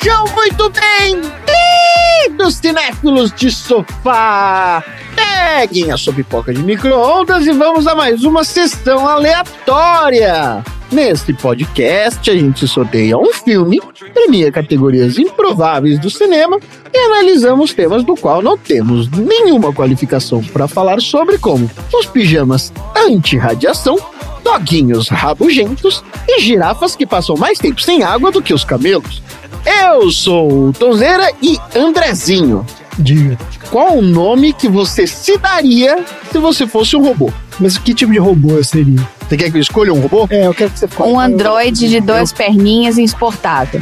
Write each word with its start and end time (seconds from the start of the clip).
Sejam 0.00 0.24
muito 0.34 0.70
bem-vindos, 0.70 2.54
cinéfilos 2.54 3.32
de 3.32 3.50
sofá! 3.50 4.82
Peguem 5.14 5.92
a 5.92 5.96
sua 5.98 6.14
pipoca 6.14 6.54
de 6.54 6.62
micro-ondas 6.62 7.46
e 7.46 7.52
vamos 7.52 7.86
a 7.86 7.94
mais 7.94 8.24
uma 8.24 8.44
sessão 8.44 9.06
aleatória! 9.06 10.64
Neste 10.90 11.34
podcast, 11.34 12.30
a 12.30 12.34
gente 12.34 12.66
sorteia 12.66 13.18
um 13.18 13.30
filme, 13.32 13.78
premia 14.14 14.52
categorias 14.52 15.18
improváveis 15.18 15.98
do 15.98 16.08
cinema 16.08 16.58
e 16.92 16.96
analisamos 16.96 17.74
temas 17.74 18.04
do 18.04 18.14
qual 18.14 18.40
não 18.40 18.56
temos 18.56 19.10
nenhuma 19.10 19.72
qualificação 19.72 20.42
para 20.42 20.68
falar 20.68 21.00
sobre, 21.00 21.36
como 21.36 21.68
os 21.92 22.06
pijamas 22.06 22.72
anti-radiação, 22.96 23.98
doguinhos 24.44 25.08
rabugentos 25.08 26.04
e 26.28 26.40
girafas 26.40 26.94
que 26.94 27.04
passam 27.04 27.36
mais 27.36 27.58
tempo 27.58 27.80
sem 27.80 28.02
água 28.02 28.30
do 28.30 28.40
que 28.40 28.54
os 28.54 28.64
camelos. 28.64 29.22
Eu 29.66 30.10
sou 30.10 30.68
o 30.68 30.72
Tonzeira 30.72 31.30
e 31.42 31.58
Andrezinho. 31.74 32.64
Diga. 32.98 33.36
Qual 33.70 33.96
o 33.96 34.02
nome 34.02 34.52
que 34.52 34.68
você 34.68 35.06
se 35.06 35.36
daria 35.38 36.04
se 36.30 36.38
você 36.38 36.66
fosse 36.66 36.94
um 36.96 37.02
robô? 37.02 37.32
Mas 37.58 37.78
que 37.78 37.94
tipo 37.94 38.12
de 38.12 38.18
robô 38.18 38.52
eu 38.52 38.64
seria? 38.64 39.00
Você 39.28 39.36
quer 39.36 39.50
que 39.50 39.56
eu 39.56 39.60
escolha 39.60 39.92
um 39.92 40.00
robô? 40.00 40.26
É, 40.30 40.46
eu 40.46 40.54
quero 40.54 40.70
que 40.70 40.78
você 40.78 40.86
fale. 40.86 41.10
Um 41.10 41.18
androide 41.18 41.88
de 41.88 42.00
duas 42.00 42.32
perninhas 42.32 42.98
insuportável. 42.98 43.80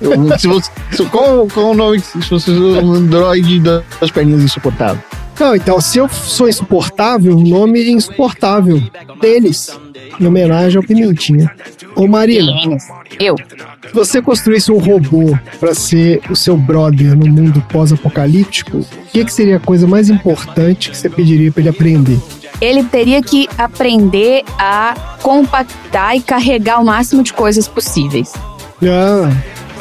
Eu- 0.00 0.38
se 0.38 0.48
você- 0.48 0.70
qual, 1.10 1.46
qual 1.52 1.70
o 1.70 1.74
nome 1.74 2.00
que- 2.00 2.06
se 2.22 2.28
fosse 2.28 2.50
um 2.50 2.92
androide 2.94 3.60
das 3.60 4.10
perninhas 4.10 4.42
insuportável? 4.42 5.02
Não, 5.38 5.56
então, 5.56 5.80
se 5.80 5.98
eu 5.98 6.08
sou 6.08 6.48
insuportável, 6.48 7.36
o 7.36 7.40
nome 7.42 7.80
é 7.80 7.90
insuportável 7.90 8.82
deles. 9.20 9.78
Em 10.20 10.26
homenagem 10.26 10.76
ao 10.76 10.82
Pimentinha. 10.82 11.50
Ô 11.96 12.06
Marina, 12.06 12.52
Eu. 13.18 13.34
se 13.38 13.94
você 13.94 14.20
construísse 14.20 14.70
um 14.70 14.78
robô 14.78 15.36
pra 15.58 15.74
ser 15.74 16.20
o 16.30 16.36
seu 16.36 16.56
brother 16.56 17.16
no 17.16 17.26
mundo 17.26 17.64
pós-apocalíptico, 17.72 18.78
o 18.78 18.86
que, 19.12 19.24
que 19.24 19.32
seria 19.32 19.56
a 19.56 19.60
coisa 19.60 19.86
mais 19.86 20.10
importante 20.10 20.90
que 20.90 20.96
você 20.96 21.08
pediria 21.08 21.50
pra 21.50 21.60
ele 21.62 21.70
aprender? 21.70 22.18
Ele 22.60 22.84
teria 22.84 23.22
que 23.22 23.48
aprender 23.56 24.44
a 24.58 25.16
compactar 25.22 26.14
e 26.16 26.20
carregar 26.20 26.80
o 26.80 26.84
máximo 26.84 27.22
de 27.22 27.32
coisas 27.32 27.66
possíveis. 27.66 28.32
Ah, 28.84 29.30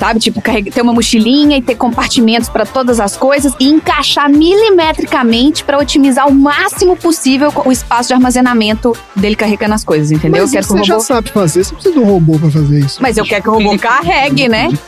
Sabe? 0.02 0.19
Tipo, 0.19 0.41
ter 0.41 0.81
uma 0.81 0.94
mochilinha 0.94 1.57
e 1.57 1.61
ter 1.61 1.75
compartimentos 1.75 2.49
pra 2.49 2.66
todas 2.66 2.99
as 2.99 3.16
coisas 3.16 3.53
e 3.59 3.69
encaixar 3.69 4.27
milimetricamente 4.27 5.63
pra 5.63 5.77
otimizar 5.77 6.27
o 6.27 6.33
máximo 6.33 6.97
possível 6.97 7.53
o 7.63 7.71
espaço 7.71 8.08
de 8.08 8.16
armazenamento 8.16 8.97
dele 9.16 9.35
carregando 9.35 9.75
as 9.75 9.83
coisas, 9.83 10.09
entendeu? 10.11 10.41
mas 10.41 10.52
eu 10.52 10.59
quero 10.59 10.67
que 10.67 10.73
o 10.73 10.77
você 10.77 10.83
já 10.85 10.93
robô. 10.95 11.05
sabe 11.05 11.30
fazer, 11.30 11.63
você 11.63 11.73
precisa 11.75 11.93
de 11.93 11.99
um 11.99 12.05
robô 12.05 12.39
pra 12.39 12.49
fazer 12.49 12.80
isso. 12.80 12.99
Mas 12.99 13.16
eu 13.16 13.25
quero 13.25 13.43
que 13.43 13.49
o 13.49 13.53
robô 13.53 13.77
carregue, 13.77 14.49
né? 14.49 14.69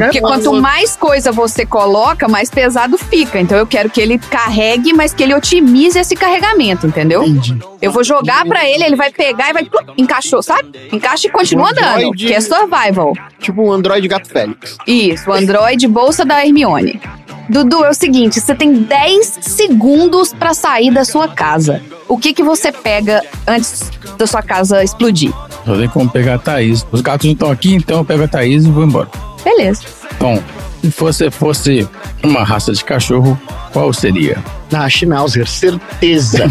Porque 0.00 0.20
quanto 0.22 0.54
mais 0.54 0.96
coisa 0.96 1.30
você 1.30 1.66
coloca, 1.66 2.26
mais 2.26 2.48
pesado 2.48 2.96
fica. 2.96 3.38
Então 3.38 3.58
eu 3.58 3.66
quero 3.66 3.90
que 3.90 4.00
ele 4.00 4.16
carregue, 4.16 4.94
mas 4.94 5.12
que 5.12 5.22
ele 5.22 5.34
otimize 5.34 5.98
esse 5.98 6.16
carregamento, 6.16 6.86
entendeu? 6.86 7.22
Entendi. 7.22 7.58
Eu 7.82 7.92
vou 7.92 8.02
jogar 8.02 8.46
pra 8.46 8.66
ele, 8.66 8.82
ele 8.82 8.96
vai 8.96 9.10
pegar 9.10 9.50
e 9.50 9.52
vai. 9.52 9.68
Encaixou, 9.98 10.42
sabe? 10.42 10.88
Encaixa 10.90 11.26
e 11.26 11.30
continua 11.30 11.70
andando. 11.70 12.12
Que 12.12 12.32
é 12.32 12.40
survival. 12.40 13.12
Tipo 13.38 13.62
um 13.62 13.72
androide 14.06 14.08
gato 14.08 14.28
Félix. 14.28 14.78
Isso, 14.86 15.30
o 15.30 15.32
Android 15.32 15.86
bolsa 15.88 16.24
da 16.24 16.44
Hermione. 16.44 17.00
Dudu, 17.48 17.84
é 17.84 17.90
o 17.90 17.94
seguinte, 17.94 18.40
você 18.40 18.54
tem 18.54 18.72
10 18.72 19.38
segundos 19.40 20.32
pra 20.32 20.52
sair 20.52 20.92
da 20.92 21.04
sua 21.04 21.28
casa. 21.28 21.80
O 22.08 22.18
que 22.18 22.32
que 22.32 22.42
você 22.42 22.72
pega 22.72 23.22
antes 23.46 23.90
da 24.18 24.26
sua 24.26 24.42
casa 24.42 24.82
explodir? 24.82 25.32
Só 25.64 25.76
tem 25.76 25.88
como 25.88 26.10
pegar 26.10 26.34
a 26.34 26.38
Thaís. 26.38 26.84
Os 26.90 27.00
gatos 27.00 27.26
não 27.26 27.32
estão 27.32 27.50
aqui, 27.50 27.74
então 27.74 27.98
eu 27.98 28.04
pego 28.04 28.24
a 28.24 28.28
Thaís 28.28 28.64
e 28.64 28.70
vou 28.70 28.84
embora. 28.84 29.08
Beleza. 29.44 29.82
Então, 30.16 30.42
se 30.82 30.90
você 30.90 31.30
fosse 31.30 31.88
uma 32.22 32.42
raça 32.42 32.72
de 32.72 32.84
cachorro, 32.84 33.40
qual 33.72 33.92
seria? 33.92 34.42
Ah, 34.72 34.88
Schnauzer, 34.88 35.46
certeza. 35.48 36.50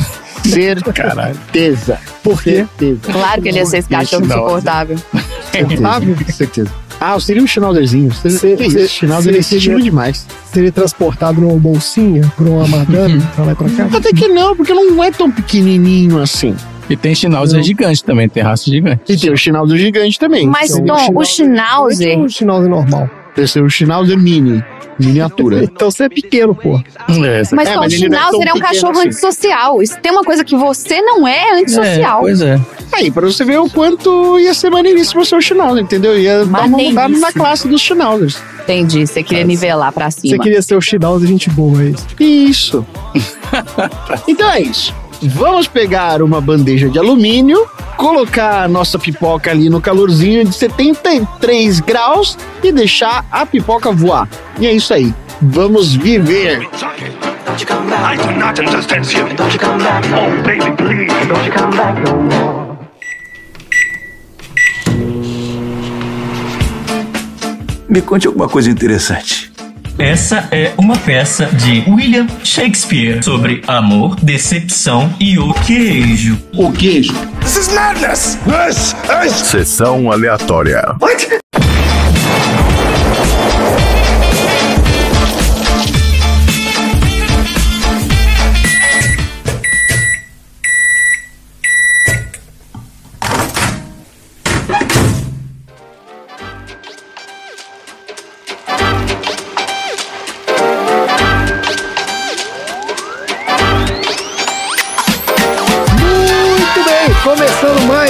Caralho. 0.94 1.35
certeza. 1.35 2.00
Por 2.24 2.41
quê? 2.41 2.68
Certeza. 2.78 3.00
Claro 3.12 3.41
que 3.41 3.50
ele 3.50 3.58
ia 3.58 3.66
ser 3.66 3.78
esse 3.79 3.90
cachorro 3.90 4.25
não. 4.25 4.35
insuportável. 4.38 4.97
Certeza. 5.52 6.31
certeza. 6.31 6.84
Ah, 7.00 7.19
seria 7.19 7.41
um 7.44 7.47
Schnauzerzinho. 7.47 8.09
Que 8.09 8.29
cê- 8.29 8.56
isso? 8.56 8.88
Schnauzer 8.88 9.35
é 9.35 9.41
seria- 9.41 9.57
estilo 9.57 9.81
demais. 9.81 10.25
Seria 10.51 10.72
transportado 10.72 11.41
numa 11.41 11.57
bolsinha 11.59 12.31
por 12.38 12.47
uma 12.47 12.67
madame 12.67 13.22
pra 13.35 13.45
lá 13.45 13.51
e 13.51 13.56
pra 13.56 13.69
cá? 13.69 13.97
Até 13.97 14.11
que 14.11 14.28
não, 14.28 14.56
porque 14.56 14.73
não 14.73 15.03
é 15.03 15.11
tão 15.11 15.29
pequenininho 15.29 16.22
assim. 16.22 16.55
E 16.89 16.95
tem 16.95 17.13
Schnauzer 17.16 17.57
Não. 17.57 17.63
gigante 17.63 18.03
também, 18.03 18.29
tem 18.29 18.44
raça 18.44 18.69
gigante. 18.69 19.01
E 19.11 19.17
tem 19.17 19.31
o 19.31 19.38
Schnauzer 19.38 19.78
gigante 19.78 20.19
também. 20.19 20.47
Mas, 20.47 20.72
Então, 20.75 20.95
Tom, 20.95 21.11
o 21.19 21.25
Schnauzer. 21.25 22.17
um 22.19 22.29
Schnauzer 22.29 22.69
normal. 22.69 23.09
Esse 23.38 23.59
é 23.59 23.69
Schnauzer 23.69 24.18
mini. 24.18 24.63
Miniatura. 24.97 25.62
Então 25.75 25.91
você 25.91 26.06
é 26.06 26.09
pequeno, 26.09 26.56
pô. 26.56 26.79
É, 27.25 27.41
essa- 27.41 27.53
Mas, 27.56 27.68
É, 27.68 27.75
o 27.78 27.79
mas 27.81 27.94
ele 27.94 28.07
não 28.07 28.18
é 28.18 28.22
Schnauzer 28.22 28.47
é 28.47 28.53
um 28.53 28.59
cachorro 28.59 28.91
assim. 29.00 29.07
antissocial. 29.09 29.81
Isso 29.81 29.97
tem 30.00 30.12
uma 30.12 30.23
coisa 30.23 30.44
que 30.46 30.56
você 30.56 31.01
não 31.01 31.28
é 31.28 31.50
É, 31.50 31.62
antissocial. 31.62 32.22
pois 32.22 32.40
é. 32.41 32.59
Aí, 32.94 33.12
pra 33.12 33.25
você 33.25 33.44
ver 33.44 33.59
o 33.59 33.69
quanto 33.69 34.40
ia 34.40 34.53
ser 34.53 34.69
maneiríssimo 34.69 35.25
ser 35.25 35.35
o 35.35 35.41
Schnauzer, 35.41 35.84
entendeu? 35.84 36.18
Ia 36.18 36.46
dar 36.46 36.66
uma 36.66 36.78
mudada 36.78 37.18
na 37.18 37.31
classe 37.34 37.68
dos 37.68 37.81
Schnauzers. 37.81 38.38
Entendi. 38.63 39.06
Você 39.06 39.22
queria 39.22 39.44
nivelar 39.44 39.91
pra 39.91 40.09
Você 40.09 40.29
cima. 40.29 40.41
queria 40.41 40.62
ser 40.62 40.75
o 40.75 40.81
Schnauzer 40.81 41.28
gente 41.28 41.50
boa, 41.50 41.81
é 41.84 41.88
isso. 41.90 42.07
Isso. 42.19 42.85
então 44.28 44.50
é 44.52 44.62
isso. 44.62 44.94
Vamos 45.22 45.68
pegar 45.68 46.22
uma 46.22 46.40
bandeja 46.40 46.90
de 46.90 47.00
alumínio, 47.00 47.66
colocar 47.98 48.64
a 48.64 48.68
nossa 48.68 49.00
pipoca 49.00 49.52
ali 49.52 49.70
no 49.70 49.81
calorzinho 49.81 50.46
de 50.46 50.53
73 50.53 51.80
graus 51.80 52.38
e 52.64 52.72
deixar 52.72 53.26
a 53.31 53.46
pipoca 53.46 53.92
voar. 53.92 54.28
E 54.59 54.68
é 54.68 54.74
isso 54.74 54.94
aí. 54.94 55.14
Vamos 55.42 55.94
viver. 55.96 56.68
I 57.48 58.18
do 58.18 58.31
not 58.38 58.59
understand 58.59 59.06
you. 59.14 59.26
Oh, 59.26 60.44
baby, 60.44 60.72
please. 60.76 61.06
Me 67.88 68.02
conte 68.02 68.28
alguma 68.28 68.50
coisa 68.50 68.70
interessante. 68.70 69.54
Essa 69.97 70.50
é 70.51 70.73
uma 70.78 70.97
peça 70.97 71.45
de 71.45 71.89
William 71.89 72.28
Shakespeare 72.44 73.23
sobre 73.23 73.61
amor, 73.66 74.17
decepção 74.17 75.13
e 75.22 75.39
o 75.39 75.53
queijo. 75.53 76.38
O 76.53 76.69
queijo. 76.69 77.13
This 77.39 77.56
is 77.56 77.73
madness. 77.73 78.38
This 78.44 78.94
is. 79.25 79.47
Sessão 79.47 80.11
aleatória. 80.11 80.95
What? 81.00 81.39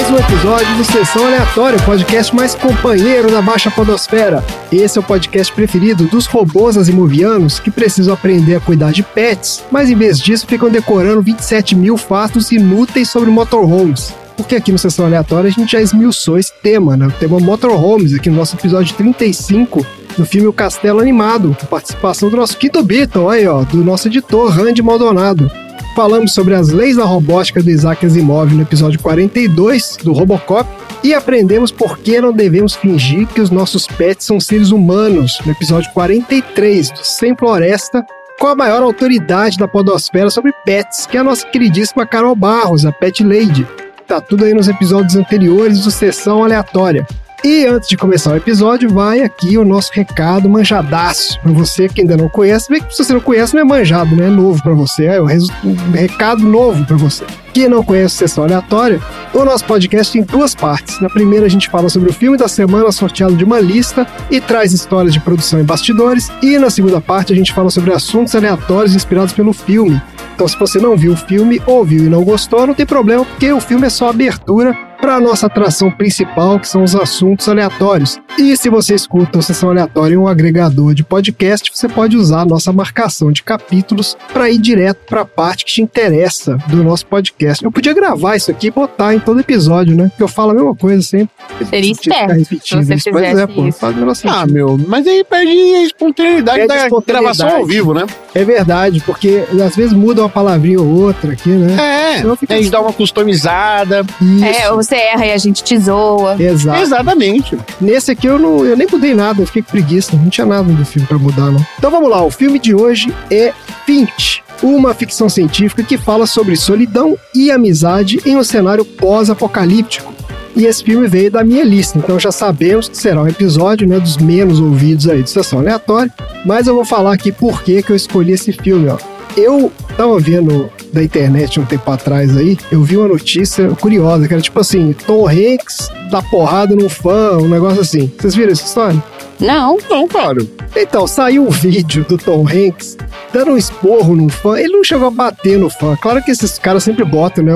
Mais 0.06 0.10
um 0.10 0.18
episódio 0.18 0.76
do 0.76 0.84
Sessão 0.84 1.26
Aleatória, 1.26 1.78
o 1.78 1.82
podcast 1.82 2.34
mais 2.34 2.54
companheiro 2.54 3.28
da 3.28 3.42
Baixa 3.42 3.70
Podosfera. 3.70 4.44
Esse 4.70 4.98
é 4.98 5.00
o 5.00 5.04
podcast 5.04 5.52
preferido 5.52 6.04
dos 6.04 6.26
robôs 6.26 6.76
azimuvianos 6.76 7.58
que 7.58 7.72
precisam 7.72 8.14
aprender 8.14 8.54
a 8.54 8.60
cuidar 8.60 8.92
de 8.92 9.02
pets, 9.02 9.64
mas 9.70 9.90
em 9.90 9.96
vez 9.96 10.20
disso 10.20 10.46
ficam 10.46 10.70
decorando 10.70 11.22
27 11.22 11.74
mil 11.74 11.96
fatos 11.96 12.52
inúteis 12.52 13.10
sobre 13.10 13.30
motorhomes. 13.30 14.14
Porque 14.36 14.54
aqui 14.54 14.70
no 14.70 14.78
Sessão 14.78 15.06
Aleatória 15.06 15.48
a 15.48 15.52
gente 15.52 15.72
já 15.72 15.80
esmiuçou 15.80 16.38
esse 16.38 16.52
tema, 16.62 16.96
né? 16.96 17.06
O 17.06 17.12
tema 17.12 17.40
motorhomes, 17.40 18.14
aqui 18.14 18.30
no 18.30 18.36
nosso 18.36 18.54
episódio 18.54 18.94
35, 18.94 19.84
no 20.16 20.24
filme 20.24 20.46
O 20.46 20.52
Castelo 20.52 21.00
Animado, 21.00 21.56
com 21.58 21.66
participação 21.66 22.28
do 22.28 22.36
nosso 22.36 22.56
quinto 22.58 22.82
Beatle, 22.82 23.28
aí 23.28 23.46
ó, 23.48 23.62
do 23.62 23.82
nosso 23.82 24.06
editor 24.06 24.50
Randy 24.50 24.82
Maldonado. 24.82 25.50
Falamos 25.96 26.34
sobre 26.34 26.54
as 26.54 26.68
leis 26.68 26.96
da 26.96 27.06
robótica 27.06 27.62
do 27.62 27.70
Isaac 27.70 28.04
Asimov 28.04 28.52
no 28.52 28.60
episódio 28.60 29.00
42 29.00 29.96
do 30.04 30.12
Robocop 30.12 30.68
e 31.02 31.14
aprendemos 31.14 31.72
por 31.72 31.96
que 31.96 32.20
não 32.20 32.34
devemos 32.34 32.74
fingir 32.74 33.26
que 33.28 33.40
os 33.40 33.48
nossos 33.48 33.86
pets 33.86 34.26
são 34.26 34.38
seres 34.38 34.72
humanos 34.72 35.40
no 35.46 35.52
episódio 35.52 35.90
43 35.94 36.90
do 36.90 36.98
Sem 37.02 37.34
Floresta 37.34 38.04
com 38.38 38.46
a 38.46 38.54
maior 38.54 38.82
autoridade 38.82 39.56
da 39.56 39.66
podosfera 39.66 40.28
sobre 40.28 40.52
pets, 40.66 41.06
que 41.06 41.16
é 41.16 41.20
a 41.20 41.24
nossa 41.24 41.46
queridíssima 41.46 42.06
Carol 42.06 42.36
Barros, 42.36 42.84
a 42.84 42.92
Pet 42.92 43.24
Lady. 43.24 43.66
Tá 44.06 44.20
tudo 44.20 44.44
aí 44.44 44.52
nos 44.52 44.68
episódios 44.68 45.16
anteriores 45.16 45.82
do 45.82 45.90
Sessão 45.90 46.44
Aleatória. 46.44 47.06
E 47.44 47.66
antes 47.66 47.88
de 47.88 47.96
começar 47.96 48.32
o 48.32 48.36
episódio, 48.36 48.90
vai 48.90 49.20
aqui 49.20 49.56
o 49.58 49.64
nosso 49.64 49.92
recado 49.92 50.48
manjadaço 50.48 51.38
para 51.40 51.52
você 51.52 51.88
que 51.88 52.00
ainda 52.00 52.16
não 52.16 52.28
conhece. 52.28 52.68
Bem 52.68 52.82
que 52.82 52.94
se 52.94 53.04
você 53.04 53.12
não 53.12 53.20
conhece, 53.20 53.54
não 53.54 53.60
é 53.60 53.64
manjado, 53.64 54.16
né? 54.16 54.26
É 54.26 54.30
novo 54.30 54.62
para 54.62 54.74
você. 54.74 55.04
É 55.04 55.20
um, 55.20 55.26
um 55.26 55.92
recado 55.92 56.42
novo 56.42 56.84
para 56.84 56.96
você. 56.96 57.24
Quem 57.52 57.68
não 57.68 57.84
conhece 57.84 58.16
Sessão 58.16 58.44
Aleatória, 58.44 59.00
o 59.32 59.44
nosso 59.44 59.64
podcast 59.64 60.12
tem 60.12 60.22
duas 60.22 60.54
partes. 60.54 61.00
Na 61.00 61.08
primeira, 61.08 61.46
a 61.46 61.48
gente 61.48 61.70
fala 61.70 61.88
sobre 61.88 62.10
o 62.10 62.12
filme 62.12 62.36
da 62.36 62.48
semana 62.48 62.90
sorteado 62.90 63.36
de 63.36 63.44
uma 63.44 63.60
lista 63.60 64.06
e 64.30 64.40
traz 64.40 64.72
histórias 64.72 65.12
de 65.12 65.20
produção 65.20 65.60
e 65.60 65.62
bastidores. 65.62 66.30
E 66.42 66.58
na 66.58 66.70
segunda 66.70 67.00
parte, 67.00 67.32
a 67.32 67.36
gente 67.36 67.52
fala 67.52 67.70
sobre 67.70 67.92
assuntos 67.92 68.34
aleatórios 68.34 68.94
inspirados 68.94 69.32
pelo 69.32 69.52
filme. 69.52 70.00
Então, 70.34 70.46
se 70.48 70.58
você 70.58 70.78
não 70.78 70.96
viu 70.96 71.12
o 71.12 71.16
filme, 71.16 71.62
ouviu 71.66 72.04
e 72.04 72.10
não 72.10 72.22
gostou, 72.24 72.66
não 72.66 72.74
tem 72.74 72.84
problema, 72.84 73.24
porque 73.24 73.50
o 73.52 73.60
filme 73.60 73.86
é 73.86 73.90
só 73.90 74.10
abertura 74.10 74.76
para 75.06 75.14
a 75.14 75.20
nossa 75.20 75.46
atração 75.46 75.88
principal, 75.88 76.58
que 76.58 76.66
são 76.66 76.82
os 76.82 76.96
assuntos 76.96 77.48
aleatórios. 77.48 78.18
E 78.36 78.56
se 78.56 78.68
você 78.68 78.92
escuta 78.92 79.38
o 79.38 79.42
Sessão 79.42 79.70
Aleatória 79.70 80.14
em 80.14 80.18
um 80.18 80.26
agregador 80.26 80.94
de 80.94 81.04
podcast, 81.04 81.70
você 81.72 81.88
pode 81.88 82.16
usar 82.16 82.40
a 82.40 82.44
nossa 82.44 82.72
marcação 82.72 83.30
de 83.30 83.44
capítulos 83.44 84.16
para 84.32 84.50
ir 84.50 84.58
direto 84.58 84.98
para 85.06 85.20
a 85.20 85.24
parte 85.24 85.64
que 85.64 85.74
te 85.74 85.80
interessa 85.80 86.58
do 86.66 86.82
nosso 86.82 87.06
podcast. 87.06 87.64
Eu 87.64 87.70
podia 87.70 87.94
gravar 87.94 88.34
isso 88.34 88.50
aqui 88.50 88.66
e 88.66 88.70
botar 88.72 89.14
em 89.14 89.20
todo 89.20 89.38
episódio, 89.38 89.96
né? 89.96 90.08
Porque 90.08 90.24
eu 90.24 90.28
falo 90.28 90.50
a 90.50 90.54
mesma 90.54 90.74
coisa 90.74 91.00
sempre. 91.00 91.30
Seria 91.70 91.92
esperto 91.92 92.32
repetindo 92.32 92.82
se 92.82 92.86
você 92.86 92.94
isso. 92.94 93.08
É, 93.08 93.28
fizesse 93.30 93.52
pô, 93.52 93.66
isso. 93.68 94.28
Ah, 94.28 94.44
meu, 94.44 94.76
mas 94.88 95.06
aí 95.06 95.22
perde 95.22 95.52
a 95.52 95.82
espontaneidade 95.84 96.58
Perde 96.58 96.74
da 96.74 96.86
espontaneidade. 96.86 97.38
gravação 97.38 97.60
ao 97.60 97.64
vivo, 97.64 97.94
né? 97.94 98.04
É 98.34 98.44
verdade, 98.44 99.00
porque 99.06 99.44
às 99.64 99.76
vezes 99.76 99.92
muda 99.92 100.22
uma 100.22 100.28
palavrinha 100.28 100.80
ou 100.80 100.86
outra 100.86 101.32
aqui, 101.32 101.50
né? 101.50 101.76
É, 102.18 102.36
fica 102.36 102.54
a 102.54 102.56
gente 102.56 102.70
dá 102.70 102.80
uma 102.80 102.92
customizada. 102.92 104.04
Isso. 104.20 104.44
É, 104.44 104.70
você 104.72 104.95
erra 104.96 105.26
e 105.26 105.32
a 105.32 105.38
gente 105.38 105.62
te 105.62 105.78
zoa. 105.78 106.36
Exato. 106.38 106.82
Exatamente. 106.82 107.58
Nesse 107.80 108.10
aqui 108.10 108.26
eu, 108.26 108.38
não, 108.38 108.64
eu 108.64 108.76
nem 108.76 108.86
mudei 108.90 109.14
nada, 109.14 109.42
eu 109.42 109.46
fiquei 109.46 109.62
com 109.62 109.70
preguiça, 109.70 110.16
não 110.16 110.28
tinha 110.28 110.46
nada 110.46 110.64
do 110.64 110.84
filme 110.84 111.06
pra 111.06 111.18
mudar, 111.18 111.50
não. 111.50 111.64
Então 111.78 111.90
vamos 111.90 112.10
lá, 112.10 112.22
o 112.22 112.30
filme 112.30 112.58
de 112.58 112.74
hoje 112.74 113.12
é 113.30 113.52
Finch, 113.84 114.42
uma 114.62 114.94
ficção 114.94 115.28
científica 115.28 115.82
que 115.82 115.96
fala 115.96 116.26
sobre 116.26 116.56
solidão 116.56 117.16
e 117.34 117.50
amizade 117.50 118.20
em 118.24 118.36
um 118.36 118.44
cenário 118.44 118.84
pós-apocalíptico. 118.84 120.14
E 120.56 120.64
esse 120.64 120.82
filme 120.82 121.06
veio 121.06 121.30
da 121.30 121.44
minha 121.44 121.62
lista, 121.62 121.98
então 121.98 122.18
já 122.18 122.32
sabemos 122.32 122.88
que 122.88 122.96
será 122.96 123.22
um 123.22 123.28
episódio 123.28 123.86
né, 123.86 124.00
dos 124.00 124.16
menos 124.16 124.58
ouvidos 124.58 125.06
aí 125.06 125.22
de 125.22 125.28
sessão 125.28 125.58
aleatória, 125.58 126.10
mas 126.46 126.66
eu 126.66 126.74
vou 126.74 126.84
falar 126.84 127.12
aqui 127.12 127.30
por 127.30 127.62
que, 127.62 127.82
que 127.82 127.92
eu 127.92 127.96
escolhi 127.96 128.32
esse 128.32 128.52
filme, 128.52 128.88
ó. 128.88 128.96
Eu 129.36 129.70
tava 129.96 130.18
vendo 130.18 130.70
da 130.92 131.02
internet 131.02 131.58
um 131.58 131.64
tempo 131.64 131.90
atrás 131.90 132.36
aí, 132.36 132.56
eu 132.70 132.82
vi 132.82 132.96
uma 132.96 133.08
notícia 133.08 133.68
curiosa, 133.70 134.28
que 134.28 134.34
era 134.34 134.42
tipo 134.42 134.60
assim, 134.60 134.92
Tom 135.06 135.28
Hanks 135.28 135.90
dá 136.10 136.22
porrada 136.22 136.74
num 136.74 136.88
fã, 136.88 137.36
um 137.38 137.48
negócio 137.48 137.80
assim. 137.80 138.12
Vocês 138.18 138.34
viram 138.34 138.52
essa 138.52 138.64
história? 138.64 139.02
Não, 139.40 139.78
Não, 139.90 140.08
claro. 140.08 140.48
Então, 140.74 141.06
saiu 141.06 141.46
um 141.46 141.50
vídeo 141.50 142.04
do 142.08 142.16
Tom 142.16 142.46
Hanks 142.46 142.96
dando 143.32 143.52
um 143.52 143.56
esporro 143.56 144.14
num 144.14 144.28
fã. 144.28 144.58
Ele 144.58 144.72
não 144.72 144.84
chegou 144.84 145.08
a 145.08 145.10
bater 145.10 145.58
no 145.58 145.68
fã. 145.68 145.96
Claro 145.96 146.22
que 146.22 146.30
esses 146.30 146.58
caras 146.58 146.84
sempre 146.84 147.04
botam, 147.04 147.44
né, 147.44 147.52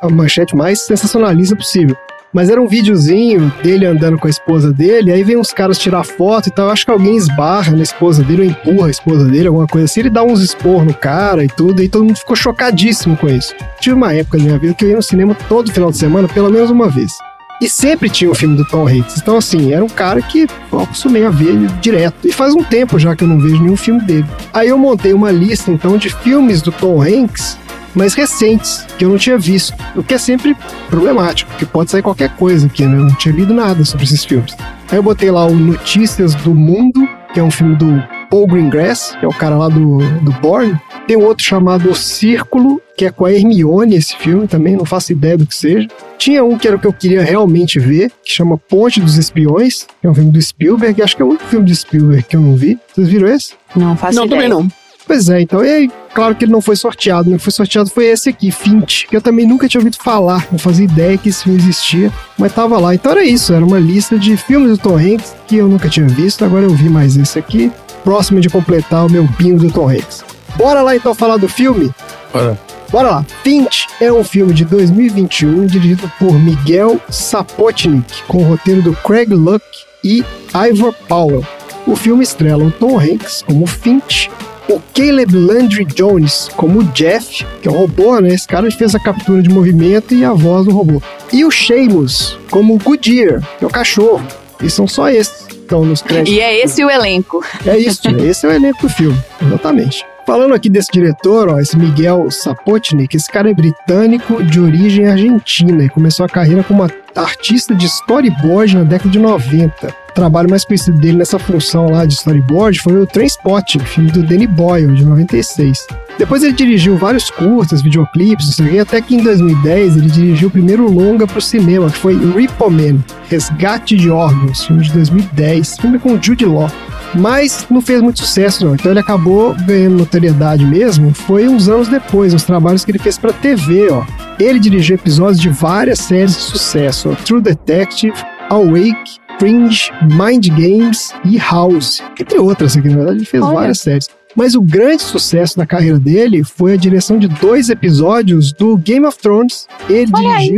a 0.00 0.08
manchete 0.08 0.54
mais 0.54 0.80
sensacionalista 0.80 1.56
possível. 1.56 1.96
Mas 2.36 2.50
era 2.50 2.60
um 2.60 2.68
videozinho 2.68 3.50
dele 3.62 3.86
andando 3.86 4.18
com 4.18 4.26
a 4.26 4.30
esposa 4.30 4.70
dele, 4.70 5.10
aí 5.10 5.24
vem 5.24 5.38
uns 5.38 5.54
caras 5.54 5.78
tirar 5.78 6.04
foto 6.04 6.48
e 6.48 6.52
tal. 6.52 6.68
Acho 6.68 6.84
que 6.84 6.90
alguém 6.90 7.16
esbarra 7.16 7.72
na 7.72 7.82
esposa 7.82 8.22
dele 8.22 8.42
ou 8.42 8.48
empurra 8.48 8.88
a 8.88 8.90
esposa 8.90 9.24
dele, 9.24 9.46
alguma 9.46 9.66
coisa 9.66 9.86
assim. 9.86 10.00
Ele 10.00 10.10
dá 10.10 10.22
uns 10.22 10.42
esporros 10.42 10.84
no 10.84 10.92
cara 10.92 11.42
e 11.42 11.48
tudo, 11.48 11.82
e 11.82 11.88
todo 11.88 12.04
mundo 12.04 12.18
ficou 12.18 12.36
chocadíssimo 12.36 13.16
com 13.16 13.26
isso. 13.26 13.54
Tive 13.80 13.96
uma 13.96 14.12
época 14.12 14.36
da 14.36 14.44
minha 14.44 14.58
vida 14.58 14.74
que 14.74 14.84
eu 14.84 14.90
ia 14.90 14.96
no 14.96 15.02
cinema 15.02 15.34
todo 15.48 15.72
final 15.72 15.90
de 15.90 15.96
semana, 15.96 16.28
pelo 16.28 16.50
menos 16.50 16.68
uma 16.68 16.90
vez. 16.90 17.10
E 17.58 17.70
sempre 17.70 18.10
tinha 18.10 18.30
o 18.30 18.34
filme 18.34 18.54
do 18.54 18.66
Tom 18.66 18.86
Hanks. 18.86 19.16
Então, 19.16 19.38
assim, 19.38 19.72
era 19.72 19.82
um 19.82 19.88
cara 19.88 20.20
que 20.20 20.46
eu 20.70 20.80
acostumei 20.80 21.24
a 21.24 21.30
ver 21.30 21.56
direto. 21.80 22.28
E 22.28 22.32
faz 22.32 22.54
um 22.54 22.62
tempo 22.62 22.98
já 22.98 23.16
que 23.16 23.24
eu 23.24 23.28
não 23.28 23.40
vejo 23.40 23.62
nenhum 23.62 23.78
filme 23.78 24.02
dele. 24.02 24.26
Aí 24.52 24.68
eu 24.68 24.76
montei 24.76 25.14
uma 25.14 25.30
lista, 25.30 25.70
então, 25.70 25.96
de 25.96 26.10
filmes 26.10 26.60
do 26.60 26.70
Tom 26.70 27.00
Hanks 27.00 27.56
mais 27.96 28.14
recentes, 28.14 28.86
que 28.98 29.04
eu 29.04 29.08
não 29.08 29.18
tinha 29.18 29.38
visto. 29.38 29.74
O 29.96 30.02
que 30.02 30.14
é 30.14 30.18
sempre 30.18 30.56
problemático, 30.88 31.50
porque 31.50 31.66
pode 31.66 31.90
sair 31.90 32.02
qualquer 32.02 32.36
coisa 32.36 32.66
aqui, 32.66 32.84
né? 32.84 32.98
Eu 32.98 33.06
não 33.06 33.14
tinha 33.14 33.34
lido 33.34 33.54
nada 33.54 33.84
sobre 33.84 34.04
esses 34.04 34.24
filmes. 34.24 34.54
Aí 34.90 34.98
eu 34.98 35.02
botei 35.02 35.30
lá 35.30 35.46
o 35.46 35.54
Notícias 35.54 36.34
do 36.34 36.54
Mundo, 36.54 37.08
que 37.32 37.40
é 37.40 37.42
um 37.42 37.50
filme 37.50 37.74
do 37.74 38.02
Paul 38.30 38.46
Greengrass, 38.46 39.16
que 39.18 39.24
é 39.24 39.28
o 39.28 39.32
cara 39.32 39.56
lá 39.56 39.68
do, 39.68 39.98
do 40.20 40.32
Bourne. 40.40 40.78
Tem 41.06 41.16
um 41.16 41.24
outro 41.24 41.44
chamado 41.44 41.90
O 41.90 41.94
Círculo, 41.94 42.80
que 42.96 43.04
é 43.04 43.10
com 43.10 43.24
a 43.24 43.32
Hermione 43.32 43.96
esse 43.96 44.16
filme 44.16 44.46
também, 44.46 44.76
não 44.76 44.84
faço 44.84 45.12
ideia 45.12 45.36
do 45.36 45.46
que 45.46 45.54
seja. 45.54 45.88
Tinha 46.18 46.44
um 46.44 46.58
que 46.58 46.66
era 46.66 46.76
o 46.76 46.80
que 46.80 46.86
eu 46.86 46.92
queria 46.92 47.22
realmente 47.22 47.78
ver, 47.78 48.10
que 48.24 48.32
chama 48.32 48.58
Ponte 48.58 49.00
dos 49.00 49.16
Espiões, 49.16 49.86
que 50.00 50.06
é 50.06 50.10
um 50.10 50.14
filme 50.14 50.32
do 50.32 50.42
Spielberg, 50.42 51.02
acho 51.02 51.16
que 51.16 51.22
é 51.22 51.24
o 51.24 51.28
único 51.28 51.44
filme 51.44 51.66
do 51.66 51.74
Spielberg 51.74 52.22
que 52.24 52.36
eu 52.36 52.40
não 52.40 52.56
vi. 52.56 52.78
Vocês 52.92 53.08
viram 53.08 53.28
esse? 53.28 53.54
não 53.74 53.96
faço 53.96 54.16
não, 54.16 54.26
ideia. 54.26 54.42
também 54.42 54.56
não. 54.56 54.68
Pois 55.06 55.28
é, 55.28 55.40
então, 55.40 55.64
e 55.64 55.70
aí, 55.70 55.90
claro 56.16 56.34
que 56.34 56.46
ele 56.46 56.52
não 56.52 56.62
foi 56.62 56.74
sorteado, 56.76 57.28
né? 57.28 57.36
O 57.36 57.38
que 57.38 57.44
foi 57.44 57.52
sorteado 57.52 57.90
foi 57.90 58.06
esse 58.06 58.30
aqui, 58.30 58.50
Finch, 58.50 59.06
que 59.06 59.14
eu 59.14 59.20
também 59.20 59.46
nunca 59.46 59.68
tinha 59.68 59.78
ouvido 59.78 59.98
falar, 60.02 60.48
não 60.50 60.58
fazia 60.58 60.86
ideia 60.86 61.18
que 61.18 61.28
esse 61.28 61.44
filme 61.44 61.58
existia, 61.58 62.10
mas 62.38 62.54
tava 62.54 62.78
lá. 62.78 62.94
Então 62.94 63.12
era 63.12 63.22
isso, 63.22 63.52
era 63.52 63.62
uma 63.62 63.78
lista 63.78 64.18
de 64.18 64.34
filmes 64.34 64.70
do 64.70 64.78
Tom 64.78 64.96
Hanks 64.96 65.36
que 65.46 65.56
eu 65.56 65.68
nunca 65.68 65.90
tinha 65.90 66.08
visto, 66.08 66.42
agora 66.42 66.64
eu 66.64 66.70
vi 66.70 66.88
mais 66.88 67.18
esse 67.18 67.38
aqui, 67.38 67.70
próximo 68.02 68.40
de 68.40 68.48
completar 68.48 69.04
o 69.04 69.10
meu 69.10 69.24
bingo 69.38 69.58
do 69.58 69.70
Tom 69.70 69.90
Hanks. 69.90 70.24
Bora 70.56 70.80
lá 70.80 70.96
então 70.96 71.14
falar 71.14 71.36
do 71.36 71.50
filme? 71.50 71.92
Bora. 72.32 72.58
Bora 72.90 73.10
lá. 73.10 73.26
Finch 73.42 73.86
é 74.00 74.10
um 74.10 74.24
filme 74.24 74.54
de 74.54 74.64
2021 74.64 75.66
dirigido 75.66 76.10
por 76.18 76.32
Miguel 76.32 76.98
Sapotnik, 77.10 78.22
com 78.26 78.38
o 78.38 78.48
roteiro 78.48 78.80
do 78.80 78.94
Craig 78.96 79.34
Luck 79.34 79.62
e 80.02 80.24
Ivor 80.54 80.94
Powell. 81.06 81.44
O 81.86 81.94
filme 81.94 82.22
estrela 82.22 82.64
o 82.64 82.70
Tom 82.70 82.98
Hanks 82.98 83.42
como 83.42 83.66
Finch, 83.66 84.30
o 84.68 84.80
Caleb 84.94 85.34
Landry 85.34 85.84
Jones 85.84 86.48
como 86.56 86.82
Jeff, 86.92 87.44
que 87.62 87.68
é 87.68 87.70
o 87.70 87.74
robô, 87.74 88.18
né? 88.20 88.28
Esse 88.28 88.46
cara 88.46 88.70
fez 88.70 88.94
a 88.94 89.00
captura 89.00 89.42
de 89.42 89.48
movimento 89.48 90.14
e 90.14 90.24
a 90.24 90.32
voz 90.32 90.66
do 90.66 90.72
robô. 90.72 91.02
E 91.32 91.44
o 91.44 91.50
Sheamus 91.50 92.38
como 92.50 92.78
Goodyear, 92.78 93.40
que 93.58 93.64
é 93.64 93.66
o 93.66 93.70
cachorro. 93.70 94.26
E 94.62 94.70
são 94.70 94.88
só 94.88 95.08
esses 95.08 95.46
que 95.46 95.54
estão 95.54 95.84
nos 95.84 96.02
créditos. 96.02 96.32
E 96.32 96.40
é 96.40 96.62
esse 96.62 96.84
o 96.84 96.90
elenco. 96.90 97.44
É 97.64 97.76
isso, 97.76 98.00
esse 98.24 98.46
é 98.46 98.48
o 98.48 98.52
elenco 98.52 98.82
do 98.82 98.88
filme, 98.88 99.18
exatamente. 99.42 100.04
Falando 100.26 100.54
aqui 100.54 100.68
desse 100.68 100.90
diretor, 100.92 101.48
ó, 101.48 101.60
esse 101.60 101.78
Miguel 101.78 102.28
Sapotnik, 102.32 103.16
esse 103.16 103.30
cara 103.30 103.48
é 103.48 103.54
britânico 103.54 104.42
de 104.42 104.58
origem 104.58 105.06
argentina 105.06 105.84
e 105.84 105.88
começou 105.88 106.26
a 106.26 106.28
carreira 106.28 106.64
como 106.64 106.84
artista 107.14 107.72
de 107.72 107.86
storyboard 107.86 108.76
na 108.76 108.82
década 108.82 109.08
de 109.08 109.20
90. 109.20 109.86
O 109.86 110.12
trabalho 110.12 110.50
mais 110.50 110.64
conhecido 110.64 110.98
dele 110.98 111.18
nessa 111.18 111.38
função 111.38 111.90
lá 111.90 112.04
de 112.04 112.14
storyboard 112.14 112.80
foi 112.80 113.00
o 113.00 113.06
Trainspotting, 113.06 113.78
filme 113.78 114.10
do 114.10 114.24
Danny 114.24 114.48
Boyle, 114.48 114.96
de 114.96 115.04
96. 115.04 115.86
Depois 116.18 116.42
ele 116.42 116.54
dirigiu 116.54 116.96
vários 116.96 117.30
curtas, 117.30 117.80
videoclipes, 117.80 118.46
não 118.46 118.66
sei 118.66 118.80
até 118.80 119.00
que 119.00 119.14
em 119.14 119.22
2010 119.22 119.96
ele 119.96 120.10
dirigiu 120.10 120.48
o 120.48 120.50
primeiro 120.50 120.90
longa 120.90 121.24
para 121.24 121.38
o 121.38 121.42
cinema, 121.42 121.88
que 121.88 121.98
foi 121.98 122.16
Repo 122.32 122.68
Man, 122.68 122.98
Resgate 123.30 123.96
de 123.96 124.10
Órgãos, 124.10 124.64
filme 124.64 124.82
de 124.82 124.92
2010, 124.92 125.78
filme 125.78 126.00
com 126.00 126.20
Jude 126.20 126.46
Law 126.46 126.68
mas 127.16 127.66
não 127.70 127.80
fez 127.80 128.00
muito 128.00 128.20
sucesso 128.20 128.64
não. 128.64 128.74
Então 128.74 128.90
ele 128.90 129.00
acabou 129.00 129.54
ganhando 129.66 129.96
notoriedade 129.96 130.64
mesmo, 130.64 131.12
foi 131.14 131.48
uns 131.48 131.68
anos 131.68 131.88
depois, 131.88 132.32
nos 132.32 132.44
trabalhos 132.44 132.84
que 132.84 132.90
ele 132.90 132.98
fez 132.98 133.18
pra 133.18 133.32
TV, 133.32 133.88
ó. 133.90 134.04
Ele 134.38 134.58
dirigiu 134.58 134.96
episódios 134.96 135.40
de 135.40 135.48
várias 135.48 135.98
séries 136.00 136.36
de 136.36 136.42
sucesso, 136.42 137.10
ó. 137.10 137.14
True 137.24 137.40
Detective, 137.40 138.14
Awake, 138.50 139.18
Fringe, 139.38 139.90
Mind 140.02 140.48
Games 140.48 141.12
e 141.24 141.38
House, 141.38 142.02
entre 142.18 142.38
outras 142.38 142.76
aqui, 142.76 142.88
na 142.88 142.96
verdade 142.96 143.18
ele 143.18 143.26
fez 143.26 143.42
Olha. 143.42 143.54
várias 143.54 143.80
séries. 143.80 144.08
Mas 144.34 144.54
o 144.54 144.60
grande 144.60 145.02
sucesso 145.02 145.56
da 145.56 145.64
carreira 145.64 145.98
dele 145.98 146.44
foi 146.44 146.74
a 146.74 146.76
direção 146.76 147.18
de 147.18 147.26
dois 147.26 147.70
episódios 147.70 148.52
do 148.52 148.76
Game 148.76 149.06
of 149.06 149.18
Thrones. 149.18 149.66
Ele 149.88 150.12
Olha 150.14 150.36
aí. 150.36 150.50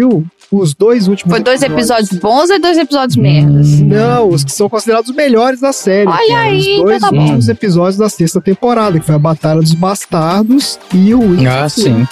Os 0.51 0.75
dois 0.75 1.09
últimos 1.09 1.31
Foi 1.33 1.43
dois 1.43 1.63
episódios 1.63 2.11
bons 2.21 2.49
ou 2.51 2.61
dois 2.61 2.79
episódios 2.79 3.17
merdas? 3.17 3.69
não, 3.81 4.29
os 4.31 4.45
que 4.45 4.53
são 4.53 4.69
considerados 4.69 5.11
os 5.11 5.17
melhores 5.17 5.61
da 5.61 5.73
série. 5.73 6.09
Olha 6.09 6.29
cara. 6.29 6.41
aí, 6.43 6.79
Os 6.79 6.85
dois 6.85 7.01
tá 7.01 7.11
bom. 7.11 7.21
últimos 7.21 7.49
episódios 7.49 7.97
da 7.97 8.09
sexta 8.09 8.41
temporada, 8.41 8.99
que 8.99 9.05
foi 9.07 9.15
a 9.15 9.19
Batalha 9.19 9.61
dos 9.61 9.75
Bastardos 9.75 10.79
e 10.95 11.15
o 11.15 11.21
Winter. 11.21 11.53
Ah, 11.53 11.69
sim. 11.69 12.07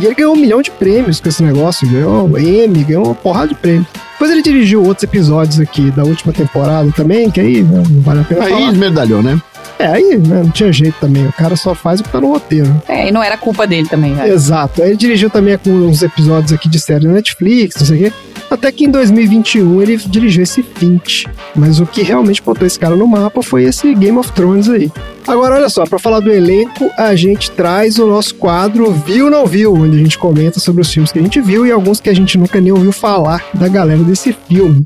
E 0.00 0.06
ele 0.06 0.14
ganhou 0.14 0.32
um 0.34 0.38
milhão 0.38 0.62
de 0.62 0.70
prêmios 0.70 1.20
com 1.20 1.28
esse 1.28 1.42
negócio, 1.42 1.88
ganhou 1.88 2.38
Emmy, 2.38 2.82
ganhou 2.84 3.04
uma 3.04 3.14
porrada 3.14 3.48
de 3.48 3.54
prêmios. 3.54 3.86
Depois 4.12 4.30
ele 4.30 4.42
dirigiu 4.42 4.82
outros 4.84 5.02
episódios 5.04 5.58
aqui 5.60 5.90
da 5.90 6.04
última 6.04 6.32
temporada 6.32 6.90
também, 6.92 7.30
que 7.30 7.40
aí 7.40 7.62
né, 7.62 7.82
não 7.90 8.00
vale 8.00 8.20
a 8.20 8.24
pena 8.24 8.44
Aí 8.44 8.52
falar. 8.52 8.72
esmerdalhou, 8.72 9.22
né? 9.22 9.40
É, 9.82 9.86
aí 9.86 10.16
né, 10.16 10.44
não 10.44 10.50
tinha 10.50 10.72
jeito 10.72 10.94
também, 11.00 11.26
o 11.26 11.32
cara 11.32 11.56
só 11.56 11.74
faz 11.74 11.98
o 11.98 12.04
que 12.04 12.08
tá 12.08 12.20
no 12.20 12.28
roteiro. 12.28 12.80
É, 12.86 13.08
e 13.08 13.10
não 13.10 13.20
era 13.20 13.36
culpa 13.36 13.66
dele 13.66 13.88
também, 13.88 14.14
velho. 14.14 14.32
Exato. 14.32 14.80
Aí 14.80 14.90
ele 14.90 14.96
dirigiu 14.96 15.28
também 15.28 15.58
com 15.58 15.70
uns 15.70 16.04
episódios 16.04 16.52
aqui 16.52 16.68
de 16.68 16.78
série 16.78 17.04
da 17.04 17.12
Netflix, 17.12 17.74
não 17.80 17.86
sei 17.86 17.96
o 17.96 18.00
quê. 18.00 18.12
Até 18.48 18.70
que 18.70 18.84
em 18.84 18.90
2021 18.90 19.82
ele 19.82 19.96
dirigiu 19.96 20.44
esse 20.44 20.62
Finch. 20.62 21.26
Mas 21.56 21.80
o 21.80 21.86
que 21.86 22.02
realmente 22.02 22.40
botou 22.40 22.64
esse 22.64 22.78
cara 22.78 22.94
no 22.94 23.08
mapa 23.08 23.42
foi 23.42 23.64
esse 23.64 23.92
Game 23.92 24.16
of 24.16 24.30
Thrones 24.32 24.68
aí. 24.68 24.88
Agora, 25.26 25.56
olha 25.56 25.68
só, 25.68 25.84
pra 25.84 25.98
falar 25.98 26.20
do 26.20 26.30
elenco, 26.30 26.88
a 26.96 27.16
gente 27.16 27.50
traz 27.50 27.98
o 27.98 28.06
nosso 28.06 28.36
quadro 28.36 28.92
Viu 28.92 29.24
ou 29.24 29.30
Não 29.32 29.46
Viu, 29.46 29.74
onde 29.74 29.96
a 29.96 29.98
gente 29.98 30.16
comenta 30.16 30.60
sobre 30.60 30.82
os 30.82 30.92
filmes 30.92 31.10
que 31.10 31.18
a 31.18 31.22
gente 31.22 31.40
viu 31.40 31.66
e 31.66 31.72
alguns 31.72 32.00
que 32.00 32.08
a 32.08 32.14
gente 32.14 32.38
nunca 32.38 32.60
nem 32.60 32.70
ouviu 32.70 32.92
falar 32.92 33.44
da 33.52 33.66
galera 33.66 34.02
desse 34.04 34.32
filme. 34.48 34.84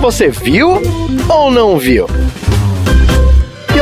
você 0.00 0.28
viu 0.30 0.80
ou 1.28 1.50
não 1.50 1.78
viu? 1.78 2.06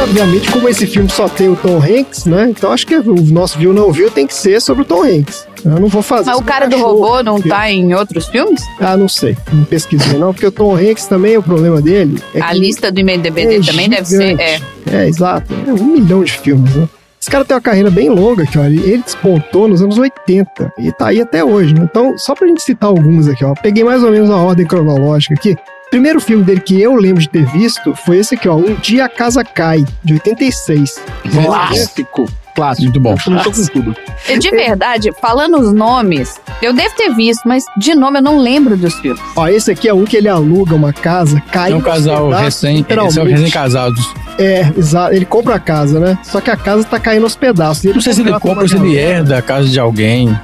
Obviamente, 0.05 0.51
como 0.51 0.69
esse 0.69 0.87
filme 0.87 1.09
só 1.09 1.27
tem 1.29 1.49
o 1.49 1.57
Tom 1.57 1.79
Hanks, 1.79 2.27
né? 2.27 2.49
Então 2.51 2.71
acho 2.71 2.87
que 2.87 2.95
o 2.95 3.15
nosso 3.33 3.59
viu 3.59 3.71
ou 3.71 3.75
não 3.75 3.91
viu 3.91 4.11
tem 4.11 4.27
que 4.27 4.35
ser 4.35 4.61
sobre 4.61 4.83
o 4.83 4.85
Tom 4.85 5.03
Hanks. 5.03 5.47
Eu 5.65 5.81
não 5.81 5.89
vou 5.89 6.03
fazer. 6.03 6.27
Mas 6.31 6.39
o 6.39 6.43
cara 6.43 6.69
do 6.69 6.77
robô 6.77 7.23
não 7.23 7.37
porque- 7.37 7.49
tá 7.49 7.71
em 7.71 7.95
outros 7.95 8.27
filmes? 8.27 8.61
Ah, 8.79 8.99
não 8.99 9.09
sei. 9.09 9.35
Não 9.51 9.65
pesquisei, 9.65 10.19
não. 10.19 10.35
Porque 10.35 10.47
o 10.47 10.53
Tom 10.53 10.77
Hanks 10.77 11.07
também, 11.07 11.39
o 11.39 11.43
problema 11.43 11.81
dele. 11.81 12.23
É 12.35 12.41
A 12.43 12.53
lista 12.53 12.93
do 12.93 13.01
IMDB 13.01 13.41
é 13.57 13.61
também 13.61 13.89
deve 13.89 14.05
ser. 14.05 14.29
gigante. 14.37 14.43
É. 14.43 14.61
É, 14.93 15.09
exato. 15.09 15.55
É 15.67 15.73
um 15.73 15.85
milhão 15.87 16.23
de 16.23 16.33
filmes, 16.33 16.75
né? 16.77 16.87
Esse 17.19 17.31
cara 17.31 17.43
tem 17.43 17.55
uma 17.55 17.61
carreira 17.63 17.91
bem 17.91 18.11
longa 18.11 18.43
aqui, 18.43 18.59
ó. 18.59 18.65
Ele 18.65 18.81
ele 18.83 18.99
despontou 19.03 19.67
nos 19.67 19.81
anos 19.81 19.97
80 19.97 20.71
e 20.79 20.93
tá 20.93 21.07
aí 21.09 21.23
até 21.23 21.43
hoje, 21.43 21.73
né? 21.73 21.89
Então, 21.91 22.19
só 22.19 22.35
pra 22.35 22.47
gente 22.47 22.63
citar 22.63 22.91
alguns 22.91 23.27
aqui, 23.27 23.43
ó. 23.43 23.55
Peguei 23.55 23.83
mais 23.83 24.05
ou 24.05 24.11
menos 24.11 24.29
a 24.29 24.37
ordem 24.37 24.67
cronológica 24.67 25.33
aqui. 25.33 25.57
O 25.95 25.97
primeiro 25.97 26.21
filme 26.21 26.43
dele 26.43 26.61
que 26.61 26.83
eu 26.83 26.97
lembro 26.97 27.23
de 27.23 27.29
ter 27.29 27.47
visto 27.47 27.95
foi 27.95 28.19
esse 28.19 28.35
aqui, 28.35 28.49
ó. 28.49 28.57
Um 28.57 28.75
Dia 28.75 29.05
a 29.05 29.09
Casa 29.09 29.45
Cai, 29.45 29.85
de 30.03 30.15
86. 30.15 31.01
Clássico. 31.33 32.29
Clássico. 32.53 32.83
Muito 32.83 32.99
bom. 32.99 33.15
Começou 33.23 33.53
com 33.53 33.67
tudo. 33.67 33.97
E 34.29 34.37
De 34.37 34.51
verdade, 34.51 35.13
falando 35.21 35.57
os 35.57 35.73
nomes, 35.73 36.41
eu 36.61 36.73
devo 36.73 36.97
ter 36.97 37.15
visto, 37.15 37.43
mas 37.47 37.65
de 37.77 37.95
nome 37.95 38.19
eu 38.19 38.23
não 38.25 38.41
lembro 38.41 38.77
dos 38.77 38.93
filmes. 38.95 39.23
Ó, 39.37 39.47
esse 39.47 39.71
aqui 39.71 39.89
é 39.89 39.95
um 39.95 40.05
que 40.05 40.17
ele 40.17 40.29
aluga 40.29 40.75
uma 40.75 40.93
casa, 40.93 41.41
cai 41.53 41.71
É 41.71 41.77
um 41.77 41.81
casal 41.81 42.25
pedaços, 42.25 42.45
recém. 42.45 42.87
Esse 43.07 43.21
é 43.21 43.23
recém-casados. 43.23 44.15
É, 44.37 44.73
exato. 44.77 45.15
Ele 45.15 45.25
compra 45.25 45.55
a 45.55 45.61
casa, 45.61 46.01
né? 46.01 46.19
Só 46.25 46.41
que 46.41 46.51
a 46.51 46.57
casa 46.57 46.83
tá 46.83 46.99
caindo 46.99 47.23
aos 47.23 47.37
pedaços. 47.37 47.85
Não 47.85 48.01
sei 48.01 48.15
se 48.15 48.21
ele 48.21 48.33
compra 48.41 48.63
ou 48.63 48.69
se 48.69 48.75
ele 48.75 48.97
herda 48.97 49.39
a 49.39 49.43
casa 49.43 49.69
de 49.69 49.79
alguém. 49.79 50.37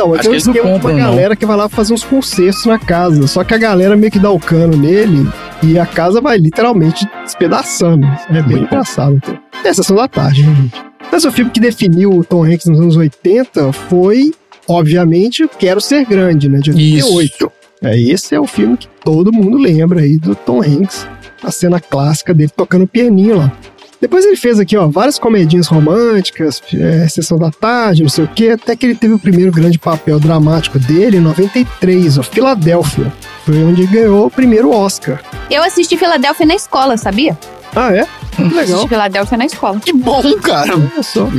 Então, 0.00 0.14
Acho 0.14 0.50
um 0.50 0.52
de 0.52 0.60
compram, 0.60 0.94
uma 0.94 0.98
galera 0.98 1.36
que 1.36 1.44
vai 1.44 1.56
lá 1.56 1.68
fazer 1.68 1.92
uns 1.92 2.02
concertos 2.02 2.64
na 2.64 2.78
casa. 2.78 3.26
Só 3.26 3.44
que 3.44 3.52
a 3.52 3.58
galera 3.58 3.96
meio 3.96 4.10
que 4.10 4.18
dá 4.18 4.30
o 4.30 4.38
cano 4.38 4.76
nele 4.76 5.28
e 5.62 5.78
a 5.78 5.84
casa 5.84 6.20
vai 6.20 6.38
literalmente 6.38 7.06
despedaçando. 7.22 8.06
É 8.30 8.42
bem 8.42 8.62
engraçado 8.62 9.20
até. 9.22 9.68
É 9.68 9.72
sessão 9.74 9.96
da 9.96 10.08
tarde, 10.08 10.42
né, 10.42 10.54
gente? 10.54 10.90
Mas 11.12 11.24
o 11.24 11.32
filme 11.32 11.50
que 11.50 11.60
definiu 11.60 12.12
o 12.12 12.24
Tom 12.24 12.44
Hanks 12.44 12.66
nos 12.66 12.80
anos 12.80 12.96
80 12.96 13.72
foi, 13.72 14.32
obviamente, 14.66 15.48
Quero 15.58 15.80
Ser 15.80 16.06
Grande, 16.06 16.48
né? 16.48 16.60
De 16.60 16.70
88. 16.70 17.52
É, 17.82 17.98
esse 17.98 18.34
é 18.34 18.40
o 18.40 18.46
filme 18.46 18.76
que 18.76 18.88
todo 19.04 19.32
mundo 19.32 19.58
lembra 19.58 20.00
aí 20.00 20.16
do 20.18 20.34
Tom 20.34 20.62
Hanks. 20.62 21.06
A 21.42 21.50
cena 21.50 21.80
clássica 21.80 22.32
dele 22.32 22.50
tocando 22.54 22.86
pianinho 22.86 23.38
lá. 23.38 23.52
Depois 24.00 24.24
ele 24.24 24.36
fez 24.36 24.58
aqui, 24.58 24.76
ó, 24.76 24.86
várias 24.88 25.18
comedinhas 25.18 25.66
românticas, 25.66 26.62
é, 26.74 27.06
Sessão 27.08 27.38
da 27.38 27.50
Tarde, 27.50 28.02
não 28.02 28.08
sei 28.08 28.24
o 28.24 28.28
quê, 28.28 28.50
até 28.50 28.74
que 28.74 28.86
ele 28.86 28.94
teve 28.94 29.12
o 29.12 29.18
primeiro 29.18 29.52
grande 29.52 29.78
papel 29.78 30.18
dramático 30.18 30.78
dele 30.78 31.18
em 31.18 31.20
93, 31.20 32.18
ó, 32.18 32.22
Filadélfia. 32.22 33.12
Foi 33.44 33.62
onde 33.62 33.82
ele 33.82 33.92
ganhou 33.92 34.26
o 34.26 34.30
primeiro 34.30 34.70
Oscar. 34.70 35.22
Eu 35.50 35.62
assisti 35.62 35.96
Filadélfia 35.96 36.46
na 36.46 36.54
escola, 36.54 36.96
sabia? 36.96 37.36
Ah, 37.74 37.92
é? 37.92 38.06
Legal. 38.38 38.60
Assisti 38.62 38.88
Filadélfia 38.88 39.38
na 39.38 39.46
escola. 39.46 39.80
Que 39.80 39.92
bom, 39.92 40.22
cara. 40.42 40.72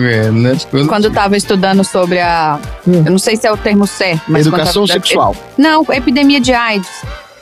É, 0.10 0.32
né? 0.32 0.58
Quando 0.88 1.06
eu 1.06 1.12
tava 1.12 1.36
estudando 1.36 1.84
sobre 1.84 2.20
a. 2.20 2.60
Hum. 2.88 3.04
Eu 3.06 3.12
não 3.12 3.20
sei 3.20 3.36
se 3.36 3.48
é 3.48 3.52
o 3.52 3.58
termo 3.58 3.88
certo, 3.88 4.24
mas. 4.28 4.46
Educação 4.46 4.86
sexual. 4.86 5.36
Não, 5.58 5.86
epidemia 5.90 6.40
de 6.40 6.54
AIDS. 6.54 6.90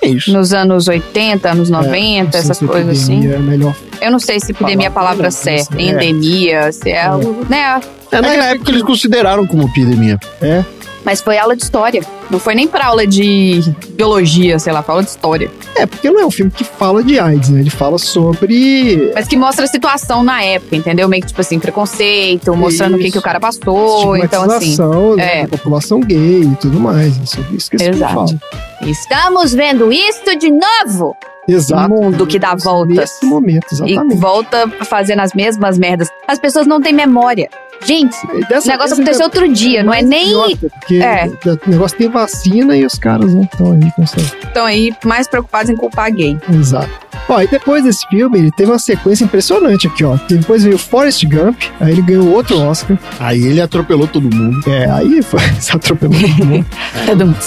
É 0.02 0.08
isso. 0.08 0.32
Nos 0.32 0.54
anos 0.54 0.88
80, 0.88 1.50
anos 1.50 1.70
90, 1.70 2.24
Não 2.24 2.32
sei 2.32 2.40
essas 2.40 2.60
coisas 2.60 3.04
assim. 3.04 3.32
É 3.32 3.38
melhor. 3.38 3.76
Eu 4.02 4.12
não 4.12 4.20
sei 4.20 4.40
se 4.40 4.52
epidemia 4.52 4.88
é 4.88 4.90
a 4.90 4.92
palavra 4.92 5.30
certa. 5.30 5.78
é. 5.78 5.82
Endemia, 5.82 6.72
se 6.72 6.90
é. 6.90 7.04
algo, 7.04 7.46
Né? 7.50 7.82
É, 8.12 8.22
na 8.22 8.46
época 8.46 8.66
que 8.66 8.72
eles 8.72 8.84
consideraram 8.84 9.46
como 9.46 9.64
epidemia. 9.64 10.18
É. 10.42 10.64
Mas 11.10 11.22
foi 11.22 11.40
aula 11.40 11.56
de 11.56 11.64
história. 11.64 12.04
Não 12.30 12.38
foi 12.38 12.54
nem 12.54 12.68
pra 12.68 12.86
aula 12.86 13.08
de 13.08 13.62
biologia, 13.96 14.60
sei 14.60 14.72
lá, 14.72 14.84
foi 14.84 14.94
aula 14.94 15.04
de 15.04 15.10
história. 15.10 15.50
É, 15.76 15.88
porque 15.88 16.08
não 16.08 16.20
é 16.20 16.26
um 16.28 16.30
filme 16.30 16.52
que 16.52 16.64
fala 16.64 17.04
de 17.04 17.18
AIDS, 17.20 17.50
né? 17.50 17.62
Ele 17.62 17.72
fala 17.72 17.98
sobre. 17.98 19.12
Mas 19.16 19.28
que 19.28 19.36
mostra 19.36 19.66
a 19.66 19.68
situação 19.68 20.22
na 20.24 20.44
época, 20.44 20.76
entendeu? 20.76 21.10
Meio 21.10 21.24
que, 21.24 21.30
tipo 21.30 21.42
assim, 21.42 21.58
preconceito, 21.58 22.56
mostrando 22.56 22.96
o 22.96 23.00
que, 23.00 23.10
que 23.10 23.18
o 23.18 23.24
cara 23.24 23.40
passou. 23.40 24.16
Então, 24.18 24.44
assim. 24.44 24.78
né, 25.18 25.40
é. 25.40 25.48
da 25.48 25.58
população 25.58 26.00
gay 26.00 26.44
e 26.44 26.56
tudo 26.58 26.80
mais. 26.80 27.18
Isso, 27.18 27.44
isso 27.54 27.72
que 27.72 27.78
esse 27.78 27.86
filme 27.86 27.98
Exato. 27.98 28.14
fala. 28.14 28.40
Estamos 28.84 29.52
vendo 29.56 29.92
isso 29.92 30.38
de 30.38 30.52
novo! 30.52 31.16
Exato. 31.48 31.90
Mundo 31.90 32.28
que 32.28 32.38
dá 32.38 32.54
voltas. 32.54 32.96
Nesse 32.96 33.26
momento, 33.26 33.66
E 33.72 33.94
exatamente. 33.94 34.20
volta 34.20 34.68
fazendo 34.86 35.22
as 35.22 35.34
mesmas 35.34 35.80
merdas. 35.80 36.08
As 36.28 36.38
pessoas 36.38 36.68
não 36.68 36.80
têm 36.80 36.94
memória. 36.94 37.50
Gente, 37.86 38.16
o 38.28 38.38
negócio 38.40 38.64
vez 38.66 38.92
aconteceu 38.92 39.12
ainda 39.12 39.24
outro 39.24 39.48
dia, 39.54 39.84
não 39.84 39.94
é 39.94 40.02
nem. 40.02 40.28
idiota, 40.52 40.70
porque 40.80 40.96
É. 40.98 41.32
o 41.46 41.70
negócio 41.70 41.98
tem 41.98 42.10
vacina 42.10 42.76
e 42.76 42.86
os 42.86 42.96
caras 42.96 43.34
não 43.34 43.44
estão 43.44 43.72
aí 43.72 43.92
com 43.96 44.04
essa. 44.04 44.20
Estão 44.20 44.66
aí 44.66 44.94
mais 45.06 45.28
preocupados 45.28 45.70
em 45.70 45.76
culpar 45.76 46.12
gay. 46.14 46.38
Exato. 46.54 46.90
Ó, 47.28 47.40
e 47.42 47.48
depois 47.48 47.84
desse 47.84 48.06
filme, 48.08 48.40
ele 48.40 48.52
teve 48.52 48.72
uma 48.72 48.80
sequência 48.80 49.24
impressionante 49.24 49.88
aqui, 49.88 50.04
ó. 50.04 50.18
Depois 50.28 50.64
veio 50.64 50.78
Forrest 50.78 51.24
Gump, 51.26 51.62
aí 51.80 51.92
ele 51.92 52.02
ganhou 52.02 52.28
outro 52.34 52.60
Oscar. 52.60 52.98
Aí 53.20 53.44
ele 53.46 53.62
atropelou 53.62 54.08
todo 54.08 54.34
mundo. 54.36 54.60
É, 54.68 54.90
aí 54.90 55.22
foi, 55.22 55.40
se 55.60 55.72
atropelou 55.76 56.20
todo 56.20 56.46
mundo. 56.46 56.66
Todo 57.06 57.26
mundo. 57.28 57.38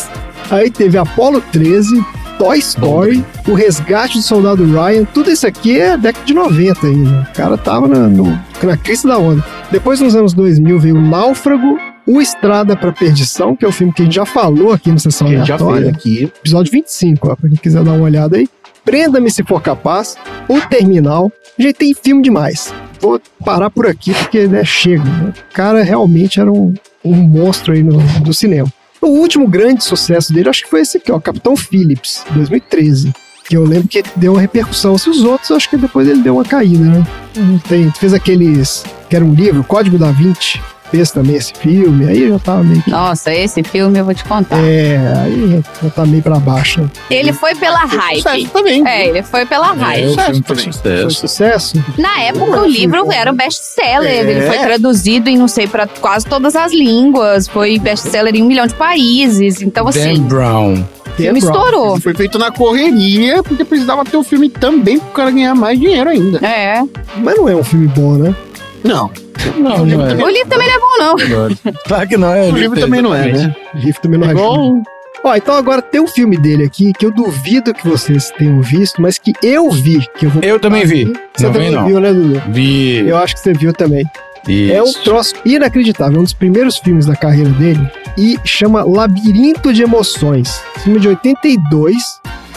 Aí 0.51 0.71
teve 0.71 0.99
Apollo 0.99 1.43
13, 1.53 2.05
Toy 2.43 2.59
Story, 2.59 3.25
O 3.47 3.55
Resgate 3.55 4.19
do 4.19 4.23
Soldado 4.25 4.65
Ryan, 4.65 5.05
tudo 5.05 5.31
isso 5.31 5.47
aqui 5.47 5.79
é 5.81 5.97
década 5.97 6.27
de 6.27 6.35
90 6.35 6.89
ainda. 6.89 7.29
O 7.31 7.37
cara 7.37 7.57
tava 7.57 7.87
na, 7.87 8.09
no, 8.09 8.37
na 8.65 8.77
crise 8.77 9.07
da 9.07 9.17
onda. 9.17 9.45
Depois, 9.71 10.01
nos 10.01 10.17
anos 10.17 10.33
2000, 10.35 10.77
veio 10.81 11.01
Náufrago, 11.01 11.79
O 12.05 12.21
Estrada 12.21 12.75
pra 12.75 12.91
Perdição, 12.91 13.55
que 13.55 13.65
é 13.65 13.69
o 13.69 13.71
filme 13.71 13.93
que 13.93 14.03
a 14.03 14.05
gente 14.07 14.17
já 14.17 14.27
falou 14.27 14.73
aqui 14.73 14.91
no 14.91 14.99
Sessão 14.99 15.29
Que 15.29 15.35
já 15.45 15.55
Aleatória. 15.55 15.91
aqui. 15.91 16.25
Episódio 16.25 16.73
25, 16.73 17.31
ó, 17.31 17.37
pra 17.37 17.49
quem 17.49 17.57
quiser 17.57 17.85
dar 17.85 17.93
uma 17.93 18.03
olhada 18.03 18.37
aí. 18.37 18.49
Prenda-me 18.85 19.31
se 19.31 19.45
for 19.45 19.63
capaz, 19.63 20.17
O 20.49 20.61
Terminal. 20.63 21.31
Gente, 21.57 21.77
tem 21.77 21.95
filme 21.95 22.25
demais. 22.25 22.75
Vou 23.01 23.21
parar 23.45 23.71
por 23.71 23.87
aqui 23.87 24.13
porque, 24.15 24.49
né, 24.49 24.65
chega. 24.65 25.05
né? 25.05 25.33
O 25.49 25.55
cara 25.55 25.85
realmente 25.85 26.41
era 26.41 26.51
um, 26.51 26.75
um 27.05 27.15
monstro 27.15 27.73
aí 27.73 27.85
no, 27.85 27.99
do 28.19 28.35
cinema. 28.35 28.69
O 29.03 29.09
último 29.09 29.49
grande 29.49 29.83
sucesso 29.83 30.33
dele, 30.33 30.49
acho 30.49 30.63
que 30.63 30.71
foi 30.71 30.81
esse 30.81 30.97
aqui, 30.97 31.11
ó, 31.11 31.19
Capitão 31.19 31.57
Phillips, 31.57 32.25
2013. 32.31 33.13
Que 33.49 33.57
eu 33.57 33.65
lembro 33.65 33.89
que 33.89 34.03
deu 34.15 34.33
uma 34.33 34.41
repercussão. 34.41 34.97
Se 34.97 35.11
os 35.11 35.25
outros, 35.25 35.51
acho 35.51 35.69
que 35.69 35.77
depois 35.77 36.07
ele 36.07 36.23
deu 36.23 36.35
uma 36.35 36.45
caída, 36.45 36.85
né? 36.85 37.07
Tem. 37.69 37.91
Fez 37.91 38.15
aqueles. 38.15 38.85
que 39.11 39.17
era 39.17 39.25
um 39.25 39.35
livro, 39.35 39.65
Código 39.65 39.99
da 39.99 40.13
Vinci. 40.13 40.61
Fez 40.93 41.11
também 41.11 41.37
esse 41.37 41.55
filme. 41.55 42.07
Aí 42.07 42.29
já 42.29 42.39
tava 42.39 42.63
meio 42.63 42.83
que. 42.83 42.91
Nossa, 42.91 43.33
esse 43.33 43.63
filme 43.63 43.99
eu 43.99 44.05
vou 44.05 44.13
te 44.15 44.23
contar. 44.25 44.59
É, 44.63 44.99
aí 45.25 45.63
já 45.83 45.89
tá 45.91 46.05
meio 46.05 46.23
pra 46.23 46.39
baixo. 46.39 46.89
Ele 47.11 47.33
foi 47.33 47.55
pela 47.55 47.79
hype. 47.87 48.19
Sucesso 48.23 48.49
também. 48.53 48.87
É, 48.87 49.09
ele 49.09 49.23
foi 49.23 49.47
pela 49.47 49.73
É, 49.73 49.75
hype. 49.79 50.07
o 50.09 50.21
filme 50.21 50.45
foi 50.47 50.57
Foi 50.57 50.65
sucesso. 50.73 51.11
sucesso? 51.11 51.85
Na 51.97 52.21
época, 52.21 52.61
o 52.61 52.67
livro 52.67 53.11
era 53.11 53.33
um 53.33 53.35
best-seller. 53.35 54.11
É. 54.11 54.31
Ele 54.31 54.47
foi 54.47 54.59
traduzido 54.59 55.31
em, 55.31 55.39
não 55.39 55.49
sei, 55.49 55.67
pra 55.67 55.87
quase 55.87 56.27
todas 56.27 56.55
as 56.55 56.73
línguas. 56.73 57.49
Foi 57.49 57.79
best-seller 57.79 58.35
em 58.37 58.43
um 58.43 58.47
milhão 58.47 58.67
de 58.67 58.75
países. 58.75 59.63
Então, 59.63 59.85
Dan 59.85 59.91
assim, 59.91 60.23
Brown. 60.25 60.75
o 60.75 61.11
filme 61.17 61.41
Dan 61.41 61.47
Brown. 61.49 61.57
estourou. 61.65 62.01
Foi 62.03 62.13
feito 62.13 62.39
na 62.39 62.51
correria, 62.51 63.43
porque 63.43 63.65
precisava 63.65 64.05
ter 64.05 64.19
o 64.19 64.23
filme 64.23 64.51
também 64.51 64.99
pro 64.99 65.09
cara 65.13 65.31
ganhar 65.31 65.55
mais 65.55 65.81
dinheiro 65.81 66.11
ainda. 66.11 66.39
É. 66.47 66.83
Mas 67.17 67.37
não 67.39 67.49
é 67.49 67.57
um 67.57 67.65
filme 67.65 67.87
bom, 67.89 68.13
né? 68.17 68.35
Não, 68.85 69.11
Não, 69.57 69.85
não 69.87 70.07
é. 70.07 70.15
O 70.15 70.29
livro 70.29 70.49
também 70.49 70.69
não 70.69 70.75
é 70.75 70.79
bom, 70.79 70.99
não. 70.99 71.73
Claro 71.87 72.09
que 72.09 72.17
não 72.17 72.35
é. 72.35 72.49
o 72.49 72.57
livro 72.57 72.81
também 72.81 73.03
não 73.03 73.15
é, 73.15 73.33
né? 73.33 73.57
O 73.75 73.79
Riff 73.79 74.01
também 74.01 74.19
não 74.19 74.29
É 74.29 74.31
igual 74.31 74.83
Ó, 75.25 75.37
então 75.37 75.55
agora 75.55 75.81
tem 75.81 76.01
um 76.01 76.07
filme 76.09 76.37
dele 76.37 76.65
aqui 76.65 76.93
que 76.93 77.07
eu 77.07 77.13
duvido 77.13 77.73
que 77.73 77.87
vocês 77.87 78.33
tenham 78.37 78.61
visto, 78.61 79.01
mas 79.01 79.19
que 79.19 79.33
eu 79.41 79.71
vi. 79.71 80.05
Que 80.17 80.27
eu, 80.27 80.31
vou 80.31 80.43
Eu 80.43 80.59
também 80.59 80.85
vi. 80.85 81.05
Você 81.33 81.47
Não 81.47 81.53
também 81.53 81.69
vi, 81.69 81.75
não. 81.77 81.87
viu, 81.87 82.01
né, 82.01 82.13
Dudu? 82.13 82.43
Vi. 82.49 83.07
Eu 83.07 83.17
acho 83.17 83.35
que 83.35 83.41
você 83.41 83.53
viu 83.53 83.73
também. 83.73 84.05
Isso. 84.49 84.73
É 84.73 84.83
um 84.83 84.93
troço 84.93 85.35
inacreditável, 85.45 86.17
é 86.17 86.21
um 86.21 86.25
dos 86.25 86.33
primeiros 86.33 86.77
filmes 86.79 87.07
da 87.07 87.15
carreira 87.15 87.51
dele 87.51 87.89
e 88.19 88.37
chama 88.45 88.83
Labirinto 88.83 89.73
de 89.73 89.85
Emoções. 89.85 90.61
Filme 90.79 90.99
de 90.99 91.07
82. 91.07 91.95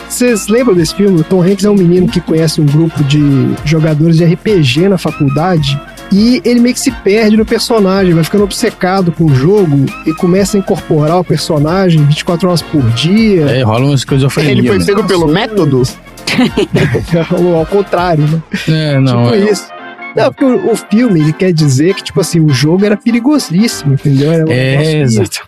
Vocês 0.09 0.47
lembram 0.47 0.73
desse 0.73 0.95
filme? 0.95 1.21
O 1.21 1.23
Tom 1.23 1.43
Hanks 1.43 1.65
é 1.65 1.69
um 1.69 1.75
menino 1.75 2.07
que 2.07 2.19
conhece 2.19 2.59
um 2.59 2.65
grupo 2.65 3.03
de 3.03 3.21
jogadores 3.63 4.17
de 4.17 4.25
RPG 4.25 4.89
na 4.89 4.97
faculdade 4.97 5.79
e 6.11 6.41
ele 6.45 6.59
meio 6.59 6.73
que 6.73 6.79
se 6.79 6.91
perde 6.91 7.35
no 7.35 7.45
personagem, 7.45 8.13
vai 8.13 8.23
ficando 8.23 8.43
obcecado 8.43 9.11
com 9.11 9.25
o 9.25 9.35
jogo 9.35 9.85
e 10.05 10.13
começa 10.13 10.57
a 10.57 10.59
incorporar 10.59 11.19
o 11.19 11.23
personagem 11.23 12.03
24 12.05 12.47
horas 12.47 12.61
por 12.61 12.81
dia. 12.91 13.45
É, 13.45 13.63
rola 13.63 13.85
uma 13.85 13.95
esquizofrenia. 13.95 14.51
Ele 14.51 14.67
foi 14.67 14.79
né? 14.79 14.85
pego 14.85 15.03
pelo 15.03 15.27
método? 15.27 15.81
Ou 17.39 17.55
ao 17.55 17.65
contrário, 17.65 18.23
né? 18.27 18.41
É, 18.67 18.99
não. 18.99 19.25
tipo 19.25 19.35
é- 19.35 19.51
isso. 19.51 19.67
Não, 20.15 20.31
porque 20.31 20.45
o, 20.45 20.71
o 20.71 20.75
filme 20.77 21.19
ele 21.19 21.33
quer 21.33 21.51
dizer 21.51 21.93
que, 21.93 22.03
tipo 22.03 22.21
assim, 22.21 22.39
o 22.39 22.47
jogo 22.49 22.85
era 22.85 22.95
perigosíssimo, 22.95 23.95
entendeu? 23.95 24.31
Era 24.31 24.45
um 24.45 24.51
É, 24.51 25.01
exato. 25.01 25.41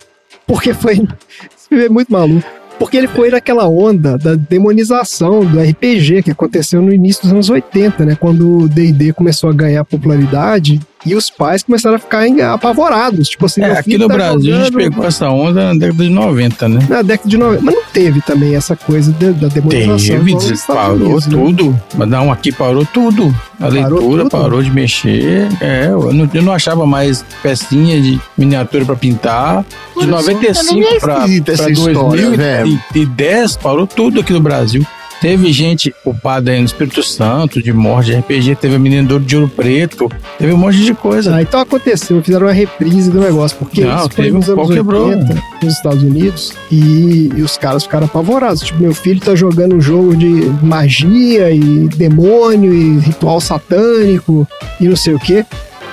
Porque 0.46 0.74
foi. 0.74 0.94
Esse 1.56 1.68
filme 1.68 1.84
é 1.86 1.88
muito 1.88 2.12
maluco. 2.12 2.46
Porque 2.78 2.96
ele 2.96 3.08
foi 3.08 3.30
naquela 3.30 3.68
onda 3.68 4.16
da 4.16 4.34
demonização 4.34 5.44
do 5.44 5.60
RPG 5.60 6.22
que 6.22 6.30
aconteceu 6.30 6.80
no 6.80 6.92
início 6.92 7.22
dos 7.22 7.32
anos 7.32 7.50
80, 7.50 8.04
né? 8.04 8.16
Quando 8.18 8.58
o 8.58 8.68
DD 8.68 9.12
começou 9.12 9.50
a 9.50 9.52
ganhar 9.52 9.84
popularidade 9.84 10.80
E 11.06 11.14
os 11.14 11.30
pais 11.30 11.62
começaram 11.62 11.96
a 11.96 11.98
ficar 11.98 12.26
apavorados. 12.52 13.28
Tipo 13.28 13.46
assim, 13.46 13.62
É, 13.62 13.78
aqui 13.78 13.96
no 13.96 14.08
tá 14.08 14.14
Brasil 14.14 14.54
a 14.54 14.58
gente 14.58 14.72
jogando 14.72 14.90
pegou 14.90 15.06
essa 15.06 15.28
onda 15.30 15.72
na 15.72 15.78
década 15.78 16.04
de 16.04 16.10
90, 16.10 16.68
né? 16.68 16.86
Na 16.88 17.02
década 17.02 17.28
de 17.30 17.36
90. 17.38 17.62
Mas 17.62 17.74
não 17.74 17.82
teve 17.92 18.20
também 18.20 18.56
essa 18.56 18.74
coisa 18.74 19.12
de- 19.12 19.32
da 19.32 19.46
demonização. 19.48 19.96
Teve, 20.24 20.58
parou 20.66 20.94
Unidos, 20.96 21.26
né? 21.26 21.32
tudo. 21.38 21.80
Mas 21.96 22.08
não, 22.08 22.32
aqui 22.32 22.50
parou 22.52 22.84
tudo. 22.84 23.34
A 23.60 23.64
Parou 23.68 23.72
leitura 23.74 24.22
tudo? 24.22 24.30
parou 24.30 24.62
de 24.62 24.70
mexer. 24.70 25.48
É, 25.60 25.86
eu 25.86 26.12
não, 26.12 26.28
eu 26.34 26.42
não 26.42 26.52
achava 26.52 26.84
mais 26.86 27.24
pecinha 27.42 28.00
de 28.00 28.20
miniatura 28.36 28.84
pra 28.84 28.96
pintar. 28.96 29.62
De 29.62 29.68
Olha 30.04 30.06
só, 30.22 30.30
95 30.30 30.80
é 30.94 30.98
pra, 31.00 31.14
esquisita 31.18 31.52
essa 31.52 31.62
pra 31.64 31.72
história, 31.72 32.30
velho. 32.30 32.78
2010 32.92 33.56
parou 33.56 33.86
tudo 33.86 34.20
aqui 34.20 34.32
no 34.32 34.40
Brasil. 34.40 34.84
Teve 35.20 35.52
gente 35.52 35.92
culpada 36.04 36.52
aí 36.52 36.60
no 36.60 36.64
Espírito 36.66 37.02
Santo, 37.02 37.60
de 37.60 37.72
morte 37.72 38.12
de 38.12 38.18
RPG, 38.18 38.54
teve 38.54 38.76
a 38.76 38.78
menina 38.78 39.06
do 39.06 39.14
Ouro 39.14 39.24
de 39.24 39.36
Ouro 39.36 39.48
Preto, 39.48 40.08
teve 40.38 40.52
um 40.52 40.56
monte 40.56 40.78
de 40.78 40.94
coisa. 40.94 41.34
Ah, 41.34 41.42
então 41.42 41.58
aconteceu, 41.58 42.22
fizeram 42.22 42.46
uma 42.46 42.52
reprise 42.52 43.10
do 43.10 43.20
negócio, 43.20 43.56
porque 43.58 43.84
Não, 43.84 43.96
isso 43.96 44.10
foi 44.10 44.24
teve 44.26 44.36
nos 44.36 44.48
um 44.48 44.52
anos 44.52 44.66
pau 44.66 44.74
quebrou. 44.76 45.08
80 45.08 45.42
nos 45.62 45.74
Estados 45.74 46.02
Unidos 46.04 46.52
e, 46.70 47.30
e 47.36 47.42
os 47.42 47.56
caras 47.56 47.82
ficaram 47.82 48.06
apavorados. 48.06 48.62
Tipo, 48.62 48.80
meu 48.80 48.94
filho 48.94 49.20
tá 49.20 49.34
jogando 49.34 49.74
um 49.74 49.80
jogo 49.80 50.16
de 50.16 50.28
magia 50.62 51.50
e 51.50 51.88
demônio 51.88 52.72
e 52.72 52.98
ritual 53.00 53.40
satânico 53.40 54.46
e 54.80 54.86
não 54.86 54.96
sei 54.96 55.14
o 55.14 55.18
quê. 55.18 55.44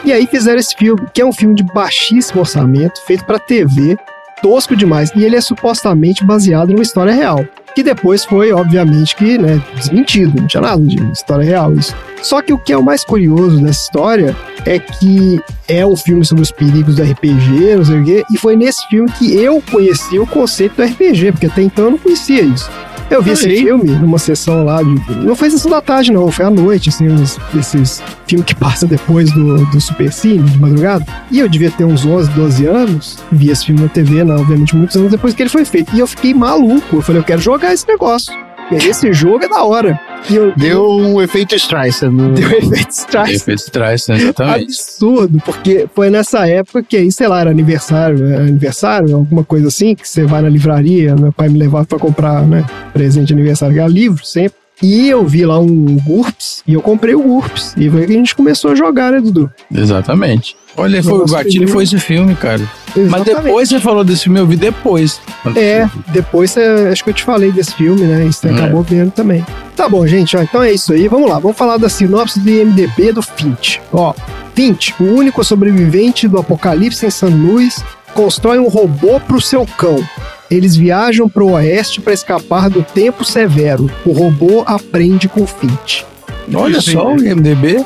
E 0.04 0.14
aí 0.14 0.28
fizeram 0.28 0.60
esse 0.60 0.76
filme, 0.76 1.02
que 1.12 1.20
é 1.22 1.26
um 1.26 1.34
filme 1.34 1.56
de 1.56 1.64
baixíssimo 1.64 2.42
orçamento, 2.42 3.02
feito 3.08 3.26
pra 3.26 3.40
TV, 3.40 3.98
tosco 4.40 4.76
demais. 4.76 5.12
E 5.16 5.24
ele 5.24 5.36
é 5.36 5.42
supostamente 5.42 6.24
baseado 6.24 6.70
numa 6.70 6.84
história 6.84 7.12
real. 7.12 7.44
Que 7.76 7.84
depois 7.84 8.24
foi, 8.24 8.54
obviamente, 8.54 9.16
que, 9.16 9.38
né, 9.38 9.62
desmentido. 9.76 10.40
Não 10.40 10.48
tinha 10.48 10.62
nada 10.62 10.82
de 10.82 10.96
história 11.12 11.44
real 11.44 11.74
isso. 11.74 11.94
Só 12.22 12.42
que 12.42 12.54
o 12.54 12.58
que 12.58 12.72
é 12.74 12.78
o 12.78 12.82
mais 12.82 13.04
curioso 13.04 13.62
dessa 13.62 13.84
história 13.84 14.36
é 14.66 14.80
que 14.80 15.40
é 15.68 15.86
um 15.86 15.96
filme 15.96 16.26
sobre 16.26 16.42
os 16.42 16.52
perigos 16.52 16.96
do 16.96 17.04
RPG, 17.04 17.76
não 17.76 17.86
sei 17.86 18.00
o 18.00 18.04
quê, 18.04 18.24
e 18.34 18.38
foi 18.38 18.56
nesse 18.56 18.88
filme 18.88 19.12
que 19.12 19.36
eu 19.36 19.62
conheci 19.70 20.18
o 20.18 20.26
conceito 20.26 20.76
do 20.76 20.84
RPG, 20.84 21.34
porque 21.34 21.46
até 21.48 21.62
então 21.62 21.86
eu 21.86 21.92
não 21.92 21.98
conhecia 21.98 22.42
isso. 22.42 22.70
Eu 23.10 23.22
vi 23.22 23.32
esse 23.32 23.50
filme 23.58 23.92
numa 23.92 24.18
sessão 24.18 24.64
lá 24.64 24.82
de. 24.82 24.96
Não 25.24 25.36
foi 25.36 25.50
sessão 25.50 25.70
da 25.70 25.82
tarde, 25.82 26.12
não, 26.12 26.32
foi 26.32 26.46
à 26.46 26.50
noite, 26.50 26.90
assim, 26.90 27.08
uns, 27.08 27.38
esses 27.58 28.02
filmes 28.28 28.46
que 28.46 28.56
passa 28.56 28.88
depois 28.88 29.32
do, 29.32 29.66
do 29.66 29.82
Super 29.82 30.12
Cine, 30.12 30.50
de 30.50 30.58
madrugada. 30.58 31.06
E 31.30 31.40
eu 31.40 31.48
devia 31.48 31.72
ter 31.72 31.86
uns 31.86 32.06
11, 32.06 32.30
12 32.32 32.66
anos, 32.66 33.18
vi 33.32 33.50
esse 33.50 33.66
filme 33.66 33.82
na 33.82 33.90
TV, 33.90 34.24
né, 34.24 34.34
obviamente, 34.34 34.76
muitos 34.76 34.96
anos 34.96 35.12
depois 35.12 35.34
que 35.34 35.44
ele 35.44 35.50
foi 35.50 35.66
feito. 35.66 35.96
E 35.96 36.00
eu 36.00 36.08
fiquei 36.08 36.34
maluco. 36.34 36.98
Eu 36.98 37.02
falei, 37.02 37.22
eu 37.22 37.26
quero 37.26 37.42
jogar 37.42 37.74
esse 37.74 37.88
negócio. 37.88 38.45
E 38.72 38.76
aí, 38.76 38.88
esse 38.90 39.14
jogo 39.14 39.46
é 39.46 39.48
da 39.48 39.64
hora. 39.64 40.00
E 40.30 40.36
eu, 40.36 40.52
Deu 40.56 40.90
um 40.90 41.22
efeito 41.22 41.56
Streisand. 41.56 42.12
No... 42.12 42.34
deu 42.34 42.50
efeito 42.50 42.90
Strike 42.90 43.36
Efeitos 43.36 43.66
traz, 43.66 44.08
né? 44.08 44.16
Exatamente. 44.16 44.64
absurdo, 44.64 45.42
porque 45.46 45.88
foi 45.94 46.10
nessa 46.10 46.48
época 46.48 46.82
que 46.82 46.98
aí, 46.98 47.12
sei 47.12 47.28
lá, 47.28 47.42
era 47.42 47.52
aniversário, 47.52 48.26
era 48.26 48.42
aniversário, 48.42 49.16
alguma 49.16 49.44
coisa 49.44 49.68
assim, 49.68 49.94
que 49.94 50.08
você 50.08 50.26
vai 50.26 50.42
na 50.42 50.50
livraria, 50.50 51.16
meu 51.16 51.32
pai 51.32 51.48
me 51.48 51.60
levava 51.60 51.86
pra 51.86 52.00
comprar, 52.00 52.46
né, 52.46 52.66
presente 52.92 53.28
de 53.28 53.34
aniversário, 53.34 53.76
ganhar 53.76 53.88
livro 53.88 54.26
sempre. 54.26 54.65
E 54.84 55.08
eu 55.10 55.26
vi 55.26 55.46
lá 55.46 55.58
um 55.60 55.98
GURPS, 56.06 56.62
e 56.68 56.74
eu 56.74 56.82
comprei 56.82 57.16
o 57.16 57.22
GURPS, 57.22 57.74
e 57.78 57.90
foi 57.90 58.02
aí 58.02 58.08
que 58.08 58.14
a 58.14 58.18
gente 58.18 58.36
começou 58.36 58.72
a 58.72 58.76
jogar, 58.76 59.12
né, 59.14 59.22
Dudu? 59.22 59.50
Exatamente. 59.74 60.56
Olha, 60.78 61.02
foi, 61.02 61.14
o 61.14 61.26
gatilho 61.26 61.44
primeiro- 61.52 61.72
foi 61.72 61.84
esse 61.86 61.98
filme, 62.00 62.36
cara. 62.36 62.62
Mas 62.94 63.06
Exatamente. 63.06 63.44
depois 63.44 63.70
você 63.70 63.80
falou 63.80 64.04
desse 64.04 64.24
filme, 64.24 64.40
eu 64.40 64.46
vi 64.46 64.58
depois. 64.58 65.22
É, 65.56 65.90
depois 66.10 66.52
você- 66.52 66.90
acho 66.92 67.02
que 67.04 67.10
eu 67.10 67.14
te 67.14 67.24
falei 67.24 67.52
desse 67.52 67.74
filme, 67.76 68.02
né? 68.02 68.26
E 68.28 68.34
você 68.34 68.50
É. 68.50 68.52
acabou 68.52 68.84
vendo 68.84 69.12
também. 69.12 69.46
Tá 69.76 69.88
bom, 69.88 70.06
gente, 70.06 70.36
ó, 70.36 70.42
então 70.42 70.62
é 70.62 70.74
isso 70.74 70.92
aí. 70.92 71.08
Vamos 71.08 71.30
lá, 71.30 71.40
vamos 71.40 71.58
falar 71.58 71.78
da 71.78 71.88
sinopse 71.88 72.40
do 72.42 72.50
IMDB 72.50 73.14
do 73.14 73.22
Finch. 73.22 73.80
Ó, 73.94 74.14
Finch, 74.54 74.94
o 75.00 75.04
único 75.06 75.42
sobrevivente 75.46 76.28
do 76.28 76.38
apocalipse 76.38 77.06
em 77.06 77.10
San 77.10 77.30
Luís, 77.30 77.82
constrói 78.16 78.58
um 78.58 78.68
robô 78.68 79.20
pro 79.20 79.40
seu 79.40 79.66
cão. 79.78 80.04
Eles 80.50 80.76
viajam 80.76 81.28
pro 81.30 81.50
oeste 81.52 82.00
para 82.02 82.14
escapar 82.14 82.70
do 82.70 82.82
tempo 82.82 83.24
severo. 83.24 83.90
O 84.06 84.12
robô 84.12 84.64
aprende 84.66 85.28
com 85.28 85.46
Finch. 85.46 86.06
Olha 86.54 86.80
só 86.82 87.14
o 87.14 87.20
IMDB. 87.24 87.84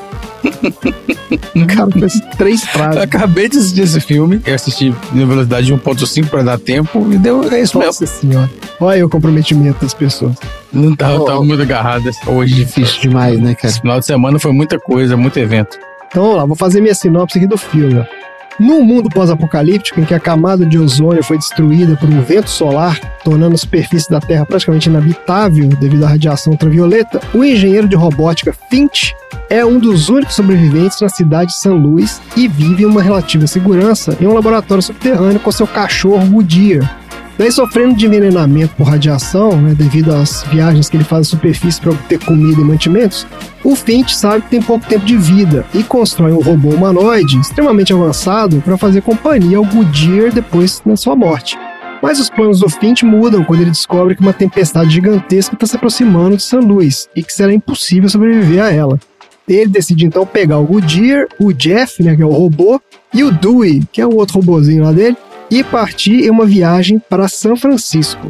Cara, 1.73 1.89
fez 1.91 2.19
três 2.37 2.63
frases. 2.65 3.01
acabei 3.01 3.47
de 3.49 3.57
assistir 3.57 3.81
esse 3.81 3.99
filme. 4.01 4.41
Eu 4.45 4.55
assisti 4.55 4.93
na 5.13 5.25
velocidade 5.25 5.67
de 5.67 5.73
1.5 5.73 6.27
pra 6.27 6.43
dar 6.43 6.59
tempo 6.59 7.07
e 7.11 7.17
deu 7.17 7.43
é 7.51 7.61
isso 7.61 7.77
mesmo. 7.77 7.85
Nossa 7.85 8.05
senhora. 8.05 8.49
Olha 8.79 8.95
aí 8.95 9.03
o 9.03 9.09
comprometimento 9.09 9.81
das 9.81 9.93
pessoas. 9.93 10.35
Não 10.71 10.95
tava, 10.95 11.19
Oh. 11.21 11.25
tava 11.25 11.43
muito 11.43 11.61
agarrado 11.61 12.09
hoje. 12.27 12.55
Difícil 12.55 13.01
demais, 13.01 13.39
né, 13.39 13.55
cara? 13.55 13.67
Esse 13.67 13.79
final 13.81 13.99
de 13.99 14.05
semana 14.05 14.37
foi 14.39 14.51
muita 14.51 14.77
coisa, 14.79 15.15
muito 15.17 15.37
evento. 15.39 15.77
Então 16.07 16.23
vamos 16.23 16.37
lá, 16.37 16.45
vou 16.45 16.55
fazer 16.55 16.81
minha 16.81 16.95
sinopse 16.95 17.37
aqui 17.37 17.47
do 17.47 17.57
filme. 17.57 17.99
ó. 17.99 18.28
Num 18.59 18.83
mundo 18.83 19.09
pós-apocalíptico 19.09 20.01
em 20.01 20.05
que 20.05 20.13
a 20.13 20.19
camada 20.19 20.65
de 20.65 20.77
ozônio 20.77 21.23
foi 21.23 21.37
destruída 21.37 21.95
por 21.95 22.09
um 22.09 22.21
vento 22.21 22.49
solar, 22.49 22.99
tornando 23.23 23.55
a 23.55 23.57
superfície 23.57 24.09
da 24.09 24.19
Terra 24.19 24.45
praticamente 24.45 24.89
inabitável 24.89 25.69
devido 25.69 26.03
à 26.03 26.09
radiação 26.09 26.51
ultravioleta, 26.51 27.21
o 27.33 27.43
engenheiro 27.43 27.87
de 27.87 27.95
robótica 27.95 28.53
Finch 28.69 29.15
é 29.49 29.65
um 29.65 29.79
dos 29.79 30.09
únicos 30.09 30.35
sobreviventes 30.35 30.99
na 30.99 31.07
cidade 31.07 31.51
de 31.51 31.57
San 31.57 31.73
Luís 31.73 32.21
e 32.35 32.47
vive 32.47 32.83
em 32.83 32.85
uma 32.85 33.01
relativa 33.01 33.47
segurança 33.47 34.17
em 34.19 34.27
um 34.27 34.33
laboratório 34.33 34.83
subterrâneo 34.83 35.39
com 35.39 35.51
seu 35.51 35.65
cachorro 35.65 36.25
Goodyear. 36.27 36.98
Daí, 37.39 37.49
sofrendo 37.53 37.95
de 37.95 38.05
envenenamento 38.05 38.75
por 38.75 38.83
radiação, 38.83 39.61
né, 39.61 39.73
devido 39.73 40.13
às 40.13 40.43
viagens 40.51 40.89
que 40.89 40.97
ele 40.97 41.05
faz 41.05 41.25
à 41.25 41.29
superfície 41.29 41.79
para 41.79 41.91
obter 41.91 42.19
comida 42.19 42.59
e 42.59 42.63
mantimentos, 42.65 43.25
o 43.63 43.77
Finch 43.77 44.13
sabe 44.13 44.43
que 44.43 44.49
tem 44.49 44.61
pouco 44.61 44.85
tempo 44.85 45.05
de 45.05 45.15
vida 45.15 45.65
e 45.73 45.81
constrói 45.81 46.33
um 46.33 46.41
robô 46.41 46.67
humanoide 46.67 47.39
extremamente 47.39 47.93
avançado 47.93 48.61
para 48.61 48.77
fazer 48.77 48.99
companhia 49.03 49.57
ao 49.57 49.63
Goodyear 49.63 50.33
depois 50.33 50.81
da 50.85 50.97
sua 50.97 51.15
morte. 51.15 51.57
Mas 52.03 52.19
os 52.19 52.29
planos 52.29 52.59
do 52.59 52.67
Finch 52.67 53.05
mudam 53.05 53.45
quando 53.45 53.61
ele 53.61 53.71
descobre 53.71 54.15
que 54.15 54.21
uma 54.21 54.33
tempestade 54.33 54.89
gigantesca 54.89 55.55
está 55.55 55.65
se 55.65 55.77
aproximando 55.77 56.35
de 56.35 56.43
San 56.43 56.59
Luís 56.59 57.07
e 57.15 57.23
que 57.23 57.31
será 57.31 57.53
impossível 57.53 58.09
sobreviver 58.09 58.61
a 58.61 58.69
ela. 58.69 58.99
Ele 59.47 59.69
decide 59.69 60.05
então 60.05 60.25
pegar 60.25 60.57
o 60.57 60.65
Goodyear, 60.65 61.25
o 61.39 61.53
Jeff, 61.53 62.03
né, 62.03 62.17
que 62.17 62.21
é 62.21 62.25
o 62.25 62.33
robô, 62.33 62.81
e 63.13 63.23
o 63.23 63.31
Dewey, 63.31 63.81
que 63.93 64.01
é 64.01 64.05
o 64.05 64.15
outro 64.17 64.35
robozinho 64.35 64.83
lá 64.83 64.91
dele, 64.91 65.15
e 65.49 65.63
partir 65.63 66.25
em 66.25 66.29
uma 66.29 66.45
viagem 66.45 66.99
para 66.99 67.27
São 67.27 67.55
Francisco. 67.55 68.29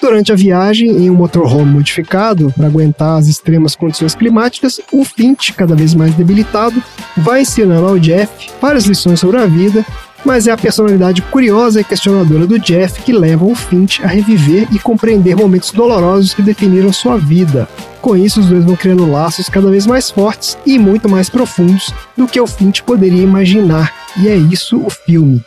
Durante 0.00 0.30
a 0.30 0.36
viagem, 0.36 0.90
em 0.90 1.10
um 1.10 1.14
motorhome 1.14 1.72
modificado 1.72 2.52
para 2.54 2.66
aguentar 2.66 3.18
as 3.18 3.28
extremas 3.28 3.74
condições 3.74 4.14
climáticas, 4.14 4.78
o 4.92 5.04
Finch, 5.04 5.54
cada 5.54 5.74
vez 5.74 5.94
mais 5.94 6.14
debilitado, 6.14 6.82
vai 7.16 7.42
ensinando 7.42 7.86
ao 7.86 7.98
Jeff 7.98 8.30
várias 8.60 8.84
lições 8.84 9.20
sobre 9.20 9.38
a 9.38 9.46
vida, 9.46 9.84
mas 10.22 10.46
é 10.46 10.50
a 10.50 10.56
personalidade 10.56 11.22
curiosa 11.22 11.80
e 11.80 11.84
questionadora 11.84 12.46
do 12.46 12.58
Jeff 12.58 13.00
que 13.00 13.12
leva 13.12 13.46
o 13.46 13.54
Finch 13.54 14.02
a 14.04 14.06
reviver 14.06 14.68
e 14.70 14.78
compreender 14.78 15.34
momentos 15.34 15.70
dolorosos 15.70 16.34
que 16.34 16.42
definiram 16.42 16.92
sua 16.92 17.16
vida. 17.16 17.66
Com 18.02 18.16
isso, 18.16 18.40
os 18.40 18.46
dois 18.46 18.64
vão 18.64 18.76
criando 18.76 19.10
laços 19.10 19.48
cada 19.48 19.70
vez 19.70 19.86
mais 19.86 20.10
fortes 20.10 20.58
e 20.66 20.78
muito 20.78 21.08
mais 21.08 21.30
profundos 21.30 21.92
do 22.16 22.26
que 22.26 22.40
o 22.40 22.46
Finch 22.46 22.82
poderia 22.82 23.22
imaginar. 23.22 23.94
E 24.20 24.28
é 24.28 24.36
isso 24.36 24.78
o 24.84 24.90
filme. 24.90 25.42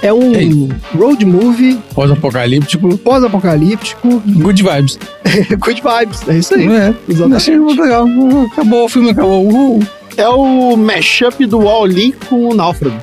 É 0.00 0.12
um 0.12 0.32
Ei. 0.34 0.68
road 0.96 1.24
movie 1.24 1.78
Pós-apocalíptico, 1.94 2.96
pós-apocalíptico, 2.98 4.22
good 4.26 4.62
vibes. 4.62 4.98
good 5.58 5.82
vibes. 5.82 6.28
É 6.28 6.38
isso 6.38 6.54
aí. 6.54 6.66
É, 6.68 6.94
Exatamente. 7.08 7.36
achei 7.36 7.58
muito 7.58 7.82
legal. 7.82 8.06
Acabou 8.52 8.84
o 8.84 8.88
filme, 8.88 9.10
acabou. 9.10 9.44
Uhul. 9.44 9.80
É 10.16 10.28
o 10.28 10.76
mashup 10.76 11.44
do 11.46 11.58
Wall-E 11.60 12.12
com 12.28 12.48
o 12.48 12.54
Náufrago. 12.54 12.96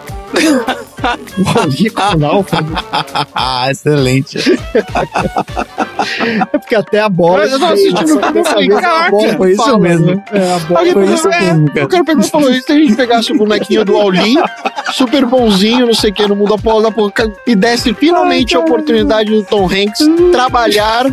O 1.38 1.60
Ali 1.60 1.90
com 1.90 2.02
o 2.02 2.18
Náufrago. 2.18 2.72
Ah, 3.36 3.70
excelente. 3.70 4.40
É 6.52 6.58
porque 6.58 6.76
até 6.76 7.00
a 7.00 7.10
bola. 7.10 7.46
Eu 7.46 7.60
tava 7.60 7.74
assistindo 7.74 8.18
o 8.18 8.24
filme 8.24 8.40
e 8.40 8.44
falei, 8.44 8.72
a 8.72 8.82
caraca, 8.82 9.38
foi 9.38 9.52
isso 9.52 9.64
fala, 9.64 9.80
mesmo. 9.80 10.06
né? 10.08 10.24
É, 10.32 10.54
a 10.54 10.60
bola 10.60 10.80
Alguém 10.80 10.94
foi 10.94 11.06
isso 11.14 11.30
é, 11.30 11.40
mesmo. 11.54 11.66
o 11.68 11.88
cara 11.88 12.04
pegou 12.04 12.24
e 12.24 12.30
falou 12.30 12.52
isso, 12.52 12.66
se 12.66 12.72
a 12.72 12.76
gente 12.76 12.96
pegasse 12.96 13.32
o 13.32 13.38
bonequinho 13.38 13.86
do 13.86 13.94
Wall-E, 13.94 14.36
super 14.94 15.26
bonzinho, 15.26 15.86
não 15.86 15.94
sei 15.94 16.10
o 16.10 16.14
que, 16.14 16.28
no 16.28 16.36
mundo 16.36 16.54
após 16.56 16.86
apocalipse, 16.86 17.40
e 17.46 17.56
desse 17.56 17.94
finalmente 17.94 18.56
a 18.56 18.60
oportunidade 18.60 19.30
do 19.30 19.44
Tom 19.44 19.66
Hanks 19.66 20.00
trabalhar 20.32 21.06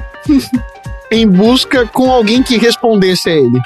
em 1.12 1.28
busca 1.28 1.86
com 1.86 2.10
alguém 2.10 2.42
que 2.42 2.56
respondesse 2.58 3.28
a 3.28 3.32
ele. 3.34 3.58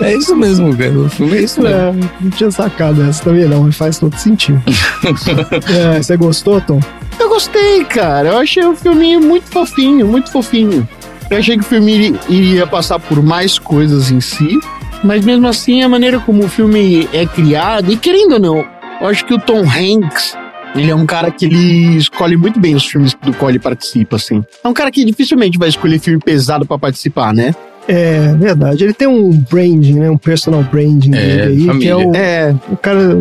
É 0.00 0.14
isso 0.14 0.36
mesmo, 0.36 0.76
cara. 0.76 0.92
O 0.98 1.08
filme 1.08 1.38
é 1.38 1.42
isso 1.42 1.60
mesmo. 1.60 1.76
É, 1.78 1.92
não 2.20 2.30
tinha 2.30 2.50
sacado 2.50 3.02
essa 3.02 3.24
também, 3.24 3.44
não, 3.46 3.64
mas 3.64 3.76
faz 3.76 3.98
todo 3.98 4.16
sentido. 4.16 4.60
É, 5.94 6.02
você 6.02 6.16
gostou, 6.16 6.60
Tom? 6.60 6.80
Eu 7.18 7.28
gostei, 7.28 7.84
cara. 7.84 8.28
Eu 8.30 8.38
achei 8.38 8.64
o 8.64 8.74
filme 8.76 9.16
muito 9.18 9.48
fofinho, 9.50 10.06
muito 10.06 10.30
fofinho. 10.30 10.88
Eu 11.30 11.38
achei 11.38 11.56
que 11.56 11.62
o 11.62 11.66
filme 11.66 11.92
iri- 11.94 12.20
iria 12.28 12.66
passar 12.66 12.98
por 12.98 13.22
mais 13.22 13.58
coisas 13.58 14.10
em 14.10 14.20
si, 14.20 14.58
mas 15.04 15.24
mesmo 15.24 15.46
assim 15.48 15.82
a 15.82 15.88
maneira 15.88 16.18
como 16.20 16.44
o 16.44 16.48
filme 16.48 17.08
é 17.12 17.24
criado, 17.26 17.92
e 17.92 17.96
querendo 17.96 18.32
ou 18.34 18.40
não, 18.40 18.56
eu 19.00 19.06
acho 19.08 19.24
que 19.24 19.32
o 19.34 19.38
Tom 19.38 19.62
Hanks, 19.62 20.36
ele 20.74 20.90
é 20.90 20.94
um 20.94 21.06
cara 21.06 21.30
que 21.30 21.44
ele 21.44 21.96
escolhe 21.96 22.36
muito 22.36 22.60
bem 22.60 22.74
os 22.74 22.86
filmes 22.86 23.14
do 23.14 23.32
qual 23.34 23.50
ele 23.50 23.58
participa, 23.58 24.16
assim. 24.16 24.44
É 24.62 24.68
um 24.68 24.72
cara 24.72 24.90
que 24.90 25.04
dificilmente 25.04 25.58
vai 25.58 25.68
escolher 25.68 25.98
filme 25.98 26.20
pesado 26.20 26.66
pra 26.66 26.78
participar, 26.78 27.34
né? 27.34 27.54
É, 27.90 28.34
verdade. 28.34 28.84
Ele 28.84 28.92
tem 28.94 29.08
um 29.08 29.30
branding, 29.50 29.94
né? 29.98 30.10
Um 30.10 30.16
personal 30.18 30.62
branding 30.62 31.14
É, 31.14 31.18
dele 31.20 31.42
aí, 31.42 31.56
que 31.60 31.66
família. 31.66 31.90
é 31.92 31.96
o, 31.96 32.14
É, 32.14 32.54
o 32.70 32.76
cara. 32.76 33.18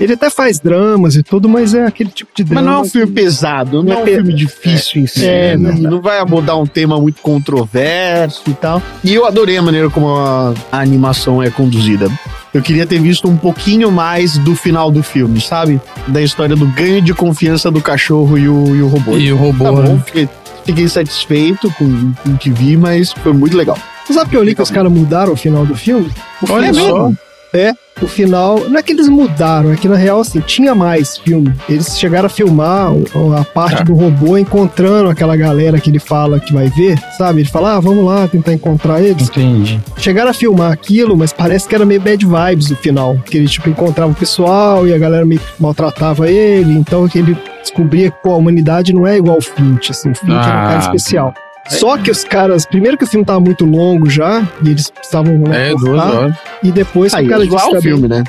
Ele 0.00 0.12
até 0.14 0.28
faz 0.28 0.58
dramas 0.58 1.14
e 1.14 1.22
tudo, 1.22 1.48
mas 1.48 1.72
é 1.72 1.86
aquele 1.86 2.10
tipo 2.10 2.30
de 2.34 2.42
drama. 2.42 2.62
mas 2.62 2.70
não 2.70 2.78
é 2.80 2.82
um 2.84 2.88
filme 2.90 3.12
pesado, 3.12 3.80
não 3.80 3.92
é 3.92 3.96
um 3.98 4.04
pe- 4.04 4.14
filme 4.16 4.34
difícil 4.34 5.02
em 5.02 5.06
si. 5.06 5.24
É, 5.24 5.56
não, 5.56 5.64
verdade. 5.70 5.82
não 5.82 6.00
vai 6.00 6.18
abordar 6.18 6.58
um 6.60 6.66
tema 6.66 7.00
muito 7.00 7.22
controverso 7.22 8.42
e 8.48 8.54
tal. 8.54 8.82
E 9.04 9.14
eu 9.14 9.24
adorei 9.24 9.56
a 9.56 9.62
maneira 9.62 9.88
como 9.88 10.08
a, 10.08 10.52
a 10.72 10.80
animação 10.80 11.40
é 11.42 11.48
conduzida. 11.48 12.08
Eu 12.52 12.60
queria 12.62 12.86
ter 12.86 13.00
visto 13.00 13.28
um 13.28 13.36
pouquinho 13.36 13.90
mais 13.92 14.36
do 14.38 14.54
final 14.56 14.90
do 14.90 15.02
filme, 15.02 15.40
sabe? 15.40 15.80
Da 16.08 16.20
história 16.20 16.56
do 16.56 16.66
ganho 16.66 17.00
de 17.00 17.14
confiança 17.14 17.70
do 17.70 17.80
cachorro 17.80 18.36
e 18.36 18.48
o, 18.48 18.74
e 18.76 18.82
o 18.82 18.88
robô. 18.88 19.16
E 19.16 19.32
o 19.32 19.36
robô, 19.36 19.64
Tá 19.64 19.72
bom, 19.72 19.82
né? 19.94 20.02
fiquei, 20.06 20.28
fiquei 20.64 20.88
satisfeito 20.88 21.72
com, 21.78 22.12
com 22.22 22.30
o 22.30 22.36
que 22.38 22.50
vi, 22.50 22.76
mas 22.76 23.12
foi 23.12 23.32
muito 23.32 23.56
legal. 23.56 23.78
Você 24.06 24.12
sabe 24.12 24.30
que 24.30 24.36
eu 24.36 24.42
li 24.42 24.54
que 24.54 24.62
os 24.62 24.70
caras 24.70 24.92
mudaram 24.92 25.32
o 25.32 25.36
final 25.36 25.64
do 25.64 25.74
filme? 25.76 26.10
O 26.42 26.52
Olha 26.52 26.72
final, 26.72 26.88
só. 26.88 27.12
É, 27.56 27.72
o 28.02 28.08
final. 28.08 28.58
Não 28.68 28.78
é 28.78 28.82
que 28.82 28.92
eles 28.92 29.08
mudaram, 29.08 29.72
é 29.72 29.76
que 29.76 29.86
na 29.88 29.94
real, 29.94 30.18
assim, 30.20 30.40
tinha 30.40 30.74
mais 30.74 31.16
filme. 31.18 31.54
Eles 31.68 31.96
chegaram 31.96 32.26
a 32.26 32.28
filmar 32.28 32.92
o- 32.92 33.32
a 33.32 33.44
parte 33.44 33.76
Tá. 33.78 33.84
do 33.84 33.94
robô 33.94 34.36
encontrando 34.36 35.08
aquela 35.08 35.36
galera 35.36 35.78
que 35.78 35.88
ele 35.88 36.00
fala 36.00 36.40
que 36.40 36.52
vai 36.52 36.68
ver, 36.70 36.98
sabe? 37.16 37.42
Ele 37.42 37.48
fala, 37.48 37.76
ah, 37.76 37.80
vamos 37.80 38.04
lá 38.04 38.26
tentar 38.26 38.52
encontrar 38.52 39.00
eles. 39.00 39.28
Entendi. 39.28 39.80
Chegaram 39.96 40.30
a 40.30 40.34
filmar 40.34 40.72
aquilo, 40.72 41.16
mas 41.16 41.32
parece 41.32 41.68
que 41.68 41.74
era 41.76 41.86
meio 41.86 42.00
bad 42.00 42.26
vibes 42.26 42.72
o 42.72 42.76
final. 42.76 43.16
Que 43.24 43.38
ele, 43.38 43.46
tipo, 43.46 43.68
encontrava 43.70 44.10
o 44.10 44.14
pessoal 44.16 44.86
e 44.88 44.92
a 44.92 44.98
galera 44.98 45.24
meio 45.24 45.40
maltratava 45.60 46.28
ele. 46.28 46.72
Então, 46.72 47.06
que 47.08 47.20
ele 47.20 47.38
descobria 47.62 48.10
que, 48.10 48.16
pô, 48.20 48.32
a 48.32 48.36
humanidade 48.36 48.92
não 48.92 49.06
é 49.06 49.16
igual 49.16 49.36
ao 49.36 49.40
Flint, 49.40 49.90
assim. 49.90 50.10
O 50.10 50.14
Flint 50.16 50.32
era 50.32 50.40
um 50.40 50.66
cara 50.66 50.74
Ah. 50.74 50.78
especial. 50.80 51.32
Só 51.68 51.96
que 51.96 52.10
os 52.10 52.24
caras, 52.24 52.66
primeiro 52.66 52.96
que 52.98 53.04
o 53.04 53.06
filme 53.06 53.24
tava 53.24 53.40
muito 53.40 53.64
longo 53.64 54.08
já, 54.10 54.42
e 54.62 54.70
eles 54.70 54.90
precisavam 54.90 55.38
né, 55.38 55.70
É, 55.70 55.74
duas 55.74 56.00
horas. 56.14 56.34
e 56.62 56.70
depois 56.70 57.14
Aí, 57.14 57.26
o 57.26 57.30
cara 57.30 57.44
zoar 57.44 57.56
disse 57.56 57.66
o 57.66 57.68
também- 57.70 57.82
filme, 57.82 58.08
né? 58.08 58.24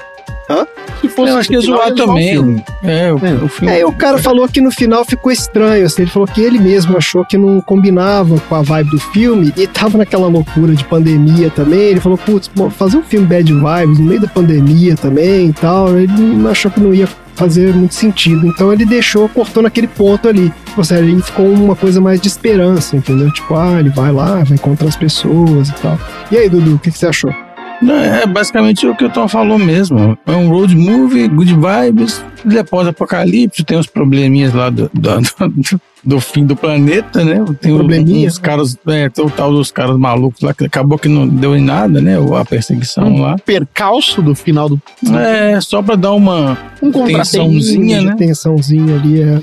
Hã? 0.49 0.67
Se 1.01 1.09
fosse 1.09 1.31
Eu 1.31 1.37
acho 1.37 1.49
que 1.49 1.55
ia 1.55 1.61
zoar 1.61 1.89
ia 1.89 1.95
zoar 1.95 2.07
o 2.07 2.11
também. 2.11 2.29
filme. 2.31 2.63
É, 2.83 3.11
o, 3.11 3.17
É. 3.25 3.33
o 3.43 3.47
filme. 3.47 3.73
É, 3.73 3.79
e 3.79 3.83
o 3.83 3.91
cara 3.91 4.19
falou 4.19 4.47
que 4.47 4.61
no 4.61 4.71
final 4.71 5.03
ficou 5.03 5.31
estranho, 5.31 5.85
assim, 5.85 6.03
ele 6.03 6.11
falou 6.11 6.27
que 6.27 6.39
ele 6.39 6.59
mesmo 6.59 6.95
achou 6.95 7.25
que 7.25 7.35
não 7.35 7.59
combinava 7.61 8.39
com 8.47 8.55
a 8.55 8.61
vibe 8.61 8.91
do 8.91 8.99
filme 8.99 9.51
e 9.57 9.65
tava 9.67 9.97
naquela 9.97 10.27
loucura 10.27 10.73
de 10.75 10.83
pandemia 10.83 11.49
também. 11.49 11.79
Ele 11.89 11.99
falou, 11.99 12.17
putz, 12.17 12.49
fazer 12.77 12.97
um 12.97 13.03
filme 13.03 13.25
bad 13.25 13.51
vibes 13.51 13.99
no 13.99 14.05
meio 14.05 14.21
da 14.21 14.27
pandemia 14.27 14.95
também 14.95 15.47
e 15.49 15.53
tal, 15.53 15.97
ele 15.97 16.07
não 16.13 16.51
achou 16.51 16.69
que 16.69 16.79
não 16.79 16.93
ia 16.93 17.07
fazer 17.35 17.73
muito 17.73 17.93
sentido. 17.93 18.47
Então 18.47 18.71
ele 18.71 18.85
deixou, 18.85 19.27
cortou 19.29 19.61
naquele 19.63 19.87
ponto 19.87 20.27
ali. 20.27 20.51
Ou 20.77 20.83
seja, 20.83 21.01
ele 21.01 21.21
ficou 21.21 21.47
uma 21.51 21.75
coisa 21.75 21.99
mais 22.01 22.19
de 22.21 22.27
esperança, 22.27 22.95
entendeu? 22.95 23.31
Tipo, 23.31 23.55
ah, 23.55 23.79
ele 23.79 23.89
vai 23.89 24.11
lá, 24.11 24.43
vai 24.43 24.53
encontrar 24.53 24.87
as 24.87 24.95
pessoas 24.95 25.69
e 25.69 25.73
tal. 25.73 25.99
E 26.31 26.37
aí, 26.37 26.49
Dudu, 26.49 26.75
o 26.75 26.79
que, 26.79 26.91
que 26.91 26.97
você 26.97 27.07
achou? 27.07 27.33
Não, 27.81 27.95
é 27.95 28.25
basicamente 28.25 28.87
o 28.87 28.95
que 28.95 29.03
o 29.03 29.09
Tom 29.09 29.27
falou 29.27 29.59
mesmo. 29.59 30.17
É 30.25 30.31
um 30.31 30.47
road 30.49 30.73
movie, 30.75 31.27
good 31.27 31.53
vibes, 31.53 32.23
ele 32.45 32.57
é 32.57 32.63
pós-apocalipse, 32.63 33.63
tem 33.65 33.77
uns 33.77 33.85
probleminhas 33.87 34.53
lá 34.53 34.69
do, 34.69 34.89
do, 34.93 35.19
do- 35.21 35.81
do 36.05 36.19
fim 36.19 36.45
do 36.45 36.55
planeta, 36.55 37.23
né? 37.23 37.43
Tem 37.59 37.73
um- 37.73 37.77
Probleminha? 37.77 38.27
uns 38.27 38.37
caras, 38.37 38.77
é, 38.87 39.09
tem 39.09 39.25
o 39.25 39.29
tal 39.29 39.51
dos 39.51 39.71
caras 39.71 39.97
malucos 39.97 40.41
lá, 40.41 40.53
que 40.53 40.65
acabou 40.65 40.97
que 40.99 41.07
não 41.09 41.27
deu 41.27 41.55
em 41.55 41.61
nada, 41.61 41.99
né? 41.99 42.15
A 42.39 42.45
perseguição 42.45 43.07
Hum. 43.07 43.21
lá. 43.21 43.35
Percalço 43.45 44.21
do 44.21 44.35
final 44.35 44.69
do. 44.69 44.79
É, 45.17 45.59
só 45.61 45.81
pra 45.81 45.95
dar 45.95 46.11
uma 46.13 46.57
Um 46.81 46.91
tensãozinha, 46.91 48.01
né? 48.01 48.15
tensãozinha 48.17 48.95
ali, 48.95 49.21
é. 49.21 49.39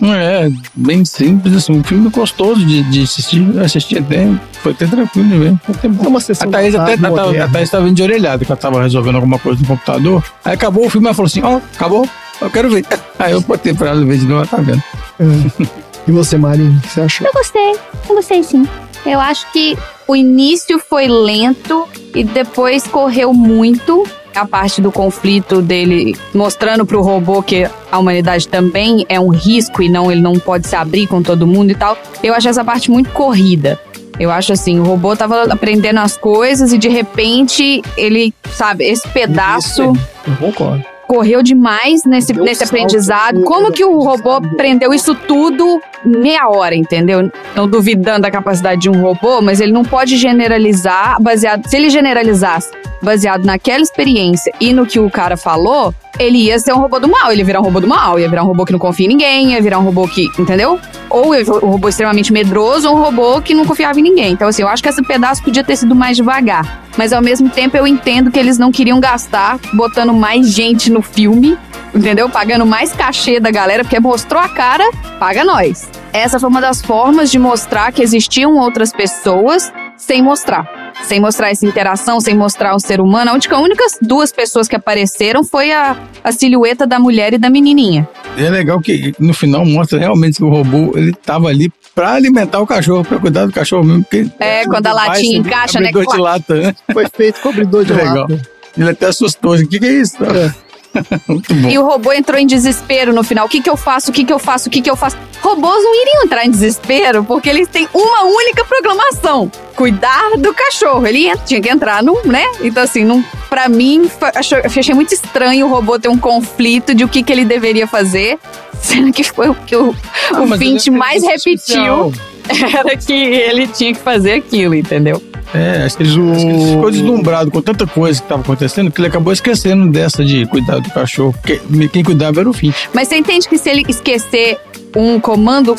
É, 0.47 0.51
bem 0.75 1.05
simples, 1.05 1.55
assim, 1.57 1.73
um 1.73 1.83
filme 1.83 2.09
gostoso 2.11 2.65
de, 2.65 2.83
de 2.85 3.03
assistir. 3.03 3.43
Eu 3.55 3.63
assisti 3.65 3.99
até, 3.99 4.29
foi 4.63 4.73
até 4.73 4.87
tranquilo 4.87 5.29
de 5.29 5.39
ver. 5.39 5.55
Até. 5.69 5.89
É 5.89 6.09
uma 6.09 6.21
sessão 6.21 6.49
A 6.49 6.53
Thaís, 6.53 6.75
até, 6.75 6.95
a, 6.95 6.97
Thaís- 6.99 7.05
a 7.05 7.11
moderna. 7.25 7.49
Thaís 7.53 7.71
tava 7.71 7.89
indo 7.89 7.97
de 7.97 8.03
orelhada, 8.03 8.45
que 8.45 8.53
ela 8.53 8.57
tava 8.61 8.83
resolvendo 8.83 9.17
alguma 9.17 9.39
coisa 9.39 9.61
no 9.61 9.67
computador. 9.67 10.23
Aí 10.45 10.53
acabou 10.55 10.87
o 10.87 10.91
filme, 10.91 11.07
ela 11.09 11.15
falou 11.15 11.27
assim: 11.27 11.43
Ó, 11.43 11.57
acabou, 11.75 12.09
eu 12.41 12.51
quero 12.51 12.71
ver. 12.71 12.85
Aí 13.19 13.33
eu 13.33 13.41
botei 13.41 13.75
pra 13.75 13.91
ela 13.91 14.05
ver 14.05 14.19
de 14.19 14.25
novo, 14.27 14.37
ela 14.41 14.47
tá 14.47 14.57
vendo. 14.59 14.83
É. 15.21 15.73
E 16.07 16.11
você, 16.11 16.37
Marina, 16.37 16.77
o 16.79 16.81
que 16.81 16.89
você 16.89 17.01
achou? 17.01 17.27
Eu 17.27 17.33
gostei, 17.33 17.73
eu 18.09 18.15
gostei 18.15 18.43
sim. 18.43 18.67
Eu 19.07 19.21
acho 19.21 19.51
que 19.53 19.77
O 20.09 20.17
início 20.17 20.79
foi 20.79 21.07
lento 21.07 21.89
e 22.15 22.25
depois 22.25 22.87
correu 22.87 23.33
muito. 23.33 24.05
A 24.35 24.47
parte 24.47 24.81
do 24.81 24.91
conflito 24.91 25.61
dele 25.61 26.17
mostrando 26.35 26.87
pro 26.87 27.03
robô 27.03 27.43
que 27.43 27.69
a 27.91 27.99
humanidade 27.99 28.49
também 28.49 29.05
é 29.09 29.21
um 29.21 29.29
risco 29.29 29.83
e 29.83 29.91
não 29.91 30.11
ele 30.11 30.23
não 30.23 30.39
pode 30.39 30.67
se 30.67 30.75
abrir 30.75 31.07
com 31.07 31.23
todo 31.23 31.47
mundo 31.47 31.71
e 31.71 31.75
tal. 31.75 31.97
Eu 32.23 32.33
acho 32.35 32.49
essa 32.49 32.65
parte 32.65 32.91
muito 32.91 33.11
corrida. 33.11 33.79
Eu 34.19 34.31
acho 34.31 34.53
assim, 34.53 34.81
o 34.81 34.85
robô 34.85 35.15
tava 35.15 35.45
aprendendo 35.45 35.99
as 36.01 36.17
coisas 36.17 36.73
e 36.73 36.79
de 36.79 36.89
repente 36.89 37.83
ele, 37.97 38.33
sabe, 38.53 38.85
esse 38.85 39.07
pedaço 39.09 39.83
Eu 40.27 40.37
concordo. 40.39 40.85
Correu 41.13 41.43
demais 41.43 42.05
nesse, 42.07 42.33
Deu 42.33 42.43
nesse 42.43 42.65
aprendizado. 42.65 43.43
Como 43.43 43.71
que 43.71 43.85
o 43.85 43.99
robô 43.99 44.31
aprendeu 44.31 44.95
isso 44.95 45.15
tudo 45.15 45.79
meia 46.03 46.49
hora, 46.49 46.75
entendeu? 46.75 47.31
Não 47.55 47.69
duvidando 47.69 48.23
da 48.23 48.31
capacidade 48.31 48.81
de 48.81 48.89
um 48.89 48.99
robô, 48.99 49.43
mas 49.43 49.61
ele 49.61 49.73
não 49.73 49.85
pode 49.85 50.17
generalizar 50.17 51.21
baseado. 51.21 51.69
Se 51.69 51.77
ele 51.77 51.91
generalizasse 51.91 52.71
baseado 53.03 53.45
naquela 53.45 53.83
experiência 53.83 54.53
e 54.61 54.73
no 54.73 54.87
que 54.87 55.01
o 55.01 55.11
cara 55.11 55.37
falou, 55.37 55.95
ele 56.19 56.39
ia 56.39 56.59
ser 56.59 56.73
um 56.73 56.79
robô 56.79 56.99
do 56.99 57.09
mal. 57.09 57.33
Ele 57.33 57.41
ia 57.41 57.45
virar 57.45 57.61
um 57.61 57.65
robô 57.65 57.81
do 57.81 57.89
mal, 57.89 58.19
ia 58.19 58.29
virar 58.29 58.45
um 58.45 58.47
robô 58.47 58.65
que 58.65 58.73
não 58.73 58.79
confia 58.79 59.07
em 59.07 59.09
ninguém, 59.09 59.53
ia 59.53 59.63
virar 59.63 59.79
um 59.79 59.85
robô 59.85 60.07
que. 60.07 60.31
Entendeu? 60.39 60.79
Ou 61.11 61.35
um 61.35 61.71
robô 61.71 61.89
extremamente 61.89 62.33
medroso 62.33 62.89
ou 62.89 62.97
um 62.97 63.01
robô 63.01 63.41
que 63.41 63.55
não 63.55 63.67
confiava 63.67 63.99
em 63.99 64.03
ninguém. 64.03 64.33
Então, 64.33 64.49
assim, 64.49 64.63
eu 64.63 64.69
acho 64.69 64.83
que 64.83 64.89
esse 64.89 65.03
pedaço 65.03 65.43
podia 65.43 65.65
ter 65.65 65.77
sido 65.77 65.95
mais 65.95 66.17
devagar. 66.17 66.85
Mas 66.97 67.13
ao 67.13 67.23
mesmo 67.23 67.49
tempo 67.49 67.77
eu 67.77 67.87
entendo 67.87 68.31
que 68.31 68.39
eles 68.39 68.59
não 68.59 68.71
queriam 68.71 69.01
gastar 69.01 69.59
botando 69.75 70.13
mais 70.13 70.53
gente 70.53 70.91
no 70.91 71.03
filme, 71.03 71.59
entendeu? 71.95 72.29
Pagando 72.29 72.67
mais 72.67 72.93
cachê 72.93 73.41
da 73.41 73.51
galera, 73.51 73.83
porque 73.83 73.99
mostrou 73.99 74.41
a 74.41 74.49
cara, 74.49 74.85
paga 75.19 75.45
nós. 75.45 75.89
Essa 76.13 76.39
foi 76.39 76.49
uma 76.49 76.61
das 76.61 76.83
formas 76.83 77.31
de 77.31 77.39
mostrar 77.39 77.91
que 77.93 78.03
existiam 78.03 78.57
outras 78.57 78.93
pessoas 78.93 79.73
sem 79.97 80.23
mostrar. 80.23 80.82
Sem 81.05 81.21
mostrar 81.21 81.51
essa 81.51 81.67
interação, 81.67 82.21
sem 82.21 82.35
mostrar 82.35 82.75
o 82.75 82.81
ser 82.81 83.01
humano. 83.01 83.31
A 83.31 83.35
única, 83.35 83.59
únicas 83.59 83.99
duas 84.01 84.33
pessoas 84.33 84.67
que 84.67 84.75
apareceram 84.77 85.45
foi 85.45 85.71
a, 85.73 85.97
a 86.25 86.33
silhueta 86.33 86.87
da 86.87 86.99
mulher 86.99 87.35
e 87.35 87.39
da 87.39 87.51
menininha. 87.51 88.09
E 88.37 88.43
é 88.45 88.49
legal 88.49 88.81
que 88.81 89.13
no 89.19 89.35
final 89.35 89.65
mostra 89.67 89.99
realmente 89.99 90.39
que 90.39 90.45
o 90.45 90.49
robô 90.49 90.93
ele 90.97 91.13
tava 91.13 91.49
ali 91.49 91.71
pra 91.95 92.13
alimentar 92.13 92.61
o 92.61 92.67
cachorro, 92.67 93.05
pra 93.05 93.19
cuidar 93.19 93.45
do 93.45 93.53
cachorro 93.53 93.85
mesmo. 93.85 94.03
Porque 94.05 94.27
É, 94.39 94.65
quando 94.65 94.87
a 94.87 94.93
latinha 94.95 95.39
encaixa, 95.39 95.81
né? 95.81 95.89
abridor 95.89 96.15
de 96.15 96.21
lata, 96.21 96.55
né? 96.55 96.75
Foi 96.93 97.07
feito 97.15 97.41
cobridor 97.41 97.85
de 97.85 97.93
Legal. 97.95 98.15
lata. 98.29 98.41
Ele 98.79 98.89
até 98.89 99.07
assustou. 99.07 99.53
assim, 99.53 99.65
O 99.65 99.69
que, 99.69 99.79
que 99.79 99.87
é 99.87 99.93
isso? 99.93 100.17
Bom. 100.19 100.51
E 101.71 101.79
o 101.79 101.85
robô 101.85 102.13
entrou 102.13 102.39
em 102.39 102.47
desespero 102.47 103.13
no 103.13 103.23
final. 103.23 103.47
O 103.47 103.49
que 103.49 103.61
que 103.61 103.71
eu 103.71 103.77
faço? 103.77 104.11
O 104.11 104.15
que 104.15 104.25
que 104.25 104.33
eu 104.33 104.39
faço? 104.39 104.69
O 104.69 104.73
que 104.73 104.81
que 104.81 104.91
eu 104.91 104.97
faço? 104.97 105.17
Robôs 105.41 105.83
não 105.83 105.95
iriam 105.95 106.25
entrar 106.25 106.45
em 106.45 106.51
desespero 106.51 107.25
porque 107.25 107.49
eles 107.49 107.69
têm 107.69 107.89
uma 107.93 108.25
única 108.25 108.65
programação: 108.65 109.51
cuidar 109.75 110.37
do 110.39 110.53
cachorro. 110.55 111.07
Ele 111.07 111.31
tinha 111.45 111.61
que 111.61 111.69
entrar 111.69 112.03
no, 112.03 112.21
né? 112.25 112.45
Então, 112.61 112.83
assim, 112.83 113.05
não, 113.05 113.25
pra 113.49 113.69
mim, 113.69 114.11
achei 114.35 114.95
muito 114.95 115.13
estranho 115.15 115.67
o 115.67 115.69
robô 115.69 115.99
ter 115.99 116.09
um 116.09 116.19
conflito 116.19 116.95
de 116.95 117.05
o 117.05 117.09
que 117.09 117.23
que 117.23 117.33
ele 117.33 117.45
deveria 117.45 117.87
fazer, 117.87 118.39
sendo 118.81 119.13
que 119.13 119.25
foi 119.25 119.49
o 119.49 119.55
que 119.55 119.77
o, 119.77 119.95
Ah, 120.33 120.41
o 120.41 120.45
é 120.45 120.91
mais 120.91 121.23
repetiu 121.23 121.33
artificial. 121.33 122.13
era 122.79 122.97
que 122.97 123.13
ele 123.13 123.67
tinha 123.67 123.93
que 123.93 124.01
fazer 124.01 124.33
aquilo, 124.33 124.75
entendeu? 124.75 125.23
É, 125.55 125.85
acho 125.85 125.97
que, 125.97 126.03
ele, 126.03 126.11
acho 126.11 126.47
que 126.47 126.47
ele 126.47 126.71
ficou 126.73 126.91
deslumbrado 126.91 127.51
com 127.51 127.61
tanta 127.61 127.87
coisa 127.87 128.19
que 128.19 128.25
estava 128.25 128.41
acontecendo 128.43 128.91
que 128.91 129.01
ele 129.01 129.09
acabou 129.09 129.33
esquecendo 129.33 129.91
dessa 129.91 130.25
de 130.25 130.47
cuidar 130.47 130.79
do 130.79 130.91
cachorro. 130.91 131.35
Porque 131.35 131.61
quem 131.89 132.03
cuidava 132.03 132.41
era 132.41 132.49
o 132.49 132.53
Fint. 132.53 132.75
Mas 132.95 133.09
você 133.09 133.17
entende 133.17 133.49
que 133.49 133.59
se 133.59 133.69
ele 133.69 133.85
esquecer 133.89 134.59
um 134.97 135.21
comando 135.21 135.75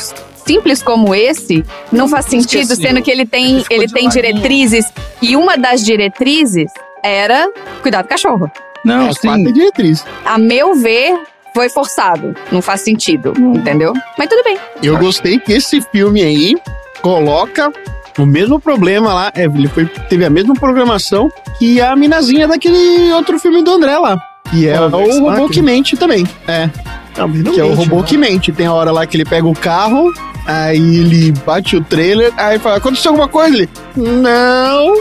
simples 0.46 0.82
como 0.82 1.14
esse, 1.14 1.64
não 1.90 2.08
faz 2.08 2.26
sentido, 2.26 2.62
esqueceu. 2.72 2.88
sendo 2.88 3.02
que 3.02 3.10
ele 3.10 3.26
tem, 3.26 3.64
Ele 3.68 3.88
tem 3.88 4.08
diretrizes 4.08 4.84
e 5.20 5.36
uma 5.36 5.56
das 5.56 5.84
diretrizes 5.84 6.70
era 7.02 7.48
cuidar 7.82 8.02
do 8.02 8.08
cachorro. 8.08 8.50
Não, 8.84 9.08
As 9.08 9.18
quatro 9.18 9.46
sim. 9.46 9.52
diretrizes. 9.52 10.04
A 10.24 10.36
meu 10.38 10.74
ver, 10.74 11.18
foi 11.54 11.68
forçado. 11.68 12.34
Não 12.52 12.60
faz 12.60 12.82
sentido, 12.82 13.32
entendeu? 13.38 13.92
Mas 14.18 14.28
tudo 14.28 14.42
bem. 14.44 14.58
Eu 14.82 14.98
gostei 14.98 15.38
que 15.38 15.52
esse 15.52 15.80
filme 15.80 16.22
aí 16.22 16.54
coloca 17.00 17.72
o 18.18 18.26
mesmo 18.26 18.60
problema 18.60 19.12
lá. 19.12 19.32
É, 19.34 19.44
ele 19.44 19.68
foi, 19.68 19.86
teve 19.86 20.24
a 20.24 20.30
mesma 20.30 20.54
programação 20.54 21.28
que 21.58 21.80
a 21.80 21.94
minazinha 21.96 22.46
daquele 22.48 23.12
outro 23.12 23.38
filme 23.38 23.62
do 23.62 23.70
André 23.72 23.98
lá. 23.98 24.18
Que 24.50 24.68
é 24.68 24.80
o 24.80 24.90
Vox 24.90 25.18
robô 25.18 25.48
que 25.48 25.62
mente 25.62 25.96
também. 25.96 26.26
É, 26.46 26.68
Não, 27.16 27.28
que 27.52 27.60
é 27.60 27.64
o 27.64 27.68
mente, 27.70 27.76
robô 27.78 27.96
né? 28.00 28.06
que 28.06 28.16
mente. 28.16 28.52
Tem 28.52 28.66
a 28.66 28.72
hora 28.72 28.92
lá 28.92 29.06
que 29.06 29.16
ele 29.16 29.24
pega 29.24 29.46
o 29.46 29.54
carro, 29.54 30.12
aí 30.46 30.76
ele 30.78 31.32
bate 31.46 31.76
o 31.76 31.82
trailer, 31.82 32.32
aí 32.36 32.58
fala, 32.58 32.76
aconteceu 32.76 33.10
alguma 33.12 33.28
coisa? 33.28 33.56
Ele, 33.56 33.68
não. 33.96 34.94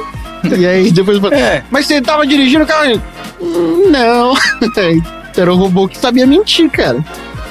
E 0.60 0.66
aí 0.68 0.92
depois 0.92 1.20
fala, 1.20 1.36
É, 1.36 1.64
mas 1.72 1.86
você 1.86 2.02
tava 2.02 2.28
dirigindo 2.28 2.66
o 2.66 2.68
carro? 2.68 2.86
Ele, 2.86 3.02
"Hum, 3.40 3.90
Não. 3.90 4.34
Era 5.38 5.54
o 5.54 5.56
robô 5.56 5.88
que 5.88 5.98
sabia 5.98 6.28
mentir, 6.28 6.70
cara. 6.70 7.04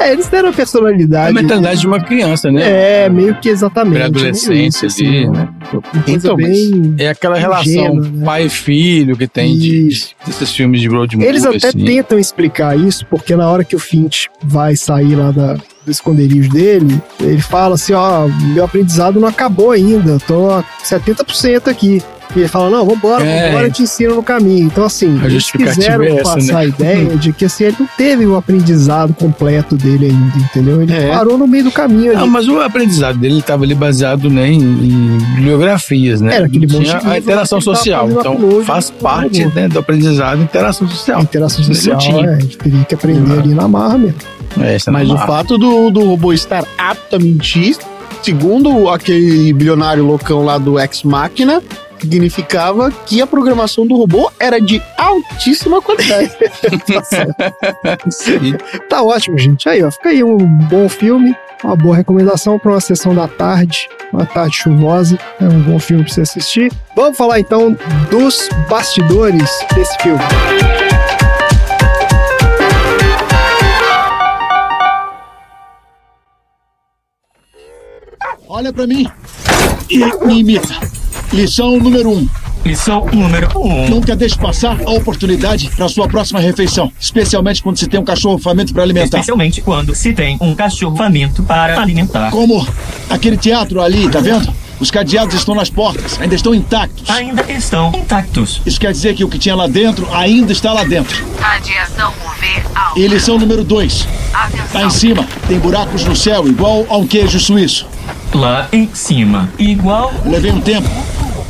É, 0.02 0.12
eles 0.12 0.28
deram 0.28 0.48
a 0.48 0.52
É 0.52 0.54
personalidade. 0.54 1.30
a 1.30 1.42
mentalidade 1.42 1.80
de 1.80 1.86
uma 1.86 2.00
criança, 2.00 2.50
né? 2.50 3.04
É, 3.04 3.08
meio 3.08 3.34
que 3.36 3.48
exatamente. 3.48 3.94
Pré-adolescência 3.94 4.86
isso, 4.86 5.02
ali, 5.02 5.28
né? 5.28 5.48
Então, 6.06 6.36
bem... 6.36 6.94
É 6.98 7.08
aquela 7.08 7.36
relação 7.38 7.94
né? 7.94 8.24
pai 8.24 8.46
e 8.46 8.48
filho 8.48 9.16
que 9.16 9.26
tem 9.26 9.56
de, 9.56 9.88
Isso. 9.88 10.14
desses 10.26 10.52
filmes 10.52 10.80
de 10.80 10.88
road 10.88 11.16
movie. 11.16 11.28
Eles 11.28 11.44
até 11.44 11.68
assim. 11.68 11.84
tentam 11.84 12.18
explicar 12.18 12.78
isso, 12.78 13.06
porque 13.06 13.34
na 13.36 13.48
hora 13.48 13.64
que 13.64 13.76
o 13.76 13.78
Finch 13.78 14.28
vai 14.42 14.76
sair 14.76 15.14
lá 15.14 15.30
da, 15.30 15.54
do 15.54 15.90
esconderijo 15.90 16.50
dele, 16.50 17.00
ele 17.20 17.40
fala 17.40 17.74
assim, 17.74 17.92
ó, 17.92 18.28
meu 18.28 18.64
aprendizado 18.64 19.20
não 19.20 19.28
acabou 19.28 19.70
ainda, 19.70 20.18
tô 20.26 20.50
a 20.50 20.64
70% 20.84 21.68
aqui. 21.68 22.02
E 22.34 22.38
ele 22.40 22.48
fala, 22.48 22.70
não, 22.70 22.84
vambora, 22.86 23.24
É. 23.24 23.46
vambora, 23.48 23.66
eu 23.66 23.72
te 23.72 23.82
ensino 23.82 24.14
no 24.14 24.22
caminho. 24.22 24.66
Então, 24.66 24.84
assim, 24.84 25.20
A 25.22 25.26
eles 25.26 25.50
quiseram 25.50 26.02
é 26.04 26.16
essa, 26.16 26.34
passar 26.34 26.52
né? 26.54 26.60
a 26.60 26.64
ideia 26.64 27.16
de 27.16 27.32
que 27.32 27.44
assim, 27.44 27.64
ele 27.64 27.76
não 27.78 27.88
teve 27.96 28.26
o 28.26 28.36
aprendizado 28.36 29.12
completo 29.12 29.76
dele 29.76 30.06
ainda, 30.06 30.38
entendeu? 30.38 30.80
Ele 30.82 30.92
É. 30.92 31.08
parou 31.08 31.36
no 31.36 31.46
meio 31.46 31.64
do 31.64 31.70
caminho 31.70 32.12
Não, 32.14 32.22
ali. 32.22 32.30
mas 32.30 32.48
o 32.48 32.58
aprendizado 32.60 33.18
dele 33.18 33.38
estava 33.38 33.64
ali 33.64 33.74
baseado 33.74 34.30
né, 34.30 34.48
em, 34.48 34.60
em 34.62 35.18
bibliografias, 35.36 36.20
né? 36.20 36.36
Era 36.36 36.46
aquele 36.46 36.66
Tinha 36.66 36.78
monte 36.78 36.88
de 37.04 37.06
a 37.10 37.18
interação 37.18 37.58
que 37.58 37.64
tava 37.66 37.76
social. 37.76 38.10
Então 38.10 38.34
upload 38.34 38.64
faz 38.64 38.90
no 38.90 38.96
parte 38.96 39.44
né, 39.46 39.68
do 39.68 39.78
aprendizado 39.78 40.40
a 40.40 40.42
interação 40.42 40.88
social. 40.88 41.20
A 41.20 41.22
interação 41.22 41.64
social, 41.64 42.00
é, 42.24 42.38
ele 42.38 42.46
teria 42.56 42.84
que 42.84 42.94
aprender 42.94 43.38
ali 43.40 43.54
na 43.54 43.68
marra 43.68 43.98
mesmo. 43.98 44.16
É, 44.60 44.76
Mas 44.90 45.10
o 45.10 45.16
fato 45.18 45.56
do, 45.58 45.90
do 45.90 46.04
robô 46.04 46.32
estar 46.32 46.64
apto 46.78 47.16
a 47.16 47.18
mentir, 47.18 47.76
segundo 48.22 48.88
aquele 48.88 49.52
bilionário 49.52 50.04
loucão 50.04 50.44
lá 50.44 50.58
do 50.58 50.78
Ex 50.78 51.02
Machina, 51.02 51.62
significava 52.02 52.90
que 53.06 53.22
a 53.22 53.26
programação 53.26 53.86
do 53.86 53.96
robô 53.96 54.30
era 54.40 54.60
de 54.60 54.82
altíssima 54.96 55.80
qualidade. 55.80 56.32
Tá 56.92 57.04
certo. 57.04 57.34
Tá 58.88 59.02
ótimo, 59.02 59.38
gente. 59.38 59.68
Aí, 59.68 59.82
ó, 59.82 59.90
fica 59.90 60.08
aí 60.08 60.22
um 60.22 60.36
bom 60.46 60.88
filme, 60.88 61.34
uma 61.62 61.76
boa 61.76 61.96
recomendação 61.96 62.58
para 62.58 62.72
uma 62.72 62.80
sessão 62.80 63.14
da 63.14 63.28
tarde, 63.28 63.88
uma 64.12 64.26
tarde 64.26 64.56
chuvosa. 64.56 65.18
É 65.40 65.44
um 65.44 65.62
bom 65.62 65.78
filme 65.78 66.04
para 66.04 66.12
você 66.12 66.22
assistir. 66.22 66.72
Vamos 66.96 67.16
falar 67.16 67.38
então 67.40 67.76
dos 68.10 68.48
bastidores 68.68 69.48
desse 69.74 69.96
filme. 70.02 70.20
Olha 78.48 78.72
pra 78.72 78.86
mim 78.86 79.06
e 79.88 79.98
me 80.26 80.40
imita. 80.40 81.01
Lição 81.32 81.78
número 81.78 82.10
um. 82.10 82.28
Lição 82.62 83.06
número 83.10 83.48
1. 83.56 83.66
Um. 83.66 83.88
Nunca 83.88 84.14
deixe 84.14 84.36
passar 84.36 84.78
a 84.84 84.90
oportunidade 84.90 85.70
para 85.74 85.88
sua 85.88 86.06
próxima 86.06 86.38
refeição, 86.38 86.92
especialmente 87.00 87.62
quando 87.62 87.78
se 87.78 87.86
tem 87.88 87.98
um 87.98 88.04
cachorro 88.04 88.36
faminto 88.36 88.74
para 88.74 88.82
alimentar. 88.82 89.18
Especialmente 89.18 89.62
quando 89.62 89.94
se 89.94 90.12
tem 90.12 90.36
um 90.42 90.54
cachorro 90.54 90.94
faminto 90.94 91.42
para 91.42 91.80
alimentar. 91.80 92.30
Como 92.30 92.66
aquele 93.08 93.38
teatro 93.38 93.80
ali, 93.80 94.10
tá 94.10 94.20
vendo? 94.20 94.52
Os 94.78 94.90
cadeados 94.90 95.34
estão 95.34 95.54
nas 95.54 95.70
portas, 95.70 96.20
ainda 96.20 96.34
estão 96.34 96.54
intactos. 96.54 97.08
Ainda 97.08 97.50
estão 97.50 97.92
intactos. 97.94 98.60
Isso 98.66 98.78
quer 98.78 98.92
dizer 98.92 99.14
que 99.14 99.24
o 99.24 99.28
que 99.28 99.38
tinha 99.38 99.54
lá 99.54 99.66
dentro 99.66 100.06
ainda 100.12 100.52
está 100.52 100.70
lá 100.72 100.84
dentro. 100.84 101.24
Radiação 101.40 102.12
UV 102.26 102.62
alta. 102.74 103.00
E 103.00 103.06
lição 103.08 103.38
número 103.38 103.64
dois. 103.64 104.06
Lá 104.34 104.50
em 104.50 104.60
Atenção. 104.60 104.90
cima 104.90 105.28
tem 105.48 105.58
buracos 105.58 106.04
no 106.04 106.14
céu, 106.14 106.46
igual 106.46 106.84
a 106.90 106.96
um 106.98 107.06
queijo 107.06 107.40
suíço. 107.40 107.86
Lá 108.34 108.68
em 108.72 108.88
cima, 108.92 109.48
igual 109.58 110.12
Levei 110.24 110.50
um 110.50 110.60
tempo 110.60 110.88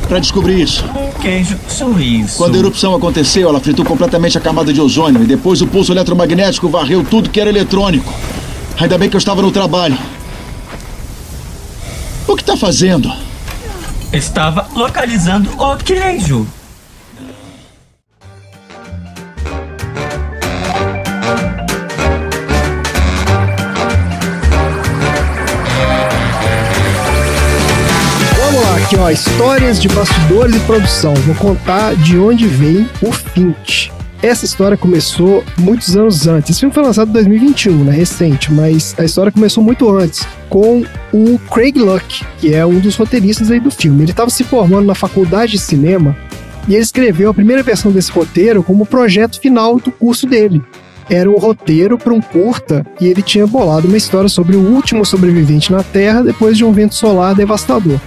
para 0.07 0.19
descobrir 0.19 0.61
isso. 0.61 0.83
queijo 1.21 1.57
suíço. 1.67 2.37
Quando 2.37 2.55
a 2.55 2.59
erupção 2.59 2.95
aconteceu, 2.95 3.49
ela 3.49 3.59
fritou 3.59 3.85
completamente 3.85 4.37
a 4.37 4.41
camada 4.41 4.73
de 4.73 4.79
ozônio 4.79 5.23
e 5.23 5.25
depois 5.25 5.61
o 5.61 5.67
pulso 5.67 5.91
eletromagnético 5.91 6.69
varreu 6.69 7.03
tudo 7.03 7.29
que 7.29 7.39
era 7.39 7.49
eletrônico. 7.49 8.13
Ainda 8.79 8.97
bem 8.97 9.09
que 9.09 9.15
eu 9.15 9.19
estava 9.19 9.41
no 9.41 9.51
trabalho. 9.51 9.97
O 12.27 12.35
que 12.35 12.43
tá 12.43 12.57
fazendo? 12.57 13.11
Estava 14.11 14.67
localizando 14.75 15.49
o 15.57 15.75
queijo. 15.77 16.47
Aqui 28.93 28.99
ó, 28.99 29.09
histórias 29.09 29.81
de 29.81 29.87
bastidores 29.89 30.55
e 30.55 30.59
produção. 30.61 31.13
Vou 31.15 31.35
contar 31.35 31.95
de 31.95 32.17
onde 32.17 32.47
vem 32.47 32.87
o 33.01 33.11
Finch. 33.11 33.91
Essa 34.21 34.45
história 34.45 34.77
começou 34.77 35.43
muitos 35.57 35.97
anos 35.97 36.27
antes. 36.27 36.51
Esse 36.51 36.59
filme 36.61 36.73
foi 36.73 36.83
lançado 36.83 37.09
em 37.09 37.13
2021, 37.13 37.83
né? 37.83 37.91
Recente, 37.91 38.53
mas 38.53 38.95
a 38.97 39.03
história 39.03 39.31
começou 39.31 39.63
muito 39.63 39.89
antes, 39.89 40.25
com 40.49 40.83
o 41.11 41.39
Craig 41.51 41.77
Luck, 41.77 42.23
que 42.37 42.53
é 42.53 42.65
um 42.65 42.79
dos 42.79 42.95
roteiristas 42.95 43.51
aí 43.51 43.59
do 43.59 43.69
filme. 43.69 44.03
Ele 44.03 44.11
estava 44.11 44.29
se 44.29 44.43
formando 44.43 44.85
na 44.85 44.95
faculdade 44.95 45.53
de 45.53 45.59
cinema 45.59 46.15
e 46.67 46.73
ele 46.73 46.83
escreveu 46.83 47.31
a 47.31 47.33
primeira 47.33 47.63
versão 47.63 47.91
desse 47.91 48.11
roteiro 48.11 48.63
como 48.63 48.85
projeto 48.85 49.39
final 49.39 49.77
do 49.77 49.91
curso 49.91 50.25
dele. 50.25 50.61
Era 51.09 51.29
um 51.29 51.37
roteiro 51.37 51.97
para 51.97 52.13
um 52.13 52.21
curta 52.21 52.85
e 53.01 53.07
ele 53.07 53.21
tinha 53.21 53.45
bolado 53.45 53.87
uma 53.87 53.97
história 53.97 54.29
sobre 54.29 54.55
o 54.55 54.61
último 54.61 55.05
sobrevivente 55.05 55.71
na 55.71 55.83
Terra 55.83 56.21
depois 56.21 56.57
de 56.57 56.63
um 56.63 56.71
vento 56.71 56.95
solar 56.95 57.35
devastador. 57.35 57.99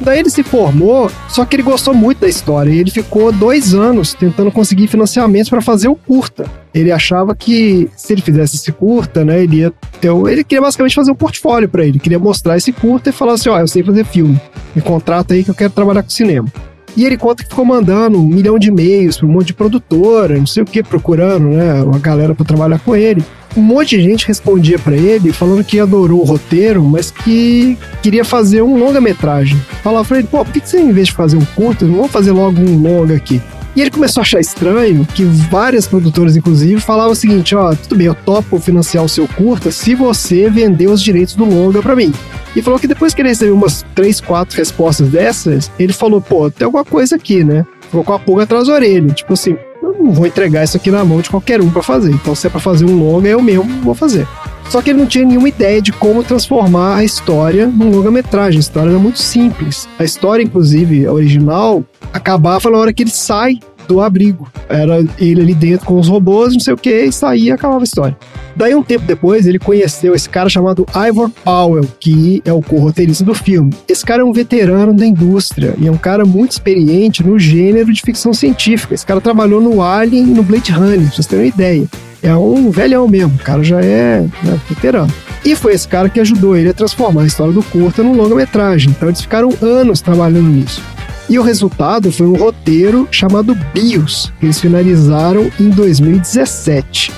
Daí 0.00 0.18
ele 0.18 0.30
se 0.30 0.42
formou, 0.42 1.10
só 1.28 1.44
que 1.44 1.56
ele 1.56 1.62
gostou 1.62 1.94
muito 1.94 2.18
da 2.18 2.28
história 2.28 2.70
e 2.70 2.78
ele 2.78 2.90
ficou 2.90 3.30
dois 3.32 3.74
anos 3.74 4.12
tentando 4.12 4.50
conseguir 4.50 4.86
financiamentos 4.88 5.48
para 5.48 5.60
fazer 5.60 5.88
o 5.88 5.94
curta. 5.94 6.46
Ele 6.74 6.90
achava 6.90 7.34
que 7.34 7.88
se 7.96 8.12
ele 8.12 8.20
fizesse 8.20 8.56
esse 8.56 8.72
curta, 8.72 9.24
né, 9.24 9.42
ele 9.42 9.58
ia 9.58 9.72
ter. 10.00 10.10
Ele 10.10 10.42
queria 10.42 10.62
basicamente 10.62 10.94
fazer 10.94 11.12
um 11.12 11.14
portfólio 11.14 11.68
para 11.68 11.84
ele, 11.84 11.98
queria 11.98 12.18
mostrar 12.18 12.56
esse 12.56 12.72
curta 12.72 13.10
e 13.10 13.12
falar 13.12 13.34
assim: 13.34 13.48
ó, 13.48 13.58
eu 13.58 13.68
sei 13.68 13.82
fazer 13.82 14.04
filme, 14.04 14.40
me 14.74 14.82
contrata 14.82 15.34
aí 15.34 15.44
que 15.44 15.50
eu 15.50 15.54
quero 15.54 15.72
trabalhar 15.72 16.02
com 16.02 16.10
cinema. 16.10 16.48
E 16.96 17.04
ele 17.04 17.16
conta 17.16 17.42
que 17.42 17.48
ficou 17.48 17.64
mandando 17.64 18.18
um 18.18 18.26
milhão 18.26 18.56
de 18.56 18.68
e-mails 18.68 19.16
para 19.16 19.26
um 19.26 19.32
monte 19.32 19.46
de 19.46 19.54
produtora, 19.54 20.38
não 20.38 20.46
sei 20.46 20.62
o 20.62 20.66
que, 20.66 20.82
procurando, 20.82 21.48
né, 21.48 21.82
uma 21.82 21.98
galera 21.98 22.34
para 22.34 22.44
trabalhar 22.44 22.78
com 22.78 22.94
ele. 22.94 23.24
Um 23.56 23.62
monte 23.62 23.96
de 23.96 24.02
gente 24.02 24.26
respondia 24.26 24.78
para 24.78 24.96
ele 24.96 25.32
falando 25.32 25.62
que 25.62 25.78
adorou 25.78 26.20
o 26.20 26.24
roteiro, 26.24 26.82
mas 26.82 27.10
que 27.10 27.78
queria 28.02 28.24
fazer 28.24 28.62
um 28.62 28.76
longa-metragem. 28.76 29.56
Falava 29.82 30.04
pra 30.04 30.18
ele, 30.18 30.26
pô, 30.26 30.44
por 30.44 30.52
que 30.52 30.60
você, 30.60 30.80
em 30.80 30.92
vez 30.92 31.08
de 31.08 31.14
fazer 31.14 31.36
um 31.36 31.44
curto, 31.44 31.86
não 31.86 31.96
vamos 31.96 32.10
fazer 32.10 32.32
logo 32.32 32.60
um 32.60 32.76
longa 32.76 33.14
aqui? 33.14 33.40
E 33.76 33.80
ele 33.80 33.90
começou 33.90 34.20
a 34.20 34.22
achar 34.22 34.40
estranho 34.40 35.06
que 35.14 35.24
várias 35.24 35.86
produtoras, 35.86 36.36
inclusive, 36.36 36.80
falavam 36.80 37.12
o 37.12 37.16
seguinte: 37.16 37.56
ó, 37.56 37.74
tudo 37.74 37.96
bem, 37.96 38.06
eu 38.06 38.14
topo 38.14 38.58
financiar 38.60 39.04
o 39.04 39.08
seu 39.08 39.26
curta 39.26 39.70
se 39.72 39.94
você 39.94 40.48
vender 40.48 40.86
os 40.86 41.02
direitos 41.02 41.34
do 41.34 41.44
longa 41.44 41.82
pra 41.82 41.96
mim. 41.96 42.12
E 42.54 42.62
falou 42.62 42.78
que 42.78 42.86
depois 42.86 43.12
que 43.12 43.20
ele 43.20 43.30
recebeu 43.30 43.54
umas 43.54 43.84
três, 43.94 44.20
quatro 44.20 44.56
respostas 44.56 45.08
dessas, 45.08 45.70
ele 45.76 45.92
falou, 45.92 46.20
pô, 46.20 46.48
tem 46.48 46.64
alguma 46.64 46.84
coisa 46.84 47.16
aqui, 47.16 47.42
né? 47.42 47.66
Com 47.90 48.12
a 48.12 48.18
pulga 48.18 48.44
atrás 48.44 48.68
da 48.68 48.74
orelha. 48.74 49.12
Tipo 49.12 49.32
assim, 49.32 49.56
eu 49.84 50.02
não 50.02 50.12
vou 50.12 50.26
entregar 50.26 50.64
isso 50.64 50.76
aqui 50.76 50.90
na 50.90 51.04
mão 51.04 51.20
de 51.20 51.30
qualquer 51.30 51.60
um 51.60 51.70
pra 51.70 51.82
fazer. 51.82 52.10
Então, 52.10 52.34
se 52.34 52.46
é 52.46 52.50
pra 52.50 52.60
fazer 52.60 52.84
um 52.84 52.98
longa, 52.98 53.28
eu 53.28 53.42
mesmo 53.42 53.64
vou 53.82 53.94
fazer. 53.94 54.26
Só 54.70 54.80
que 54.80 54.90
ele 54.90 54.98
não 54.98 55.06
tinha 55.06 55.24
nenhuma 55.24 55.48
ideia 55.48 55.80
de 55.80 55.92
como 55.92 56.24
transformar 56.24 56.96
a 56.96 57.04
história 57.04 57.66
num 57.66 57.90
longa-metragem. 57.90 58.58
A 58.58 58.60
história 58.60 58.90
era 58.90 58.98
muito 58.98 59.18
simples. 59.18 59.88
A 59.98 60.04
história, 60.04 60.42
inclusive, 60.42 61.06
a 61.06 61.12
original, 61.12 61.84
acabava 62.12 62.70
na 62.70 62.78
hora 62.78 62.92
que 62.92 63.02
ele 63.02 63.10
sai 63.10 63.58
do 63.86 64.00
abrigo. 64.00 64.48
Era 64.68 65.04
ele 65.18 65.40
ali 65.40 65.54
dentro 65.54 65.86
com 65.86 65.98
os 65.98 66.08
robôs, 66.08 66.52
não 66.52 66.60
sei 66.60 66.74
o 66.74 66.76
que, 66.76 66.90
e 66.90 67.12
saía 67.12 67.50
e 67.50 67.52
acabava 67.52 67.80
a 67.80 67.84
história. 67.84 68.16
Daí, 68.56 68.74
um 68.74 68.82
tempo 68.82 69.04
depois, 69.04 69.46
ele 69.46 69.58
conheceu 69.58 70.14
esse 70.14 70.28
cara 70.28 70.48
chamado 70.48 70.86
Ivor 70.94 71.28
Powell, 71.44 71.86
que 71.98 72.40
é 72.44 72.52
o 72.52 72.62
co-roteirista 72.62 73.24
do 73.24 73.34
filme. 73.34 73.72
Esse 73.88 74.04
cara 74.04 74.22
é 74.22 74.24
um 74.24 74.32
veterano 74.32 74.94
da 74.94 75.04
indústria 75.04 75.74
e 75.78 75.88
é 75.88 75.90
um 75.90 75.96
cara 75.96 76.24
muito 76.24 76.52
experiente 76.52 77.24
no 77.24 77.38
gênero 77.38 77.92
de 77.92 78.00
ficção 78.00 78.32
científica. 78.32 78.94
Esse 78.94 79.04
cara 79.04 79.20
trabalhou 79.20 79.60
no 79.60 79.82
Alien 79.82 80.24
e 80.24 80.34
no 80.34 80.42
Blade 80.42 80.70
Runner, 80.70 81.00
pra 81.00 81.10
vocês 81.10 81.26
terem 81.26 81.46
uma 81.46 81.48
ideia. 81.48 81.88
É 82.22 82.34
um 82.34 82.70
velhão 82.70 83.06
mesmo, 83.06 83.34
o 83.34 83.44
cara 83.44 83.62
já 83.62 83.80
é 83.80 84.20
né, 84.20 84.60
veterano. 84.68 85.12
E 85.44 85.54
foi 85.54 85.74
esse 85.74 85.86
cara 85.86 86.08
que 86.08 86.18
ajudou 86.20 86.56
ele 86.56 86.70
a 86.70 86.72
transformar 86.72 87.22
a 87.22 87.26
história 87.26 87.52
do 87.52 87.62
curta 87.62 88.02
num 88.02 88.14
longa-metragem. 88.14 88.90
Então 88.90 89.08
eles 89.08 89.20
ficaram 89.20 89.50
anos 89.60 90.00
trabalhando 90.00 90.48
nisso. 90.48 90.80
E 91.28 91.38
o 91.38 91.42
resultado 91.42 92.12
foi 92.12 92.26
um 92.26 92.36
roteiro 92.36 93.08
chamado 93.10 93.56
BIOS, 93.72 94.32
que 94.38 94.46
eles 94.46 94.60
finalizaram 94.60 95.50
em 95.58 95.70
2017. 95.70 97.10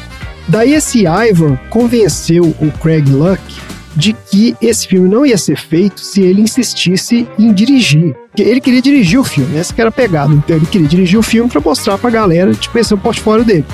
Daí 0.48 0.74
esse 0.74 1.04
Ivor 1.06 1.58
convenceu 1.70 2.54
o 2.60 2.70
Craig 2.80 3.08
Luck 3.10 3.40
de 3.96 4.12
que 4.12 4.54
esse 4.60 4.86
filme 4.86 5.08
não 5.08 5.24
ia 5.24 5.38
ser 5.38 5.56
feito 5.56 6.00
se 6.00 6.20
ele 6.20 6.42
insistisse 6.42 7.26
em 7.38 7.52
dirigir. 7.52 8.14
Ele 8.38 8.60
queria 8.60 8.82
dirigir 8.82 9.18
o 9.18 9.24
filme, 9.24 9.56
essa 9.56 9.72
que 9.72 9.80
era 9.80 9.88
a 9.88 9.92
pegada. 9.92 10.32
Então 10.32 10.56
ele 10.56 10.66
queria 10.66 10.86
dirigir 10.86 11.18
o 11.18 11.22
filme 11.22 11.50
para 11.50 11.60
mostrar 11.60 11.96
pra 11.96 12.10
galera, 12.10 12.52
tipo, 12.54 12.78
esse 12.78 12.92
é 12.92 12.96
o 12.96 12.98
portfólio 12.98 13.44
dele. 13.44 13.64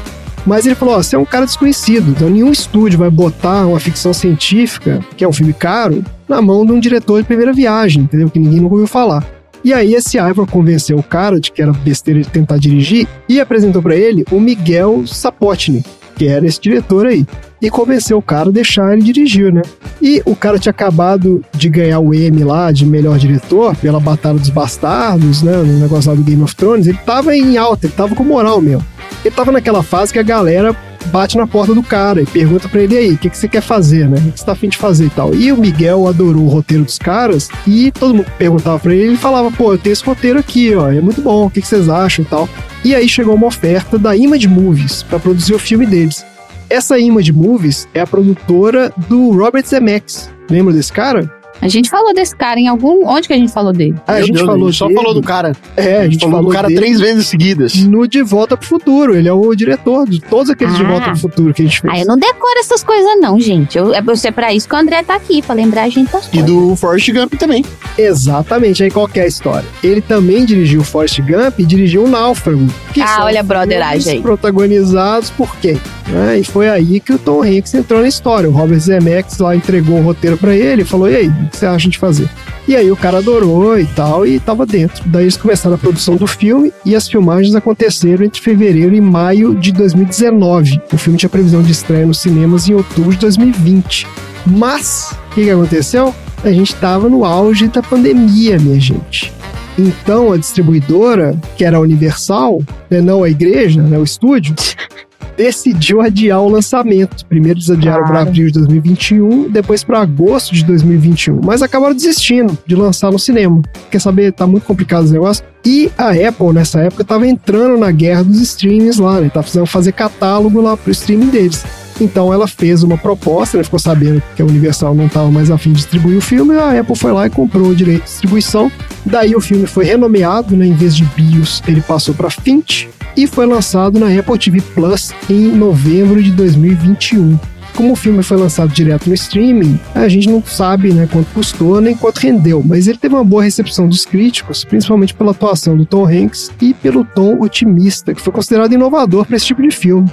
Mas 0.47 0.65
ele 0.65 0.75
falou: 0.75 0.95
ó, 0.95 1.03
você 1.03 1.17
é 1.17 1.19
um 1.19 1.25
cara 1.25 1.45
desconhecido, 1.45 2.11
então 2.11 2.31
nenhum 2.31 2.51
estúdio 2.51 2.99
vai 2.99 3.11
botar 3.11 3.67
uma 3.67 3.79
ficção 3.79 4.13
científica, 4.13 5.01
que 5.17 5.25
é 5.25 5.29
um 5.29 5.33
filme 5.33 5.53
caro, 5.53 6.05
na 6.29 6.41
mão 6.41 6.65
de 6.65 6.73
um 6.73 6.81
diretor 6.81 7.21
de 7.21 7.27
primeira 7.27 7.53
viagem, 7.53 8.05
entendeu? 8.05 8.31
Que 8.31 8.39
ninguém 8.39 8.61
nunca 8.61 8.75
ouviu 8.75 8.89
falar. 8.89 9.25
E 9.65 9.73
aí 9.73 9.95
esse 9.95 10.19
Ivor 10.19 10.47
convenceu 10.47 10.99
o 10.99 11.03
cara 11.03 11.39
de 11.39 11.53
que 11.53 11.63
era 11.63 11.73
besteira 11.73 12.21
de 12.21 12.29
tentar 12.29 12.59
dirigir 12.59 13.07
e 13.29 13.41
apresentou 13.41 13.81
para 13.81 13.97
ele 13.97 14.25
o 14.31 14.41
Miguel 14.41 15.07
Sapotny, 15.07 15.85
quero 16.17 16.47
esse 16.47 16.61
diretor 16.61 17.07
aí. 17.07 17.25
E 17.61 17.71
convenceu 17.71 18.19
o 18.19 18.23
cara 18.23 18.49
a 18.49 18.53
deixar 18.53 18.93
ele 18.93 19.03
dirigir, 19.03 19.53
né? 19.53 19.63
E 20.01 20.21
o 20.27 20.35
cara 20.35 20.59
tinha 20.59 20.71
acabado 20.71 21.45
de 21.55 21.69
ganhar 21.69 22.01
o 22.01 22.13
Emmy 22.13 22.43
lá 22.43 22.73
de 22.73 22.85
melhor 22.85 23.17
diretor 23.19 23.77
pela 23.77 24.01
Batalha 24.01 24.37
dos 24.37 24.51
Bastardos, 24.51 25.45
né? 25.45 25.57
No 25.59 25.79
negócio 25.79 26.11
lá 26.11 26.17
do 26.17 26.25
Game 26.25 26.43
of 26.43 26.57
Thrones. 26.57 26.89
Ele 26.89 26.99
tava 27.07 27.37
em 27.37 27.57
alta, 27.57 27.87
ele 27.87 27.95
tava 27.97 28.17
com 28.17 28.25
moral 28.25 28.61
mesmo. 28.61 28.85
Ele 29.25 29.33
tava 29.33 29.53
naquela 29.53 29.81
fase 29.81 30.13
que 30.13 30.19
a 30.19 30.25
galera 30.25 30.75
bate 31.07 31.37
na 31.37 31.47
porta 31.47 31.75
do 31.75 31.83
cara 31.83 32.23
e 32.23 32.27
pergunta 32.27 32.69
pra 32.69 32.83
ele 32.83 32.97
aí, 32.97 33.13
o 33.13 33.19
que, 33.19 33.31
que 33.31 33.37
você 33.37 33.49
quer 33.49 33.61
fazer, 33.61 34.09
né? 34.09 34.19
O 34.27 34.33
que 34.33 34.41
você 34.41 34.47
tá 34.47 34.53
afim 34.53 34.69
de 34.69 34.77
fazer 34.77 35.07
e 35.07 35.11
tal. 35.11 35.35
E 35.35 35.53
o 35.53 35.57
Miguel 35.57 36.07
adorou 36.07 36.45
o 36.45 36.49
roteiro 36.49 36.85
dos 36.85 36.99
caras 36.99 37.49
e 37.67 37.91
todo 37.91 38.15
mundo 38.15 38.27
perguntava 38.39 38.79
pra 38.79 38.95
ele, 38.95 39.09
ele 39.09 39.17
falava, 39.17 39.51
pô, 39.51 39.73
eu 39.73 39.79
tenho 39.79 39.93
esse 39.93 40.05
roteiro 40.05 40.39
aqui, 40.39 40.75
ó, 40.75 40.91
é 40.91 41.01
muito 41.01 41.21
bom, 41.21 41.47
o 41.47 41.51
que, 41.51 41.61
que 41.61 41.67
vocês 41.67 41.89
acham 41.89 42.25
e 42.25 42.29
tal. 42.29 42.49
E 42.85 42.95
aí 42.95 43.09
chegou 43.09 43.35
uma 43.35 43.47
oferta 43.47 43.99
da 43.99 44.17
Image 44.17 44.49
Movies 44.49 45.03
pra 45.03 45.19
produzir 45.19 45.55
o 45.55 45.59
filme 45.59 45.87
deles. 45.87 46.25
Essa 46.69 46.99
Image 46.99 47.33
Movies 47.33 47.87
é 47.93 48.01
a 48.01 48.07
produtora 48.07 48.93
do 49.09 49.31
Robert 49.31 49.67
Zemeckis. 49.67 50.31
Lembra 50.51 50.73
desse 50.73 50.93
cara? 50.93 51.42
A 51.63 51.69
gente 51.69 51.89
falou 51.89 52.13
desse 52.13 52.35
cara 52.37 52.59
em 52.59 52.67
algum. 52.69 53.07
Onde 53.09 53.29
que 53.29 53.33
a 53.33 53.37
gente 53.37 53.53
falou 53.53 53.73
dele? 53.73 53.95
Ah, 54.07 54.15
a 54.15 54.21
gente 54.21 54.33
Deus, 54.33 54.45
falou 54.47 54.73
só 54.73 54.87
dele. 54.89 54.99
falou 54.99 55.15
do 55.15 55.23
cara. 55.23 55.53
É, 55.77 55.99
a 55.99 56.05
gente 56.09 56.19
falou, 56.19 56.37
falou 56.37 56.51
do 56.51 56.55
cara 56.55 56.67
dele 56.69 56.81
três 56.81 56.99
vezes 57.01 57.27
seguidas. 57.29 57.75
no 57.85 58.07
De 58.09 58.21
Volta 58.23 58.57
pro 58.57 58.67
Futuro. 58.67 59.15
Ele 59.17 59.29
é 59.29 59.33
o 59.33 59.55
diretor 59.55 60.07
de 60.09 60.21
todos 60.21 60.51
aqueles 60.51 60.77
De 60.77 60.83
Ah. 60.85 60.89
Volta 60.89 61.05
pro 61.13 61.17
Futuro 61.21 61.55
que 61.55 61.63
a 61.63 61.65
gente 61.65 61.81
fez. 61.81 61.95
Ah, 61.95 62.01
eu 62.01 62.07
não 62.07 62.19
decoro 62.19 62.59
essas 62.59 62.83
coisas, 62.83 63.09
não, 63.21 63.39
gente. 63.41 63.79
Eu, 63.79 63.95
é 63.95 64.03
você 64.03 64.33
pra 64.33 64.53
isso 64.53 64.69
que 64.69 64.75
o 64.75 64.79
André 64.79 65.03
tá 65.05 65.15
aqui, 65.15 65.41
pra 65.41 65.55
lembrar 65.55 65.83
a 65.85 65.89
gente 65.89 66.11
das 66.11 66.27
E 66.27 66.31
coisas. 66.31 66.47
do 66.47 66.75
Forrest 66.75 67.09
Gump 67.13 67.35
também. 67.35 67.65
Exatamente, 67.97 68.83
aí 68.83 68.91
qual 68.91 69.07
que 69.07 69.21
é 69.21 69.23
a 69.23 69.27
história? 69.27 69.67
Ele 69.85 70.01
também 70.01 70.45
dirigiu 70.45 70.83
Forrest 70.83 71.21
Gump 71.21 71.59
e 71.61 71.65
dirigiu 71.65 72.05
o 72.05 72.09
Náufrago. 72.09 72.67
que 72.93 73.01
Ah, 73.01 73.25
olha 73.25 73.41
a 73.41 73.43
brotheragem 73.43 74.15
aí. 74.15 74.21
Protagonizados 74.21 75.31
por 75.31 75.55
quem? 75.57 75.81
Né? 76.09 76.41
E 76.41 76.45
foi 76.45 76.69
aí 76.69 76.99
que 77.01 77.13
o 77.13 77.19
Tom 77.19 77.43
Hanks 77.43 77.73
entrou 77.75 78.01
na 78.03 78.09
história. 78.09 78.49
O 78.49 78.53
Robert 78.53 78.81
Zemeckis 78.81 79.39
lá 79.39 79.55
entregou 79.55 79.99
o 79.99 80.03
roteiro 80.03 80.37
pra 80.37 80.55
ele 80.55 80.83
e 80.83 80.85
falou: 80.85 81.09
e 81.09 81.17
aí, 81.17 81.31
que 81.53 81.59
você 81.59 81.67
acha 81.67 81.89
de 81.89 81.99
fazer? 81.99 82.29
E 82.67 82.75
aí 82.75 82.91
o 82.91 82.97
cara 82.97 83.19
adorou 83.19 83.79
e 83.79 83.87
tal, 83.87 84.27
e 84.27 84.41
tava 84.41 84.65
dentro. 84.67 85.03
Daí 85.07 85.25
eles 85.25 85.37
começaram 85.37 85.77
a 85.77 85.79
produção 85.79 86.17
do 86.17 86.27
filme 86.27 86.73
e 86.85 86.97
as 86.97 87.09
filmagens 87.09 87.55
aconteceram 87.55 88.25
entre 88.25 88.41
fevereiro 88.41 88.95
e 88.95 89.01
maio 89.01 89.55
de 89.55 89.73
2019. 89.73 90.81
O 90.93 90.97
filme 90.97 91.19
tinha 91.19 91.29
previsão 91.29 91.63
de 91.63 91.73
estreia 91.73 92.07
nos 92.07 92.19
cinemas 92.19 92.69
em 92.69 92.75
outubro 92.75 93.11
de 93.11 93.19
2020. 93.19 94.07
Mas, 94.47 95.15
o 95.31 95.35
que, 95.35 95.45
que 95.45 95.51
aconteceu? 95.51 96.15
A 96.45 96.51
gente 96.51 96.75
tava 96.75 97.09
no 97.09 97.25
auge 97.25 97.69
da 97.69 97.83
pandemia, 97.83 98.59
minha 98.59 98.81
gente. 98.81 99.33
Então 99.79 100.33
a 100.33 100.37
distribuidora, 100.37 101.37
que 101.57 101.65
era 101.65 101.77
a 101.77 101.81
Universal, 101.81 102.63
né, 102.91 103.01
não 103.01 103.23
a 103.23 103.31
igreja, 103.31 103.83
né, 103.83 103.99
o 103.99 104.05
estúdio, 104.05 104.55
decidiu 105.37 106.01
adiar 106.01 106.41
o 106.41 106.49
lançamento. 106.49 107.25
Primeiro 107.27 107.59
eles 107.59 107.71
adiaram 107.71 108.05
para 108.05 108.23
abril 108.23 108.47
de 108.47 108.53
2021, 108.53 109.51
depois 109.51 109.85
para 109.85 110.01
agosto 110.01 110.55
de 110.55 110.65
2021. 110.65 111.41
Mas 111.45 111.63
acabaram 111.63 111.95
desistindo 111.95 112.57
de 112.67 112.75
lançar 112.75 113.11
no 113.11 113.19
cinema. 113.19 113.63
Quer 113.91 114.01
saber? 114.01 114.33
Tá 114.33 114.47
muito 114.47 114.65
complicado 114.65 115.05
esse 115.05 115.13
negócio. 115.13 115.45
E 115.65 115.91
a 115.97 116.11
Apple, 116.11 116.53
nessa 116.53 116.81
época, 116.81 117.05
tava 117.05 117.27
entrando 117.27 117.79
na 117.79 117.91
guerra 117.91 118.25
dos 118.25 118.41
streamings 118.41 118.99
lá, 118.99 119.21
né? 119.21 119.29
Tava 119.29 119.45
precisando 119.45 119.67
fazer 119.67 119.93
catálogo 119.93 120.61
lá 120.61 120.77
pro 120.77 120.91
streaming 120.91 121.29
deles. 121.29 121.65
Então 122.01 122.33
ela 122.33 122.47
fez 122.47 122.83
uma 122.83 122.97
proposta, 122.99 123.57
né? 123.57 123.65
ficou 123.65 123.79
sabendo 123.79 124.23
que 124.35 124.43
a 124.43 124.45
Universal 124.45 124.95
não 124.95 125.07
estava 125.07 125.31
mais 125.31 125.51
afim 125.51 125.71
de 125.71 125.79
distribuir 125.79 126.19
o 126.19 126.21
filme, 126.21 126.57
a 126.57 126.81
Apple 126.81 126.97
foi 126.97 127.13
lá 127.13 127.27
e 127.27 127.31
comprou 127.31 127.69
o 127.69 127.75
direito 127.75 128.05
de 128.05 128.09
distribuição. 128.09 128.71
Daí 129.05 129.35
o 129.35 129.41
filme 129.41 129.67
foi 129.67 129.85
renomeado, 129.85 130.57
né? 130.57 130.67
em 130.67 130.75
vez 130.75 130.97
de 130.97 131.05
BIOS, 131.05 131.63
ele 131.67 131.81
passou 131.81 132.15
para 132.15 132.31
Finch 132.31 132.89
e 133.17 133.27
foi 133.27 133.47
lançado 133.47 133.99
na 133.99 134.09
Apple 134.09 134.39
TV 134.39 134.61
Plus 134.75 135.13
em 135.29 135.49
novembro 135.49 136.23
de 136.23 136.31
2021. 136.33 137.39
Como 137.75 137.93
o 137.93 137.97
filme 137.97 138.23
foi 138.23 138.37
lançado 138.37 138.71
direto 138.71 139.09
no 139.09 139.15
streaming, 139.15 139.81
a 139.95 140.07
gente 140.07 140.29
não 140.29 140.43
sabe 140.45 140.93
né, 140.93 141.09
quanto 141.11 141.33
custou 141.33 141.81
nem 141.81 141.97
quanto 141.97 142.19
rendeu, 142.19 142.63
mas 142.65 142.87
ele 142.87 142.99
teve 142.99 143.15
uma 143.15 143.25
boa 143.25 143.43
recepção 143.43 143.89
dos 143.89 144.05
críticos, 144.05 144.63
principalmente 144.63 145.15
pela 145.15 145.31
atuação 145.31 145.77
do 145.77 145.87
Tom 145.87 146.07
Hanks 146.07 146.51
e 146.61 146.75
pelo 146.75 147.03
tom 147.03 147.41
otimista, 147.41 148.15
que 148.15 148.21
foi 148.21 148.33
considerado 148.33 148.73
inovador 148.73 149.25
para 149.25 149.37
esse 149.37 149.47
tipo 149.47 149.63
de 149.63 149.71
filme. 149.71 150.11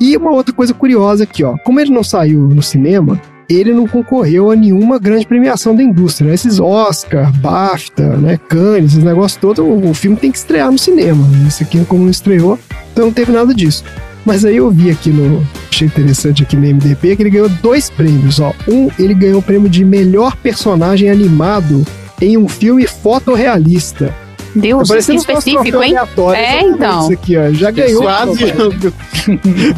E 0.00 0.16
uma 0.16 0.30
outra 0.30 0.54
coisa 0.54 0.72
curiosa 0.72 1.24
aqui, 1.24 1.44
ó. 1.44 1.58
Como 1.58 1.78
ele 1.78 1.90
não 1.90 2.02
saiu 2.02 2.40
no 2.48 2.62
cinema, 2.62 3.20
ele 3.48 3.74
não 3.74 3.86
concorreu 3.86 4.50
a 4.50 4.56
nenhuma 4.56 4.98
grande 4.98 5.26
premiação 5.26 5.74
da 5.74 5.82
indústria. 5.82 6.28
Né? 6.28 6.34
Esses 6.34 6.58
Oscar, 6.58 7.32
BAFTA, 7.38 8.16
né, 8.16 8.38
Cannes, 8.48 8.92
esses 8.92 9.04
negócios 9.04 9.40
todos, 9.40 9.58
o, 9.58 9.90
o 9.90 9.94
filme 9.94 10.16
tem 10.16 10.30
que 10.30 10.38
estrear 10.38 10.70
no 10.70 10.78
cinema. 10.78 11.26
Né? 11.26 11.48
Aqui, 11.60 11.84
como 11.84 12.04
não 12.04 12.10
estreou, 12.10 12.58
então 12.92 13.06
não 13.06 13.12
teve 13.12 13.30
nada 13.32 13.52
disso. 13.52 13.84
Mas 14.24 14.44
aí 14.44 14.56
eu 14.56 14.70
vi 14.70 14.90
aqui 14.90 15.10
no. 15.10 15.44
Achei 15.70 15.86
interessante 15.86 16.42
aqui 16.42 16.54
no 16.54 16.62
MDP 16.62 17.16
que 17.16 17.22
ele 17.22 17.30
ganhou 17.30 17.48
dois 17.48 17.88
prêmios. 17.90 18.38
Ó. 18.38 18.52
Um, 18.68 18.88
ele 18.98 19.14
ganhou 19.14 19.40
o 19.40 19.42
prêmio 19.42 19.68
de 19.68 19.84
melhor 19.84 20.36
personagem 20.36 21.10
animado 21.10 21.84
em 22.20 22.36
um 22.36 22.46
filme 22.46 22.86
fotorrealista. 22.86 24.14
Deus, 24.54 24.88
Tá 24.88 24.98
específico, 24.98 25.78
um 25.78 25.82
hein? 25.82 25.94
É, 26.36 26.60
então. 26.62 27.00
Isso 27.02 27.12
aqui, 27.12 27.36
ó. 27.36 27.50
Já 27.52 27.70
ganhou. 27.70 28.02
Quase. 28.02 28.44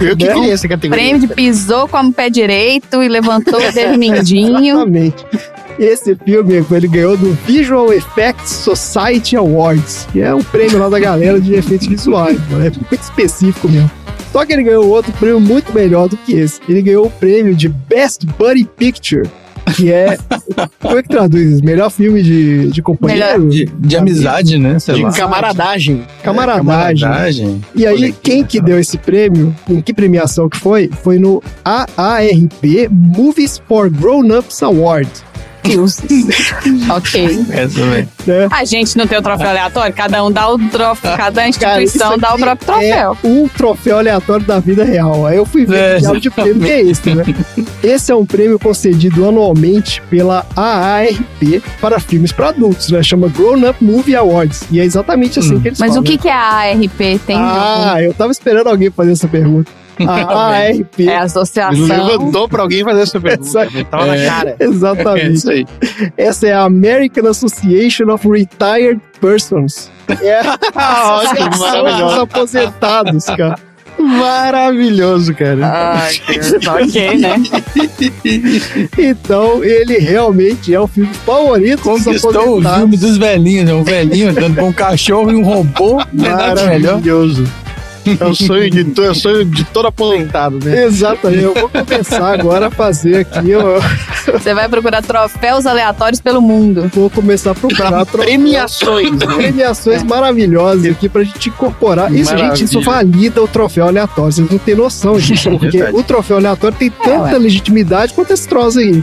Eu 0.00 0.16
que 0.16 0.24
Né? 0.26 0.32
queria 0.34 0.52
essa 0.54 0.68
categoria. 0.68 1.04
Prêmio 1.04 1.20
de 1.28 1.34
pisou 1.34 1.88
com 1.88 2.00
o 2.00 2.12
pé 2.12 2.30
direito 2.30 3.02
e 3.02 3.08
levantou 3.08 3.60
o 3.60 3.72
dedo 3.72 3.96
mindinho. 3.98 4.76
Exatamente. 4.76 5.26
Esse 5.78 6.14
filme 6.14 6.64
ele 6.70 6.88
ganhou 6.88 7.16
do 7.16 7.32
Visual 7.46 7.92
Effects 7.92 8.50
Society 8.50 9.36
Awards, 9.36 10.06
que 10.12 10.20
é 10.20 10.34
um 10.34 10.42
prêmio 10.42 10.78
lá 10.78 10.88
da 10.88 10.98
galera 11.00 11.40
de 11.40 11.54
efeitos 11.54 11.86
visuais. 11.86 12.38
mano. 12.50 12.66
É 12.66 12.70
muito 12.70 13.02
específico 13.02 13.68
mesmo. 13.68 13.90
Só 14.30 14.46
que 14.46 14.52
ele 14.52 14.62
ganhou 14.62 14.86
outro 14.88 15.12
prêmio 15.12 15.40
muito 15.40 15.72
melhor 15.74 16.08
do 16.08 16.16
que 16.16 16.34
esse. 16.34 16.60
Ele 16.68 16.80
ganhou 16.82 17.06
o 17.06 17.10
prêmio 17.10 17.54
de 17.54 17.68
Best 17.68 18.24
Buddy 18.38 18.64
Picture, 18.64 19.28
que 19.72 19.90
é. 19.92 20.18
Como 20.80 20.98
é 20.98 21.02
que 21.02 21.08
traduz 21.08 21.52
isso? 21.54 21.64
Melhor 21.64 21.90
filme 21.90 22.22
de, 22.22 22.68
de 22.70 22.82
companheiro? 22.82 23.48
De, 23.48 23.64
de 23.64 23.96
amizade, 23.96 24.58
né? 24.58 24.78
Sei 24.78 24.94
De 24.94 25.02
lá. 25.02 25.12
camaradagem. 25.12 26.02
Camaradagem. 26.22 26.64
Camaradagem. 27.02 27.60
E 27.74 27.86
aí, 27.86 28.12
quem 28.22 28.44
que 28.44 28.60
deu 28.60 28.78
esse 28.78 28.98
prêmio, 28.98 29.54
em 29.68 29.80
que 29.80 29.92
premiação 29.92 30.48
que 30.48 30.58
foi? 30.58 30.90
Foi 31.02 31.18
no 31.18 31.42
AARP 31.64 32.88
Movies 32.90 33.60
for 33.68 33.90
Grown-Ups 33.90 34.62
Award. 34.62 35.08
Deus. 35.62 35.98
ok. 36.90 37.46
Essa. 37.50 37.84
Né? 37.86 38.08
A 38.50 38.64
gente 38.64 38.96
não 38.96 39.06
tem 39.06 39.18
o 39.18 39.22
troféu 39.22 39.48
aleatório, 39.48 39.94
cada 39.94 40.24
um 40.24 40.30
dá 40.30 40.48
o 40.48 40.58
troféu, 40.58 41.16
cada 41.16 41.48
instituição 41.48 42.12
isso 42.12 42.20
dá 42.20 42.34
o 42.34 42.38
próprio 42.38 42.66
troféu. 42.66 43.16
É 43.22 43.26
um 43.26 43.48
troféu 43.48 43.98
aleatório 43.98 44.44
da 44.46 44.58
vida 44.58 44.84
real. 44.84 45.26
Aí 45.26 45.36
eu 45.36 45.46
fui 45.46 45.64
ver 45.64 45.76
É, 45.76 45.94
que 45.94 46.00
diabo 46.00 46.20
de 46.20 46.30
prêmio 46.30 46.60
que 46.60 46.70
é 46.70 46.82
esse, 46.82 47.14
né? 47.14 47.24
Esse 47.82 48.12
é 48.12 48.14
um 48.14 48.24
prêmio 48.26 48.58
concedido 48.58 49.28
anualmente 49.28 50.02
pela 50.10 50.46
AARP 50.56 51.62
para 51.80 51.98
filmes 52.00 52.32
para 52.32 52.48
adultos, 52.48 52.90
né? 52.90 53.02
Chama 53.02 53.28
Grown 53.28 53.68
Up 53.68 53.82
Movie 53.82 54.16
Awards. 54.16 54.64
E 54.70 54.80
é 54.80 54.84
exatamente 54.84 55.38
assim 55.38 55.58
que 55.60 55.68
eles 55.68 55.78
Mas 55.78 55.90
falam. 55.90 56.02
o 56.02 56.04
que, 56.04 56.18
que 56.18 56.28
é 56.28 56.32
a 56.32 56.38
ARP? 56.38 57.20
Tem 57.26 57.36
Ah, 57.38 57.96
eu 58.00 58.12
tava 58.14 58.32
esperando 58.32 58.68
alguém 58.68 58.90
fazer 58.90 59.12
essa 59.12 59.28
pergunta. 59.28 59.70
A 60.06 60.12
AARP. 60.56 61.00
é 61.08 61.16
a 61.16 61.22
associação. 61.22 62.06
Levantou 62.06 62.48
pra 62.48 62.62
alguém 62.62 62.82
fazer 62.84 63.02
essa 63.02 63.20
pergunta. 63.20 63.68
Tava 63.90 64.06
na 64.06 64.16
É. 64.16 64.26
cara. 64.26 64.56
É 64.60 64.64
Exatamente. 64.64 65.32
isso 65.34 65.50
aí. 65.50 65.66
Essa 66.16 66.46
é 66.48 66.52
a 66.52 66.62
American 66.62 67.28
Association 67.28 68.10
of 68.12 68.26
Retired 68.28 69.00
Persons. 69.20 69.90
É 70.20 70.40
a 70.40 70.58
Ah, 70.74 71.16
ótimo, 71.16 71.32
Associação 71.32 71.50
dos 71.50 71.60
maravilhoso. 71.60 72.20
aposentados, 72.20 73.24
cara. 73.26 73.54
Maravilhoso, 73.98 75.34
cara. 75.34 75.94
Ai, 76.00 76.14
Deus. 76.26 76.66
ok, 76.66 77.18
né? 77.18 77.34
Então, 78.98 79.62
ele 79.62 79.98
realmente 79.98 80.74
é 80.74 80.80
o 80.80 80.86
filme 80.86 81.12
favorito 81.14 81.82
dos 81.88 82.04
Conquistou 82.04 82.58
o 82.58 82.62
filme 82.62 82.96
dos 82.96 83.16
velhinhos, 83.16 83.66
né? 83.66 83.74
Um 83.74 83.84
velhinho 83.84 84.30
andando 84.30 84.56
com 84.56 84.68
um 84.68 84.72
cachorro 84.72 85.30
e 85.30 85.36
um 85.36 85.44
robô. 85.44 86.00
É. 86.00 86.04
Maravilhoso. 86.28 87.44
É 88.20 88.24
o 88.24 88.34
sonho 88.34 88.70
de, 88.70 88.84
to- 88.84 89.02
é 89.04 89.10
o 89.10 89.14
sonho 89.14 89.44
de 89.44 89.64
todo 89.64 89.86
aposentado, 89.86 90.58
né? 90.64 90.84
Exatamente. 90.84 91.42
Eu 91.42 91.54
vou 91.54 91.68
começar 91.68 92.32
agora 92.34 92.66
a 92.66 92.70
fazer 92.70 93.18
aqui. 93.18 93.50
Eu 93.50 93.80
Você 94.32 94.52
vai 94.54 94.68
procurar 94.68 95.02
troféus 95.02 95.66
aleatórios 95.66 96.20
pelo 96.20 96.40
mundo. 96.42 96.90
vou 96.94 97.08
começar 97.10 97.52
a 97.52 97.54
procurar 97.54 98.04
troféus. 98.04 98.24
Premiações, 98.26 99.10
né? 99.12 99.26
Premiações 99.36 100.02
maravilhosas 100.02 100.86
aqui 100.86 101.08
pra 101.08 101.22
gente 101.22 101.48
incorporar. 101.48 102.12
Isso, 102.12 102.30
Maravilha. 102.32 102.56
gente, 102.56 102.64
isso 102.68 102.80
valida 102.80 103.42
o 103.42 103.48
troféu 103.48 103.86
aleatório. 103.86 104.32
Vocês 104.32 104.50
não 104.50 104.58
têm 104.58 104.74
noção 104.74 105.18
disso, 105.18 105.50
porque 105.58 105.78
Verdade. 105.78 105.96
o 105.96 106.02
troféu 106.02 106.36
aleatório 106.38 106.76
tem 106.76 106.90
tanta 106.90 107.36
legitimidade 107.38 108.12
quanto 108.14 108.32
esse 108.32 108.48
troço 108.48 108.78
aí. 108.78 109.02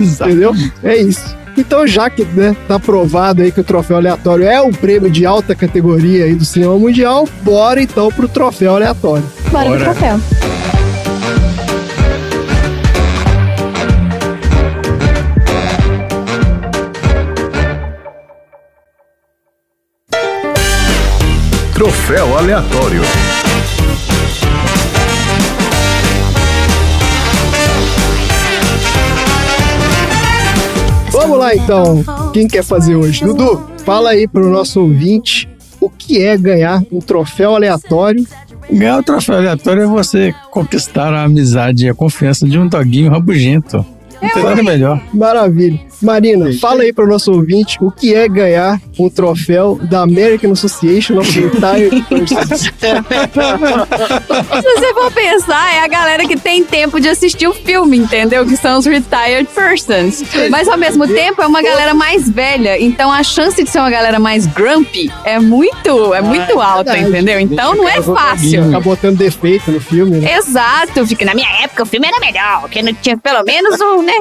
Entendeu? 0.00 0.54
É 0.82 0.96
isso. 0.96 1.36
Então, 1.56 1.86
já 1.86 2.10
que 2.10 2.24
né, 2.24 2.56
tá 2.66 2.78
provado 2.80 3.42
aí 3.42 3.52
que 3.52 3.60
o 3.60 3.64
troféu 3.64 3.96
aleatório 3.96 4.46
é 4.46 4.60
um 4.60 4.72
prêmio 4.72 5.10
de 5.10 5.24
alta 5.24 5.54
categoria 5.54 6.24
aí 6.24 6.34
do 6.34 6.44
cinema 6.44 6.76
mundial, 6.76 7.28
bora 7.42 7.80
então 7.80 8.10
pro 8.10 8.28
troféu 8.28 8.74
aleatório. 8.74 9.24
Bora 9.50 9.70
pro 9.70 9.78
Bora. 9.78 9.84
troféu. 9.84 10.20
Troféu 21.74 22.38
aleatório. 22.38 23.02
Lá 31.36 31.54
então. 31.54 32.04
Quem 32.32 32.48
quer 32.48 32.62
fazer 32.62 32.94
hoje? 32.96 33.24
Dudu, 33.24 33.62
fala 33.84 34.10
aí 34.10 34.26
pro 34.26 34.48
nosso 34.50 34.80
ouvinte 34.80 35.48
o 35.80 35.88
que 35.90 36.22
é 36.22 36.36
ganhar 36.36 36.82
um 36.90 36.98
troféu 36.98 37.54
aleatório. 37.54 38.26
Ganhar 38.70 38.98
o 38.98 39.02
troféu 39.02 39.36
aleatório 39.36 39.82
é 39.82 39.86
você 39.86 40.34
conquistar 40.50 41.12
a 41.12 41.24
amizade 41.24 41.86
e 41.86 41.88
a 41.88 41.94
confiança 41.94 42.46
de 42.46 42.58
um 42.58 42.66
doguinho 42.66 43.10
rabugento. 43.10 43.84
Não 44.22 44.30
tem 44.30 44.42
nada 44.42 44.62
melhor. 44.62 45.02
Maravilha. 45.12 45.78
Marina, 46.02 46.52
fala 46.60 46.82
aí 46.82 46.92
pro 46.92 47.06
nosso 47.06 47.32
ouvinte 47.32 47.78
o 47.80 47.90
que 47.90 48.14
é 48.14 48.28
ganhar 48.28 48.80
um 48.98 49.08
troféu 49.08 49.78
da 49.82 50.00
American 50.02 50.52
Association 50.52 51.18
of 51.18 51.30
Retired 51.40 52.02
Persons. 52.08 52.72
Se 54.54 54.62
você 54.62 54.94
for 54.94 55.10
pensar, 55.12 55.74
é 55.74 55.80
a 55.80 55.88
galera 55.88 56.26
que 56.26 56.36
tem 56.36 56.64
tempo 56.64 57.00
de 57.00 57.08
assistir 57.08 57.46
o 57.46 57.52
filme, 57.52 57.98
entendeu? 57.98 58.44
Que 58.46 58.56
são 58.56 58.78
os 58.78 58.86
retired 58.86 59.48
persons. 59.54 60.22
Mas 60.50 60.68
ao 60.68 60.76
mesmo 60.76 61.06
tempo 61.06 61.42
é 61.42 61.46
uma 61.46 61.62
galera 61.62 61.94
mais 61.94 62.28
velha, 62.28 62.80
então 62.80 63.10
a 63.10 63.22
chance 63.22 63.62
de 63.62 63.70
ser 63.70 63.78
uma 63.78 63.90
galera 63.90 64.18
mais 64.18 64.46
grumpy 64.46 65.10
é 65.24 65.38
muito, 65.38 66.14
é 66.14 66.20
muito 66.20 66.60
alta, 66.60 66.92
verdade. 66.92 67.10
entendeu? 67.10 67.40
Então 67.40 67.74
não 67.74 67.88
é 67.88 68.00
fácil. 68.02 68.70
Tá 68.70 68.80
botando 68.80 69.16
defeito 69.16 69.70
no 69.70 69.80
filme, 69.80 70.18
né? 70.18 70.36
Exato, 70.36 71.06
fica 71.06 71.24
na 71.24 71.34
minha 71.34 71.48
época 71.62 71.82
o 71.82 71.86
filme 71.86 72.06
era 72.06 72.18
melhor, 72.20 72.60
porque 72.62 72.82
não 72.82 72.92
tinha 72.94 73.16
pelo 73.16 73.42
menos 73.44 73.80
um, 73.80 74.02
né? 74.02 74.14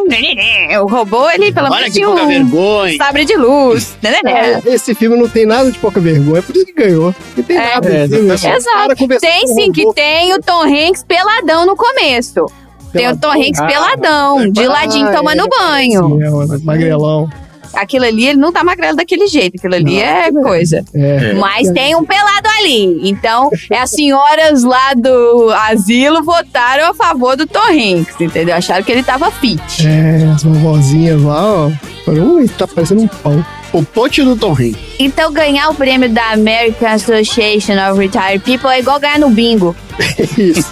O 0.80 0.88
robô, 0.88 1.30
ele 1.30 1.52
pelo 1.64 1.74
Olha 1.74 1.82
menos 1.82 1.98
que 1.98 2.06
pouca 2.06 2.24
um 2.24 2.28
vergonha. 2.28 2.98
sabre 2.98 3.26
de 3.26 3.36
luz, 3.36 3.96
né? 4.02 4.12
né, 4.12 4.20
né? 4.24 4.62
É, 4.66 4.74
Esse 4.74 4.94
filme 4.96 5.18
não 5.18 5.28
tem 5.28 5.46
nada 5.46 5.72
de 5.72 5.78
pouca 5.80 6.00
vergonha, 6.00 6.40
é 6.40 6.42
por 6.42 6.56
isso 6.56 6.66
que 6.66 6.74
ganhou. 6.74 7.14
Não 7.36 7.44
tem 7.44 7.58
É. 7.58 7.74
nada 7.76 7.90
É, 7.90 8.08
filme. 8.08 8.38
cara 8.40 8.58
Exato. 8.58 9.20
Tem 9.20 9.48
sim, 9.48 9.72
que 9.72 9.94
tem 9.94 10.34
o 10.34 10.42
Tom 10.42 10.64
Hanks 10.64 11.04
peladão 11.04 11.66
no 11.66 11.76
começo. 11.76 12.46
Tem 12.92 13.10
o 13.10 13.18
Tom 13.18 13.32
Hanks 13.32 13.60
Ah, 13.60 13.66
peladão, 13.66 14.52
de 14.52 14.68
ladinho 14.68 15.08
Ah, 15.08 15.14
tomando 15.16 15.44
é, 15.46 15.48
banho. 15.50 16.08
sim, 16.18 16.24
é, 16.24 16.30
o 16.30 16.64
magrelão. 16.64 17.30
Aquilo 17.74 18.06
ali, 18.06 18.28
ele 18.28 18.40
não 18.40 18.52
tá 18.52 18.64
magrelo 18.64 18.96
daquele 18.96 19.28
jeito. 19.28 19.56
Aquilo 19.58 19.76
ali 19.76 20.00
é 20.00 20.32
coisa. 20.32 20.84
É. 20.94 21.34
Mas 21.34 21.70
tem 21.72 21.96
um 21.96 22.06
pelado 22.06 22.48
ali. 22.60 23.10
Então, 23.10 23.50
é 23.70 23.80
as 23.80 23.90
senhoras 23.90 24.64
lá 24.64 24.94
do 24.94 25.52
asilo 25.70 26.24
votaram 26.24 26.90
a 26.90 26.94
favor 26.94 27.36
do 27.36 27.46
Tom 27.48 27.60
Hanks, 27.72 28.20
entendeu? 28.20 28.56
Acharam 28.56 28.84
que 28.84 28.92
ele 28.92 29.04
tava 29.04 29.32
fit. 29.32 29.62
É, 29.86 30.32
as 30.34 30.44
vovozinhas 30.44 31.22
lá, 31.22 31.66
ó. 31.68 31.72
Foram, 32.06 32.36
Ui, 32.36 32.48
tá 32.48 32.68
parecendo 32.68 33.04
um 33.04 33.08
pão. 33.08 33.46
O 33.74 33.84
pote 33.84 34.22
do 34.22 34.36
Tom 34.36 34.52
Hanks. 34.52 34.78
Então, 35.00 35.34
ganhar 35.34 35.68
o 35.70 35.74
prêmio 35.74 36.08
da 36.08 36.30
American 36.32 36.90
Association 36.90 37.74
of 37.90 38.00
Retired 38.00 38.40
People 38.46 38.70
é 38.70 38.80
igual 38.80 39.00
ganhar 39.00 39.18
no 39.18 39.32
bingo. 39.32 39.76
Isso. 40.38 40.70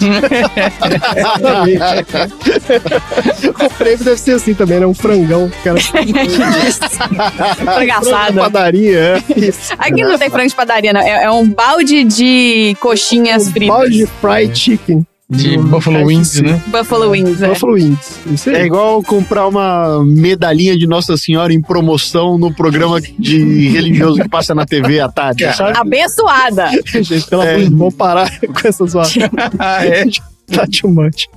O 3.48 3.70
prêmio 3.70 4.04
deve 4.04 4.16
ser 4.18 4.36
assim 4.36 4.54
também, 4.54 4.78
né? 4.80 4.86
Um 4.86 4.94
frangão. 4.94 5.50
Cara, 5.64 5.78
Fragaçado. 7.56 8.34
padaria, 8.38 8.98
é. 8.98 9.22
Isso. 9.36 9.72
Aqui 9.78 10.02
não 10.02 10.16
tem 10.18 10.30
frango 10.30 10.48
de 10.48 10.54
padaria, 10.54 10.92
não. 10.92 11.00
É, 11.00 11.24
é 11.24 11.30
um 11.30 11.48
balde 11.48 12.04
de 12.04 12.76
coxinhas 12.80 13.50
fritas. 13.50 13.68
Balde 13.76 13.96
de 13.98 14.06
fried 14.06 14.58
chicken. 14.58 15.06
De 15.32 15.56
No 15.56 15.64
Buffalo 15.64 16.04
Wings, 16.04 16.40
né? 16.42 16.62
Buffalo 16.66 17.10
Wings, 17.10 17.42
é. 17.42 17.48
Buffalo 17.48 17.72
Wings. 17.74 18.20
Isso 18.26 18.50
aí. 18.50 18.56
É 18.56 18.64
igual 18.66 19.02
comprar 19.02 19.46
uma 19.48 20.04
medalhinha 20.04 20.76
de 20.78 20.86
Nossa 20.86 21.16
Senhora 21.16 21.52
em 21.52 21.60
promoção 21.60 22.38
no 22.38 22.52
programa 22.54 23.00
de 23.00 23.68
religioso 23.68 24.20
que 24.22 24.28
passa 24.28 24.54
na 24.54 24.64
TV 24.66 25.00
à 25.00 25.08
tarde, 25.08 25.50
sabe? 25.54 25.76
Abençoada. 25.78 26.68
Gente, 27.02 27.26
pelo 27.28 27.42
É. 27.42 27.54
amor 27.54 27.58
de 27.60 27.64
Deus, 27.68 27.78
vamos 27.78 27.94
parar 27.94 28.30
com 28.40 28.68
essas 28.68 28.90
zoadas. 28.90 29.14
Ah, 29.58 29.84
é. 29.86 30.04
Tá 30.52 30.66
too 30.66 30.90
much. 30.90 31.28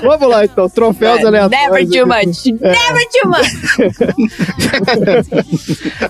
Vamos 0.00 0.28
lá, 0.28 0.44
então. 0.44 0.68
Troféus 0.68 1.24
aleatórios. 1.24 1.88
Never 1.88 1.88
too 1.88 2.06
much. 2.06 2.44
Never 2.52 3.08
too 3.10 3.28
much. 3.30 3.50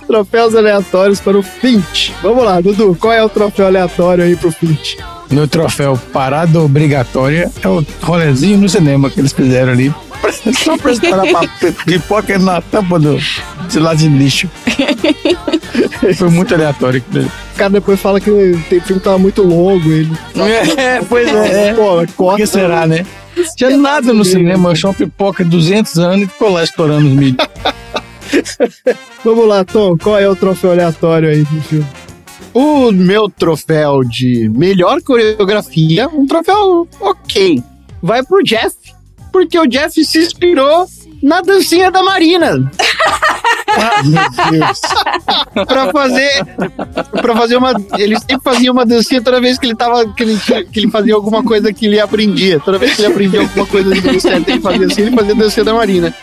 Troféus 0.07 0.55
aleatórios 0.55 1.20
para 1.20 1.39
o 1.39 1.43
Fint. 1.43 2.11
Vamos 2.22 2.45
lá, 2.45 2.61
Dudu. 2.61 2.95
Qual 3.01 3.12
é 3.12 3.25
o 3.25 3.29
troféu 3.31 3.66
aleatório 3.66 4.25
aí 4.25 4.37
pro 4.37 4.51
Fint? 4.53 4.97
No 5.35 5.49
troféu 5.49 5.99
parada 6.12 6.61
obrigatória 6.61 7.51
é 7.61 7.68
o 7.68 7.85
rolezinho 8.01 8.57
no 8.57 8.68
cinema 8.68 9.11
que 9.11 9.20
eles 9.20 9.32
fizeram 9.32 9.72
ali. 9.72 9.93
Só 10.57 10.78
pra 10.78 10.95
pra 10.95 11.72
pipoca 11.85 12.39
na 12.39 12.61
tampa 12.61 13.01
do, 13.01 13.18
de 13.68 13.78
lá 13.80 13.95
de 13.95 14.09
lixo. 14.09 14.49
Foi 16.16 16.30
muito 16.30 16.55
aleatório. 16.55 17.03
O 17.12 17.57
cara 17.57 17.70
depois 17.70 18.01
fala 18.01 18.20
que 18.20 18.30
o 18.30 18.57
filme 18.82 19.01
tava 19.03 19.18
muito 19.18 19.43
longo. 19.43 19.91
Ele... 19.91 20.12
É, 20.76 21.03
pois 21.03 21.26
é. 21.26 21.68
é. 21.70 21.74
Pô, 21.74 22.07
corta. 22.16 22.41
que 22.41 22.47
será, 22.47 22.87
né? 22.87 23.05
Tinha 23.57 23.76
nada 23.76 24.12
no 24.12 24.24
cinema, 24.24 24.70
achou 24.70 24.91
uma 24.91 24.97
pipoca 24.97 25.43
de 25.43 25.51
200 25.51 25.99
anos 25.99 26.26
e 26.26 26.28
ficou 26.28 26.53
lá 26.53 26.62
estourando 26.62 27.09
os 27.09 27.12
mídias. 27.12 27.49
Vamos 29.24 29.49
lá, 29.49 29.64
Tom. 29.64 29.99
Qual 29.99 30.16
é 30.16 30.28
o 30.28 30.37
troféu 30.37 30.70
aleatório 30.70 31.28
aí 31.28 31.43
do 31.43 31.61
filme? 31.62 31.87
O 32.55 32.92
meu 32.92 33.28
troféu 33.28 34.05
de 34.05 34.48
melhor 34.48 35.02
coreografia, 35.02 36.09
um 36.09 36.24
troféu 36.24 36.88
ok, 37.00 37.61
vai 38.00 38.22
pro 38.22 38.44
Jeff. 38.44 38.76
Porque 39.32 39.59
o 39.59 39.66
Jeff 39.66 40.05
se 40.05 40.18
inspirou 40.18 40.86
na 41.20 41.40
dancinha 41.40 41.90
da 41.90 42.02
Marina. 42.02 42.70
Ah, 43.76 44.02
meu 44.05 44.50
Deus. 44.50 44.80
pra 45.66 45.90
fazer 45.90 46.46
para 47.11 47.36
fazer 47.36 47.57
uma 47.57 47.72
ele 47.98 48.16
sempre 48.18 48.40
fazia 48.44 48.70
uma 48.70 48.86
dancinha 48.86 49.22
toda 49.22 49.40
vez 49.40 49.59
que 49.59 49.66
ele 49.66 49.74
tava 49.74 50.07
que 50.14 50.22
ele, 50.22 50.38
que 50.70 50.80
ele 50.80 50.90
fazia 50.90 51.14
alguma 51.14 51.42
coisa 51.42 51.72
que 51.72 51.86
ele 51.86 51.98
aprendia 51.98 52.61
toda 52.61 52.78
vez 52.78 52.94
que 52.94 53.02
ele 53.02 53.12
aprendia 53.12 53.40
alguma 53.40 53.66
coisa 53.66 53.94
de 53.94 54.00
dança 54.00 54.28
ele 54.30 54.61
fazia 54.61 54.86
assim 54.86 55.02
ele 55.02 55.16
fazia 55.16 55.34
dancinha 55.34 55.64
da 55.64 55.74
Marina 55.74 56.14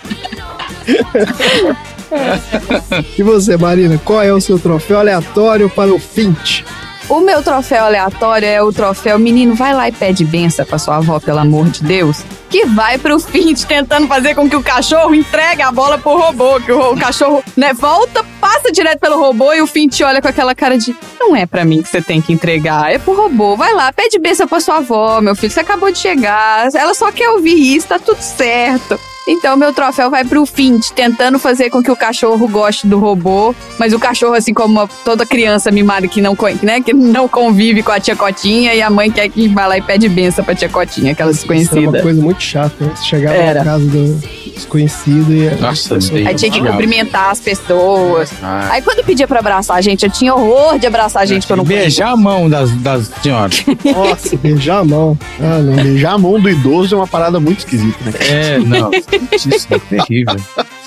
E 3.18 3.24
você, 3.24 3.58
Marina, 3.58 4.00
qual 4.04 4.22
é 4.22 4.34
o 4.34 4.42
seu 4.42 4.60
troféu 4.60 5.00
aleatório 5.00 5.70
para 5.70 5.94
o 5.94 6.00
Fint? 6.00 6.64
O 7.10 7.20
meu 7.20 7.42
troféu 7.42 7.86
aleatório 7.86 8.48
é 8.48 8.62
o 8.62 8.72
troféu 8.72 9.20
Menino, 9.20 9.56
vai 9.56 9.74
lá 9.74 9.90
e 9.90 9.92
pede 9.92 10.24
benção 10.24 10.66
pra 10.66 10.78
sua 10.78 10.98
avó, 10.98 11.20
pelo 11.20 11.40
amor 11.40 11.70
de 11.70 11.84
Deus. 11.84 12.24
Que 12.52 12.66
vai 12.66 12.98
pro 12.98 13.18
Fint 13.20 13.64
tentando 13.64 14.08
fazer 14.08 14.36
com 14.36 14.50
que 14.50 14.56
o 14.58 14.62
cachorro 14.62 15.16
entregue 15.16 15.62
a 15.62 15.72
bola 15.72 15.98
pro 15.98 16.18
robô. 16.18 16.60
Que 16.60 16.72
o, 16.72 16.92
o 16.94 16.98
cachorro, 17.00 17.42
né, 17.56 17.74
volta, 17.74 18.24
passa 18.42 18.72
direto 18.72 19.00
pelo 19.00 19.18
robô 19.18 19.54
e 19.54 19.62
o 19.62 19.66
Fint 19.68 20.02
olha 20.02 20.22
com 20.22 20.28
aquela 20.28 20.54
cara 20.54 20.78
de 20.78 20.94
não 21.20 21.34
é 21.36 21.46
pra 21.46 21.64
mim 21.64 21.82
que 21.82 21.88
você 21.88 22.02
tem 22.02 22.20
que 22.22 22.34
entregar, 22.34 22.92
é 22.92 22.98
pro 23.00 23.16
robô. 23.16 23.56
Vai 23.56 23.74
lá, 23.74 23.92
pede 23.94 24.20
benção 24.20 24.48
pra 24.48 24.60
sua 24.60 24.78
avó, 24.78 25.22
meu 25.22 25.34
filho, 25.36 25.52
você 25.52 25.62
acabou 25.62 25.92
de 25.92 25.98
chegar. 26.00 26.68
Ela 26.76 26.94
só 26.94 27.10
quer 27.12 27.30
ouvir 27.30 27.76
isso, 27.76 27.88
tá 27.88 27.98
tudo 27.98 28.20
certo. 28.22 29.00
Então, 29.28 29.56
meu 29.56 29.72
troféu 29.72 30.10
vai 30.10 30.26
pro 30.26 30.44
Fint, 30.48 30.90
tentando 30.96 31.38
fazer 31.38 31.70
com 31.70 31.82
que 31.82 31.92
o 31.92 31.96
cachorro 31.96 32.48
goste 32.48 32.88
do 32.88 32.98
robô, 32.98 33.54
mas 33.78 33.94
o 33.94 34.00
cachorro, 34.00 34.34
assim 34.34 34.52
como 34.52 34.74
uma- 34.80 34.90
toda 35.06 35.28
criança 35.28 35.70
mimada 35.70 36.08
que 36.08 36.20
não, 36.20 36.36
né, 36.64 36.82
que 36.82 36.92
não 36.92 37.28
convive 37.28 37.84
com 37.84 37.92
a 37.92 38.00
tia 38.00 38.16
Cotinha, 38.16 38.74
e 38.74 38.82
a 38.82 38.90
mãe 38.90 39.12
quer 39.12 39.30
que 39.30 39.48
vá 39.48 39.68
lá 39.68 39.78
e 39.78 39.82
pede 39.82 40.10
benção 40.10 40.44
pra 40.44 40.56
tia 40.56 40.68
Cotinha, 40.68 41.12
aquela 41.12 41.30
Isso 41.30 41.44
era 41.46 41.54
uma 41.54 41.62
desconhecida. 41.64 42.02
coisa 42.02 42.20
muito 42.20 42.41
chata, 42.42 42.84
né? 42.86 42.92
Você 42.96 43.06
chegava 43.06 43.36
Era. 43.36 43.60
na 43.60 43.66
casa 43.66 43.86
do 43.86 44.42
desconhecido 44.54 45.34
e... 45.34 45.50
Nossa, 45.62 45.96
Aí 45.96 46.36
tinha 46.36 46.52
que 46.52 46.60
cumprimentar 46.62 47.32
as 47.32 47.40
pessoas. 47.40 48.32
Ah, 48.42 48.70
Aí 48.72 48.82
quando 48.82 49.04
pedia 49.04 49.28
pra 49.28 49.40
abraçar 49.40 49.78
a 49.78 49.82
gente, 49.82 50.06
eu 50.06 50.12
tinha 50.12 50.34
horror 50.36 50.78
de 50.78 50.86
abraçar 50.88 51.24
a 51.24 51.26
gente 51.26 51.48
conhecia. 51.48 51.78
Beijar 51.78 52.12
a 52.12 52.18
mão 52.18 52.50
das, 52.50 52.72
das 52.78 53.12
senhoras. 53.22 53.64
Nossa, 53.86 54.36
beijar 54.38 54.80
a 54.80 54.84
mão. 54.84 55.18
Ah, 55.40 55.60
não. 55.60 55.76
beijar 55.84 56.14
a 56.14 56.18
mão 56.18 56.40
do 56.40 56.50
idoso 56.50 56.96
é 56.96 56.98
uma 56.98 57.08
parada 57.08 57.40
muito 57.40 57.60
esquisita 57.60 57.98
né 58.06 58.12
É, 58.30 58.60
não. 58.60 58.92
Isso 59.32 59.68
é 59.70 59.80
terrível. 59.80 60.36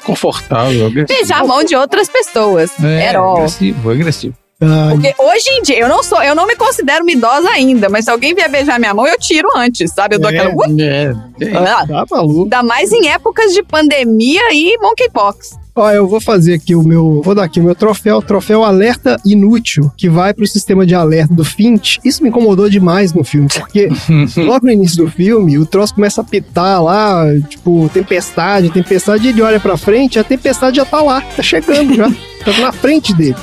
Confortável. 0.05 0.87
agressivo. 0.87 1.19
Beijar 1.19 1.41
a 1.41 1.45
mão 1.45 1.65
de 1.65 1.75
outras 1.75 2.09
pessoas. 2.09 2.73
É, 2.83 3.09
agressivo, 3.17 3.91
agressivo. 3.91 4.35
Ai, 4.61 4.91
Porque 4.93 5.15
hoje 5.19 5.51
em 5.51 5.63
dia, 5.63 5.79
eu 5.81 5.89
não 5.89 6.03
sou, 6.03 6.23
eu 6.23 6.35
não 6.35 6.47
me 6.47 6.55
considero 6.57 7.03
uma 7.05 7.11
idosa 7.11 7.49
ainda, 7.51 7.89
mas 7.89 8.05
se 8.05 8.11
alguém 8.11 8.35
vier 8.35 8.49
beijar 8.51 8.79
minha 8.79 8.95
mão, 8.95 9.07
eu 9.07 9.19
tiro 9.19 9.49
antes, 9.57 9.91
sabe? 9.93 10.15
Eu 10.15 10.21
dou 10.21 10.31
É. 10.31 10.39
aquela. 10.39 10.55
"Uh", 10.55 10.81
É, 10.81 11.15
é. 11.41 11.57
ah, 11.57 11.85
tá 11.87 12.05
maluco. 12.11 12.43
Ainda 12.45 12.63
mais 12.63 12.93
em 12.93 13.09
épocas 13.09 13.53
de 13.53 13.63
pandemia 13.63 14.41
e 14.53 14.79
monkeypox. 14.81 15.59
Ó, 15.77 15.91
eu 15.91 16.07
vou 16.07 16.21
fazer 16.21 16.55
aqui 16.55 16.73
o 16.77 16.85
meu. 16.85 17.21
Vou 17.25 17.35
dar 17.35 17.43
aqui 17.45 17.59
o 17.59 17.63
meu 17.65 17.75
troféu, 17.75 18.23
troféu 18.23 18.63
alerta 18.63 19.21
inútil, 19.27 19.91
que 19.97 20.09
vai 20.09 20.33
pro 20.33 20.47
sistema 20.47 20.87
de 20.87 20.95
alerta 20.95 21.35
do 21.35 21.45
Fint. 21.45 21.97
Isso 22.05 22.23
me 22.23 22.29
incomodou 22.29 22.71
demais 22.71 23.13
no 23.13 23.25
filme, 23.25 23.49
porque 23.53 23.89
logo 24.39 24.67
no 24.67 24.71
início 24.73 25.05
do 25.05 25.11
filme, 25.11 25.59
o 25.59 25.67
troço 25.67 25.97
começa 25.97 26.21
a 26.21 26.25
pitar 26.25 26.81
lá, 26.81 27.25
tipo, 27.49 27.91
tempestade, 27.93 28.71
tempestade, 28.71 29.27
e 29.27 29.31
ele 29.31 29.43
olha 29.43 29.59
pra 29.59 29.77
frente, 29.77 30.17
a 30.17 30.23
tempestade 30.23 30.77
já 30.77 30.85
tá 30.85 31.03
lá, 31.03 31.21
tá 31.21 31.43
chegando 31.43 31.93
já. 31.93 32.09
Tá 32.45 32.53
na 32.61 32.71
frente 32.71 33.13
dele. 33.13 33.35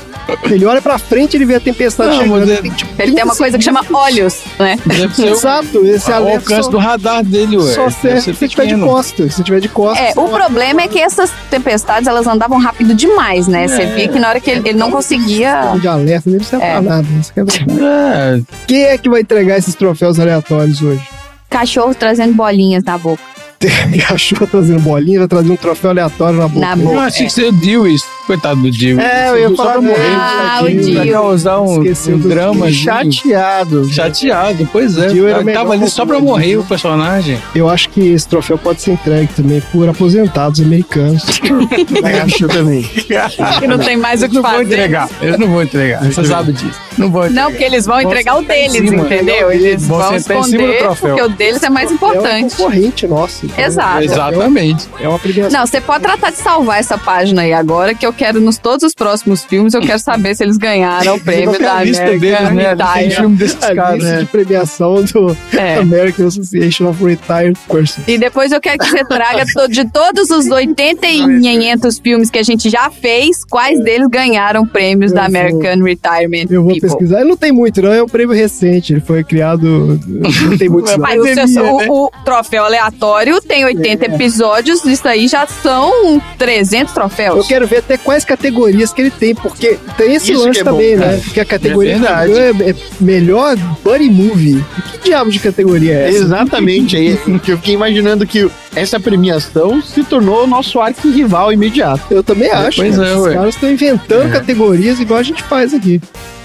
Ele 0.43 0.65
olha 0.65 0.81
pra 0.81 0.97
frente, 0.97 1.35
ele 1.37 1.45
vê 1.45 1.55
a 1.55 1.59
tempestade 1.59 2.15
Não, 2.15 2.23
chegando. 2.23 2.51
é- 2.51 2.61
Tem, 2.61 2.71
tipo, 2.71 2.91
Ele 3.01 3.11
tem 3.13 3.23
uma 3.23 3.33
30 3.33 3.37
coisa 3.37 3.57
que 3.57 3.63
chama 3.63 3.85
olhos, 3.93 4.41
né? 4.59 4.77
Deve 4.85 5.15
ser 5.15 5.23
o, 5.23 5.29
Exato, 5.29 5.85
esse 5.85 6.09
o 6.09 6.13
alerta 6.15 6.39
alcance 6.39 6.63
só, 6.63 6.69
do 6.71 6.77
radar 6.77 7.23
dele, 7.23 7.57
ué. 7.57 7.73
só 7.73 7.89
serve 7.89 8.21
se 8.21 8.33
você 8.33 8.47
tiver 8.47 8.65
de 8.67 8.77
costas. 8.77 9.31
Se 9.31 9.37
você 9.37 9.43
tiver 9.43 9.59
de 9.59 9.69
costas. 9.69 10.15
É, 10.15 10.19
o 10.19 10.27
problema 10.29 10.81
é 10.81 10.87
que 10.87 10.99
essas 10.99 11.31
tempestades, 11.49 12.07
elas 12.07 12.27
andavam 12.27 12.57
rápido 12.59 12.93
demais, 12.93 13.47
né? 13.47 13.67
Você 13.67 13.85
via 13.87 14.07
que 14.07 14.19
na 14.19 14.29
hora 14.29 14.39
que 14.39 14.49
ele, 14.51 14.69
ele 14.69 14.77
não 14.77 14.91
conseguia... 14.91 15.73
de 15.79 15.87
alerta 15.87 16.29
nem 16.29 16.41
serve 16.43 16.65
É. 16.65 16.79
nada. 16.81 17.05
Isso 17.19 17.33
que 17.33 17.39
é. 17.39 17.43
É, 17.43 18.41
Quem 18.67 18.83
é 18.83 18.97
que 18.97 19.09
vai 19.09 19.21
entregar 19.21 19.57
esses 19.57 19.75
troféus 19.75 20.19
aleatórios 20.19 20.81
hoje? 20.81 21.01
Cachorro 21.49 21.93
trazendo 21.93 22.33
bolinhas 22.33 22.83
na 22.83 22.97
boca. 22.97 23.21
Cachorro 24.07 24.47
trazendo 24.47 24.79
bolinha, 24.81 25.19
vai 25.19 25.27
trazer 25.27 25.51
um 25.51 25.55
troféu 25.55 25.91
aleatório 25.91 26.39
na 26.39 26.47
boca. 26.47 26.59
Na 26.65 26.73
dele. 26.75 26.87
boca. 26.87 26.95
Eu 26.97 27.01
achei 27.01 27.25
que 27.27 27.33
seria 27.33 27.49
o 27.49 27.53
Dewey. 27.53 27.95
Coitado 28.27 28.61
do 28.61 28.71
Dewey. 28.71 29.03
É, 29.03 29.29
eu 29.29 29.39
ia 29.39 29.49
Só 29.49 29.55
falar 29.55 29.71
pra 29.73 29.81
morrer. 29.81 30.15
Ah, 30.15 30.59
o 30.61 30.65
Dewey. 30.65 30.93
Pra 30.95 31.07
causar 31.11 31.59
um, 31.61 31.79
um 31.81 32.17
drama. 32.19 32.71
Chateado. 32.71 33.89
Chateado, 33.91 34.69
pois 34.71 34.97
é. 34.97 35.07
Dewey 35.07 35.31
era 35.33 35.43
tava 35.53 35.73
ali 35.73 35.89
só 35.89 36.05
pra 36.05 36.19
morrer 36.19 36.57
o 36.57 36.63
personagem. 36.63 37.37
Eu 37.55 37.69
acho 37.69 37.89
que 37.89 37.99
esse 38.13 38.27
troféu 38.27 38.57
pode 38.57 38.81
ser 38.81 38.91
entregue 38.91 39.33
também 39.33 39.61
por 39.71 39.87
aposentados 39.89 40.59
americanos. 40.61 41.23
Acho 42.23 42.47
também. 42.47 42.83
Que 42.83 43.67
não 43.67 43.77
tem 43.77 43.97
mais 43.97 44.21
o 44.23 44.29
que 44.29 44.35
Não 44.35 44.41
vou 44.41 44.51
fazer. 44.51 44.63
entregar. 44.65 45.09
Eles 45.21 45.37
não 45.37 45.47
vão 45.49 45.63
entregar. 45.63 46.03
Você 46.03 46.23
sabe 46.25 46.53
disso. 46.53 46.79
Não 46.97 47.09
vou 47.09 47.23
entregar. 47.25 47.43
Não, 47.43 47.51
porque 47.51 47.63
eles 47.63 47.85
vão 47.85 48.01
entregar 48.01 48.37
o 48.37 48.43
deles, 48.43 48.71
cima. 48.73 49.03
entendeu? 49.05 49.51
Eles 49.51 49.87
Vão 49.87 49.97
vão 49.99 50.19
sentar 50.19 50.37
em 50.37 50.43
cima 50.43 50.57
do 50.57 50.63
esconder, 50.71 50.77
troféu. 50.79 51.09
porque 51.15 51.21
o 51.21 51.29
deles 51.35 51.63
é 51.63 51.69
mais 51.69 51.89
É 51.89 51.91
um 51.91 51.95
importante. 51.95 52.55
concorrente 52.55 53.07
nosso. 53.07 53.45
então 53.45 53.65
Exato. 53.65 54.03
Exatamente. 54.03 54.87
É 54.99 55.07
uma 55.07 55.19
premiação. 55.19 55.59
Não, 55.59 55.65
você 55.65 55.81
pode 55.81 56.03
tratar 56.03 56.31
de 56.31 56.37
salvar 56.37 56.79
essa 56.79 56.97
página 56.97 57.41
aí 57.43 57.53
agora, 57.53 57.93
que 57.93 58.05
eu 58.05 58.10
quero, 58.13 58.39
nos 58.41 58.57
todos 58.57 58.83
os 58.83 58.93
próximos 58.93 59.43
filmes, 59.43 59.73
eu 59.73 59.81
quero 59.81 59.99
saber 59.99 60.35
se 60.35 60.43
eles 60.43 60.57
ganharam 60.57 61.15
o 61.15 61.19
prêmio 61.19 61.59
da 61.59 61.73
América 61.73 62.05
deles, 62.19 62.51
né? 62.53 62.75
Tem 62.75 62.85
Retire. 62.93 63.15
filme 63.15 63.35
desses 63.37 63.55
caras, 63.55 64.03
né? 64.03 64.19
de 64.19 64.25
premiação 64.25 65.03
do 65.03 65.37
É. 65.57 65.75
American 65.77 66.27
Association 66.27 66.89
of 66.89 67.03
Retired 67.03 67.57
Persons. 67.69 68.07
E 68.07 68.17
depois 68.17 68.51
eu 68.51 68.59
quero 68.61 68.77
que 68.79 68.89
você 68.89 69.03
traga 69.05 69.45
to- 69.45 69.67
de 69.67 69.85
todos 69.91 70.29
os 70.29 70.47
80 70.49 71.07
e 71.07 71.19
500 71.41 71.99
filmes 71.99 72.29
que 72.29 72.39
a 72.39 72.43
gente 72.43 72.69
já 72.69 72.89
fez, 72.89 73.43
quais 73.43 73.79
deles 73.83 74.07
ganharam 74.09 74.65
prêmios 74.65 75.11
Eu 75.11 75.15
da 75.15 75.21
vou- 75.21 75.29
American 75.29 75.83
Retirement 75.83 76.45
Eu 76.49 76.63
vou 76.63 76.73
People. 76.73 76.89
pesquisar. 76.89 77.23
Não 77.25 77.37
tem 77.37 77.51
muito, 77.51 77.81
não. 77.81 77.91
É 77.93 78.01
um 78.03 78.07
prêmio 78.07 78.35
recente. 78.35 78.93
Ele 78.93 79.01
foi 79.01 79.23
criado. 79.23 79.99
Não 80.07 80.57
tem 80.57 80.69
muito. 80.69 80.85
não. 80.97 81.05
Aí 81.05 81.19
o, 81.19 81.23
seu- 81.23 81.35
Pandemia, 81.35 81.71
o- 81.73 81.77
né? 81.79 81.85
o 81.89 82.11
troféu 82.25 82.63
aleatório 82.65 83.41
tem 83.41 83.65
80 83.65 84.05
episódios, 84.05 84.83
isso 84.85 85.07
aí 85.07 85.27
já 85.27 85.45
são 85.47 86.21
300 86.37 86.89
Eu 86.89 86.93
troféus. 87.01 87.47
quero 87.47 87.67
ver 87.67 87.77
até 87.77 87.97
quais 88.03 88.25
categorias 88.25 88.91
que 88.93 89.01
ele 89.01 89.11
tem, 89.11 89.33
porque 89.35 89.77
tem 89.97 90.13
esse 90.15 90.31
Isso 90.31 90.41
lance 90.43 90.53
que 90.53 90.59
é 90.59 90.63
bom, 90.63 90.71
também, 90.71 90.97
cara. 90.97 91.11
né? 91.11 91.21
Porque 91.23 91.39
a 91.39 91.45
categoria 91.45 91.95
É 91.95 91.99
que 91.99 92.63
é 92.63 92.75
melhor 92.99 93.55
buddy 93.83 94.09
movie. 94.09 94.63
Que 94.91 95.09
diabo 95.09 95.29
de 95.31 95.39
categoria 95.39 95.93
é 95.93 96.09
essa? 96.09 96.17
Exatamente. 96.19 96.95
Aí 96.97 97.17
que 97.43 97.51
eu 97.51 97.57
fiquei 97.57 97.73
imaginando 97.75 98.25
que 98.25 98.49
essa 98.75 98.99
premiação 98.99 99.81
se 99.81 100.03
tornou 100.03 100.43
o 100.43 100.47
nosso 100.47 100.79
arquirrival 100.79 101.51
imediato. 101.53 102.03
Eu 102.13 102.23
também 102.23 102.49
acho. 102.51 102.77
Pois 102.81 102.95
cara. 102.95 103.07
é, 103.09 103.15
Os 103.15 103.21
ué. 103.23 103.33
caras 103.33 103.55
estão 103.55 103.71
inventando 103.71 104.27
É. 104.27 104.31
categorias 104.31 104.99
igual 104.99 105.19
a 105.19 105.23
gente 105.23 105.43
faz 105.43 105.73
aqui. 105.73 106.01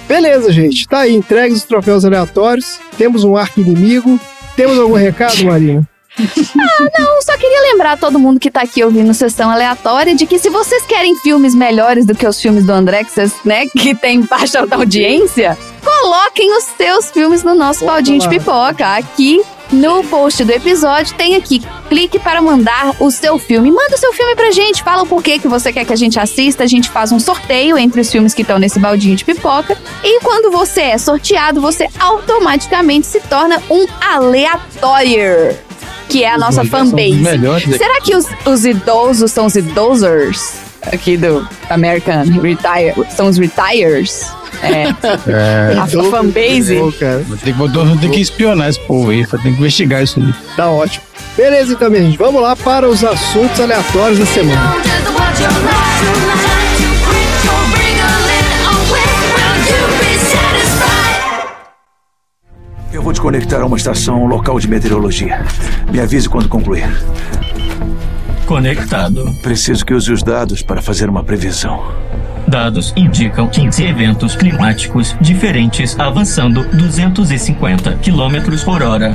Beleza, 0.09 0.53
gente. 0.53 0.87
Tá 0.87 1.01
aí, 1.01 1.15
entregues 1.15 1.59
os 1.59 1.65
troféus 1.65 2.05
aleatórios. 2.05 2.79
Temos 2.97 3.25
um 3.25 3.37
arco 3.37 3.61
inimigo. 3.61 4.21
Temos 4.57 4.79
algum 4.79 4.95
recado, 4.95 5.45
Marina? 5.45 5.87
Eu 6.19 7.23
só 7.23 7.37
queria 7.37 7.73
lembrar 7.73 7.99
todo 7.99 8.19
mundo 8.19 8.41
que 8.41 8.51
tá 8.51 8.63
aqui 8.63 8.83
ouvindo 8.83 9.13
sessão 9.13 9.51
aleatória 9.51 10.15
de 10.15 10.27
que 10.27 10.39
se 10.39 10.49
vocês 10.49 10.85
querem 10.85 11.15
filmes 11.17 11.55
melhores 11.55 12.07
do 12.07 12.15
que 12.15 12.27
os 12.27 12.41
filmes 12.41 12.65
do 12.65 12.73
André, 12.73 13.05
que 13.05 13.13
vocês, 13.13 13.35
né, 13.45 13.67
que 13.67 13.95
tem 13.95 14.23
baixa 14.23 14.67
audiência, 14.71 15.59
coloquem 15.85 16.57
os 16.57 16.65
seus 16.77 17.11
filmes 17.11 17.43
no 17.43 17.55
nosso 17.55 17.85
Opa 17.85 17.95
baldinho 17.95 18.19
de 18.19 18.29
pipoca. 18.29 18.97
Aqui 18.97 19.43
no 19.73 20.05
post 20.05 20.45
do 20.45 20.53
episódio 20.53 21.15
tem 21.17 21.35
aqui, 21.35 21.63
clique 21.89 22.19
para 22.19 22.41
mandar 22.41 22.95
o 23.01 23.11
seu 23.11 23.39
filme. 23.39 23.71
Manda 23.71 23.95
o 23.95 23.99
seu 23.99 24.13
filme 24.13 24.35
pra 24.35 24.51
gente, 24.53 24.83
fala 24.83 25.03
o 25.03 25.07
porquê 25.07 25.39
que 25.39 25.49
você 25.49 25.73
quer 25.73 25.85
que 25.85 25.93
a 25.93 25.97
gente 25.97 26.19
assista, 26.19 26.65
a 26.65 26.67
gente 26.67 26.89
faz 26.89 27.13
um 27.13 27.19
sorteio 27.19 27.77
entre 27.77 28.01
os 28.01 28.11
filmes 28.11 28.33
que 28.33 28.43
estão 28.43 28.59
nesse 28.59 28.79
baldinho 28.79 29.17
de 29.17 29.25
pipoca. 29.25 29.77
E 30.03 30.21
quando 30.21 30.51
você 30.51 30.83
é 30.83 30.99
sorteado, 30.99 31.61
você 31.61 31.89
automaticamente 31.99 33.07
se 33.07 33.21
torna 33.21 33.61
um 33.69 33.87
aleatório. 34.01 35.67
Que 36.09 36.25
é 36.25 36.31
a 36.33 36.39
nossa 36.39 36.61
Os 36.63 36.67
os 36.67 36.71
fanbase. 36.71 37.79
Será 37.79 38.01
que 38.01 38.15
os, 38.15 38.27
os 38.45 38.65
idosos 38.65 39.31
são 39.33 39.47
os 39.47 39.57
idosers? 39.57 40.53
Aqui 40.93 41.17
do 41.17 41.47
American 41.69 42.23
Retire. 42.25 42.95
São 43.15 43.27
os 43.29 43.39
retires? 43.39 44.31
É. 44.63 44.87
É. 45.29 45.77
A 45.79 45.87
fanbase. 45.87 46.77
Pô, 46.79 46.93
cara. 46.93 47.25
Tem 47.43 47.53
que, 47.53 47.59
botar- 47.59 47.97
tem 48.01 48.11
que 48.11 48.21
espionar 48.21 48.69
esse 48.71 48.81
povo 48.81 49.11
aí. 49.11 49.27
Tem 49.27 49.41
que 49.41 49.49
investigar 49.49 50.03
isso 50.03 50.21
aí. 50.21 50.33
Tá 50.57 50.71
ótimo. 50.71 51.05
Beleza, 51.37 51.73
então, 51.75 51.91
minha 51.91 52.05
gente. 52.05 52.17
Vamos 52.17 52.41
lá 52.41 52.55
para 52.57 52.89
os 52.89 53.05
assuntos 53.05 53.61
aleatórios 53.61 54.19
da 54.19 54.27
semana. 54.27 54.75
Eu 62.97 63.03
vou 63.03 63.13
te 63.13 63.21
conectar 63.21 63.61
a 63.61 63.67
uma 63.67 63.77
estação 63.77 64.25
local 64.25 64.59
de 64.59 64.67
meteorologia. 64.67 65.45
Me 65.93 66.01
avise 66.01 66.27
quando 66.31 66.49
concluir. 66.49 66.89
Conectado. 68.47 69.37
Preciso 69.43 69.85
que 69.85 69.93
use 69.93 70.11
os 70.11 70.23
dados 70.23 70.63
para 70.63 70.81
fazer 70.81 71.11
uma 71.11 71.23
previsão. 71.23 71.93
Dados 72.49 72.95
indicam 72.97 73.49
15 73.49 73.85
eventos 73.85 74.35
climáticos 74.35 75.15
diferentes 75.21 75.95
avançando 76.01 76.65
250 76.75 77.99
km 77.99 78.65
por 78.65 78.83
hora. 78.83 79.15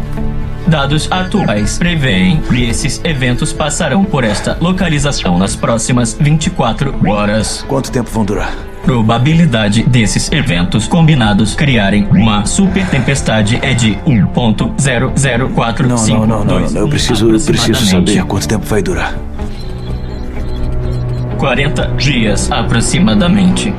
Dados 0.67 1.11
atuais 1.11 1.79
preveem 1.79 2.39
que 2.39 2.63
esses 2.65 3.01
eventos 3.03 3.51
passarão 3.51 4.05
por 4.05 4.23
esta 4.23 4.55
localização 4.61 5.39
nas 5.39 5.55
próximas 5.55 6.13
24 6.13 7.09
horas. 7.09 7.65
Quanto 7.67 7.91
tempo 7.91 8.11
vão 8.11 8.25
durar? 8.25 8.70
Probabilidade 8.83 9.83
desses 9.83 10.31
eventos 10.31 10.87
combinados 10.87 11.55
criarem 11.55 12.07
uma 12.11 12.45
super 12.45 12.85
tempestade 12.89 13.59
é 13.61 13.73
de 13.73 13.95
1.00452. 14.07 15.87
Não, 15.87 16.25
não, 16.25 16.27
não, 16.27 16.45
não, 16.45 16.59
não. 16.69 16.81
Eu 16.81 16.89
preciso, 16.89 17.31
eu 17.31 17.39
preciso 17.39 17.85
saber 17.85 18.23
quanto 18.25 18.47
tempo 18.47 18.65
vai 18.65 18.81
durar. 18.81 19.15
40 21.37 21.87
dias 21.97 22.51
aproximadamente. 22.51 23.73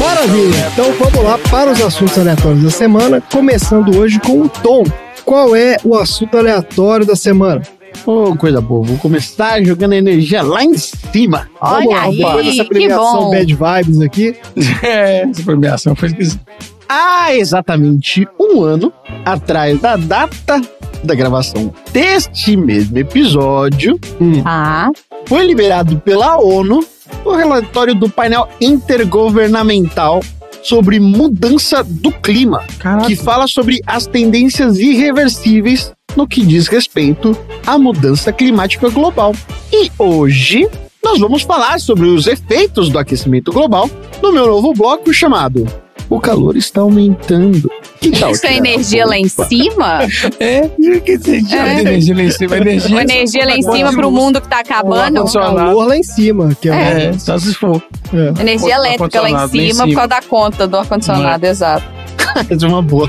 Maravilha. 0.00 0.68
Então 0.72 0.92
vamos 0.92 1.22
lá 1.22 1.38
para 1.50 1.70
os 1.72 1.80
assuntos 1.80 2.18
aleatórios 2.18 2.62
da 2.62 2.70
semana, 2.70 3.20
começando 3.20 3.96
hoje 3.96 4.18
com 4.20 4.42
o 4.42 4.48
Tom. 4.48 4.84
Qual 5.24 5.54
é 5.54 5.76
o 5.84 5.96
assunto 5.96 6.38
aleatório 6.38 7.04
da 7.04 7.14
semana? 7.14 7.60
Ô, 8.08 8.34
coisa 8.34 8.58
boa. 8.58 8.86
Vou 8.86 8.96
começar 8.96 9.62
jogando 9.62 9.92
energia 9.92 10.40
lá 10.40 10.64
em 10.64 10.72
cima. 10.78 11.46
Vamos 11.60 11.88
Olha 11.88 11.88
lá, 11.94 12.02
aí, 12.04 12.16
depois 12.16 12.46
dessa 12.46 12.64
premiação. 12.64 13.30
Bad 13.30 13.54
Vibes 13.54 14.00
aqui. 14.00 14.34
É, 14.82 15.24
essa 15.24 15.42
premiação 15.42 15.94
foi 15.94 16.08
esquisita. 16.08 16.40
Há 16.88 17.34
exatamente 17.34 18.26
um 18.40 18.62
ano 18.62 18.90
atrás 19.26 19.78
da 19.78 19.96
data 19.96 20.58
da 21.04 21.14
gravação 21.14 21.70
deste 21.92 22.56
mesmo 22.56 22.96
episódio, 22.96 24.00
Ah, 24.42 24.90
foi 25.26 25.44
liberado 25.44 25.98
pela 25.98 26.38
ONU 26.38 26.82
o 27.26 27.32
relatório 27.36 27.94
do 27.94 28.08
painel 28.08 28.48
intergovernamental 28.58 30.22
sobre 30.62 30.98
mudança 30.98 31.84
do 31.84 32.10
clima, 32.10 32.64
que 33.06 33.14
fala 33.14 33.46
sobre 33.46 33.80
as 33.86 34.06
tendências 34.06 34.78
irreversíveis 34.78 35.92
no 36.18 36.26
que 36.26 36.44
diz 36.44 36.66
respeito 36.66 37.36
à 37.64 37.78
mudança 37.78 38.32
climática 38.32 38.90
global. 38.90 39.32
E 39.72 39.88
hoje 39.96 40.68
nós 41.02 41.20
vamos 41.20 41.42
falar 41.42 41.78
sobre 41.78 42.06
os 42.08 42.26
efeitos 42.26 42.88
do 42.90 42.98
aquecimento 42.98 43.52
global 43.52 43.88
no 44.20 44.32
meu 44.32 44.46
novo 44.48 44.72
bloco 44.74 45.14
chamado 45.14 45.64
O 46.10 46.18
calor 46.18 46.56
está 46.56 46.80
aumentando. 46.80 47.70
Que 48.00 48.10
tal 48.10 48.32
isso 48.32 48.44
é 48.48 48.56
energia 48.56 49.06
lá 49.06 49.16
em 49.16 49.28
cima? 49.28 50.00
É, 50.40 50.68
que 51.04 51.12
É. 51.12 51.16
de 51.18 51.80
energia 51.82 52.14
lá 52.16 52.22
em 52.22 52.30
cima. 52.32 52.56
Energia, 52.56 52.90
Uma 52.90 53.02
energia 53.02 53.44
lá 53.46 53.56
em 53.56 53.62
cima 53.62 53.92
pro 53.92 54.10
mundo 54.10 54.40
que 54.40 54.48
tá 54.48 54.58
acabando? 54.58 55.22
O 55.24 55.32
calor 55.32 55.86
lá 55.86 55.96
em 55.96 56.02
cima, 56.02 56.52
que 56.60 56.68
é, 56.68 57.10
É, 57.10 57.12
só 57.12 57.38
se 57.38 57.54
for. 57.54 57.80
é. 58.12 58.40
Energia 58.40 58.74
elétrica 58.74 59.20
lá 59.20 59.30
em 59.30 59.34
Ar-condicionado 59.34 59.56
lá 59.56 59.62
em 59.62 59.68
cima 59.70 59.84
por 59.84 59.88
cima. 59.90 59.94
causa 59.94 60.08
da 60.08 60.22
conta 60.22 60.66
do 60.66 60.76
ar-condicionado, 60.76 61.46
exato. 61.46 61.86
Essa 62.50 62.66
é 62.66 62.68
uma 62.68 62.82
boa. 62.82 63.08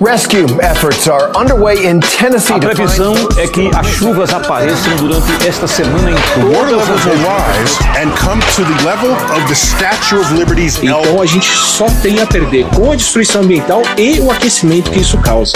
Rescue 0.00 0.46
efforts 0.62 1.08
are 1.08 1.36
underway 1.36 1.84
in 1.84 1.98
Tennessee 2.00 2.54
A 2.54 2.60
to 2.60 2.68
previsão 2.68 3.14
é 3.36 3.48
que 3.48 3.68
as 3.76 3.84
chuvas 3.88 4.32
apareçam 4.32 4.94
durante 4.96 5.44
esta 5.44 5.66
semana 5.66 6.12
em 6.12 6.14
todas 6.40 6.70
levels 6.70 6.88
as 6.88 7.04
will 7.04 7.16
regiões. 7.16 7.58
rise 7.58 7.78
and 7.98 8.16
come 8.16 8.40
to 8.54 8.62
the 8.62 8.84
level 8.84 9.10
of 9.36 9.48
the 9.48 9.54
Statue 9.56 10.20
of 10.20 10.32
Liberty's 10.34 10.76
elbow. 10.84 11.00
Então 11.00 11.20
a 11.20 11.26
gente 11.26 11.48
só 11.48 11.86
tem 12.00 12.20
a 12.20 12.26
perder 12.26 12.66
com 12.66 12.92
a 12.92 12.94
destruição 12.94 13.42
ambiental 13.42 13.82
e 13.96 14.20
o 14.20 14.30
aquecimento 14.30 14.88
que 14.88 15.00
isso 15.00 15.18
causa. 15.18 15.54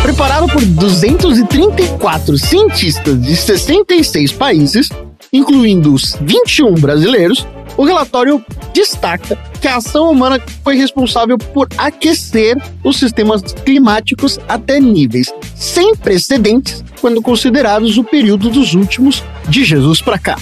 Preparado 0.00 0.46
por 0.46 0.64
234 0.64 2.38
cientistas 2.38 3.20
de 3.20 3.36
66 3.36 4.30
países, 4.30 4.88
incluindo 5.36 5.92
os 5.92 6.16
21 6.20 6.74
brasileiros, 6.74 7.46
O 7.76 7.84
relatório 7.84 8.42
destaca 8.72 9.36
que 9.60 9.68
a 9.68 9.76
ação 9.76 10.10
humana 10.10 10.40
foi 10.64 10.76
responsável 10.76 11.36
por 11.36 11.68
aquecer 11.76 12.56
os 12.82 12.98
sistemas 12.98 13.42
climáticos 13.64 14.38
até 14.48 14.80
níveis 14.80 15.32
sem 15.54 15.94
precedentes 15.94 16.82
quando 17.00 17.20
considerados 17.20 17.98
o 17.98 18.04
período 18.04 18.48
dos 18.48 18.72
últimos 18.74 19.22
de 19.48 19.62
Jesus 19.62 20.00
para 20.00 20.18
cá. 20.18 20.38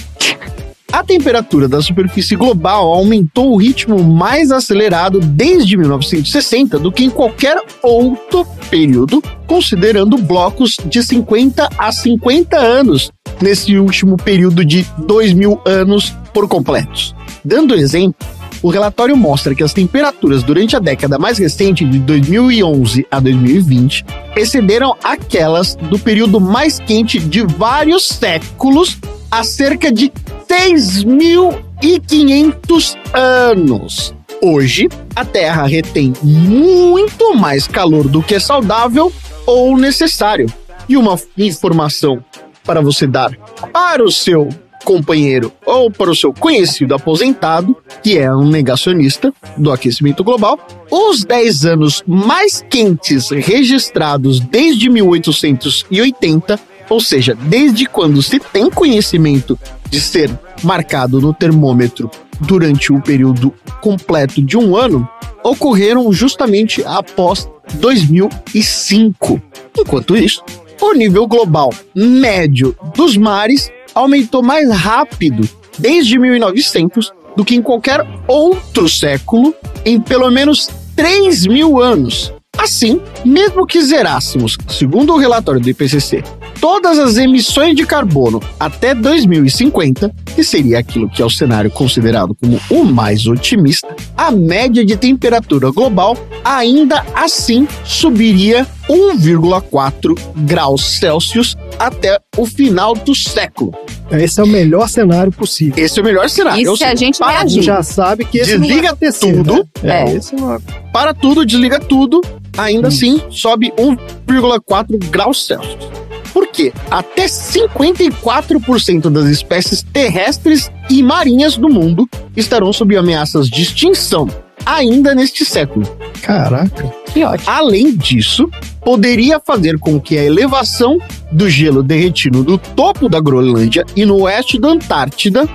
A 0.95 1.03
temperatura 1.03 1.67
da 1.67 1.81
superfície 1.81 2.37
global 2.37 2.93
aumentou 2.93 3.51
o 3.51 3.57
ritmo 3.57 4.01
mais 4.01 4.49
acelerado 4.49 5.19
desde 5.19 5.75
1960 5.75 6.79
do 6.79 6.89
que 6.89 7.03
em 7.03 7.09
qualquer 7.09 7.61
outro 7.83 8.45
período, 8.69 9.21
considerando 9.45 10.17
blocos 10.17 10.77
de 10.85 11.03
50 11.03 11.67
a 11.77 11.91
50 11.91 12.57
anos 12.57 13.11
nesse 13.41 13.77
último 13.77 14.15
período 14.15 14.63
de 14.63 14.85
2 14.99 15.33
mil 15.33 15.59
anos 15.65 16.15
por 16.33 16.47
completos. 16.47 17.13
Dando 17.43 17.75
exemplo, 17.75 18.15
o 18.63 18.69
relatório 18.69 19.17
mostra 19.17 19.53
que 19.53 19.63
as 19.63 19.73
temperaturas 19.73 20.43
durante 20.43 20.77
a 20.77 20.79
década 20.79 21.19
mais 21.19 21.37
recente, 21.37 21.83
de 21.83 21.99
2011 21.99 23.05
a 23.11 23.19
2020, 23.19 24.05
excederam 24.37 24.95
aquelas 25.03 25.75
do 25.75 25.99
período 25.99 26.39
mais 26.39 26.79
quente 26.79 27.19
de 27.19 27.41
vários 27.41 28.07
séculos 28.07 28.97
há 29.29 29.43
cerca 29.43 29.91
de 29.91 30.09
6.500 30.49 32.97
anos. 33.13 34.15
Hoje, 34.41 34.89
a 35.15 35.23
Terra 35.25 35.65
retém 35.65 36.13
muito 36.21 37.33
mais 37.35 37.67
calor 37.67 38.07
do 38.07 38.21
que 38.21 38.35
é 38.35 38.39
saudável 38.39 39.11
ou 39.45 39.77
necessário. 39.77 40.47
E 40.87 40.95
uma 40.97 41.19
informação 41.37 42.23
para 42.63 42.81
você 42.81 43.07
dar 43.07 43.35
para 43.71 44.03
o 44.03 44.11
seu 44.11 44.49
companheiro 44.83 45.51
ou 45.65 45.89
para 45.89 46.11
o 46.11 46.15
seu 46.15 46.31
conhecido 46.31 46.93
aposentado, 46.93 47.75
que 48.03 48.17
é 48.17 48.31
um 48.31 48.47
negacionista 48.47 49.33
do 49.57 49.71
aquecimento 49.71 50.23
global, 50.23 50.59
os 50.91 51.25
10 51.25 51.65
anos 51.65 52.03
mais 52.05 52.63
quentes 52.69 53.31
registrados 53.31 54.39
desde 54.39 54.87
1880, 54.89 56.59
ou 56.89 56.99
seja, 56.99 57.35
desde 57.35 57.85
quando 57.85 58.21
se 58.21 58.39
tem 58.39 58.69
conhecimento 58.69 59.57
de 59.89 59.99
ser 59.99 60.29
marcado 60.63 61.19
no 61.19 61.33
termômetro 61.33 62.09
durante 62.39 62.91
um 62.91 62.99
período 62.99 63.53
completo 63.81 64.41
de 64.41 64.57
um 64.57 64.75
ano, 64.75 65.07
ocorreram 65.43 66.11
justamente 66.11 66.83
após 66.85 67.49
2005. 67.75 69.41
Enquanto 69.77 70.15
isso, 70.15 70.43
o 70.81 70.93
nível 70.93 71.27
global 71.27 71.73
médio 71.95 72.75
dos 72.95 73.15
mares 73.17 73.71
aumentou 73.93 74.43
mais 74.43 74.69
rápido 74.69 75.47
desde 75.77 76.17
1900 76.17 77.11
do 77.35 77.43
que 77.43 77.55
em 77.55 77.61
qualquer 77.61 78.05
outro 78.27 78.87
século 78.87 79.53
em 79.83 79.99
pelo 79.99 80.29
menos 80.31 80.69
3 80.95 81.47
mil 81.47 81.81
anos. 81.81 82.33
Assim, 82.57 83.01
mesmo 83.25 83.67
que 83.67 83.81
zerássemos, 83.81 84.57
segundo 84.69 85.13
o 85.13 85.17
relatório 85.17 85.59
do 85.59 85.69
IPCC, 85.69 86.23
todas 86.65 86.97
as 86.97 87.17
emissões 87.17 87.75
de 87.75 87.85
carbono 87.85 88.41
até 88.59 88.95
2050, 88.95 90.11
que 90.35 90.43
seria 90.43 90.79
aquilo 90.79 91.07
que 91.07 91.21
é 91.21 91.25
o 91.25 91.29
cenário 91.29 91.69
considerado 91.69 92.33
como 92.33 92.59
o 92.71 92.83
mais 92.83 93.27
otimista, 93.27 93.95
a 94.17 94.31
média 94.31 94.83
de 94.83 94.97
temperatura 94.97 95.69
global 95.69 96.17
ainda 96.43 97.05
assim 97.13 97.67
subiria 97.83 98.65
1,4 98.89 100.17
graus 100.37 100.97
Celsius 100.97 101.55
até 101.77 102.19
o 102.35 102.47
final 102.47 102.95
do 102.95 103.13
século. 103.13 103.71
Esse 104.09 104.39
é 104.39 104.43
o 104.43 104.47
melhor 104.47 104.89
cenário 104.89 105.31
possível. 105.31 105.83
Esse 105.83 105.99
é 105.99 106.01
o 106.01 106.05
melhor 106.05 106.27
cenário. 106.27 106.63
Isso 106.63 106.71
Ou 106.71 106.77
se 106.77 106.83
a 106.83 106.95
gente 106.95 107.19
para 107.19 107.41
reagir. 107.41 107.61
já 107.61 107.83
sabe 107.83 108.25
que 108.25 108.39
esse 108.39 108.57
Desliga 108.57 108.87
acontecer, 108.89 109.35
tudo. 109.35 109.67
né? 109.83 110.09
É. 110.09 110.15
esse 110.15 110.33
é 110.33 110.91
Para 110.91 111.13
tudo, 111.13 111.45
desliga 111.45 111.79
tudo, 111.79 112.21
ainda 112.57 112.87
assim 112.87 113.21
sobe 113.29 113.71
1,4 113.77 114.97
graus 115.11 115.45
Celsius. 115.45 116.04
Por 116.35 116.47
quê? 116.47 116.73
Até 116.91 117.27
54% 117.27 119.09
das 119.09 119.27
espécies 119.27 119.81
terrestres 119.81 120.69
e 120.89 121.01
marinhas 121.01 121.55
do 121.55 121.69
mundo 121.69 122.09
estarão 122.35 122.73
sob 122.73 122.97
ameaças 122.97 123.47
de 123.47 123.61
extinção 123.61 124.27
ainda 124.65 125.15
neste 125.15 125.45
século. 125.45 125.87
Caraca. 126.21 126.93
Que 127.13 127.23
ótimo. 127.23 127.49
Além 127.49 127.95
disso, 127.95 128.49
poderia 128.81 129.39
fazer 129.39 129.79
com 129.79 129.97
que 129.97 130.17
a 130.17 130.25
elevação 130.25 130.97
do 131.31 131.49
gelo 131.49 131.81
derretido 131.81 132.43
do 132.43 132.57
topo 132.57 133.07
da 133.07 133.21
Groenlândia 133.21 133.85
e 133.95 134.05
no 134.05 134.23
oeste 134.23 134.59
da 134.59 134.67
Antártida 134.67 135.47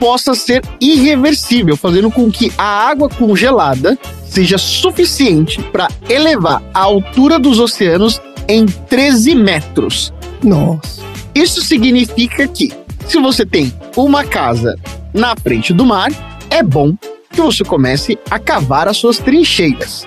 possa 0.00 0.34
ser 0.34 0.62
irreversível, 0.80 1.76
fazendo 1.76 2.10
com 2.10 2.32
que 2.32 2.50
a 2.56 2.88
água 2.88 3.10
congelada 3.10 3.98
seja 4.24 4.56
suficiente 4.56 5.60
para 5.64 5.88
elevar 6.08 6.62
a 6.72 6.80
altura 6.80 7.38
dos 7.38 7.60
oceanos 7.60 8.18
em 8.48 8.64
13 8.64 9.34
metros. 9.34 10.10
Nossa. 10.42 11.02
Isso 11.34 11.62
significa 11.62 12.46
que, 12.48 12.72
se 13.06 13.18
você 13.20 13.46
tem 13.46 13.72
uma 13.96 14.24
casa 14.24 14.76
na 15.14 15.34
frente 15.36 15.72
do 15.72 15.86
mar, 15.86 16.10
é 16.50 16.62
bom 16.62 16.94
que 17.30 17.40
você 17.40 17.64
comece 17.64 18.18
a 18.30 18.38
cavar 18.38 18.88
as 18.88 18.96
suas 18.96 19.18
trincheiras. 19.18 20.06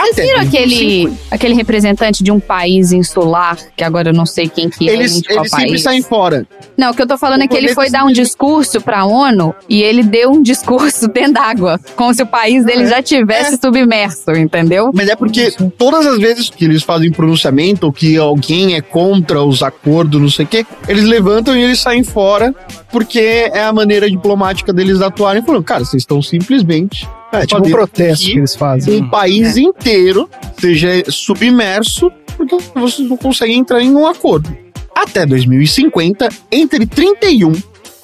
Até 0.00 0.22
Viram 0.22 0.40
aquele, 0.40 1.04
2050. 1.04 1.16
aquele 1.30 1.54
representante 1.54 2.22
de 2.24 2.30
um 2.30 2.40
país 2.40 2.92
insular, 2.92 3.56
que 3.76 3.84
agora 3.84 4.10
eu 4.10 4.14
não 4.14 4.26
sei 4.26 4.48
quem 4.48 4.68
que 4.68 4.88
é, 4.88 4.92
Eles, 4.92 5.12
nem 5.12 5.20
de 5.22 5.28
qual 5.28 5.40
eles 5.40 5.50
sempre 5.50 5.68
país. 5.70 5.82
saem 5.82 6.02
fora. 6.02 6.46
Não, 6.76 6.90
o 6.90 6.94
que 6.94 7.02
eu 7.02 7.06
tô 7.06 7.18
falando 7.18 7.42
é 7.42 7.48
que 7.48 7.56
ele 7.56 7.74
foi 7.74 7.90
dar 7.90 8.04
um 8.04 8.12
discurso 8.12 8.80
pra 8.80 9.04
ONU 9.04 9.54
e 9.68 9.82
ele 9.82 10.02
deu 10.02 10.30
um 10.30 10.42
discurso 10.42 11.06
dentro 11.12 11.34
d'água, 11.34 11.78
como 11.96 12.12
se 12.14 12.22
o 12.22 12.26
país 12.26 12.64
dele 12.64 12.86
já 12.86 13.02
tivesse 13.02 13.58
submerso, 13.62 14.30
entendeu? 14.32 14.90
Mas 14.92 15.08
é 15.08 15.16
porque 15.16 15.52
todas 15.76 16.06
as 16.06 16.18
vezes 16.18 16.50
que 16.50 16.64
eles 16.64 16.82
fazem 16.82 17.10
pronunciamento 17.10 17.86
ou 17.86 17.92
que 17.92 18.16
alguém 18.16 18.74
é 18.74 18.80
contra 18.80 19.42
os 19.42 19.62
acordos, 19.62 20.20
não 20.20 20.30
sei 20.30 20.44
o 20.44 20.48
quê, 20.48 20.66
eles 20.88 21.04
levantam 21.04 21.56
e 21.56 21.62
eles 21.62 21.80
saem 21.80 22.02
fora, 22.02 22.54
porque 22.90 23.50
é 23.52 23.62
a 23.64 23.72
maneira 23.72 24.10
diplomática 24.10 24.72
deles 24.72 25.00
atuarem, 25.00 25.42
falando, 25.42 25.64
cara, 25.64 25.84
vocês 25.84 26.02
estão 26.02 26.20
simplesmente. 26.22 27.08
É, 27.32 27.46
tipo 27.46 27.66
um 27.66 27.70
protesto 27.70 28.26
que 28.26 28.32
que 28.32 28.38
eles 28.38 28.56
fazem. 28.56 29.02
Um 29.02 29.08
país 29.08 29.56
inteiro 29.56 30.28
seja 30.58 31.04
submerso, 31.08 32.10
porque 32.36 32.56
vocês 32.74 33.08
não 33.08 33.16
conseguem 33.16 33.58
entrar 33.58 33.80
em 33.80 33.94
um 33.94 34.06
acordo. 34.06 34.54
Até 34.94 35.24
2050, 35.24 36.28
entre 36.50 36.86
31 36.86 37.52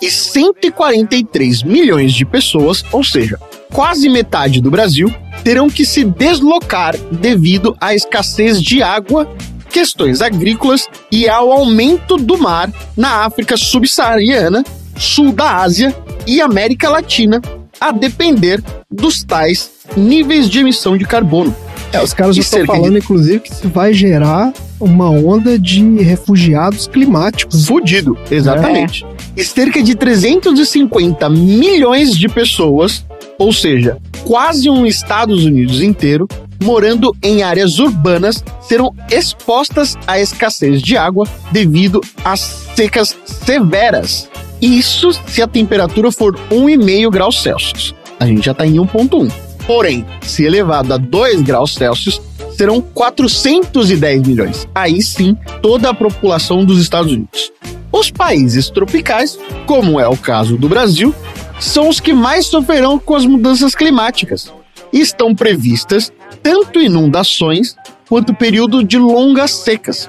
e 0.01 0.11
143 0.11 1.63
milhões 1.63 2.13
de 2.13 2.25
pessoas, 2.25 2.85
ou 2.93 3.03
seja, 3.03 3.39
quase 3.73 4.09
metade 4.09 4.61
do 4.61 4.71
Brasil, 4.71 5.13
terão 5.43 5.69
que 5.69 5.85
se 5.85 6.05
deslocar 6.05 6.97
devido 7.11 7.77
à 7.81 7.95
escassez 7.95 8.63
de 8.63 8.83
água, 8.83 9.29
questões 9.71 10.23
agrícolas 10.23 10.89
e 11.11 11.29
ao 11.29 11.53
aumento 11.53 12.17
do 12.17 12.39
mar 12.39 12.71
na 12.97 13.25
África 13.25 13.57
subsaariana, 13.57 14.65
sul 14.99 15.33
da 15.33 15.57
Ásia 15.59 15.95
e 16.27 16.41
América 16.41 16.89
Latina, 16.89 17.41
a 17.81 17.93
depender 17.93 18.63
dos 18.91 19.23
tais 19.23 19.71
níveis 19.97 20.49
de 20.49 20.61
emissão 20.61 20.97
de 20.97 21.05
carbono. 21.05 21.55
É, 21.93 22.03
os 22.03 22.13
caras 22.13 22.37
estão 22.37 22.59
cerca 22.59 22.73
de- 22.73 22.79
falando, 22.79 22.99
inclusive, 22.99 23.41
que 23.41 23.53
isso 23.53 23.69
vai 23.69 23.93
gerar 23.95 24.53
uma 24.81 25.09
onda 25.09 25.59
de 25.59 25.83
refugiados 26.03 26.87
climáticos. 26.87 27.67
Fudido, 27.67 28.19
exatamente. 28.31 29.07
E 29.37 29.45
cerca 29.45 29.83
de 29.83 29.95
350 29.95 31.29
milhões 31.31 32.17
de 32.17 32.29
pessoas, 32.29 33.05
ou 33.39 33.53
seja, 33.53 33.99
quase 34.25 34.69
um 34.69 34.85
Estados 34.87 35.45
Unidos 35.45 35.81
inteiro, 35.81 36.27
morando 36.63 37.15
em 37.23 37.43
áreas 37.43 37.79
urbanas, 37.79 38.43
serão 38.67 38.93
expostas 39.11 39.95
à 40.07 40.19
escassez 40.19 40.83
de 40.83 40.97
água 40.97 41.27
devido 41.53 42.01
às 42.25 42.41
secas 42.75 43.17
severas. 43.45 44.29
Isso 44.61 45.13
se 45.27 45.43
a 45.43 45.47
temperatura 45.47 46.11
for 46.11 46.35
1,5 46.51 47.11
graus 47.11 47.43
Celsius. 47.43 47.95
A 48.19 48.27
gente 48.27 48.45
já 48.47 48.53
está 48.53 48.67
em 48.67 48.77
1,1. 48.77 49.31
Porém, 49.67 50.07
se 50.23 50.45
elevado 50.45 50.95
a 50.95 50.97
2 50.97 51.43
graus 51.43 51.75
Celsius, 51.75 52.21
serão 52.57 52.81
410 52.81 54.27
milhões. 54.27 54.67
Aí 54.75 55.03
sim, 55.03 55.37
toda 55.61 55.91
a 55.91 55.95
população 55.95 56.65
dos 56.65 56.81
Estados 56.81 57.13
Unidos. 57.13 57.53
Os 57.93 58.11
países 58.11 58.71
tropicais, 58.71 59.39
como 59.67 60.01
é 60.01 60.09
o 60.09 60.17
caso 60.17 60.57
do 60.57 60.69
Brasil, 60.69 61.15
são 61.61 61.89
os 61.89 62.01
que 62.01 62.13
mais 62.13 62.47
sofrerão 62.47 62.99
com 62.99 63.15
as 63.15 63.27
mudanças 63.27 63.75
climáticas. 63.75 64.53
Estão 64.93 65.35
previstas 65.35 66.13
tanto 66.43 66.81
inundações 66.81 67.77
quanto 68.09 68.35
período 68.35 68.85
de 68.85 68.99
longas 68.99 69.51
secas. 69.51 70.09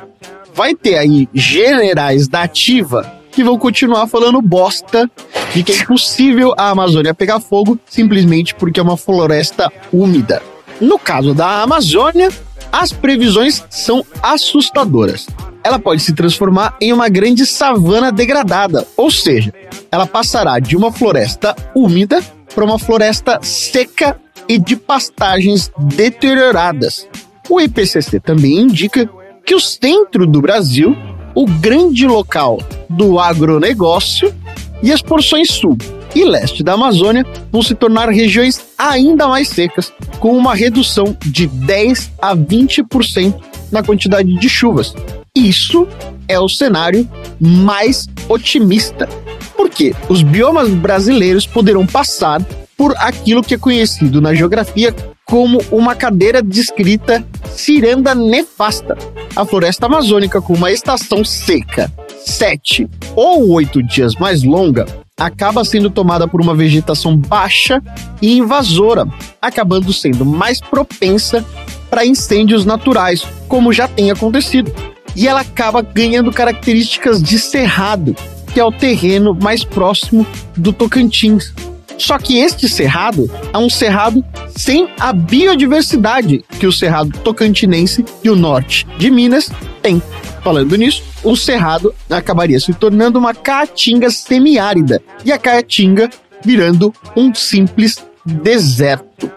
Vai 0.53 0.75
ter 0.75 0.97
aí 0.97 1.27
generais 1.33 2.27
da 2.27 2.43
ativa 2.43 3.16
que 3.37 3.43
vão 3.43 3.55
continuar 3.55 4.07
falando 4.07 4.41
bosta 4.41 5.07
de 5.53 5.61
que 5.61 5.71
é 5.71 5.75
impossível 5.75 6.55
a 6.57 6.71
Amazônia 6.71 7.13
pegar 7.13 7.39
fogo 7.39 7.77
simplesmente 7.85 8.55
porque 8.55 8.79
é 8.79 8.83
uma 8.83 8.97
floresta 8.97 9.71
úmida. 9.93 10.41
No 10.81 10.97
caso 10.97 11.35
da 11.35 11.61
Amazônia, 11.61 12.31
as 12.71 12.91
previsões 12.91 13.63
são 13.69 14.03
assustadoras. 14.23 15.27
Ela 15.63 15.77
pode 15.77 16.01
se 16.01 16.15
transformar 16.15 16.75
em 16.81 16.91
uma 16.91 17.07
grande 17.09 17.45
savana 17.45 18.11
degradada, 18.11 18.87
ou 18.97 19.11
seja, 19.11 19.53
ela 19.91 20.07
passará 20.07 20.57
de 20.57 20.75
uma 20.75 20.91
floresta 20.91 21.55
úmida 21.75 22.23
para 22.55 22.65
uma 22.65 22.79
floresta 22.79 23.37
seca 23.43 24.19
e 24.49 24.57
de 24.57 24.75
pastagens 24.75 25.71
deterioradas. 25.77 27.07
O 27.47 27.61
IPCC 27.61 28.19
também 28.19 28.61
indica 28.61 29.07
que 29.45 29.53
o 29.53 29.59
centro 29.59 30.25
do 30.25 30.41
Brasil, 30.41 30.97
o 31.35 31.45
grande 31.45 32.07
local 32.07 32.57
do 32.89 33.19
agronegócio 33.19 34.33
e 34.81 34.91
as 34.91 35.01
porções 35.01 35.49
sul 35.49 35.77
e 36.15 36.23
leste 36.23 36.63
da 36.63 36.73
Amazônia 36.73 37.25
vão 37.51 37.61
se 37.61 37.75
tornar 37.75 38.09
regiões 38.09 38.59
ainda 38.77 39.27
mais 39.27 39.49
secas, 39.49 39.93
com 40.19 40.35
uma 40.35 40.55
redução 40.55 41.15
de 41.25 41.47
10 41.47 42.11
a 42.19 42.35
20% 42.35 43.35
na 43.71 43.83
quantidade 43.83 44.33
de 44.35 44.49
chuvas. 44.49 44.93
Isso 45.35 45.87
é 46.27 46.39
o 46.39 46.49
cenário 46.49 47.07
mais 47.39 48.07
otimista, 48.27 49.07
porque 49.55 49.93
os 50.09 50.23
biomas 50.23 50.69
brasileiros 50.69 51.45
poderão 51.45 51.85
passar 51.85 52.41
por 52.75 52.95
aquilo 52.97 53.43
que 53.43 53.55
é 53.55 53.57
conhecido 53.57 54.21
na 54.21 54.33
geografia 54.33 54.95
como 55.25 55.59
uma 55.71 55.93
cadeira 55.93 56.41
descrita 56.41 57.23
ciranda 57.49 58.15
nefasta. 58.15 58.97
A 59.35 59.45
floresta 59.45 59.85
amazônica, 59.85 60.41
com 60.41 60.53
uma 60.53 60.71
estação 60.71 61.23
seca, 61.23 61.91
sete 62.27 62.87
ou 63.15 63.49
oito 63.51 63.81
dias 63.81 64.15
mais 64.15 64.43
longa, 64.43 64.85
acaba 65.17 65.63
sendo 65.63 65.89
tomada 65.89 66.27
por 66.27 66.41
uma 66.41 66.53
vegetação 66.53 67.17
baixa 67.17 67.81
e 68.21 68.37
invasora, 68.37 69.07
acabando 69.41 69.91
sendo 69.91 70.25
mais 70.25 70.61
propensa 70.61 71.43
para 71.89 72.05
incêndios 72.05 72.65
naturais, 72.65 73.25
como 73.47 73.73
já 73.73 73.87
tem 73.87 74.11
acontecido. 74.11 74.71
E 75.15 75.27
ela 75.27 75.41
acaba 75.41 75.81
ganhando 75.81 76.31
características 76.31 77.23
de 77.23 77.39
cerrado, 77.39 78.15
que 78.53 78.59
é 78.59 78.63
o 78.63 78.71
terreno 78.71 79.33
mais 79.33 79.63
próximo 79.63 80.27
do 80.55 80.71
Tocantins. 80.71 81.53
Só 81.97 82.19
que 82.19 82.37
este 82.37 82.69
cerrado 82.69 83.29
é 83.51 83.57
um 83.57 83.69
cerrado 83.69 84.23
sem 84.55 84.87
a 84.99 85.11
biodiversidade 85.11 86.43
que 86.59 86.67
o 86.67 86.71
cerrado 86.71 87.11
tocantinense 87.23 88.05
e 88.23 88.29
o 88.29 88.35
norte 88.35 88.85
de 88.99 89.09
Minas 89.09 89.49
tem. 89.81 90.01
Falando 90.47 90.77
nisso, 90.77 91.03
o 91.25 91.35
cerrado 91.35 91.93
acabaria 92.09 92.57
se 92.57 92.73
tornando 92.73 93.19
uma 93.19 93.33
caatinga 93.33 94.09
semiárida 94.09 95.03
e 95.25 95.29
a 95.29 95.37
caatinga 95.37 96.09
virando 96.41 96.93
um 97.17 97.35
simples 97.35 97.97
deserto. 98.23 99.29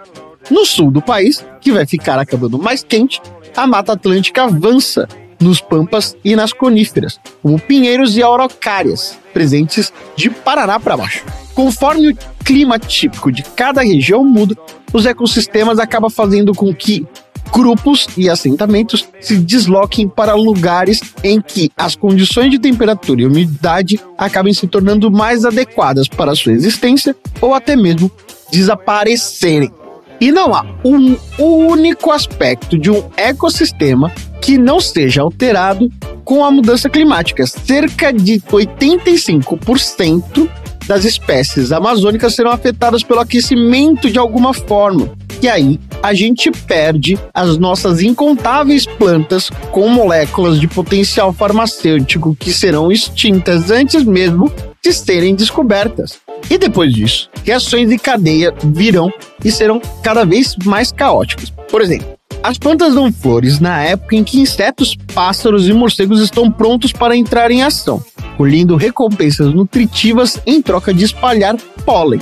No 0.48 0.64
sul 0.64 0.88
do 0.88 1.02
país, 1.02 1.44
que 1.61 1.72
vai 1.72 1.84
ficar 1.84 2.16
acabando 2.16 2.61
mais 2.61 2.84
quente, 2.84 3.20
a 3.56 3.66
Mata 3.66 3.94
Atlântica 3.94 4.44
avança 4.44 5.08
nos 5.40 5.61
pampas 5.61 6.16
e 6.24 6.36
nas 6.36 6.52
coníferas, 6.52 7.18
como 7.42 7.58
pinheiros 7.58 8.16
e 8.16 8.22
araucárias, 8.22 9.18
presentes 9.32 9.92
de 10.14 10.30
Paraná 10.30 10.78
para 10.78 10.96
baixo. 10.96 11.24
Conforme 11.56 12.12
o 12.12 12.16
clima 12.44 12.78
típico 12.78 13.32
de 13.32 13.42
cada 13.42 13.82
região 13.82 14.22
muda, 14.22 14.54
os 14.92 15.04
ecossistemas 15.04 15.80
acabam 15.80 16.08
fazendo 16.08 16.54
com 16.54 16.72
que 16.72 17.04
grupos 17.53 18.09
e 18.16 18.28
assentamentos 18.28 19.07
se 19.20 19.36
desloquem 19.36 20.09
para 20.09 20.34
lugares 20.34 21.01
em 21.22 21.40
que 21.40 21.70
as 21.76 21.94
condições 21.94 22.51
de 22.51 22.59
temperatura 22.59 23.22
e 23.22 23.26
umidade 23.26 24.01
acabem 24.16 24.53
se 24.53 24.66
tornando 24.66 25.11
mais 25.11 25.44
adequadas 25.44 26.09
para 26.09 26.34
sua 26.34 26.53
existência 26.53 27.14
ou 27.40 27.55
até 27.55 27.76
mesmo 27.76 28.11
desaparecerem. 28.51 29.70
E 30.20 30.30
não 30.30 30.55
há 30.55 30.64
um 30.84 31.16
único 31.38 32.11
aspecto 32.11 32.78
de 32.78 32.90
um 32.90 33.03
ecossistema 33.16 34.12
que 34.40 34.59
não 34.59 34.78
seja 34.78 35.22
alterado 35.22 35.90
com 36.24 36.44
a 36.44 36.51
mudança 36.51 36.90
climática. 36.90 37.46
Cerca 37.46 38.12
de 38.12 38.38
85% 38.40 40.48
das 40.86 41.05
espécies 41.05 41.72
amazônicas 41.72 42.34
serão 42.34 42.51
afetadas 42.51 43.03
pelo 43.03 43.20
aquecimento 43.20 44.11
de 44.11 44.18
alguma 44.18 44.53
forma. 44.53 45.11
E 45.43 45.49
aí 45.49 45.80
a 46.03 46.12
gente 46.12 46.51
perde 46.51 47.18
as 47.32 47.57
nossas 47.57 48.03
incontáveis 48.03 48.84
plantas 48.84 49.51
com 49.70 49.88
moléculas 49.88 50.61
de 50.61 50.68
potencial 50.68 51.32
farmacêutico 51.32 52.36
que 52.38 52.53
serão 52.53 52.93
extintas 52.93 53.70
antes 53.70 54.05
mesmo 54.05 54.53
de 54.82 54.93
serem 54.93 55.34
descobertas. 55.34 56.18
E 56.51 56.59
depois 56.59 56.93
disso, 56.93 57.28
reações 57.45 57.88
de 57.88 57.99
cadeia 57.99 58.55
virão 58.64 59.11
e 59.45 59.51
serão 59.51 59.80
cada 60.03 60.24
vez 60.24 60.57
mais 60.64 60.91
caóticas. 60.93 61.51
Por 61.70 61.80
exemplo, 61.80 62.20
as 62.43 62.59
plantas 62.59 62.95
dão 62.95 63.12
flores 63.12 63.61
na 63.61 63.82
época 63.82 64.16
em 64.16 64.24
que 64.24 64.41
insetos, 64.41 64.97
pássaros 65.14 65.68
e 65.68 65.72
morcegos 65.72 66.20
estão 66.20 66.51
prontos 66.51 66.93
para 66.93 67.16
entrar 67.16 67.51
em 67.51 67.62
ação, 67.62 68.03
colhendo 68.36 68.76
recompensas 68.76 69.53
nutritivas 69.53 70.41
em 70.47 70.62
troca 70.62 70.93
de 70.93 71.05
espalhar 71.05 71.57
pólen. 71.84 72.20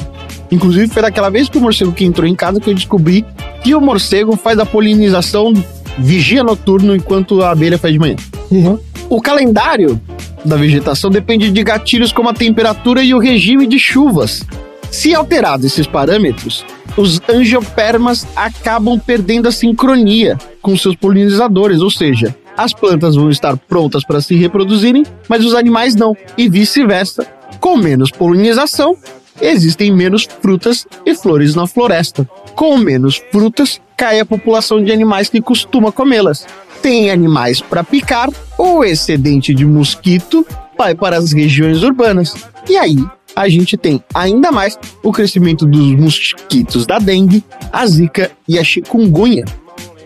Inclusive, 0.50 0.88
foi 0.88 1.02
daquela 1.02 1.30
vez 1.30 1.48
que 1.48 1.58
o 1.58 1.60
morcego 1.60 1.92
que 1.92 2.04
entrou 2.04 2.26
em 2.26 2.34
casa 2.34 2.60
que 2.60 2.68
eu 2.68 2.74
descobri 2.74 3.24
que 3.62 3.74
o 3.74 3.80
morcego 3.80 4.36
faz 4.36 4.58
a 4.58 4.66
polinização 4.66 5.52
vigia 5.98 6.42
noturno 6.42 6.94
enquanto 6.96 7.42
a 7.42 7.50
abelha 7.50 7.78
faz 7.78 7.92
de 7.92 7.98
manhã. 7.98 8.16
Uhum. 8.50 8.78
O 9.10 9.20
calendário 9.20 10.00
da 10.44 10.56
vegetação 10.56 11.10
depende 11.10 11.50
de 11.50 11.62
gatilhos 11.62 12.12
como 12.12 12.28
a 12.28 12.34
temperatura 12.34 13.02
e 13.02 13.12
o 13.14 13.18
regime 13.18 13.66
de 13.66 13.78
chuvas. 13.78 14.42
Se 14.90 15.14
alterados 15.14 15.66
esses 15.66 15.86
parâmetros, 15.86 16.64
os 16.98 17.20
angiopermas 17.28 18.26
acabam 18.34 18.98
perdendo 18.98 19.46
a 19.46 19.52
sincronia 19.52 20.36
com 20.60 20.76
seus 20.76 20.96
polinizadores, 20.96 21.80
ou 21.80 21.90
seja, 21.90 22.34
as 22.56 22.72
plantas 22.72 23.14
vão 23.14 23.30
estar 23.30 23.56
prontas 23.56 24.04
para 24.04 24.20
se 24.20 24.34
reproduzirem, 24.34 25.06
mas 25.28 25.44
os 25.44 25.54
animais 25.54 25.94
não, 25.94 26.16
e 26.36 26.48
vice-versa. 26.48 27.24
Com 27.60 27.76
menos 27.76 28.10
polinização, 28.10 28.96
existem 29.40 29.92
menos 29.92 30.26
frutas 30.42 30.86
e 31.06 31.14
flores 31.14 31.54
na 31.54 31.68
floresta. 31.68 32.28
Com 32.56 32.76
menos 32.76 33.22
frutas, 33.30 33.80
cai 33.96 34.18
a 34.18 34.26
população 34.26 34.82
de 34.82 34.90
animais 34.90 35.28
que 35.28 35.40
costuma 35.40 35.92
comê-las. 35.92 36.46
Tem 36.82 37.10
animais 37.10 37.60
para 37.60 37.84
picar, 37.84 38.28
o 38.58 38.82
excedente 38.82 39.54
de 39.54 39.64
mosquito 39.64 40.44
vai 40.76 40.96
para 40.96 41.16
as 41.16 41.32
regiões 41.32 41.84
urbanas. 41.84 42.34
E 42.68 42.76
aí, 42.76 42.96
a 43.38 43.48
gente 43.48 43.76
tem 43.76 44.02
ainda 44.12 44.50
mais 44.50 44.76
o 45.00 45.12
crescimento 45.12 45.64
dos 45.64 45.94
mosquitos 45.94 46.84
da 46.84 46.98
dengue, 46.98 47.44
a 47.72 47.86
zika 47.86 48.32
e 48.48 48.58
a 48.58 48.64
chikungunya. 48.64 49.44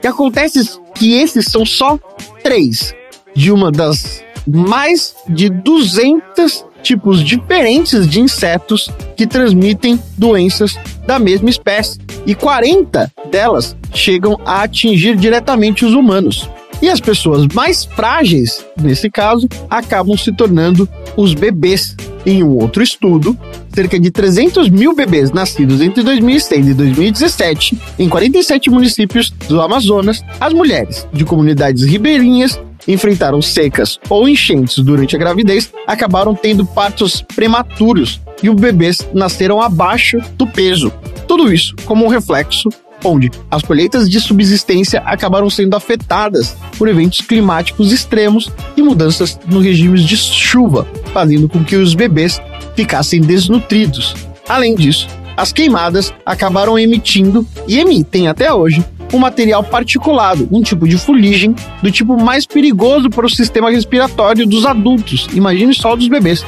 E 0.02 0.06
acontece 0.06 0.78
que 0.94 1.14
esses 1.14 1.46
são 1.46 1.64
só 1.64 1.98
três 2.42 2.94
de 3.34 3.50
uma 3.50 3.72
das 3.72 4.22
mais 4.46 5.14
de 5.26 5.48
200 5.48 6.66
tipos 6.82 7.24
diferentes 7.24 8.06
de 8.06 8.20
insetos 8.20 8.90
que 9.16 9.26
transmitem 9.26 9.98
doenças 10.18 10.76
da 11.06 11.18
mesma 11.18 11.48
espécie. 11.48 11.98
E 12.26 12.34
40 12.34 13.10
delas 13.30 13.74
chegam 13.94 14.38
a 14.44 14.62
atingir 14.62 15.16
diretamente 15.16 15.86
os 15.86 15.94
humanos. 15.94 16.50
E 16.82 16.90
as 16.90 17.00
pessoas 17.00 17.46
mais 17.54 17.84
frágeis, 17.84 18.66
nesse 18.76 19.08
caso, 19.08 19.48
acabam 19.70 20.16
se 20.16 20.32
tornando 20.32 20.88
os 21.16 21.32
bebês. 21.32 21.96
Em 22.26 22.42
um 22.42 22.56
outro 22.56 22.82
estudo, 22.82 23.36
cerca 23.74 23.98
de 23.98 24.10
300 24.10 24.68
mil 24.68 24.94
bebês 24.94 25.32
nascidos 25.32 25.80
entre 25.80 26.02
2006 26.04 26.68
e 26.68 26.74
2017, 26.74 27.78
em 27.98 28.08
47 28.08 28.70
municípios 28.70 29.30
do 29.48 29.60
Amazonas, 29.60 30.22
as 30.40 30.52
mulheres 30.52 31.06
de 31.12 31.24
comunidades 31.24 31.82
ribeirinhas 31.82 32.60
enfrentaram 32.86 33.42
secas 33.42 33.98
ou 34.08 34.28
enchentes 34.28 34.78
durante 34.78 35.16
a 35.16 35.18
gravidez, 35.18 35.72
acabaram 35.86 36.34
tendo 36.34 36.64
partos 36.64 37.22
prematuros 37.34 38.20
e 38.42 38.50
os 38.50 38.56
bebês 38.56 38.98
nasceram 39.12 39.60
abaixo 39.60 40.18
do 40.36 40.46
peso. 40.46 40.92
Tudo 41.26 41.52
isso 41.52 41.74
como 41.84 42.04
um 42.04 42.08
reflexo 42.08 42.68
onde 43.05 43.30
as 43.50 43.62
colheitas 43.62 44.09
de 44.09 44.20
subsistência 44.20 45.00
acabaram 45.00 45.48
sendo 45.50 45.76
afetadas 45.76 46.57
por 46.78 46.88
eventos 46.88 47.20
climáticos 47.20 47.92
extremos 47.92 48.50
e 48.76 48.82
mudanças 48.82 49.38
no 49.46 49.61
regime 49.61 49.98
de 50.03 50.16
chuva, 50.16 50.86
fazendo 51.12 51.48
com 51.48 51.64
que 51.64 51.76
os 51.76 51.94
bebês 51.94 52.40
ficassem 52.74 53.20
desnutridos. 53.20 54.14
Além 54.48 54.74
disso, 54.74 55.09
as 55.36 55.53
queimadas 55.53 56.12
acabaram 56.24 56.78
emitindo 56.78 57.46
e 57.66 57.78
emitem 57.78 58.28
até 58.28 58.53
hoje 58.53 58.84
um 59.12 59.18
material 59.18 59.62
particulado, 59.62 60.48
um 60.50 60.62
tipo 60.62 60.88
de 60.88 60.96
fuligem 60.96 61.55
do 61.82 61.90
tipo 61.90 62.16
mais 62.16 62.46
perigoso 62.46 63.11
para 63.11 63.26
o 63.26 63.30
sistema 63.30 63.70
respiratório 63.70 64.46
dos 64.46 64.64
adultos, 64.64 65.28
imagine 65.34 65.74
só 65.74 65.94
dos 65.94 66.09
bebês. 66.09 66.44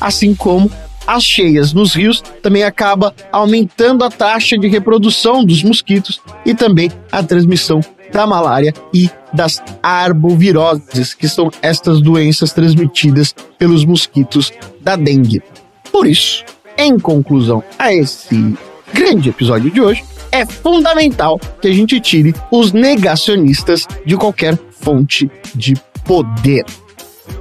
Assim 0.00 0.34
como 0.34 0.70
as 1.06 1.22
cheias 1.22 1.72
nos 1.72 1.94
rios 1.94 2.20
também 2.42 2.64
acaba 2.64 3.14
aumentando 3.30 4.04
a 4.04 4.10
taxa 4.10 4.58
de 4.58 4.66
reprodução 4.68 5.44
dos 5.44 5.62
mosquitos 5.62 6.20
e 6.44 6.54
também 6.54 6.90
a 7.12 7.22
transmissão 7.22 7.80
da 8.12 8.26
malária 8.26 8.72
e 8.94 9.10
das 9.32 9.62
arboviroses, 9.82 11.12
que 11.14 11.28
são 11.28 11.50
estas 11.60 12.00
doenças 12.00 12.52
transmitidas 12.52 13.34
pelos 13.58 13.84
mosquitos 13.84 14.52
da 14.80 14.96
dengue. 14.96 15.42
Por 15.92 16.06
isso, 16.06 16.44
em 16.78 16.98
conclusão 16.98 17.62
a 17.78 17.92
esse 17.92 18.54
grande 18.92 19.28
episódio 19.28 19.70
de 19.70 19.80
hoje, 19.80 20.04
é 20.32 20.44
fundamental 20.44 21.38
que 21.60 21.68
a 21.68 21.72
gente 21.72 22.00
tire 22.00 22.34
os 22.50 22.72
negacionistas 22.72 23.86
de 24.04 24.16
qualquer 24.16 24.58
fonte 24.70 25.30
de 25.54 25.74
poder. 26.04 26.64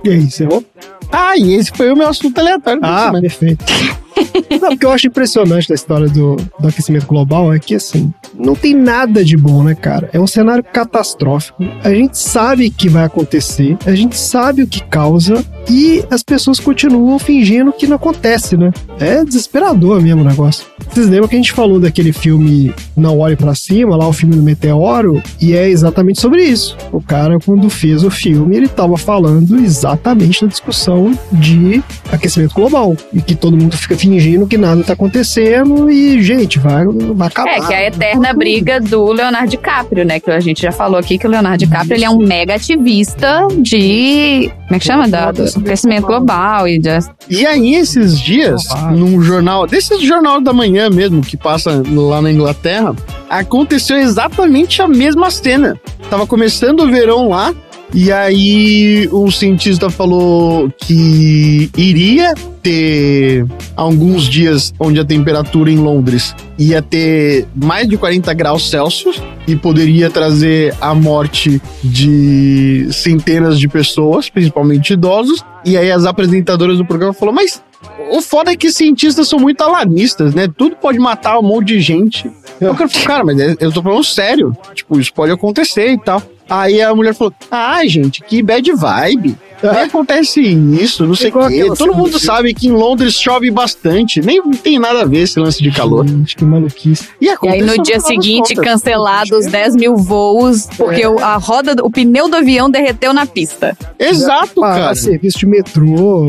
E 0.04 0.10
aí, 0.10 0.18
encerrou? 0.18 0.64
Ah, 1.12 1.38
e 1.38 1.54
esse 1.54 1.72
foi 1.72 1.92
o 1.92 1.96
meu 1.96 2.08
assunto 2.08 2.38
aleatório. 2.40 2.82
Ah, 2.84 3.12
perfeito. 3.20 3.64
Não, 4.62 4.72
o 4.72 4.78
que 4.78 4.86
eu 4.86 4.92
acho 4.92 5.08
impressionante 5.08 5.68
da 5.68 5.76
história 5.76 6.08
do, 6.08 6.36
do 6.60 6.68
aquecimento 6.68 7.06
global 7.06 7.54
é 7.54 7.60
que, 7.60 7.76
assim, 7.76 8.14
não 8.34 8.56
tem 8.56 8.74
nada 8.74 9.24
de 9.24 9.38
bom, 9.38 9.64
né, 9.64 9.76
cara? 9.76 10.10
É 10.12 10.20
um 10.20 10.28
cenário 10.28 10.64
catastrófico. 10.64 11.64
A 11.84 11.90
gente 11.90 12.18
sabe 12.18 12.70
que 12.70 12.90
vai 12.90 13.06
acontecer, 13.06 13.78
a 13.86 13.96
gente 13.96 14.18
sabe 14.18 14.64
o 14.64 14.68
que 14.68 14.84
causa 14.84 15.44
e 15.70 16.04
as 16.10 16.22
pessoas 16.22 16.60
continuam 16.60 17.18
fingindo 17.18 17.72
que 17.72 17.88
não 17.88 17.96
acontece, 17.96 18.58
né? 18.58 18.72
É 19.00 19.24
desesperador 19.24 20.02
mesmo 20.02 20.22
o 20.22 20.26
negócio. 20.26 20.66
Vocês 20.90 21.08
lembram 21.08 21.28
que 21.28 21.36
a 21.36 21.40
gente 21.40 21.54
falou 21.54 21.80
daquele 21.80 22.14
filme 22.14 22.74
Não 22.96 23.20
Olhe 23.20 23.36
Pra 23.36 23.56
Cima, 23.56 23.96
lá 23.96 24.08
o 24.08 24.14
filme 24.14 24.36
do 24.36 24.44
Meteoro, 24.44 25.22
e 25.42 25.54
é 25.54 25.68
exatamente 25.70 26.22
sobre 26.22 26.44
isso. 26.44 26.78
O 26.92 27.02
cara, 27.02 27.40
quando 27.40 27.70
fez 27.70 28.04
o 28.04 28.12
filme, 28.12 28.56
ele 28.56 28.68
tava 28.68 28.98
falando 28.98 29.58
exatamente 29.58 30.42
da 30.42 30.48
discussão 30.48 31.18
de 31.32 31.82
aquecimento 32.12 32.54
global 32.54 32.96
e 33.14 33.22
que 33.22 33.36
todo 33.36 33.58
mundo 33.58 33.76
fica 33.78 33.98
fingindo 33.98 34.25
que 34.48 34.58
nada 34.58 34.84
tá 34.84 34.94
acontecendo 34.94 35.90
e, 35.90 36.22
gente, 36.22 36.60
vai, 36.60 36.86
vai 36.86 37.28
acabar. 37.28 37.52
É, 37.52 37.60
que 37.60 37.74
é 37.74 37.78
a 37.78 37.88
eterna 37.88 38.34
briga 38.34 38.80
do 38.80 39.12
Leonardo 39.12 39.50
DiCaprio, 39.50 40.06
né? 40.06 40.20
Que 40.20 40.32
a 40.32 40.40
gente 40.40 40.62
já 40.62 40.72
falou 40.72 41.00
aqui 41.00 41.18
que 41.18 41.28
o 41.28 41.30
Leonardo 41.30 41.60
DiCaprio 41.60 41.96
ele 41.96 42.06
é 42.06 42.10
um 42.10 42.18
mega 42.18 42.56
ativista 42.56 43.48
de. 43.58 44.52
Como 44.64 44.76
é 44.76 44.80
que 44.80 44.86
chama? 44.86 45.08
Da, 45.08 45.32
do 45.32 45.44
aquecimento 45.44 46.08
global 46.08 46.68
e 46.68 46.80
de, 46.80 46.90
E 47.30 47.46
aí, 47.46 47.76
esses 47.76 48.20
dias, 48.20 48.64
num 48.92 49.22
jornal, 49.22 49.68
desse 49.68 50.04
jornal 50.06 50.42
da 50.42 50.52
manhã 50.54 50.90
mesmo, 50.90 51.22
que 51.22 51.38
passa 51.38 51.84
lá 51.88 52.22
na 52.22 52.32
Inglaterra, 52.32 52.96
aconteceu 53.30 53.98
exatamente 53.98 54.82
a 54.82 54.88
mesma 54.88 55.30
cena. 55.30 55.80
Tava 56.10 56.26
começando 56.26 56.82
o 56.82 56.88
verão 56.88 57.30
lá, 57.30 57.54
e 57.94 58.12
aí 58.12 59.10
um 59.12 59.30
cientista 59.30 59.90
falou 59.90 60.70
que 60.78 61.70
iria 61.78 62.34
ter 62.62 63.46
alguns 63.76 64.24
dias 64.24 64.74
onde 64.80 65.00
a 65.00 65.06
temperatura 65.06 65.70
em 65.70 65.78
Londres 65.78 66.36
ia 66.58 66.82
ter 66.82 67.48
mais 67.56 67.88
de 67.88 67.98
40 67.98 68.34
graus 68.34 68.70
Celsius 68.70 69.22
e 69.48 69.56
poderia 69.56 70.10
trazer 70.10 70.74
a 70.82 70.96
morte 70.96 71.62
de 71.84 72.88
centenas 72.92 73.60
de 73.60 73.68
pessoas, 73.68 74.30
principalmente 74.30 74.94
idosos. 74.94 75.44
E 75.64 75.78
aí 75.78 75.92
as 75.92 76.06
apresentadoras 76.06 76.78
do 76.78 76.86
programa 76.86 77.14
falaram, 77.14 77.36
mas 77.36 77.62
o 78.10 78.22
foda 78.22 78.52
é 78.52 78.56
que 78.56 78.72
cientistas 78.72 79.28
são 79.28 79.40
muito 79.40 79.62
alarmistas, 79.62 80.34
né? 80.34 80.48
Tudo 80.48 80.76
pode 80.76 80.98
matar 81.00 81.40
um 81.40 81.44
monte 81.44 81.68
de 81.68 81.82
gente. 81.82 82.30
Eu 82.60 82.76
quero 82.76 82.90
falar, 82.90 83.06
cara, 83.06 83.24
mas 83.24 83.40
eu 83.60 83.72
tô 83.72 83.82
falando 83.82 84.04
sério. 84.04 84.56
Tipo, 84.74 85.00
isso 85.00 85.14
pode 85.14 85.32
acontecer 85.32 85.92
e 85.92 86.00
tal. 86.00 86.22
Aí 86.50 86.82
a 86.82 86.94
mulher 86.94 87.14
falou: 87.14 87.34
Ah, 87.50 87.86
gente, 87.86 88.22
que 88.22 88.42
bad 88.42 88.72
vibe. 88.72 89.38
Nem 89.74 89.82
acontece 89.84 90.42
isso, 90.42 91.06
não 91.06 91.16
sei 91.16 91.30
o 91.32 91.48
quê. 91.48 91.66
Todo 91.78 91.94
mundo 91.94 92.12
do- 92.12 92.20
sabe 92.20 92.54
que 92.54 92.68
em 92.68 92.72
Londres 92.72 93.14
chove 93.14 93.50
bastante. 93.52 94.22
Nem 94.22 94.42
tem 94.52 94.80
nada 94.80 95.02
a 95.02 95.06
ver 95.06 95.20
esse 95.20 95.40
lance 95.40 95.62
de 95.62 95.72
calor. 95.72 96.08
Gente, 96.08 96.36
que 96.36 96.44
maluquice. 96.46 97.08
E, 97.22 97.26
E 97.28 97.48
aí 97.50 97.62
no 97.62 97.82
dia 97.82 98.00
seguinte 98.00 98.56
contas. 98.56 98.72
cancelados 98.72 99.46
10 99.48 99.76
mil 99.76 99.96
voos 99.96 100.68
porque 100.78 101.02
É. 101.02 101.10
o- 101.10 101.20
a 101.20 101.36
roda, 101.38 101.76
do- 101.76 101.86
o 101.86 101.90
pneu 101.90 102.28
do 102.30 102.36
avião 102.36 102.70
derreteu 102.70 103.14
na 103.14 103.26
pista. 103.26 103.78
Exato, 104.00 104.62
Parar 104.62 104.76
cara. 104.76 104.96
serviço 104.96 105.40
de 105.40 105.46
metrô. 105.46 106.28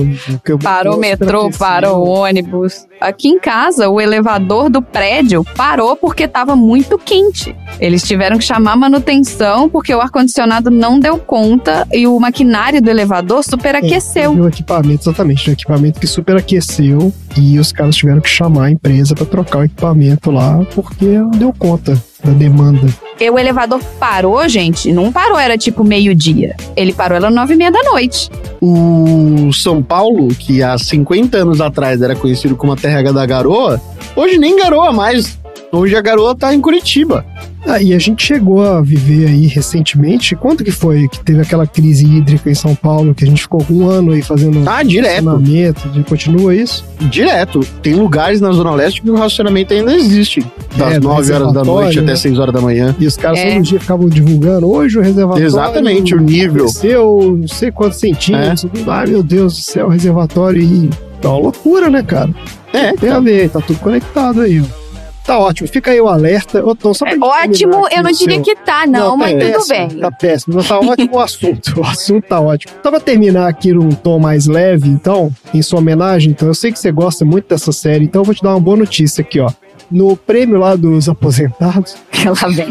Parou 0.62 0.96
o 0.96 0.98
metrô, 0.98 1.50
parou 1.58 1.98
o 2.04 2.08
ônibus. 2.08 2.86
Aqui 3.00 3.28
em 3.28 3.38
casa, 3.38 3.88
o 3.88 4.00
elevador 4.00 4.70
do 4.70 4.80
prédio 4.80 5.44
parou 5.56 5.96
porque 5.96 6.24
estava 6.24 6.56
muito 6.56 6.98
quente. 6.98 7.54
Eles 7.78 8.02
tiveram 8.02 8.38
que 8.38 8.44
chamar 8.44 8.72
a 8.72 8.76
manutenção 8.76 9.68
porque 9.68 9.94
o 9.94 10.00
ar-condicionado 10.00 10.70
não 10.70 10.98
deu 10.98 11.18
conta 11.18 11.86
e 11.92 12.06
o 12.06 12.18
maquinário 12.18 12.80
do 12.80 12.88
elevador 12.90 13.25
superaqueceu. 13.42 14.32
É, 14.32 14.40
o 14.40 14.48
equipamento, 14.48 15.02
exatamente. 15.02 15.50
O 15.50 15.52
equipamento 15.52 16.00
que 16.00 16.06
superaqueceu 16.06 17.12
e 17.36 17.58
os 17.58 17.72
caras 17.72 17.96
tiveram 17.96 18.20
que 18.20 18.28
chamar 18.28 18.66
a 18.66 18.70
empresa 18.70 19.14
para 19.14 19.26
trocar 19.26 19.58
o 19.60 19.64
equipamento 19.64 20.30
lá 20.30 20.64
porque 20.74 21.04
não 21.04 21.30
deu 21.30 21.52
conta 21.52 22.00
da 22.24 22.32
demanda. 22.32 22.86
E 23.18 23.30
o 23.30 23.38
elevador 23.38 23.80
parou, 23.98 24.46
gente. 24.48 24.92
Não 24.92 25.10
parou, 25.10 25.38
era 25.38 25.56
tipo 25.56 25.82
meio-dia. 25.82 26.54
Ele 26.76 26.92
parou, 26.92 27.16
era 27.16 27.30
nove 27.30 27.54
e 27.54 27.56
meia 27.56 27.70
da 27.70 27.82
noite. 27.84 28.30
O 28.60 29.50
São 29.52 29.82
Paulo, 29.82 30.28
que 30.28 30.62
há 30.62 30.76
50 30.76 31.36
anos 31.38 31.60
atrás 31.60 32.02
era 32.02 32.14
conhecido 32.14 32.56
como 32.56 32.72
a 32.72 32.76
terra 32.76 33.12
da 33.12 33.24
garoa, 33.24 33.80
hoje 34.14 34.38
nem 34.38 34.56
garoa 34.56 34.92
mais. 34.92 35.38
Hoje 35.72 35.96
a 35.96 36.00
garoa 36.00 36.34
tá 36.34 36.54
em 36.54 36.60
Curitiba. 36.60 37.24
Ah, 37.68 37.82
e 37.82 37.92
a 37.92 37.98
gente 37.98 38.24
chegou 38.24 38.62
a 38.62 38.80
viver 38.80 39.26
aí 39.26 39.46
recentemente. 39.46 40.36
Quanto 40.36 40.62
que 40.62 40.70
foi 40.70 41.08
que 41.08 41.18
teve 41.24 41.40
aquela 41.40 41.66
crise 41.66 42.06
hídrica 42.06 42.48
em 42.48 42.54
São 42.54 42.74
Paulo, 42.76 43.12
que 43.12 43.24
a 43.24 43.26
gente 43.26 43.42
ficou 43.42 43.64
um 43.68 43.88
ano 43.88 44.12
aí 44.12 44.22
fazendo 44.22 44.62
Ah, 44.68 44.84
direto. 44.84 45.24
racionamento? 45.26 45.88
De, 45.88 46.04
continua 46.04 46.54
isso? 46.54 46.84
Direto. 47.10 47.60
Tem 47.82 47.94
lugares 47.94 48.40
na 48.40 48.52
Zona 48.52 48.70
Leste 48.72 49.02
que 49.02 49.10
o 49.10 49.16
racionamento 49.16 49.74
ainda 49.74 49.92
existe. 49.96 50.46
Das 50.76 50.94
É, 50.94 51.00
do 51.00 51.08
9 51.08 51.32
horas 51.32 51.52
da 51.52 51.64
noite 51.64 51.98
reservatório, 51.98 51.98
até 52.02 52.10
né? 52.12 52.16
6 52.16 52.38
horas 52.38 52.54
da 52.54 52.60
manhã. 52.60 52.96
E 53.00 53.06
os 53.06 53.16
caras 53.16 53.38
É. 53.40 53.52
todo 53.54 53.62
dia 53.64 53.80
ficavam 53.80 54.08
divulgando. 54.08 54.70
Hoje 54.70 54.98
o 54.98 55.02
reservatório. 55.02 55.46
Exatamente, 55.46 56.14
o 56.14 56.20
nível. 56.20 56.64
Cresceu 56.66 57.36
não 57.40 57.48
sei 57.48 57.72
quantos 57.72 57.98
centímetros. 57.98 58.64
Ai, 58.86 59.06
meu 59.08 59.22
Deus 59.24 59.54
do 59.54 59.60
céu, 59.60 59.86
o 59.88 59.90
reservatório 59.90 60.60
aí. 60.62 60.88
Tá 61.20 61.30
uma 61.30 61.38
loucura, 61.38 61.90
né, 61.90 62.02
cara? 62.04 62.30
É, 62.72 62.92
Tem 62.92 63.10
a 63.10 63.18
ver, 63.18 63.48
tá 63.50 63.60
tudo 63.60 63.78
conectado 63.80 64.42
aí, 64.42 64.60
ó. 64.60 64.85
Tá 65.26 65.38
ótimo, 65.38 65.68
fica 65.68 65.90
aí 65.90 66.00
o 66.00 66.06
alerta. 66.08 66.62
Tom, 66.78 66.94
só 66.94 67.04
É 67.06 67.16
ótimo, 67.18 67.88
eu 67.90 68.02
não 68.02 68.12
diria 68.12 68.36
seu- 68.36 68.44
que 68.44 68.54
tá, 68.56 68.86
não, 68.86 69.16
mas 69.16 69.32
tá 69.32 69.38
tudo 69.40 69.52
péssimo, 69.68 69.88
bem. 69.88 69.98
Tá 69.98 70.10
péssimo, 70.12 70.54
mas 70.56 70.68
tá 70.68 70.78
ótimo 70.78 71.16
o 71.16 71.20
assunto. 71.20 71.74
O 71.80 71.84
assunto 71.84 72.26
tá 72.28 72.40
ótimo. 72.40 72.72
Só 72.82 72.90
pra 72.90 73.00
terminar 73.00 73.48
aqui 73.48 73.72
num 73.72 73.88
tom 73.90 74.18
mais 74.20 74.46
leve, 74.46 74.88
então, 74.88 75.30
em 75.52 75.60
sua 75.62 75.80
homenagem, 75.80 76.30
então, 76.30 76.46
eu 76.46 76.54
sei 76.54 76.70
que 76.70 76.78
você 76.78 76.92
gosta 76.92 77.24
muito 77.24 77.48
dessa 77.48 77.72
série, 77.72 78.04
então 78.04 78.20
eu 78.22 78.24
vou 78.24 78.34
te 78.34 78.42
dar 78.42 78.50
uma 78.50 78.60
boa 78.60 78.76
notícia 78.76 79.20
aqui, 79.22 79.40
ó. 79.40 79.50
No 79.90 80.16
prêmio 80.16 80.58
lá 80.58 80.74
dos 80.76 81.08
aposentados, 81.08 81.96
Ela 82.24 82.34
vem. 82.52 82.66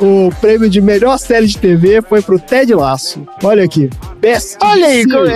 o, 0.00 0.26
o 0.28 0.30
prêmio 0.40 0.68
de 0.68 0.80
melhor 0.80 1.18
série 1.18 1.46
de 1.46 1.58
TV 1.58 2.00
foi 2.02 2.22
pro 2.22 2.38
Ted 2.38 2.72
Laço. 2.74 3.26
Olha 3.42 3.64
aqui. 3.64 3.88
Best 4.20 4.56
Olha 4.62 4.86
aí, 4.86 5.04
como- 5.04 5.26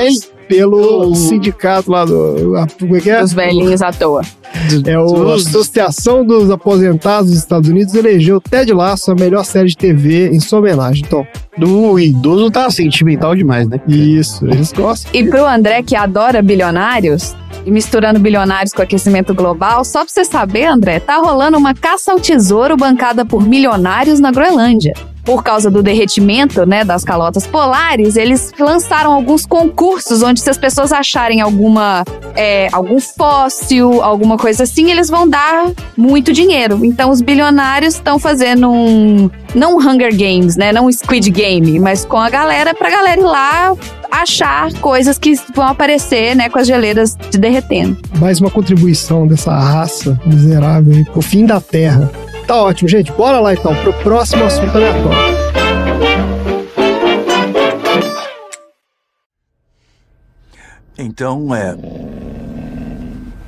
pelo 0.51 1.15
sindicato 1.15 1.91
lá 1.91 2.05
do. 2.05 2.57
a- 2.57 2.67
Como 2.79 2.97
é 2.97 3.01
que 3.01 3.09
é? 3.09 3.23
Os 3.23 3.33
velhinhos 3.33 3.81
à 3.81 3.93
toa. 3.93 4.23
É 4.85 4.99
o, 4.99 5.31
a 5.31 5.37
Associação 5.37 6.25
dos 6.27 6.51
Aposentados 6.51 7.31
dos 7.31 7.39
Estados 7.39 7.69
Unidos 7.71 7.95
elegeu 7.95 8.41
Ted 8.41 8.73
Lasso 8.73 9.13
a 9.13 9.15
melhor 9.15 9.45
série 9.45 9.69
de 9.69 9.77
TV 9.77 10.29
em 10.29 10.41
sua 10.41 10.59
homenagem. 10.59 11.05
Então, 11.07 11.25
Do 11.57 11.99
idoso 12.01 12.51
tá 12.51 12.69
sentimental 12.69 13.35
demais, 13.37 13.69
né? 13.69 13.81
isso, 13.87 14.45
eles 14.47 14.73
gostam. 14.73 15.09
E 15.15 15.25
pro 15.25 15.47
André, 15.47 15.83
que 15.85 15.95
adora 15.95 16.43
bilionários, 16.43 17.35
misturando 17.67 18.19
bilionários 18.19 18.73
com 18.73 18.83
aquecimento 18.83 19.35
global, 19.35 19.85
só 19.85 20.05
pra 20.05 20.13
você 20.13 20.25
saber, 20.25 20.67
André, 20.67 21.01
tá 21.01 21.17
rolando 21.17 21.59
uma 21.59 21.75
caça 21.75 22.13
ao 22.13 22.21
tesouro 22.21 22.77
bancada 22.77 23.25
por 23.25 23.47
milionários 23.47 24.21
na 24.21 24.31
Groenlândia. 24.31 24.95
Por 25.25 25.45
causa 25.45 25.71
do 25.71 25.83
derretimento, 25.83 26.65
né, 26.65 26.83
das 26.83 27.05
calotas 27.05 27.47
polares, 27.47 28.17
eles 28.17 28.53
lançaram 28.59 29.13
alguns 29.13 29.45
concursos 29.45 30.23
onde 30.23 30.41
se 30.41 30.49
as 30.49 30.57
pessoas 30.57 30.93
acharem 30.93 31.43
alguma, 31.43 32.05
é, 32.35 32.69
algum 32.73 32.99
fóssil, 32.99 34.03
alguma 34.03 34.39
coisa 34.39 34.63
assim, 34.63 34.91
eles 34.91 35.11
vão 35.11 35.29
dar 35.29 35.71
muito 35.97 36.33
dinheiro. 36.33 36.85
Então 36.85 37.11
os 37.11 37.21
bilionários 37.21 37.95
estão 37.95 38.19
fazendo 38.19 38.71
um, 38.71 39.31
não 39.55 39.77
Hunger 39.77 40.17
Games, 40.17 40.57
né, 40.57 40.73
não 40.73 40.91
Squid 40.91 41.31
Game, 41.31 41.79
mas 41.79 42.05
com 42.05 42.17
a 42.17 42.31
galera, 42.31 42.75
pra 42.75 42.89
galera 42.89 43.21
ir 43.21 43.25
lá 43.25 43.77
achar 44.11 44.73
coisas 44.75 45.19
que 45.19 45.35
vão 45.55 45.67
aparecer, 45.67 46.35
né, 46.35 46.49
com 46.49 46.59
as 46.59 46.67
geleiras 46.67 47.17
se 47.31 47.39
derretendo. 47.39 47.97
Mais 48.19 48.41
uma 48.41 48.51
contribuição 48.51 49.27
dessa 49.27 49.53
raça 49.53 50.19
miserável 50.27 50.95
aí 50.95 51.05
pro 51.05 51.23
fim 51.23 51.47
da 51.47 51.61
Terra. 51.61 52.11
Tá 52.47 52.57
ótimo, 52.57 52.89
gente. 52.89 53.13
Bora 53.13 53.39
lá 53.41 53.53
então 53.53 53.75
pro 53.77 53.93
próximo 53.95 54.45
assunto 54.45 54.75
aleatório. 54.77 55.41
Então, 60.99 61.55
é. 61.55 61.77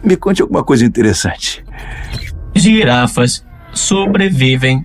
Me 0.02 0.16
conte 0.16 0.40
alguma 0.40 0.64
coisa 0.64 0.84
interessante. 0.84 1.64
Girafas 2.54 3.44
sobrevivem 3.72 4.84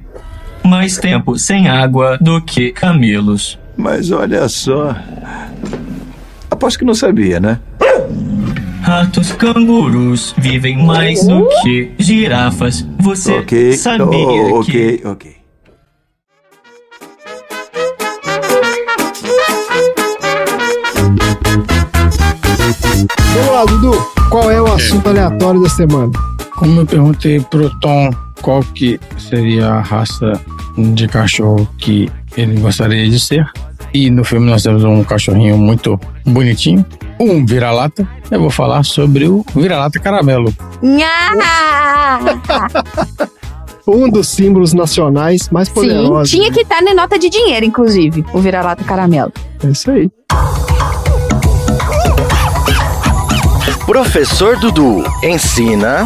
mais 0.64 0.98
tempo 0.98 1.38
sem 1.40 1.68
água 1.68 2.18
do 2.20 2.42
que 2.42 2.72
camelos. 2.72 3.58
Mas 3.76 4.12
olha 4.12 4.50
só. 4.50 4.96
Aposto 6.58 6.80
que 6.80 6.86
não 6.86 6.96
sabia, 6.96 7.40
né? 7.40 7.60
Ratos 8.82 9.32
cangurus 9.34 10.34
vivem 10.40 10.84
mais 10.84 11.24
do 11.24 11.48
que 11.62 11.92
girafas. 12.00 12.84
Você 13.00 13.34
ok. 13.34 13.74
sabia 13.74 14.08
Oh, 14.08 14.64
que 14.64 15.02
ok, 15.06 15.06
ok. 15.06 15.38
Vamos 23.36 23.52
lá, 23.52 23.66
Dudu. 23.66 23.92
Qual 24.32 24.50
é 24.50 24.60
o 24.60 24.74
assunto 24.74 25.10
aleatório 25.10 25.62
da 25.62 25.70
semana? 25.70 26.12
Como 26.56 26.82
eu 26.82 26.88
perguntei 26.88 27.40
pro 27.40 27.70
Tom 27.80 28.10
qual 28.42 28.64
que 28.64 29.00
seria 29.20 29.68
a 29.68 29.82
raça 29.82 30.34
de 30.76 31.08
cachorro 31.08 31.70
que 31.78 32.10
ele 32.36 32.60
gostaria 32.60 33.08
de 33.08 33.20
ser, 33.20 33.48
E 33.98 34.12
no 34.12 34.24
filme 34.24 34.48
nós 34.48 34.62
temos 34.62 34.84
um 34.84 35.04
cachorrinho 35.04 35.58
muito 35.58 36.00
bonitinho, 36.24 36.86
um 37.20 37.44
vira-lata. 37.44 38.08
Eu 38.30 38.40
vou 38.40 38.52
falar 38.52 38.84
sobre 38.84 39.28
o 39.28 39.44
vira-lata 39.56 40.00
caramelo. 40.00 40.54
Nha! 40.84 42.20
Um 43.90 44.10
dos 44.10 44.28
símbolos 44.28 44.74
nacionais 44.74 45.48
mais 45.50 45.70
Sim, 45.70 45.74
poderosos. 45.74 46.30
tinha 46.30 46.52
que 46.52 46.60
estar 46.60 46.82
na 46.82 46.94
nota 46.94 47.18
de 47.18 47.30
dinheiro, 47.30 47.66
inclusive, 47.66 48.26
o 48.34 48.40
vira-lata 48.40 48.84
caramelo. 48.84 49.32
É 49.64 49.68
isso 49.68 49.90
aí. 49.90 50.12
Professor 53.86 54.58
Dudu 54.58 55.06
ensina. 55.24 56.04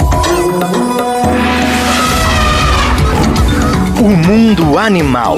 O 3.99 4.09
mundo 4.27 4.77
animal. 4.77 5.37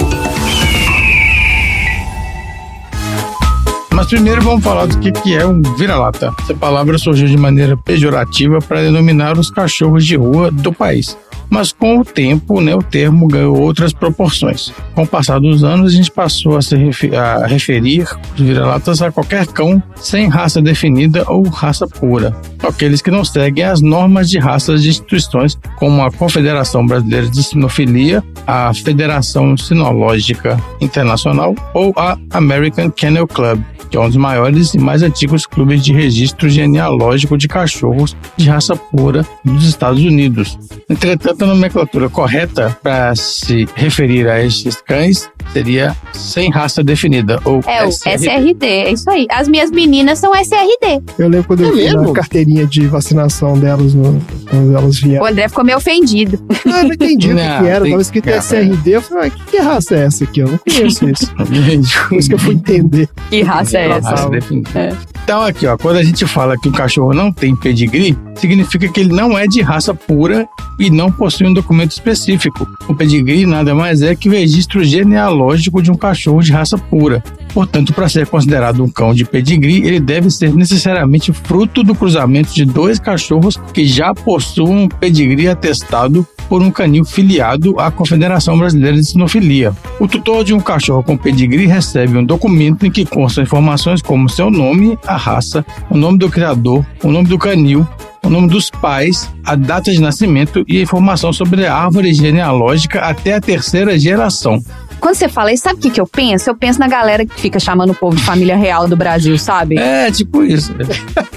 Mas 3.94 4.08
primeiro 4.08 4.42
vamos 4.42 4.64
falar 4.64 4.88
do 4.88 4.98
que, 5.00 5.12
que 5.12 5.36
é 5.36 5.46
um 5.46 5.62
vira-lata. 5.78 6.34
Essa 6.40 6.56
palavra 6.56 6.98
surgiu 6.98 7.28
de 7.28 7.38
maneira 7.38 7.78
pejorativa 7.78 8.58
para 8.60 8.82
denominar 8.82 9.38
os 9.38 9.52
cachorros 9.52 10.04
de 10.04 10.16
rua 10.16 10.50
do 10.50 10.74
país. 10.74 11.16
Mas 11.54 11.72
com 11.72 12.00
o 12.00 12.04
tempo, 12.04 12.60
né, 12.60 12.74
o 12.76 12.82
termo 12.82 13.28
ganhou 13.28 13.62
outras 13.62 13.94
proporções. 13.94 14.74
Com 14.96 15.04
o 15.04 15.08
passar 15.08 15.40
dos 15.40 15.64
anos, 15.64 15.94
a 15.94 15.96
gente 15.96 16.10
passou 16.10 16.58
a, 16.58 16.64
se 16.64 16.76
refe- 16.76 17.16
a 17.16 17.46
referir 17.46 18.08
os 18.34 18.42
vira-latas 18.42 19.04
a 19.04 19.12
qualquer 19.12 19.46
cão 19.46 19.82
sem 19.96 20.28
raça 20.28 20.60
definida 20.60 21.24
ou 21.28 21.44
raça 21.48 21.88
pura. 21.88 22.36
Aqueles 22.64 23.04
que 23.04 23.12
não 23.12 23.24
seguem 23.24 23.66
as 23.66 23.82
normas 23.82 24.32
de 24.32 24.40
raças 24.40 24.82
de 24.82 24.90
instituições 24.90 25.56
como 25.78 26.02
a 26.02 26.12
Confederação 26.12 26.88
Brasileira 26.88 27.30
de 27.30 27.44
Sinofilia, 27.44 28.24
a 28.48 28.74
Federação 28.74 29.56
Sinológica 29.56 30.60
Internacional 30.82 31.54
ou 31.76 31.94
a 31.96 32.18
American 32.32 32.90
Kennel 32.90 33.28
Club, 33.28 33.62
que 33.92 33.98
é 33.98 34.00
um 34.00 34.08
dos 34.08 34.18
maiores 34.18 34.74
e 34.74 34.80
mais 34.80 35.04
antigos 35.04 35.46
clubes 35.46 35.84
de 35.84 35.94
registro 35.94 36.50
genealógico 36.50 37.38
de 37.38 37.48
cachorros 37.48 38.18
de 38.36 38.50
raça 38.50 38.76
pura 38.76 39.24
dos 39.46 39.68
Estados 39.68 40.02
Unidos. 40.04 40.58
Entretanto, 40.90 41.43
a 41.44 41.48
nomenclatura 41.48 42.10
correta 42.10 42.78
para 42.82 43.16
se 43.16 43.68
referir 43.76 44.28
a 44.28 44.42
estes 44.42 44.82
cães 44.82 45.30
seria 45.52 45.96
sem 46.14 46.50
raça 46.50 46.84
definida, 46.84 47.40
ou 47.44 47.60
É 47.68 47.84
o 47.84 47.90
SRD. 47.90 48.26
SRD, 48.28 48.66
é 48.66 48.92
isso 48.94 49.10
aí. 49.10 49.28
As 49.30 49.48
minhas 49.48 49.70
meninas 49.72 50.20
são 50.20 50.34
SRD. 50.36 51.02
Eu 51.20 51.28
lembro 51.28 51.48
quando 51.48 51.62
eu 51.62 51.70
É 51.70 51.72
vi 51.72 51.78
mesmo? 51.84 52.12
a 52.12 52.14
carteirinha 52.14 52.66
de 52.66 52.88
vacinação 52.88 53.58
delas 53.58 53.94
no- 53.94 54.22
quando 54.50 54.76
elas 54.76 54.98
O 55.00 55.02
vieram. 55.06 55.26
André 55.26 55.48
ficou 55.50 55.64
meio 55.64 55.78
ofendido. 55.78 56.40
Ah, 56.66 56.80
eu 56.80 56.84
não 56.86 56.94
entendi 56.94 57.28
o 57.28 57.36
que, 57.36 57.44
Não, 57.44 57.62
que 57.62 57.68
era. 57.68 57.82
tem- 57.82 57.92
Tava 57.92 58.02
escrito 58.02 58.26
cara. 58.26 58.38
SRD. 58.38 58.92
Eu 58.96 59.02
falei, 59.02 59.28
ah, 59.28 59.30
que, 59.30 59.44
que 59.52 59.58
raça 59.58 59.96
é 59.96 60.06
essa 60.06 60.24
aqui? 60.24 60.40
Eu 60.40 60.48
não 60.50 60.58
conheço 60.60 61.10
isso. 61.10 61.34
Por 62.10 62.18
isso 62.18 62.30
que 62.30 62.36
eu 62.36 62.40
fui 62.40 62.54
entender. 62.56 63.10
Que 63.30 63.42
raça 63.42 63.78
é 63.78 63.90
essa? 63.90 64.10
Raça 64.10 64.30
definida. 64.30 64.98
Então, 65.24 65.42
aqui, 65.42 65.66
ó, 65.66 65.78
quando 65.78 65.98
a 65.98 66.04
gente 66.04 66.26
fala 66.26 66.58
que 66.58 66.68
o 66.68 66.72
cachorro 66.72 67.14
não 67.14 67.32
tem 67.32 67.56
pedigree, 67.56 68.18
significa 68.36 68.90
que 68.90 69.00
ele 69.00 69.14
não 69.14 69.38
é 69.38 69.48
de 69.48 69.62
raça 69.62 69.94
pura 69.94 70.46
e 70.78 70.90
não 70.90 71.10
possui 71.12 71.48
um 71.48 71.54
documento 71.54 71.92
específico. 71.92 72.68
O 72.90 72.94
pedigree 72.96 73.46
nada 73.46 73.74
mais 73.74 74.02
é 74.02 74.16
que 74.16 74.28
o 74.28 74.32
registro 74.34 74.84
genealógico 74.84 75.33
de 75.82 75.92
um 75.92 75.96
cachorro 75.96 76.42
de 76.42 76.52
raça 76.52 76.78
pura. 76.78 77.24
Portanto, 77.54 77.94
para 77.94 78.10
ser 78.10 78.28
considerado 78.28 78.84
um 78.84 78.90
cão 78.90 79.14
de 79.14 79.26
pedigree, 79.26 79.86
ele 79.86 80.00
deve 80.00 80.30
ser 80.30 80.54
necessariamente 80.54 81.32
fruto 81.32 81.84
do 81.84 81.94
cruzamento 81.94 82.54
de 82.54 82.66
dois 82.66 83.00
cachorros 83.00 83.58
que 83.74 83.86
já 83.86 84.14
possuam 84.14 84.84
um 84.84 84.88
pedigree 84.88 85.48
atestado 85.48 86.26
por 86.50 86.62
um 86.62 86.72
canil 86.72 87.06
filiado 87.06 87.80
à 87.80 87.90
Confederação 87.90 88.58
Brasileira 88.58 88.98
de 88.98 89.06
Sinofilia. 89.06 89.74
O 90.00 90.08
tutor 90.08 90.44
de 90.44 90.54
um 90.54 90.60
cachorro 90.60 91.04
com 91.04 91.18
pedigree 91.18 91.66
recebe 91.66 92.18
um 92.18 92.26
documento 92.26 92.86
em 92.86 92.92
que 92.92 93.06
constam 93.06 93.44
informações 93.44 94.02
como 94.02 94.30
seu 94.30 94.50
nome, 94.50 94.98
a 95.06 95.16
raça, 95.16 95.66
o 95.90 95.98
nome 95.98 96.18
do 96.18 96.30
criador, 96.30 96.86
o 97.04 97.12
nome 97.12 97.28
do 97.28 97.38
canil, 97.38 97.88
o 98.24 98.30
nome 98.30 98.48
dos 98.48 98.70
pais, 98.70 99.30
a 99.44 99.56
data 99.56 99.92
de 99.92 100.00
nascimento 100.00 100.64
e 100.68 100.80
a 100.80 100.82
informação 100.82 101.34
sobre 101.34 101.66
a 101.66 101.76
árvore 101.76 102.14
genealógica 102.14 103.02
até 103.02 103.34
a 103.34 103.42
terceira 103.42 104.00
geração. 104.00 104.64
Quando 105.04 105.16
você 105.16 105.28
fala 105.28 105.52
isso, 105.52 105.64
sabe 105.64 105.80
o 105.80 105.82
que, 105.82 105.90
que 105.90 106.00
eu 106.00 106.08
penso? 106.08 106.50
Eu 106.50 106.56
penso 106.56 106.80
na 106.80 106.88
galera 106.88 107.26
que 107.26 107.38
fica 107.38 107.60
chamando 107.60 107.90
o 107.90 107.94
povo 107.94 108.16
de 108.16 108.24
família 108.24 108.56
real 108.56 108.88
do 108.88 108.96
Brasil, 108.96 109.38
sabe? 109.38 109.78
É, 109.78 110.10
tipo 110.10 110.46
isso. 110.46 110.74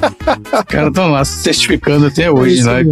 Os 0.06 0.64
caras 0.66 0.88
estão 0.88 1.10
lá 1.10 1.24
se 1.24 1.42
certificando 1.42 2.06
até 2.06 2.30
hoje, 2.30 2.56
isso 2.60 2.66
né? 2.70 2.82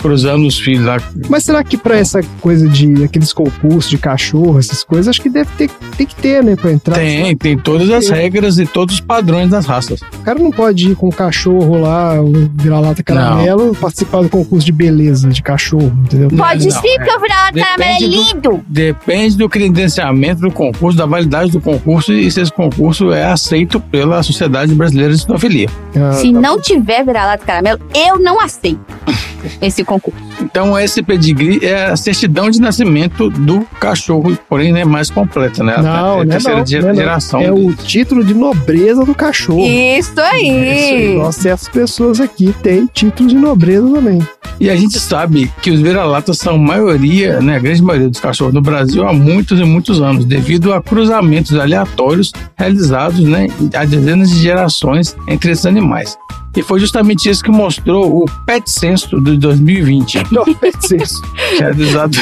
Cruzando 0.00 0.46
os 0.46 0.58
filhos 0.58 0.84
lá. 0.86 0.96
Mas 1.28 1.44
será 1.44 1.62
que 1.62 1.76
pra 1.76 1.96
essa 1.96 2.20
coisa 2.40 2.68
de 2.68 3.04
aqueles 3.04 3.32
concursos 3.32 3.88
de 3.90 3.98
cachorro, 3.98 4.58
essas 4.58 4.82
coisas, 4.84 5.08
acho 5.08 5.20
que 5.22 5.28
deve 5.28 5.50
ter, 5.56 5.70
tem 5.96 6.06
que 6.06 6.14
ter, 6.14 6.42
né, 6.42 6.56
pra 6.56 6.72
entrar? 6.72 6.94
Tem, 6.94 7.36
tem 7.36 7.56
todas 7.58 7.90
as 7.90 8.08
regras 8.08 8.58
e 8.58 8.66
todos 8.66 8.96
os 8.96 9.00
padrões 9.00 9.50
das 9.50 9.66
raças. 9.66 10.00
O 10.02 10.22
cara 10.24 10.38
não 10.38 10.50
pode 10.50 10.90
ir 10.90 10.94
com 10.94 11.08
um 11.08 11.12
cachorro 11.12 11.78
lá, 11.80 12.20
um 12.20 12.48
vira-lata 12.54 13.02
caramelo, 13.02 13.74
participar 13.74 14.22
do 14.22 14.28
concurso 14.28 14.64
de 14.66 14.72
beleza 14.72 15.28
de 15.28 15.42
cachorro, 15.42 15.92
entendeu? 16.04 16.28
Pode 16.30 16.64
Não, 16.68 16.80
sim, 16.80 16.88
é. 16.88 16.98
porque 16.98 17.16
o 17.16 17.20
vira-lata 17.20 17.52
caramelo 17.60 17.82
é 17.82 17.98
Depende 17.98 18.08
do- 18.08 18.22
lindo. 18.34 18.64
Depende 18.68 19.36
do 19.36 19.48
credenciamento 19.48 20.40
do 20.40 20.50
concurso, 20.50 20.96
da 20.96 21.06
validade 21.06 21.50
do 21.50 21.60
concurso 21.60 22.12
e 22.12 22.30
se 22.30 22.40
esse 22.40 22.52
concurso 22.52 23.12
é 23.12 23.24
aceito 23.24 23.78
pela 23.80 24.22
Sociedade 24.22 24.74
Brasileira 24.74 25.12
de 25.12 25.20
Sinofilia. 25.20 25.68
Ah, 25.96 26.12
Se 26.34 26.40
não 26.40 26.60
tiver 26.60 27.04
vira-lata 27.04 27.44
caramelo, 27.44 27.78
eu 27.94 28.18
não 28.18 28.40
aceito 28.40 28.80
esse 29.60 29.84
concurso. 29.84 30.18
Então, 30.40 30.78
esse 30.78 31.02
pedigree 31.02 31.64
é 31.64 31.86
a 31.86 31.96
certidão 31.96 32.50
de 32.50 32.60
nascimento 32.60 33.28
do 33.30 33.60
cachorro, 33.78 34.36
porém, 34.48 34.72
né, 34.72 34.84
mais 34.84 35.10
completa, 35.10 35.62
né? 35.62 35.76
Não, 35.78 36.20
é 36.20 36.22
a 36.22 36.26
terceira 36.26 36.58
não, 36.58 36.66
ge- 36.66 36.80
né, 36.80 36.88
não. 36.88 36.94
geração. 36.94 37.40
É 37.40 37.52
o 37.52 37.72
título 37.72 38.24
de 38.24 38.34
nobreza 38.34 39.04
do 39.04 39.14
cachorro. 39.14 39.60
Isso 39.66 40.10
Isso 40.10 40.20
aí, 40.20 40.50
aí. 40.50 41.14
Nós, 41.16 41.36
certas 41.36 41.68
pessoas 41.68 42.20
aqui 42.20 42.54
têm 42.62 42.86
título 42.92 43.28
de 43.28 43.34
nobreza 43.36 43.88
também. 43.88 44.20
E 44.58 44.68
a 44.68 44.76
gente 44.76 44.98
sabe 44.98 45.50
que 45.62 45.70
os 45.70 45.80
vira-latas 45.80 46.36
são 46.36 46.58
maioria, 46.58 47.40
né, 47.40 47.56
a 47.56 47.58
grande 47.58 47.82
maioria 47.82 48.08
dos 48.10 48.20
cachorros 48.20 48.52
no 48.52 48.60
Brasil 48.60 49.06
há 49.08 49.12
muitos 49.12 49.58
e 49.58 49.64
muitos 49.64 50.02
anos, 50.02 50.24
devido 50.26 50.72
a 50.74 50.82
cruzamentos 50.82 51.54
aleatórios 51.58 52.30
realizados 52.56 53.20
né, 53.20 53.46
há 53.74 53.84
dezenas 53.86 54.28
de 54.30 54.36
gerações 54.42 55.16
entre 55.28 55.52
esses 55.52 55.64
animais. 55.64 56.16
E 56.56 56.62
foi 56.62 56.80
justamente 56.80 57.28
isso 57.30 57.42
que 57.44 57.50
mostrou 57.50 58.22
o 58.22 58.24
Pet 58.44 58.68
Censo 58.68 59.20
de 59.22 59.36
2020, 59.36 60.24
Não, 60.32 60.44
pet 60.56 60.84
senso. 60.84 61.22
realizado 61.58 62.16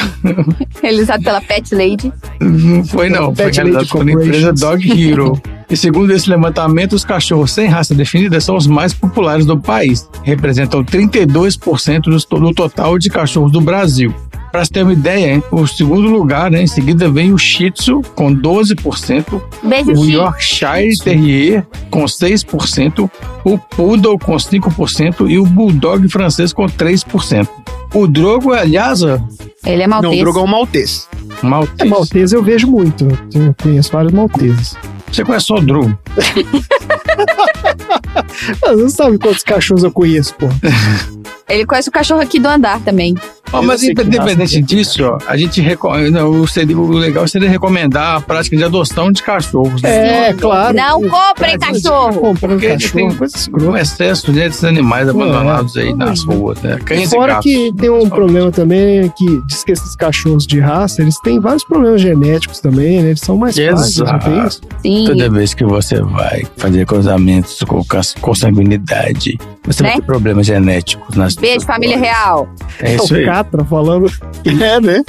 Realizado 0.81 1.23
pela 1.23 1.41
Pet 1.41 1.73
Lady. 1.73 2.13
Não 2.39 2.83
foi 2.85 3.09
não, 3.09 3.33
foi 3.35 3.45
Pet 3.45 3.55
realizado 3.55 3.79
Lady 3.81 4.05
pela 4.07 4.11
empresa. 4.11 4.53
Dog 4.53 5.01
Hero. 5.09 5.41
E 5.69 5.77
segundo 5.77 6.11
esse 6.11 6.27
levantamento, 6.29 6.93
os 6.93 7.03
cachorros 7.05 7.51
sem 7.51 7.67
raça 7.67 7.93
definida 7.93 8.39
são 8.41 8.55
os 8.55 8.65
mais 8.65 8.93
populares 8.93 9.45
do 9.45 9.59
país. 9.59 10.07
Representam 10.23 10.83
32% 10.83 12.01
dos- 12.09 12.25
do 12.25 12.53
total 12.53 12.97
de 12.97 13.09
cachorros 13.09 13.51
do 13.51 13.61
Brasil. 13.61 14.13
Para 14.51 14.65
você 14.65 14.71
ter 14.73 14.83
uma 14.83 14.93
ideia, 14.93 15.33
hein, 15.35 15.43
o 15.51 15.67
segundo 15.67 16.09
lugar, 16.09 16.49
né, 16.49 16.63
em 16.63 16.67
seguida 16.67 17.09
vem 17.09 17.31
o 17.31 17.37
Shih 17.37 17.69
Tzu 17.71 18.01
com 18.15 18.35
12%, 18.35 19.41
Beijo, 19.63 19.91
o. 19.91 20.05
Yorkshire 20.09 20.97
Terrier 20.97 21.65
com 21.91 22.03
6%, 22.05 23.09
o 23.45 23.57
Poodle 23.57 24.17
com 24.17 24.35
5% 24.35 25.29
e 25.29 25.37
o 25.37 25.45
Bulldog 25.45 26.07
francês 26.09 26.51
com 26.51 26.65
3%. 26.65 27.47
O 27.93 28.07
Drogo 28.07 28.49
Lhasa, 28.53 29.23
Ele 29.65 29.83
é 29.83 29.87
Não, 29.87 30.01
maltês. 30.01 30.15
o 30.15 30.23
Drogo 30.23 30.39
é 30.39 30.43
um 30.43 30.47
maltês. 30.47 31.07
maltês. 31.43 31.79
É, 31.79 31.85
maltese 31.85 32.35
eu 32.35 32.43
vejo 32.43 32.67
muito. 32.67 33.07
Eu 33.33 33.55
conheço 33.61 33.91
vários 33.91 34.11
malteses. 34.13 34.75
Você 35.11 35.23
conhece 35.23 35.45
só 35.47 35.55
o 35.55 35.61
Drogo? 35.61 35.97
Você 38.61 38.75
não 38.75 38.89
sabe 38.89 39.17
quantos 39.17 39.43
cachorros 39.43 39.83
eu 39.83 39.91
conheço, 39.91 40.33
pô. 40.35 40.47
Ele 41.49 41.65
conhece 41.65 41.89
o 41.89 41.91
cachorro 41.91 42.21
aqui 42.21 42.39
do 42.39 42.47
andar 42.47 42.79
também. 42.81 43.15
Eu 43.51 43.63
mas 43.63 43.81
independente 43.81 44.61
disso, 44.61 45.03
ó, 45.05 45.17
a 45.27 45.35
gente 45.35 45.59
reco- 45.59 45.97
não, 46.11 46.29
o, 46.29 46.93
legal 46.93 47.27
seria 47.27 47.49
recomendar 47.49 48.17
a 48.17 48.21
prática 48.21 48.55
de 48.55 48.63
adoção 48.63 49.11
de 49.11 49.23
cachorros. 49.23 49.81
né? 49.81 50.29
É, 50.29 50.33
claro. 50.33 50.75
Não 50.77 51.01
comprem 51.09 51.57
cachorro. 51.57 52.13
Comprando 52.21 52.51
Porque 52.59 52.67
cachorro, 52.67 53.15
tem 53.57 53.67
um 53.67 53.75
excesso 53.75 54.31
né, 54.31 54.43
desses 54.43 54.63
animais 54.63 55.09
abandonados 55.09 55.75
aí 55.77 55.91
nas 55.95 56.23
ruas, 56.23 56.61
né? 56.61 56.77
Cães 56.85 57.07
e 57.11 57.15
Fora 57.15 57.33
gatos. 57.33 57.43
que 57.51 57.73
tem 57.75 57.89
um 57.89 58.07
problema 58.07 58.51
também, 58.51 58.99
é 58.99 59.09
que 59.09 59.41
diz 59.47 59.63
que 59.63 59.71
esses 59.71 59.95
cachorros 59.95 60.45
de 60.45 60.59
raça, 60.59 61.01
eles 61.01 61.19
têm 61.21 61.39
vários 61.39 61.63
problemas 61.63 62.01
genéticos 62.01 62.59
também, 62.59 63.01
né? 63.01 63.09
Eles 63.09 63.21
são 63.21 63.35
mais 63.35 63.55
frágeis, 63.55 63.97
não 63.97 64.19
tem 64.19 64.45
isso? 64.45 64.61
Sim. 64.83 65.05
Toda 65.07 65.27
vez 65.31 65.53
que 65.55 65.65
você 65.65 65.99
vai 66.03 66.43
fazer 66.55 66.85
cruzamentos 66.85 67.57
com 67.67 67.83
consanguinidade, 68.21 69.39
você 69.65 69.81
Né? 69.83 69.89
vai 69.89 69.99
ter 69.99 70.05
problemas 70.05 70.45
genéticos 70.45 71.15
nas 71.15 71.35
Beijo, 71.39 71.65
família 71.65 71.97
real. 71.97 72.49
É 72.81 72.95
isso 72.95 73.13
o 73.13 73.17
aí. 73.17 73.25
Catra 73.25 73.63
falando. 73.65 74.11
É, 74.45 74.79
né? 74.79 75.03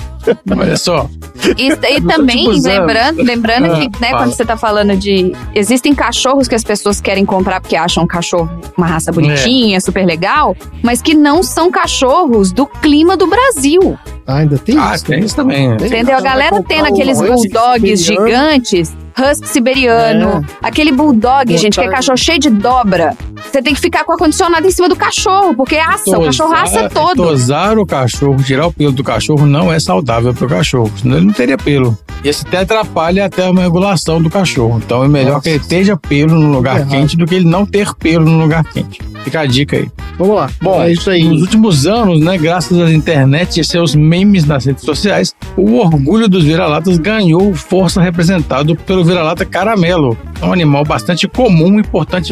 Olha 0.57 0.77
só. 0.77 1.09
E, 1.57 1.69
e 1.69 2.01
também, 2.03 2.37
tipo 2.39 2.51
usando. 2.51 2.73
lembrando, 2.81 3.23
lembrando 3.23 3.73
Ah, 3.73 3.77
que, 3.81 3.87
né, 4.01 4.11
fala. 4.11 4.19
quando 4.25 4.33
você 4.35 4.45
tá 4.45 4.57
falando 4.57 4.97
de. 4.97 5.33
Existem 5.55 5.95
cachorros 5.95 6.47
que 6.47 6.55
as 6.55 6.63
pessoas 6.63 7.01
querem 7.01 7.25
comprar 7.25 7.61
porque 7.61 7.75
acham 7.77 8.05
um 8.05 8.07
cachorro, 8.07 8.51
uma 8.77 8.87
raça 8.87 9.11
bonitinha, 9.11 9.81
super 9.81 10.05
legal, 10.05 10.55
mas 10.83 11.01
que 11.01 11.15
não 11.15 11.43
são 11.43 11.71
cachorros 11.71 12.53
do 12.53 12.67
clima 12.67 13.17
do 13.17 13.27
Brasil. 13.27 13.99
Ah, 14.27 14.39
ainda 14.39 14.59
tem 14.59 14.77
Ah, 14.79 14.95
isso? 14.95 15.05
tem 15.07 15.21
isso 15.21 15.35
também. 15.37 15.69
né? 15.69 15.77
Entendeu? 15.81 16.17
A 16.17 16.21
galera 16.21 16.51
comprar 16.51 16.77
tendo 16.77 16.87
aqueles 16.93 17.19
bulldogs 17.21 18.05
gigantes. 18.05 18.95
Husky 19.21 19.49
siberiano, 19.49 20.45
aquele 20.63 20.93
bulldog, 20.93 21.57
gente, 21.57 21.79
que 21.79 21.85
é 21.87 21.89
cachorro 21.89 22.17
cheio 22.19 22.39
de 22.39 22.51
dobra. 22.51 23.17
Você 23.51 23.63
tem 23.63 23.75
que 23.75 23.81
ficar 23.81 24.05
com 24.05 24.13
o 24.13 24.15
ar-condicionado 24.15 24.67
em 24.67 24.71
cima 24.71 24.89
do 24.89 24.95
cachorro, 24.97 25.55
porque 25.55 25.77
assa, 25.77 26.19
o 26.19 26.25
cachorro 26.25 26.55
assa 26.55 26.89
todo. 26.89 27.17
Tosar 27.17 27.79
o 27.79 27.87
cachorro, 27.87 28.37
tirar 28.43 28.67
o 28.67 28.73
pelo 28.73 28.93
do 28.93 29.03
cachorro 29.03 29.47
não 29.47 29.73
é 29.73 29.81
saudável 29.81 30.33
pro 30.33 30.49
cachorro, 30.49 30.91
senão 31.01 31.17
ele 31.17 31.27
não 31.27 31.33
teria 31.33 31.57
pelo. 31.59 31.99
E 32.23 32.29
isso 32.29 32.45
até 32.47 32.59
atrapalha 32.59 33.25
até 33.25 33.47
a 33.49 33.53
regulação 33.53 34.21
do 34.23 34.29
cachorro. 34.31 34.81
Então 34.85 35.03
é 35.03 35.09
melhor 35.09 35.41
que 35.41 35.49
ele 35.49 35.59
esteja 35.59 35.97
pelo 35.97 36.39
no 36.39 36.53
lugar 36.53 36.77
Errado. 36.77 36.91
quente 36.91 37.17
do 37.17 37.27
que 37.27 37.35
ele 37.35 37.47
não 37.49 37.65
ter 37.67 37.95
pelo 37.95 38.25
no 38.27 38.39
lugar 38.41 38.63
quente. 38.65 39.01
Fica 39.25 39.41
a 39.41 39.47
dica 39.47 39.77
aí. 39.77 39.91
Vamos 40.19 40.37
lá. 40.37 40.51
Bom, 40.63 40.83
É 40.83 40.93
isso 40.93 41.11
aí. 41.11 41.25
nos 41.25 41.41
últimos 41.43 41.87
anos, 41.87 42.21
né, 42.21 42.37
graças 42.39 42.79
à 42.79 42.91
internet 42.93 43.59
e 43.61 43.65
seus 43.65 43.95
memes 43.95 44.45
nas 44.45 44.65
redes 44.67 44.85
sociais, 44.85 45.35
o 45.57 45.77
orgulho 45.77 46.29
dos 46.29 46.45
vira-latas 46.45 46.99
ganhou 46.99 47.55
força 47.55 48.01
representado 48.03 48.77
pelo 48.77 49.03
vira-lata 49.11 49.45
caramelo, 49.45 50.17
um 50.41 50.53
animal 50.53 50.85
bastante 50.85 51.27
comum 51.27 51.81
e, 51.81 51.83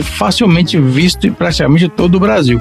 facilmente 0.01 0.79
visto 0.79 1.26
em 1.26 1.33
praticamente 1.33 1.89
todo 1.89 2.14
o 2.14 2.20
Brasil. 2.20 2.61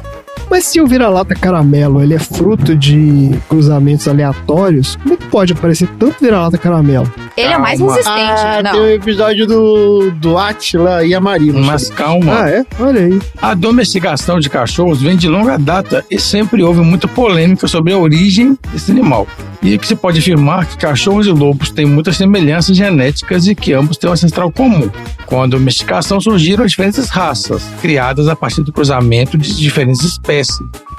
Mas 0.50 0.66
se 0.66 0.80
o 0.80 0.88
vira-lata 0.88 1.36
caramelo 1.36 2.02
ele 2.02 2.14
é 2.14 2.20
fruto 2.20 2.76
de 2.76 3.32
cruzamentos 3.50 4.08
aleatórios, 4.08 4.96
como 4.98 5.14
é 5.14 5.18
que 5.18 5.26
pode 5.26 5.54
aparecer 5.54 5.88
tanto 6.00 6.16
vira-lata 6.22 6.58
caramelo? 6.58 7.12
Ele 7.36 7.54
é 7.54 7.58
mais 7.58 7.80
Calma. 7.80 7.94
resistente. 7.94 8.42
Ah, 8.42 8.62
não. 8.64 8.72
tem 8.72 8.82
o 8.82 8.90
episódio 8.90 9.46
do, 9.48 10.12
do 10.12 10.38
Atila 10.38 11.06
e 11.06 11.14
Amarino. 11.14 11.62
Mas 11.64 11.90
calma. 11.90 12.44
Ah, 12.44 12.50
é? 12.50 12.66
Olha 12.80 13.02
aí. 13.02 13.20
A 13.42 13.54
domesticação 13.54 14.40
de 14.40 14.50
cachorros 14.50 15.02
vem 15.02 15.16
de 15.16 15.28
longa 15.28 15.58
data 15.58 16.04
e 16.10 16.20
sempre 16.20 16.64
houve 16.64 16.82
muita 16.82 17.08
polêmica 17.08 17.68
sobre 17.68 17.94
a 17.94 17.98
origem 17.98 18.58
desse 18.72 18.92
animal. 18.92 19.28
E 19.62 19.78
que 19.78 19.88
se 19.88 19.96
pode 19.96 20.20
afirmar 20.20 20.66
que 20.66 20.78
cachorros 20.78 21.28
e 21.28 21.32
lobos 21.32 21.72
têm 21.72 21.86
muitas 21.86 22.16
semelhanças 22.18 22.76
genéticas 22.78 23.48
e 23.48 23.56
que 23.56 23.74
ambos 23.74 23.98
têm 23.98 24.10
um 24.10 24.14
ancestral 24.14 24.52
comum. 24.52 24.90
Com 25.26 25.42
a 25.42 25.48
domesticação 25.48 26.22
surgiram 26.22 26.66
diferentes 26.66 27.10
raças, 27.10 27.64
criadas 27.82 28.28
a 28.28 28.36
partir 28.36 28.64
do 28.64 28.72
cruzamento 28.72 29.38
de 29.38 29.56
diferentes 29.58 30.02
espécies, 30.04 30.27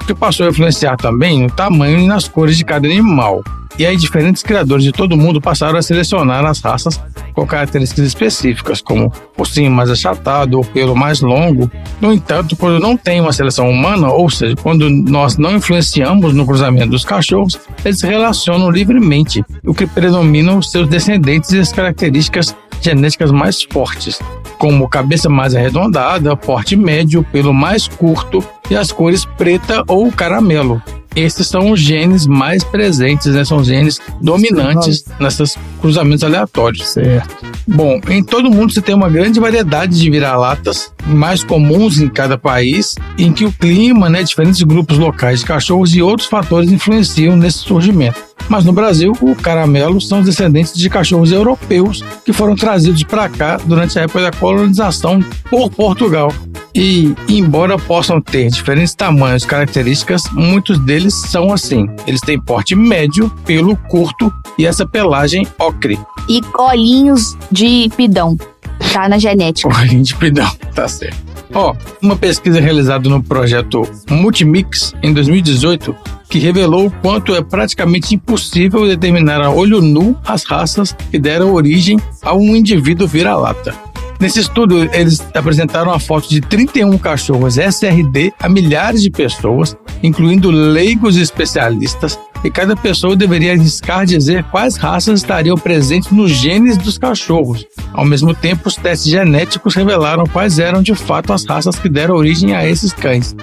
o 0.01 0.05
que 0.05 0.13
passou 0.13 0.47
a 0.47 0.49
influenciar 0.49 0.97
também 0.97 1.43
no 1.43 1.49
tamanho 1.49 1.99
e 1.99 2.07
nas 2.07 2.27
cores 2.27 2.57
de 2.57 2.65
cada 2.65 2.87
animal. 2.87 3.43
E 3.77 3.85
aí 3.85 3.95
diferentes 3.95 4.43
criadores 4.43 4.83
de 4.83 4.91
todo 4.91 5.15
mundo 5.15 5.39
passaram 5.39 5.77
a 5.77 5.81
selecionar 5.81 6.45
as 6.45 6.59
raças 6.59 6.99
com 7.33 7.45
características 7.45 8.05
específicas, 8.05 8.81
como 8.81 9.11
focinho 9.35 9.71
mais 9.71 9.89
achatado 9.89 10.57
ou 10.57 10.65
pelo 10.65 10.95
mais 10.95 11.21
longo. 11.21 11.71
No 12.01 12.11
entanto, 12.11 12.55
quando 12.57 12.79
não 12.79 12.97
tem 12.97 13.21
uma 13.21 13.31
seleção 13.31 13.69
humana, 13.69 14.09
ou 14.09 14.29
seja, 14.29 14.55
quando 14.55 14.89
nós 14.89 15.37
não 15.37 15.55
influenciamos 15.55 16.33
no 16.33 16.45
cruzamento 16.45 16.89
dos 16.89 17.05
cachorros, 17.05 17.59
eles 17.85 17.99
se 17.99 18.07
relacionam 18.07 18.69
livremente, 18.69 19.43
o 19.65 19.73
que 19.73 19.87
predominam 19.87 20.57
os 20.57 20.71
seus 20.71 20.87
descendentes 20.89 21.51
e 21.51 21.59
as 21.59 21.71
características 21.71 22.55
genéticas 22.81 23.31
mais 23.31 23.63
fortes, 23.63 24.19
como 24.57 24.87
cabeça 24.87 25.29
mais 25.29 25.55
arredondada, 25.55 26.35
porte 26.35 26.75
médio, 26.75 27.23
pelo 27.31 27.53
mais 27.53 27.87
curto 27.87 28.43
e 28.69 28.75
as 28.75 28.91
cores 28.91 29.25
preta 29.25 29.83
ou 29.87 30.11
caramelo. 30.11 30.81
Esses 31.15 31.47
são 31.47 31.71
os 31.71 31.79
genes 31.79 32.27
mais 32.27 32.63
presentes, 32.63 33.27
né? 33.33 33.43
São 33.43 33.57
os 33.57 33.67
genes 33.67 33.99
dominantes 34.21 35.05
nesses 35.19 35.57
cruzamentos 35.81 36.23
aleatórios. 36.23 36.87
Certo. 36.87 37.45
Bom, 37.67 37.99
em 38.09 38.23
todo 38.23 38.47
o 38.47 38.53
mundo 38.53 38.71
se 38.71 38.81
tem 38.81 38.95
uma 38.95 39.09
grande 39.09 39.39
variedade 39.39 39.99
de 39.99 40.09
vira-latas, 40.09 40.91
mais 41.05 41.43
comuns 41.43 41.99
em 41.99 42.09
cada 42.09 42.37
país, 42.37 42.95
em 43.17 43.31
que 43.31 43.45
o 43.45 43.51
clima, 43.51 44.09
né, 44.09 44.23
diferentes 44.23 44.61
grupos 44.63 44.97
locais 44.97 45.39
de 45.39 45.45
cachorros 45.45 45.95
e 45.95 46.01
outros 46.01 46.27
fatores 46.27 46.71
influenciam 46.71 47.35
nesse 47.35 47.59
surgimento. 47.59 48.28
Mas 48.47 48.65
no 48.65 48.73
Brasil, 48.73 49.13
o 49.21 49.35
caramelo 49.35 49.99
são 49.99 50.21
descendentes 50.21 50.73
de 50.73 50.89
cachorros 50.89 51.31
europeus 51.31 52.03
que 52.25 52.33
foram 52.33 52.55
trazidos 52.55 53.03
para 53.03 53.29
cá 53.29 53.57
durante 53.57 53.97
a 53.99 54.03
época 54.03 54.21
da 54.21 54.31
colonização 54.31 55.19
por 55.49 55.69
Portugal. 55.69 56.33
E, 56.73 57.13
embora 57.27 57.77
possam 57.77 58.21
ter 58.21 58.49
diferentes 58.49 58.93
tamanhos 58.93 59.43
e 59.43 59.47
características, 59.47 60.23
muitos 60.31 60.77
deles 60.79 61.13
são 61.13 61.51
assim. 61.51 61.87
Eles 62.05 62.21
têm 62.21 62.39
porte 62.39 62.75
médio, 62.75 63.29
pelo 63.45 63.75
curto 63.75 64.31
e 64.57 64.65
essa 64.65 64.85
pelagem 64.85 65.47
ocre. 65.57 65.99
E 66.29 66.41
olhinhos 66.57 67.37
de 67.51 67.89
pidão. 67.97 68.37
Tá 68.93 69.09
na 69.09 69.17
genética. 69.17 69.67
Olhinho 69.75 70.03
de 70.03 70.15
pidão, 70.15 70.49
tá 70.73 70.87
certo. 70.87 71.17
Ó, 71.53 71.75
uma 72.01 72.15
pesquisa 72.15 72.59
realizada 72.59 73.09
no 73.09 73.23
projeto 73.23 73.81
Multimix 74.09 74.93
em 75.01 75.11
2018 75.11 75.95
que 76.29 76.37
revelou 76.37 76.87
o 76.87 76.91
quanto 76.91 77.35
é 77.35 77.41
praticamente 77.41 78.13
impossível 78.13 78.87
determinar 78.87 79.41
a 79.41 79.49
olho 79.49 79.81
nu 79.81 80.15
as 80.25 80.43
raças 80.43 80.95
que 81.09 81.17
deram 81.17 81.53
origem 81.53 81.97
a 82.21 82.33
um 82.33 82.55
indivíduo 82.55 83.07
vira-lata. 83.07 83.73
Nesse 84.19 84.41
estudo, 84.41 84.83
eles 84.93 85.21
apresentaram 85.33 85.93
a 85.93 85.99
foto 85.99 86.27
de 86.27 86.41
31 86.41 86.97
cachorros 86.97 87.57
SRD 87.57 88.33
a 88.37 88.49
milhares 88.49 89.01
de 89.01 89.09
pessoas, 89.09 89.77
incluindo 90.03 90.51
leigos 90.51 91.15
e 91.15 91.21
especialistas, 91.21 92.19
e 92.43 92.49
cada 92.49 92.75
pessoa 92.75 93.15
deveria 93.15 93.53
arriscar 93.53 94.05
dizer 94.05 94.43
quais 94.45 94.75
raças 94.75 95.21
estariam 95.21 95.57
presentes 95.57 96.11
nos 96.11 96.31
genes 96.31 96.77
dos 96.77 96.97
cachorros. 96.97 97.65
Ao 97.93 98.05
mesmo 98.05 98.33
tempo, 98.33 98.67
os 98.67 98.75
testes 98.75 99.09
genéticos 99.09 99.73
revelaram 99.73 100.25
quais 100.25 100.59
eram 100.59 100.81
de 100.81 100.93
fato 100.95 101.31
as 101.31 101.45
raças 101.45 101.79
que 101.79 101.87
deram 101.87 102.15
origem 102.15 102.53
a 102.53 102.67
esses 102.67 102.91
cães. 102.91 103.33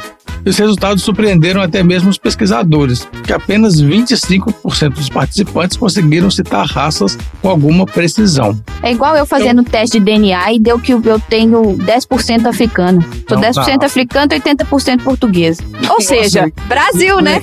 Os 0.46 0.56
resultados 0.56 1.02
surpreenderam 1.02 1.60
até 1.60 1.82
mesmo 1.82 2.08
os 2.08 2.18
pesquisadores, 2.18 3.08
que 3.24 3.32
apenas 3.32 3.82
25% 3.82 4.90
dos 4.90 5.08
participantes 5.08 5.76
conseguiram 5.76 6.30
citar 6.30 6.64
raças 6.66 7.18
com 7.42 7.50
alguma 7.50 7.84
precisão. 7.84 8.56
É 8.80 8.92
igual 8.92 9.16
eu 9.16 9.26
fazendo 9.26 9.64
teste 9.64 9.98
de 9.98 10.04
DNA 10.04 10.52
e 10.52 10.60
deu 10.60 10.78
que 10.78 10.92
eu 10.92 11.20
tenho 11.28 11.76
10% 11.78 12.46
africano. 12.46 13.04
Sou 13.28 13.36
Não, 13.36 13.50
10% 13.50 13.78
tá. 13.78 13.86
africano 13.86 14.32
e 14.32 14.40
80% 14.40 15.02
português. 15.02 15.58
Ou 15.90 16.00
seja, 16.00 16.52
Brasil, 16.68 17.20
né? 17.20 17.42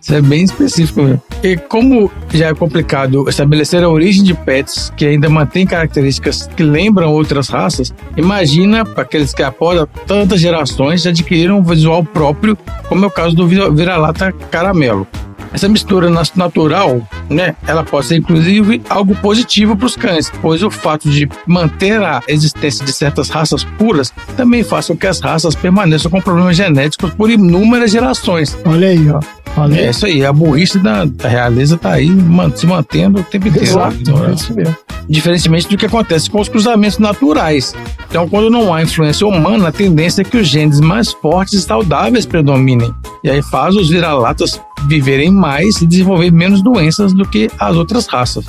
Isso 0.00 0.14
é 0.14 0.22
bem 0.22 0.44
específico 0.44 1.02
mesmo. 1.02 1.22
E 1.42 1.56
como 1.56 2.10
já 2.32 2.48
é 2.48 2.54
complicado 2.54 3.28
estabelecer 3.28 3.82
a 3.82 3.88
origem 3.88 4.22
de 4.22 4.34
pets 4.34 4.92
que 4.96 5.04
ainda 5.06 5.28
mantém 5.28 5.66
características 5.66 6.48
que 6.56 6.62
lembram 6.62 7.12
outras 7.12 7.48
raças, 7.48 7.92
imagina 8.16 8.84
para 8.84 9.02
aqueles 9.02 9.34
que 9.34 9.42
após 9.42 9.84
tantas 10.06 10.40
gerações 10.40 11.02
já 11.02 11.10
adquiriram 11.10 11.63
visual 11.64 12.04
próprio, 12.04 12.56
como 12.88 13.04
é 13.04 13.08
o 13.08 13.10
caso 13.10 13.34
do 13.34 13.46
vira- 13.46 13.70
vira-lata 13.70 14.32
caramelo. 14.50 15.06
Essa 15.52 15.68
mistura 15.68 16.10
natural, 16.34 17.00
né, 17.30 17.54
ela 17.64 17.84
pode 17.84 18.06
ser 18.06 18.16
inclusive 18.16 18.82
algo 18.88 19.14
positivo 19.14 19.76
para 19.76 19.86
os 19.86 19.94
cães, 19.96 20.32
pois 20.42 20.64
o 20.64 20.70
fato 20.70 21.08
de 21.08 21.28
manter 21.46 22.02
a 22.02 22.20
existência 22.26 22.84
de 22.84 22.92
certas 22.92 23.28
raças 23.28 23.62
puras 23.62 24.12
também 24.36 24.64
faz 24.64 24.88
com 24.88 24.96
que 24.96 25.06
as 25.06 25.20
raças 25.20 25.54
permaneçam 25.54 26.10
com 26.10 26.20
problemas 26.20 26.56
genéticos 26.56 27.14
por 27.14 27.30
inúmeras 27.30 27.92
gerações. 27.92 28.58
Olha 28.64 28.88
aí, 28.88 29.08
ó. 29.08 29.20
Olha 29.56 29.78
É 29.80 29.90
isso 29.90 30.06
aí, 30.06 30.24
a 30.24 30.32
burrice 30.32 30.78
da, 30.78 31.04
da 31.04 31.28
realeza 31.28 31.76
tá 31.76 31.92
aí 31.92 32.08
man- 32.10 32.50
se 32.54 32.66
mantendo 32.66 33.20
o 33.20 33.22
tempo 33.22 33.48
inteiro. 33.48 33.66
Exato, 33.68 33.96
Então, 34.00 34.24
é 34.24 34.32
isso 34.32 34.54
mesmo. 34.54 34.76
Diferentemente 35.08 35.68
do 35.68 35.76
que 35.76 35.86
acontece 35.86 36.30
com 36.30 36.40
os 36.40 36.48
cruzamentos 36.48 36.98
naturais. 36.98 37.74
Então, 38.08 38.26
quando 38.28 38.48
não 38.50 38.72
há 38.72 38.82
influência 38.82 39.26
humana, 39.26 39.68
a 39.68 39.72
tendência 39.72 40.22
é 40.22 40.24
que 40.24 40.36
os 40.38 40.48
genes 40.48 40.80
mais 40.80 41.12
fortes 41.12 41.54
e 41.54 41.62
saudáveis 41.62 42.24
predominem. 42.24 42.92
E 43.22 43.30
aí 43.30 43.42
faz 43.42 43.76
os 43.76 43.90
vira-latas 43.90 44.58
viverem 44.88 45.30
mais 45.30 45.80
e 45.82 45.86
desenvolver 45.86 46.30
menos 46.32 46.62
doenças 46.62 47.12
do 47.12 47.26
que 47.26 47.50
as 47.58 47.76
outras 47.76 48.06
raças. 48.06 48.46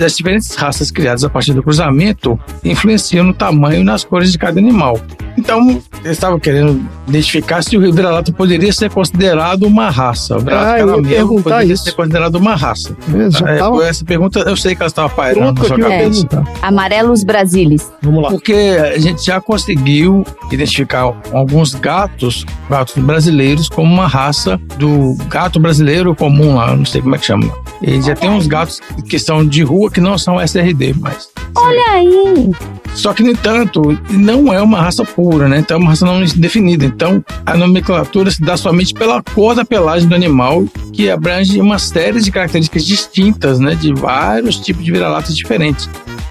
As 0.00 0.16
diferentes 0.16 0.54
raças 0.54 0.90
criadas 0.90 1.24
a 1.24 1.28
partir 1.30 1.52
do 1.52 1.62
cruzamento 1.62 2.38
influenciam 2.64 3.24
no 3.24 3.34
tamanho 3.34 3.80
e 3.80 3.84
nas 3.84 4.04
cores 4.04 4.30
de 4.32 4.38
cada 4.38 4.58
animal. 4.60 5.00
Então, 5.36 5.80
eu 6.04 6.10
estava 6.12 6.38
querendo 6.40 6.80
identificar 7.06 7.62
se 7.62 7.76
o 7.76 7.92
vira-lata 7.92 8.32
poderia 8.32 8.72
ser 8.72 8.90
considerado 8.90 9.62
uma 9.64 9.88
raça. 9.90 10.36
O 10.36 10.44
Ah, 10.50 10.78
eu 10.80 10.96
ia 11.02 11.02
perguntar 11.16 11.42
poderia 11.50 11.72
isso. 11.74 11.84
ser 11.84 11.92
considerado 11.92 12.34
uma 12.36 12.54
raça. 12.56 12.96
Beleza, 13.06 13.38
já 13.38 13.48
É, 13.50 13.58
tava 13.58 13.86
Essa 13.86 14.04
pergunta, 14.04 14.40
eu 14.40 14.56
sei 14.56 14.74
que 14.74 14.82
ela 14.82 14.88
estava 14.88 15.08
pairando 15.08 15.54
pronto 15.54 15.62
na 15.62 15.68
sua 15.68 15.78
cabeça. 15.78 16.26
perguntar. 16.26 16.52
Amarelos 16.62 17.22
brasilis. 17.24 17.90
Vamos 18.02 18.22
lá. 18.22 18.30
Porque 18.30 18.52
a 18.94 18.98
gente 18.98 19.24
já 19.24 19.40
conseguiu 19.40 20.24
identificar 20.50 21.12
alguns 21.32 21.74
gatos, 21.74 22.44
gatos 22.68 22.94
brasileiros, 23.02 23.68
como 23.68 23.92
uma 23.92 24.06
raça 24.08 24.60
do 24.78 25.16
gato 25.28 25.60
brasileiro 25.60 26.14
comum 26.14 26.56
lá, 26.56 26.74
não 26.76 26.84
sei 26.84 27.00
como 27.00 27.14
é 27.14 27.18
que 27.18 27.26
chama. 27.26 27.48
E 27.80 28.00
já 28.02 28.14
tem 28.16 28.28
uns 28.28 28.46
gatos 28.48 28.80
que 29.08 29.18
são 29.20 29.46
de 29.46 29.62
rua 29.62 29.87
que 29.90 30.00
não 30.00 30.18
são 30.18 30.40
SRD, 30.40 30.94
mas. 30.98 31.28
Olha 31.56 31.92
aí. 31.92 32.50
Só 32.94 33.12
que, 33.12 33.22
no 33.22 33.30
entanto, 33.30 33.98
não 34.10 34.52
é 34.52 34.60
uma 34.60 34.80
raça 34.80 35.04
pura, 35.04 35.48
né? 35.48 35.58
Então 35.58 35.76
é 35.76 35.80
uma 35.80 35.90
raça 35.90 36.04
não 36.04 36.24
definida. 36.24 36.84
Então 36.84 37.24
a 37.46 37.56
nomenclatura 37.56 38.30
se 38.30 38.40
dá 38.40 38.56
somente 38.56 38.92
pela 38.92 39.22
cor 39.22 39.54
da 39.54 39.64
pelagem 39.64 40.08
do 40.08 40.14
animal, 40.14 40.64
que 40.92 41.08
abrange 41.08 41.60
uma 41.60 41.78
série 41.78 42.20
de 42.20 42.30
características 42.30 42.84
distintas, 42.84 43.60
né? 43.60 43.74
De 43.74 43.92
vários 43.94 44.58
tipos 44.58 44.84
de 44.84 44.90
vira-latas 44.90 45.36
diferentes. 45.36 45.88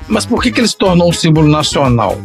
Mas 0.08 0.26
por 0.26 0.42
que, 0.42 0.52
que 0.52 0.60
ele 0.60 0.68
se 0.68 0.78
tornou 0.78 1.10
um 1.10 1.14
símbolo 1.14 1.48
nacional? 1.48 2.18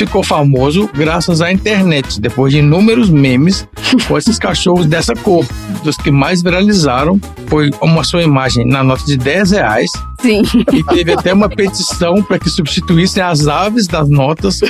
Ficou 0.00 0.22
famoso 0.22 0.88
graças 0.94 1.42
à 1.42 1.52
internet, 1.52 2.20
depois 2.20 2.52
de 2.52 2.60
inúmeros 2.60 3.10
memes 3.10 3.68
com 4.08 4.16
esses 4.16 4.38
cachorros 4.38 4.86
dessa 4.86 5.14
cor. 5.14 5.44
Dos 5.84 5.96
que 5.96 6.10
mais 6.10 6.42
viralizaram 6.42 7.20
foi 7.48 7.70
uma 7.82 8.02
sua 8.02 8.22
imagem 8.22 8.66
na 8.66 8.82
nota 8.82 9.04
de 9.04 9.16
10 9.16 9.50
reais, 9.50 9.90
Sim. 10.20 10.42
E 10.72 10.82
teve 10.84 11.12
até 11.12 11.32
uma 11.32 11.48
petição 11.48 12.22
para 12.22 12.38
que 12.38 12.48
substituíssem 12.50 13.22
as 13.22 13.46
aves 13.46 13.86
das 13.86 14.08
notas, 14.08 14.60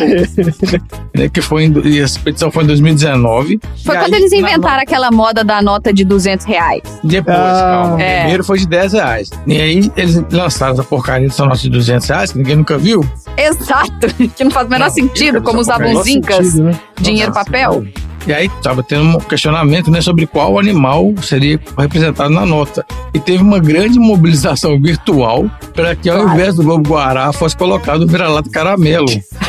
né, 1.14 1.28
que 1.28 1.40
foi 1.40 1.64
em, 1.64 1.72
e 1.86 2.01
essa 2.01 2.18
petição 2.20 2.51
foi 2.51 2.64
em 2.64 2.66
2019. 2.68 3.60
Foi 3.85 3.94
E 3.94 3.98
quando 3.98 4.14
aí, 4.14 4.20
eles 4.20 4.32
inventaram 4.32 4.82
aquela 4.82 5.10
moda 5.10 5.43
da 5.44 5.60
nota 5.60 5.93
de 5.93 6.05
200 6.05 6.47
reais. 6.47 6.82
Depois, 7.02 7.36
Ah, 7.36 7.82
calma. 7.85 8.02
é. 8.02 8.18
Primeiro 8.20 8.44
foi 8.44 8.59
de 8.59 8.66
10 8.66 8.93
reais. 8.93 9.31
E 9.47 9.60
aí 9.60 9.93
eles 9.97 10.22
lançaram 10.32 10.74
essa 10.74 10.85
porcaria 10.85 11.27
dessa 11.28 11.44
nota 11.44 11.59
de 11.59 11.70
200 11.70 12.09
reais, 12.09 12.32
que 12.32 12.39
ninguém 12.39 12.56
nunca 12.56 12.78
viu. 12.78 13.05
Exato. 13.36 13.90
Que 14.36 14.44
não 14.44 14.51
faz 14.51 14.66
o 14.66 14.70
menor 14.70 14.86
Não, 14.86 14.94
sentido, 14.94 15.43
como 15.43 15.60
essa 15.60 15.74
usavam 15.74 15.94
os 16.01 16.06
incas. 16.06 16.55
né? 16.55 16.78
Dinheiro, 17.01 17.32
papel. 17.32 17.85
E 18.26 18.32
aí 18.32 18.48
tava 18.62 18.82
tendo 18.82 19.05
um 19.05 19.18
questionamento 19.18 19.90
né, 19.90 20.01
sobre 20.01 20.26
qual 20.26 20.59
animal 20.59 21.14
seria 21.22 21.59
representado 21.78 22.30
na 22.30 22.44
nota. 22.44 22.84
E 23.12 23.18
teve 23.18 23.42
uma 23.42 23.59
grande 23.59 23.98
mobilização 23.98 24.80
virtual 24.80 25.51
para 25.74 25.97
que, 25.97 26.09
ao 26.09 26.28
invés 26.28 26.55
do 26.55 26.62
lobo 26.62 26.90
guará, 26.90 27.32
fosse 27.32 27.56
colocado 27.56 28.02
o 28.02 28.06
vira-lata 28.06 28.51
caramelo. 28.51 29.09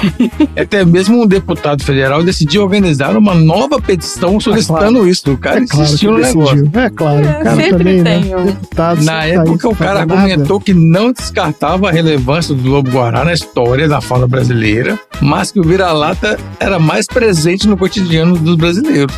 Até 0.59 0.83
mesmo 0.85 1.21
um 1.21 1.27
deputado 1.27 1.83
federal 1.83 2.23
decidiu 2.23 2.63
organizar 2.63 3.15
uma 3.15 3.35
nova 3.35 3.79
petição 3.79 4.39
solicitando 4.39 5.07
isso. 5.07 5.31
O 5.31 5.37
cara 5.37 5.59
É 5.59 5.65
claro 5.67 5.85
insistiu 5.85 6.11
no 6.13 6.17
negócio. 6.19 6.55
decidiu. 6.55 6.81
É 6.81 6.89
claro, 6.89 7.21
o 7.21 7.43
cara 7.43 7.55
sempre 7.55 7.77
também, 7.77 8.03
tem 8.03 8.23
né? 8.25 8.43
Deputado. 8.43 9.03
Na 9.03 9.11
tá 9.19 9.27
época, 9.27 9.69
o 9.69 9.75
cara 9.75 9.99
argumentou 10.01 10.59
que 10.59 10.73
não 10.73 11.11
descartava 11.11 11.89
a 11.89 11.91
relevância 11.91 12.55
do 12.55 12.69
lobo-guará 12.69 13.23
na 13.23 13.33
história 13.33 13.87
da 13.87 14.01
fauna 14.01 14.27
brasileira, 14.27 14.99
mas 15.21 15.51
que 15.51 15.59
o 15.59 15.63
vira-lata 15.63 16.39
era 16.59 16.79
mais 16.79 17.05
presente 17.05 17.67
no 17.67 17.77
cotidiano 17.77 18.37
dos 18.37 18.55
brasileiros. 18.61 19.13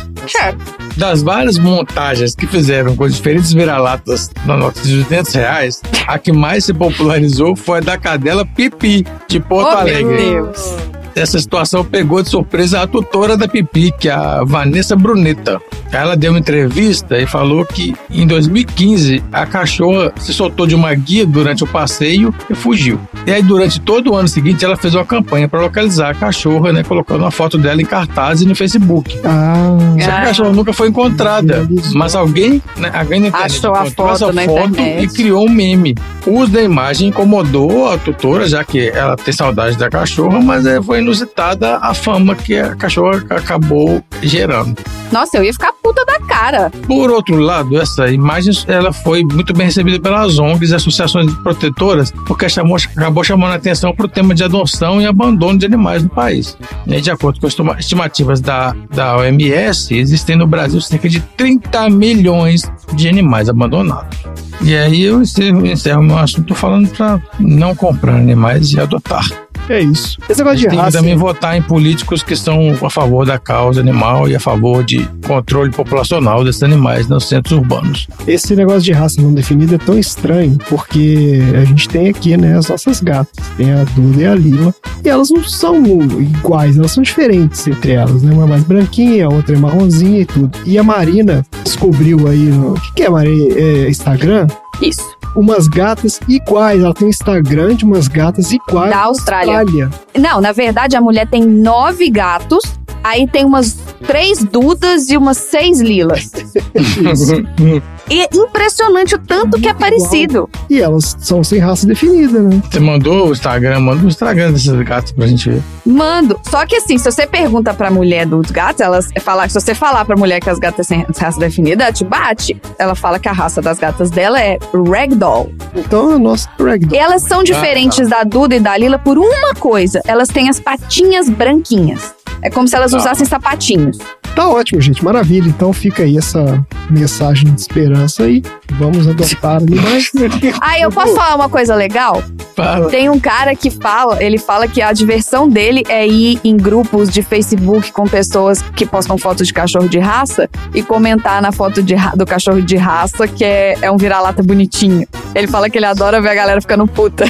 Das 0.96 1.22
várias 1.22 1.58
montagens 1.58 2.34
que 2.34 2.46
fizeram 2.46 2.96
com 2.96 3.06
diferentes 3.08 3.52
vira-latas 3.52 4.30
na 4.46 4.56
nota 4.56 4.80
de 4.80 5.02
200 5.02 5.34
reais, 5.34 5.82
a 6.08 6.18
que 6.18 6.32
mais 6.32 6.64
se 6.64 6.72
popularizou 6.74 7.54
foi 7.54 7.78
a 7.78 7.80
da 7.80 7.98
cadela 7.98 8.44
Pipi, 8.46 9.04
de 9.28 9.40
Porto 9.40 9.68
Oh, 9.68 9.70
meu 9.70 9.78
Alegre. 9.78 10.16
Deus. 10.16 10.76
Essa 11.14 11.38
situação 11.38 11.84
pegou 11.84 12.22
de 12.22 12.28
surpresa 12.28 12.82
a 12.82 12.86
tutora 12.86 13.36
da 13.36 13.46
Pipi, 13.46 13.92
que 13.92 14.08
é 14.08 14.12
a 14.12 14.42
Vanessa 14.44 14.96
Brunetta. 14.96 15.60
Ela 15.92 16.16
deu 16.16 16.32
uma 16.32 16.40
entrevista 16.40 17.16
e 17.18 17.26
falou 17.26 17.64
que 17.64 17.94
em 18.10 18.26
2015 18.26 19.22
a 19.32 19.46
cachorra 19.46 20.12
se 20.16 20.34
soltou 20.34 20.66
de 20.66 20.74
uma 20.74 20.92
guia 20.92 21.24
durante 21.24 21.62
o 21.62 21.66
passeio 21.68 22.34
e 22.50 22.54
fugiu. 22.54 22.98
E 23.24 23.30
aí 23.32 23.40
durante 23.42 23.80
todo 23.80 24.10
o 24.10 24.16
ano 24.16 24.26
seguinte 24.26 24.64
ela 24.64 24.76
fez 24.76 24.94
uma 24.96 25.04
campanha 25.04 25.48
para 25.48 25.60
localizar 25.60 26.10
a 26.10 26.14
cachorra, 26.14 26.72
né, 26.72 26.82
colocando 26.82 27.20
uma 27.20 27.30
foto 27.30 27.56
dela 27.56 27.80
em 27.80 27.84
cartaz 27.84 28.42
e 28.42 28.46
no 28.46 28.56
Facebook. 28.56 29.16
Ah, 29.24 29.76
Só 30.00 30.06
que 30.06 30.10
a 30.10 30.22
cachorra 30.24 30.52
nunca 30.52 30.72
foi 30.72 30.88
encontrada, 30.88 31.68
mas 31.94 32.16
alguém, 32.16 32.60
né, 32.76 32.90
alguém 32.92 33.20
na 33.20 33.28
internet 33.28 33.56
Achou 33.58 33.72
a 33.72 33.84
foto 33.84 34.14
essa 34.14 34.32
na 34.32 34.42
foto 34.42 34.70
internet. 34.70 35.04
e 35.04 35.08
criou 35.08 35.46
um 35.46 35.50
meme. 35.50 35.94
O 36.26 36.40
uso 36.40 36.50
da 36.50 36.62
imagem 36.62 37.10
incomodou 37.10 37.88
a 37.88 37.98
tutora, 37.98 38.48
já 38.48 38.64
que 38.64 38.88
ela 38.88 39.14
tem 39.14 39.32
saudade 39.32 39.76
da 39.76 39.88
cachorra, 39.88 40.40
mas 40.40 40.66
é, 40.66 40.82
foi 40.82 41.03
inusitada 41.04 41.76
a 41.78 41.94
fama 41.94 42.34
que 42.34 42.56
a 42.58 42.74
cachorra 42.74 43.24
acabou 43.30 44.02
gerando. 44.22 44.76
Nossa, 45.12 45.36
eu 45.36 45.44
ia 45.44 45.52
ficar 45.52 45.72
puta 45.82 46.04
da 46.04 46.18
cara. 46.20 46.70
Por 46.88 47.10
outro 47.10 47.36
lado, 47.36 47.78
essa 47.80 48.08
imagem 48.10 48.52
ela 48.66 48.92
foi 48.92 49.22
muito 49.22 49.52
bem 49.52 49.66
recebida 49.66 50.00
pelas 50.00 50.38
ONGs 50.38 50.70
e 50.70 50.74
associações 50.74 51.32
protetoras, 51.36 52.10
porque 52.26 52.48
chamou, 52.48 52.76
acabou 52.96 53.22
chamando 53.22 53.52
a 53.52 53.56
atenção 53.56 53.94
para 53.94 54.06
o 54.06 54.08
tema 54.08 54.34
de 54.34 54.42
adoção 54.42 55.00
e 55.00 55.06
abandono 55.06 55.58
de 55.58 55.66
animais 55.66 56.02
no 56.02 56.08
país. 56.08 56.56
De 56.86 57.10
acordo 57.10 57.38
com 57.38 57.46
as 57.46 57.52
estima- 57.52 57.76
estimativas 57.78 58.40
da, 58.40 58.74
da 58.90 59.16
OMS, 59.18 59.94
existem 59.94 60.36
no 60.36 60.46
Brasil 60.46 60.80
cerca 60.80 61.08
de 61.08 61.20
30 61.20 61.88
milhões 61.90 62.62
de 62.94 63.08
animais 63.08 63.48
abandonados. 63.48 64.18
E 64.62 64.74
aí 64.74 65.02
eu 65.02 65.20
encerro, 65.22 65.66
encerro 65.66 66.02
meu 66.02 66.18
assunto 66.18 66.54
falando 66.54 66.88
para 66.88 67.20
não 67.38 67.74
comprar 67.74 68.14
animais 68.16 68.72
e 68.72 68.80
adotar. 68.80 69.24
É 69.68 69.80
isso. 69.80 70.18
Esse 70.28 70.40
negócio 70.40 70.58
de 70.58 70.68
tem 70.68 70.78
que 70.78 70.84
raça. 70.84 70.98
também 70.98 71.16
votar 71.16 71.56
em 71.56 71.62
políticos 71.62 72.22
que 72.22 72.36
são 72.36 72.76
a 72.82 72.90
favor 72.90 73.26
da 73.26 73.38
causa 73.38 73.80
animal 73.80 74.28
e 74.28 74.36
a 74.36 74.40
favor 74.40 74.84
de 74.84 75.08
controle 75.26 75.70
populacional 75.70 76.44
desses 76.44 76.62
animais 76.62 77.08
nos 77.08 77.28
centros 77.28 77.58
urbanos. 77.58 78.08
Esse 78.26 78.54
negócio 78.54 78.82
de 78.82 78.92
raça 78.92 79.20
não 79.20 79.32
definida 79.32 79.76
é 79.76 79.78
tão 79.78 79.98
estranho, 79.98 80.58
porque 80.68 81.40
a 81.60 81.64
gente 81.64 81.88
tem 81.88 82.08
aqui, 82.08 82.36
né, 82.36 82.56
as 82.56 82.68
nossas 82.68 83.00
gatas. 83.00 83.44
Tem 83.56 83.72
a 83.72 83.84
Duda 83.84 84.22
e 84.22 84.26
a 84.26 84.34
Lila. 84.34 84.74
E 85.04 85.08
elas 85.08 85.30
não 85.30 85.44
são 85.44 85.82
iguais, 86.20 86.78
elas 86.78 86.92
são 86.92 87.02
diferentes 87.02 87.66
entre 87.66 87.92
elas, 87.92 88.22
né? 88.22 88.32
Uma 88.32 88.44
é 88.44 88.46
mais 88.46 88.64
branquinha, 88.64 89.26
a 89.26 89.28
outra 89.28 89.54
é 89.54 89.58
marronzinha 89.58 90.20
e 90.20 90.24
tudo. 90.24 90.50
E 90.64 90.78
a 90.78 90.82
Marina 90.82 91.44
descobriu 91.62 92.26
aí. 92.28 92.50
O 92.50 92.74
que, 92.74 92.92
que 92.94 93.02
é, 93.02 93.10
Marina? 93.10 93.54
É 93.54 93.88
Instagram? 93.88 94.46
Isso. 94.80 95.02
Umas 95.34 95.66
gatas 95.66 96.20
iguais. 96.28 96.82
Ela 96.82 96.94
tem 96.94 97.06
um 97.06 97.10
Instagram 97.10 97.74
de 97.74 97.84
umas 97.84 98.08
gatas 98.08 98.52
iguais. 98.52 98.90
Da 98.90 99.02
Austrália. 99.02 99.90
Não, 100.16 100.40
na 100.40 100.52
verdade, 100.52 100.96
a 100.96 101.00
mulher 101.00 101.28
tem 101.28 101.44
nove 101.44 102.08
gatos, 102.08 102.62
aí 103.02 103.26
tem 103.26 103.44
umas 103.44 103.76
três 104.06 104.44
dudas 104.44 105.10
e 105.10 105.16
umas 105.16 105.38
seis 105.38 105.80
lilas. 105.80 106.30
E 108.08 108.22
é 108.22 108.28
impressionante 108.32 109.14
o 109.14 109.18
tanto 109.18 109.60
que 109.60 109.68
é 109.68 109.74
parecido. 109.74 110.48
E 110.68 110.80
elas 110.80 111.16
são 111.18 111.42
sem 111.42 111.58
raça 111.58 111.86
definida, 111.86 112.40
né? 112.40 112.62
Você 112.70 112.80
mandou 112.80 113.28
o 113.28 113.32
Instagram, 113.32 113.80
manda 113.80 114.04
o 114.04 114.08
Instagram 114.08 114.52
desses 114.52 114.72
gatos 114.82 115.12
pra 115.12 115.26
gente 115.26 115.48
ver. 115.48 115.62
Mando. 115.86 116.38
Só 116.50 116.66
que 116.66 116.76
assim, 116.76 116.98
se 116.98 117.10
você 117.10 117.26
pergunta 117.26 117.72
pra 117.72 117.90
mulher 117.90 118.26
dos 118.26 118.50
gatos, 118.50 118.80
ela 118.80 119.00
fala, 119.20 119.48
se 119.48 119.54
você 119.54 119.74
falar 119.74 120.04
pra 120.04 120.16
mulher 120.16 120.40
que 120.40 120.50
as 120.50 120.58
gatas 120.58 120.86
têm 120.86 121.06
raça 121.18 121.38
definida, 121.38 121.84
ela 121.84 121.92
te 121.92 122.04
bate. 122.04 122.60
Ela 122.78 122.94
fala 122.94 123.18
que 123.18 123.28
a 123.28 123.32
raça 123.32 123.62
das 123.62 123.78
gatas 123.78 124.10
dela 124.10 124.40
é 124.40 124.58
Ragdoll. 124.72 125.52
Então 125.74 126.10
a 126.10 126.18
nossa 126.18 126.48
Ragdoll. 126.58 126.98
Elas 126.98 127.22
são 127.22 127.42
diferentes 127.42 128.08
da 128.08 128.22
Duda 128.22 128.56
e 128.56 128.60
da 128.60 128.76
Lila 128.76 128.98
por 128.98 129.18
uma 129.18 129.54
coisa: 129.54 130.00
elas 130.06 130.28
têm 130.28 130.48
as 130.48 130.60
patinhas 130.60 131.28
branquinhas. 131.28 132.14
É 132.42 132.50
como 132.50 132.68
se 132.68 132.76
elas 132.76 132.90
Tá. 132.92 132.98
usassem 132.98 133.26
sapatinhos. 133.26 133.98
Tá 134.34 134.48
ótimo, 134.48 134.80
gente. 134.80 135.02
Maravilha. 135.04 135.46
Então 135.48 135.72
fica 135.72 136.02
aí 136.02 136.18
essa 136.18 136.64
mensagem 136.90 137.52
de 137.54 137.60
esperança 137.60 138.24
aí. 138.24 138.42
Vamos 138.72 139.06
adotar 139.06 139.56
animais. 139.58 140.10
Ah, 140.60 140.78
eu 140.78 140.90
posso 140.90 141.14
falar 141.14 141.36
uma 141.36 141.48
coisa 141.48 141.74
legal? 141.74 142.22
Fala. 142.56 142.88
Tem 142.88 143.08
um 143.08 143.18
cara 143.20 143.54
que 143.54 143.70
fala, 143.70 144.22
ele 144.22 144.38
fala 144.38 144.66
que 144.66 144.80
a 144.82 144.92
diversão 144.92 145.48
dele 145.48 145.84
é 145.88 146.06
ir 146.06 146.40
em 146.44 146.56
grupos 146.56 147.08
de 147.10 147.22
Facebook 147.22 147.92
com 147.92 148.04
pessoas 148.06 148.62
que 148.74 148.84
postam 148.86 149.16
fotos 149.18 149.46
de 149.46 149.52
cachorro 149.52 149.88
de 149.88 149.98
raça 149.98 150.48
e 150.74 150.82
comentar 150.82 151.40
na 151.42 151.52
foto 151.52 151.82
de 151.82 151.94
do 152.16 152.24
cachorro 152.26 152.60
de 152.62 152.76
raça 152.76 153.26
que 153.28 153.44
é, 153.44 153.76
é 153.82 153.90
um 153.90 153.96
vira-lata 153.96 154.42
bonitinho. 154.42 155.06
Ele 155.34 155.46
fala 155.48 155.68
que 155.68 155.78
ele 155.78 155.86
adora 155.86 156.20
ver 156.20 156.30
a 156.30 156.34
galera 156.34 156.60
ficando 156.60 156.86
puta. 156.86 157.24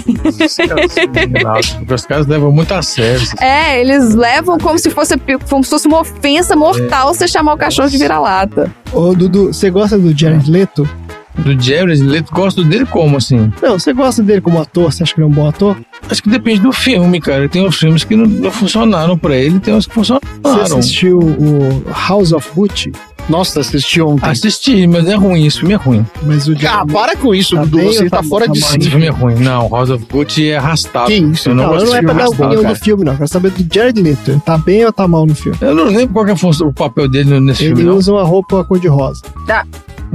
Porque 1.78 1.94
os 1.94 2.06
caras 2.06 2.26
levam 2.26 2.50
muito 2.52 2.72
a 2.72 2.82
sério. 2.82 3.26
É, 3.40 3.80
eles 3.80 4.14
levam 4.14 4.58
como 4.58 4.78
se 4.78 4.90
fosse, 4.90 5.03
como 5.48 5.62
se 5.64 5.70
fosse 5.70 5.86
uma 5.86 6.00
ofensa 6.00 6.54
mortal 6.56 7.12
você 7.14 7.26
chamar 7.28 7.54
o 7.54 7.56
cachorro 7.58 7.88
de 7.88 7.98
vira-lata. 7.98 8.70
Ô, 8.92 9.14
Dudu, 9.14 9.46
você 9.52 9.70
gosta 9.70 9.98
do 9.98 10.16
Jared 10.16 10.50
Leto? 10.50 10.88
Do 11.36 11.60
Jared 11.60 12.00
Leto, 12.00 12.32
gosto 12.32 12.62
dele 12.62 12.86
como, 12.86 13.16
assim? 13.16 13.52
Não, 13.60 13.78
você 13.78 13.92
gosta 13.92 14.22
dele 14.22 14.40
como 14.40 14.60
ator? 14.60 14.92
Você 14.92 15.02
acha 15.02 15.12
que 15.14 15.20
ele 15.20 15.26
é 15.26 15.30
um 15.30 15.32
bom 15.34 15.48
ator? 15.48 15.76
Acho 16.08 16.22
que 16.22 16.28
depende 16.28 16.60
do 16.60 16.70
filme, 16.72 17.20
cara. 17.20 17.48
Tem 17.48 17.66
uns 17.66 17.76
filmes 17.76 18.04
que 18.04 18.14
não, 18.14 18.24
não 18.26 18.50
funcionaram 18.52 19.18
pra 19.18 19.34
ele, 19.36 19.58
tem 19.58 19.74
uns 19.74 19.86
que 19.86 19.94
Você 19.94 20.16
funcionaram. 20.42 20.78
assistiu 20.78 21.18
o 21.18 21.82
House 22.08 22.32
of 22.32 22.48
Gucci? 22.54 22.92
Nossa, 23.28 23.60
assisti 23.60 24.02
ontem. 24.02 24.28
Assisti, 24.28 24.86
mas 24.86 25.06
é 25.08 25.14
ruim, 25.14 25.46
esse 25.46 25.58
filme 25.58 25.72
é 25.74 25.76
ruim. 25.76 26.04
Mas 26.22 26.46
o 26.46 26.54
Ah, 26.68 26.84
para 26.86 27.16
com 27.16 27.34
isso, 27.34 27.54
Tá 27.56 27.62
Dudu. 27.62 27.78
bem 27.78 27.86
Você 27.92 28.10
tá, 28.10 28.18
tá- 28.18 28.22
fora 28.22 28.46
tá 28.46 28.52
de? 28.52 28.58
Esse 28.58 28.72
si. 28.82 28.90
filme 28.90 29.06
é 29.06 29.10
ruim. 29.10 29.34
Não, 29.36 29.68
House 29.70 29.88
of 29.90 30.04
Gucci 30.10 30.48
é 30.50 30.56
arrastado. 30.58 31.06
Que 31.06 31.14
isso? 31.14 31.48
Eu 31.48 31.54
não, 31.54 31.64
Não, 31.64 31.70
gosto 31.72 31.86
não 31.86 31.96
é 31.96 32.02
pra 32.02 32.12
dar 32.12 32.28
opinião 32.28 32.62
cara. 32.62 32.74
do 32.74 32.80
filme, 32.80 33.04
não. 33.04 33.12
Eu 33.12 33.16
quero 33.18 33.28
saber 33.30 33.50
do 33.50 33.74
Jared 33.74 34.02
Leto. 34.02 34.30
Ele 34.30 34.40
tá 34.40 34.58
bem 34.58 34.84
ou 34.84 34.92
tá 34.92 35.08
mal 35.08 35.24
no 35.26 35.34
filme? 35.34 35.56
Eu 35.60 35.74
não 35.74 35.84
lembro 35.86 36.08
qual 36.12 36.24
que 36.26 36.32
é 36.32 36.36
função- 36.36 36.68
o 36.68 36.72
papel 36.72 37.08
dele 37.08 37.40
nesse 37.40 37.64
Ele 37.64 37.74
filme, 37.76 37.90
não. 37.90 37.96
usa 37.96 38.12
uma 38.12 38.24
roupa 38.24 38.62
cor-de-rosa. 38.64 39.22
Tá. 39.46 39.64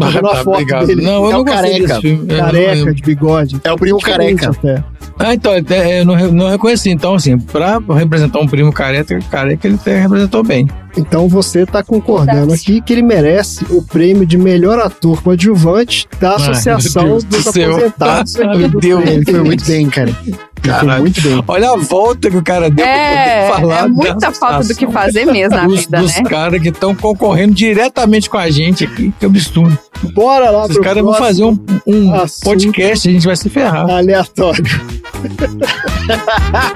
Ah, 0.02 0.12
tá, 0.22 0.36
foto 0.38 0.50
obrigado. 0.52 0.86
dele. 0.86 1.02
Não, 1.02 1.24
eu 1.24 1.30
É 1.30 1.34
não 1.34 1.42
o 1.42 1.46
gostei 1.46 1.62
careca. 1.72 1.88
desse 1.88 2.02
filme. 2.02 2.26
Eu 2.30 2.38
Careca, 2.38 2.94
de 2.94 3.02
bigode. 3.02 3.62
É 3.64 3.72
o 3.72 3.76
primo 3.78 4.00
careca. 4.00 4.50
até. 4.52 4.84
Ah, 5.20 5.34
então, 5.34 5.54
eu 5.54 6.06
não, 6.06 6.32
não 6.32 6.50
reconheci. 6.50 6.90
Então, 6.90 7.16
assim, 7.16 7.38
pra 7.38 7.78
representar 7.94 8.40
um 8.40 8.48
primo 8.48 8.72
careca, 8.72 9.20
careca 9.30 9.68
ele 9.68 9.76
até 9.76 10.00
representou 10.00 10.42
bem. 10.44 10.68
Então 10.98 11.28
você 11.28 11.66
tá 11.66 11.84
concordando 11.84 12.48
Verdade. 12.48 12.62
aqui 12.62 12.82
que 12.82 12.94
ele 12.94 13.02
merece 13.04 13.66
o 13.70 13.82
prêmio 13.84 14.26
de 14.26 14.38
melhor 14.38 14.80
ator 14.80 15.22
coadjuvante 15.22 16.08
da 16.20 16.36
Associação 16.36 17.04
meu 17.20 17.22
Deus 17.22 17.46
dos. 17.46 17.58
Aposentados. 17.58 18.36
Ah, 18.38 18.56
meu 18.56 18.70
Deus. 18.70 19.06
Ele 19.06 19.26
foi 19.26 19.44
muito 19.44 19.66
bem, 19.66 19.90
cara. 19.90 20.16
Caralho. 20.62 21.02
muito 21.02 21.22
bem. 21.22 21.44
Olha 21.48 21.72
a 21.72 21.78
volta 21.78 22.30
que 22.30 22.38
o 22.38 22.44
cara 22.44 22.70
deu 22.70 22.86
É, 22.86 23.48
pra 23.48 23.56
poder 23.56 23.68
falar. 23.74 23.86
é 23.86 23.88
muita 23.88 24.32
falta 24.32 24.68
do 24.68 24.76
que 24.76 24.88
fazer 24.88 25.26
mesmo 25.26 25.56
na 25.56 25.66
dos, 25.66 25.82
vida, 25.82 26.00
dos 26.00 26.16
né? 26.16 26.24
caras 26.24 26.62
que 26.62 26.70
estão 26.70 26.94
concorrendo 26.96 27.54
diretamente 27.54 28.30
com 28.30 28.38
a 28.38 28.50
gente 28.50 28.84
aqui. 28.86 29.14
Que 29.20 29.26
absurdo. 29.26 29.78
Bora 30.14 30.50
lá 30.50 30.66
Os 30.66 30.78
caras 30.80 31.04
vão 31.04 31.14
fazer 31.14 31.44
um, 31.44 31.58
um 31.86 32.12
podcast 32.44 33.08
e 33.08 33.12
a 33.12 33.14
gente 33.14 33.26
vai 33.26 33.36
se 33.36 33.50
ferrar. 33.50 33.90
aleatório. 33.90 34.64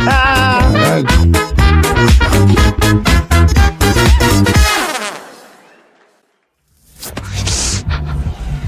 Caralho. 0.05 1.07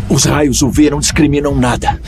Os 0.10 0.24
raios 0.26 0.62
UV 0.62 0.90
não 0.92 1.00
discriminam 1.00 1.56
nada. 1.56 2.00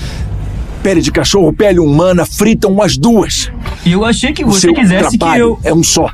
Pele 0.88 1.02
de 1.02 1.12
cachorro, 1.12 1.52
pele 1.52 1.80
humana, 1.80 2.26
fritam 2.26 2.82
as 2.82 2.98
duas. 2.98 3.52
Eu 3.86 4.06
achei 4.06 4.32
que 4.32 4.46
O 4.46 4.48
você 4.48 4.62
seu 4.62 4.74
quisesse 4.74 5.10
que 5.10 5.18
trabalho 5.18 5.42
eu. 5.42 5.60
é 5.66 5.74
um 5.74 5.84
só. 5.84 6.10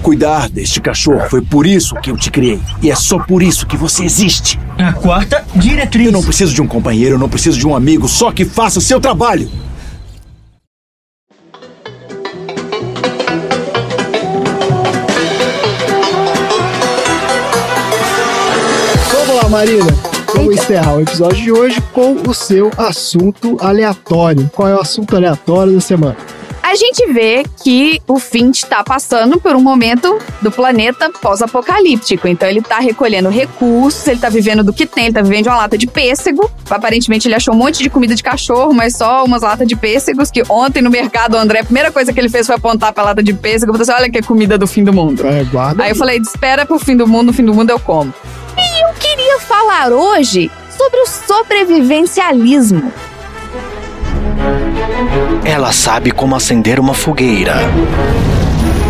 Cuidar 0.00 0.48
deste 0.48 0.80
cachorro 0.80 1.28
foi 1.28 1.42
por 1.42 1.66
isso 1.66 1.96
que 1.96 2.08
eu 2.08 2.16
te 2.16 2.30
criei. 2.30 2.60
E 2.80 2.92
é 2.92 2.94
só 2.94 3.18
por 3.18 3.42
isso 3.42 3.66
que 3.66 3.76
você 3.76 4.04
existe. 4.04 4.56
A 4.78 4.92
quarta 4.92 5.44
diretriz. 5.56 6.06
Eu 6.06 6.12
não 6.12 6.22
preciso 6.22 6.54
de 6.54 6.62
um 6.62 6.66
companheiro, 6.68 7.16
eu 7.16 7.18
não 7.18 7.28
preciso 7.28 7.58
de 7.58 7.66
um 7.66 7.74
amigo, 7.74 8.06
só 8.06 8.30
que 8.30 8.44
faça 8.44 8.78
o 8.78 8.82
seu 8.82 9.00
trabalho. 9.00 9.50
Vamos 19.12 19.42
lá, 19.42 19.48
Marina. 19.48 20.07
Vamos 20.34 20.54
encerrar 20.54 20.96
o 20.96 21.00
episódio 21.00 21.42
de 21.42 21.52
hoje 21.52 21.80
com 21.92 22.12
o 22.28 22.34
seu 22.34 22.70
assunto 22.76 23.56
aleatório. 23.60 24.50
Qual 24.54 24.68
é 24.68 24.74
o 24.74 24.80
assunto 24.80 25.16
aleatório 25.16 25.72
da 25.72 25.80
semana? 25.80 26.16
A 26.68 26.74
gente 26.74 27.10
vê 27.14 27.44
que 27.64 27.98
o 28.06 28.18
Finn 28.18 28.50
está 28.50 28.84
passando 28.84 29.40
por 29.40 29.56
um 29.56 29.62
momento 29.62 30.18
do 30.42 30.50
planeta 30.50 31.10
pós-apocalíptico. 31.18 32.28
Então 32.28 32.46
ele 32.46 32.60
tá 32.60 32.78
recolhendo 32.78 33.30
recursos, 33.30 34.06
ele 34.06 34.20
tá 34.20 34.28
vivendo 34.28 34.62
do 34.62 34.70
que 34.70 34.84
tem, 34.84 35.06
ele 35.06 35.14
tá 35.14 35.22
vivendo 35.22 35.44
de 35.44 35.48
uma 35.48 35.56
lata 35.56 35.78
de 35.78 35.86
pêssego. 35.86 36.50
Aparentemente 36.68 37.26
ele 37.26 37.34
achou 37.34 37.54
um 37.54 37.56
monte 37.56 37.82
de 37.82 37.88
comida 37.88 38.14
de 38.14 38.22
cachorro, 38.22 38.74
mas 38.74 38.98
só 38.98 39.24
umas 39.24 39.40
latas 39.40 39.66
de 39.66 39.74
pêssegos. 39.74 40.30
Que 40.30 40.42
ontem 40.46 40.82
no 40.82 40.90
mercado 40.90 41.36
o 41.36 41.38
André, 41.38 41.60
a 41.60 41.64
primeira 41.64 41.90
coisa 41.90 42.12
que 42.12 42.20
ele 42.20 42.28
fez 42.28 42.46
foi 42.46 42.56
apontar 42.56 42.92
pra 42.92 43.02
lata 43.02 43.22
de 43.22 43.32
pêssego. 43.32 43.72
Eu 43.72 43.78
falei 43.78 43.90
assim: 43.90 44.02
olha 44.02 44.12
que 44.12 44.18
é 44.18 44.22
comida 44.22 44.58
do 44.58 44.66
fim 44.66 44.84
do 44.84 44.92
mundo. 44.92 45.26
É, 45.26 45.44
guarda 45.44 45.84
Aí 45.84 45.92
eu 45.92 45.96
falei: 45.96 46.18
espera 46.18 46.66
pro 46.66 46.78
fim 46.78 46.98
do 46.98 47.08
mundo, 47.08 47.28
no 47.28 47.32
fim 47.32 47.46
do 47.46 47.54
mundo 47.54 47.70
eu 47.70 47.80
como. 47.80 48.12
E 48.58 48.84
eu 48.84 48.92
queria 49.00 49.40
falar 49.40 49.90
hoje 49.90 50.50
sobre 50.76 51.00
o 51.00 51.06
sobrevivencialismo. 51.06 52.92
Ela 55.44 55.72
sabe 55.72 56.10
como 56.10 56.34
acender 56.34 56.78
uma 56.80 56.94
fogueira. 56.94 57.56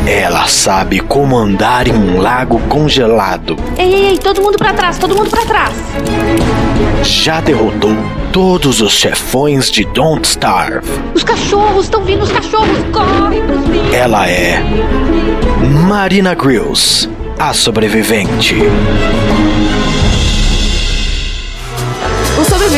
Ela 0.07 0.47
sabe 0.47 1.01
como 1.01 1.37
andar 1.37 1.87
em 1.87 1.93
um 1.93 2.19
lago 2.21 2.59
congelado. 2.69 3.57
Ei, 3.77 3.93
ei, 3.93 4.07
ei, 4.09 4.19
todo 4.19 4.41
mundo 4.41 4.57
pra 4.57 4.73
trás, 4.73 4.97
todo 4.97 5.15
mundo 5.15 5.29
pra 5.29 5.45
trás. 5.45 5.75
Já 7.03 7.41
derrotou 7.41 7.95
todos 8.33 8.81
os 8.81 8.93
chefões 8.93 9.71
de 9.71 9.85
Don't 9.85 10.27
Starve. 10.27 10.89
Os 11.15 11.23
cachorros, 11.23 11.85
estão 11.85 12.03
vindo 12.05 12.23
os 12.23 12.33
cachorros, 12.33 12.79
corre 12.91 13.41
pros 13.43 13.65
bichos. 13.67 13.95
Ela 13.95 14.27
é 14.29 14.63
Marina 15.87 16.35
Grills, 16.35 17.09
a 17.39 17.53
sobrevivente. 17.53 18.57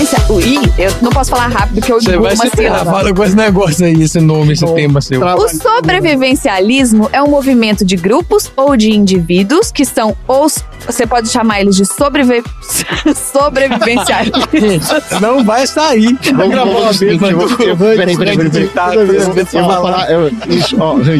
O 0.00 0.06
sobrevivencialismo. 0.06 0.40
Ih, 0.40 0.72
eu 0.78 0.92
não 1.02 1.10
posso 1.10 1.30
falar 1.30 1.48
rápido 1.48 1.82
que 1.82 1.92
eu 1.92 2.00
Você 2.00 2.10
digo 2.12 2.22
vai 2.22 2.34
uma 2.34 2.44
se 2.46 2.50
sílaba. 2.56 2.90
fala 2.90 3.14
com 3.14 3.24
esse 3.24 3.36
negócio 3.36 3.84
aí, 3.84 4.02
esse 4.02 4.20
nome, 4.20 4.52
esse 4.54 4.64
tema 4.74 5.00
seu. 5.00 5.20
O 5.22 5.48
sobrevivencialismo 5.48 7.08
é 7.12 7.22
um 7.22 7.28
movimento 7.28 7.84
de 7.84 7.96
grupos 7.96 8.50
ou 8.56 8.76
de 8.76 8.90
indivíduos 8.90 9.70
que 9.70 9.84
são 9.84 10.16
os. 10.26 10.64
Você 10.86 11.06
pode 11.06 11.28
chamar 11.28 11.60
eles 11.60 11.76
de 11.76 11.84
sobrevi... 11.84 12.42
sobrevivencialistas. 13.32 15.04
Não 15.20 15.44
vai 15.44 15.66
sair. 15.66 16.16
Vai 16.34 16.48
gravar 16.48 16.70
uma 16.70 16.92
vez, 16.92 17.18
vou- 17.20 17.48
Peraí, 17.76 18.16
peraí, 18.16 18.36
peraí. 18.36 18.70
Eu 18.94 19.06
vou- 19.06 19.34
vou 19.34 19.70
falar. 19.82 20.06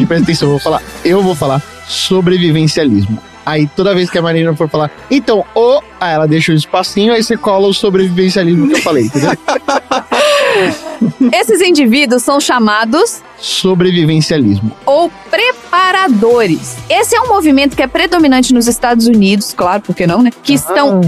presta 0.07 0.23
atenção, 0.23 0.47
eu 0.47 0.51
vou 0.51 0.59
falar. 0.59 0.81
Eu 1.05 1.21
vou 1.23 1.35
falar 1.35 1.61
sobrevivencialismo. 1.87 3.19
Aí 3.45 3.67
toda 3.67 3.95
vez 3.95 4.09
que 4.09 4.17
a 4.17 4.21
Marina 4.21 4.53
for 4.55 4.69
falar, 4.69 4.91
então, 5.09 5.45
o. 5.55 5.81
Aí 5.99 6.13
ela 6.13 6.27
deixa 6.27 6.51
o 6.51 6.55
espacinho, 6.55 7.13
aí 7.13 7.23
você 7.23 7.37
cola 7.37 7.67
o 7.67 7.73
sobrevivencialismo 7.73 8.67
que 8.67 8.73
eu 8.75 8.81
falei, 8.81 9.05
entendeu? 9.05 9.31
Esses 11.33 11.61
indivíduos 11.61 12.23
são 12.23 12.39
chamados 12.39 13.21
Sobrevivencialismo. 13.37 14.71
ou 14.85 15.11
preparadores. 15.29 16.75
Esse 16.89 17.15
é 17.15 17.21
um 17.21 17.27
movimento 17.27 17.75
que 17.75 17.81
é 17.81 17.87
predominante 17.87 18.53
nos 18.53 18.67
Estados 18.67 19.07
Unidos, 19.07 19.53
claro, 19.53 19.81
por 19.81 19.95
que 19.95 20.05
não, 20.05 20.21
né? 20.21 20.31
Que 20.43 20.53
estão 20.53 21.01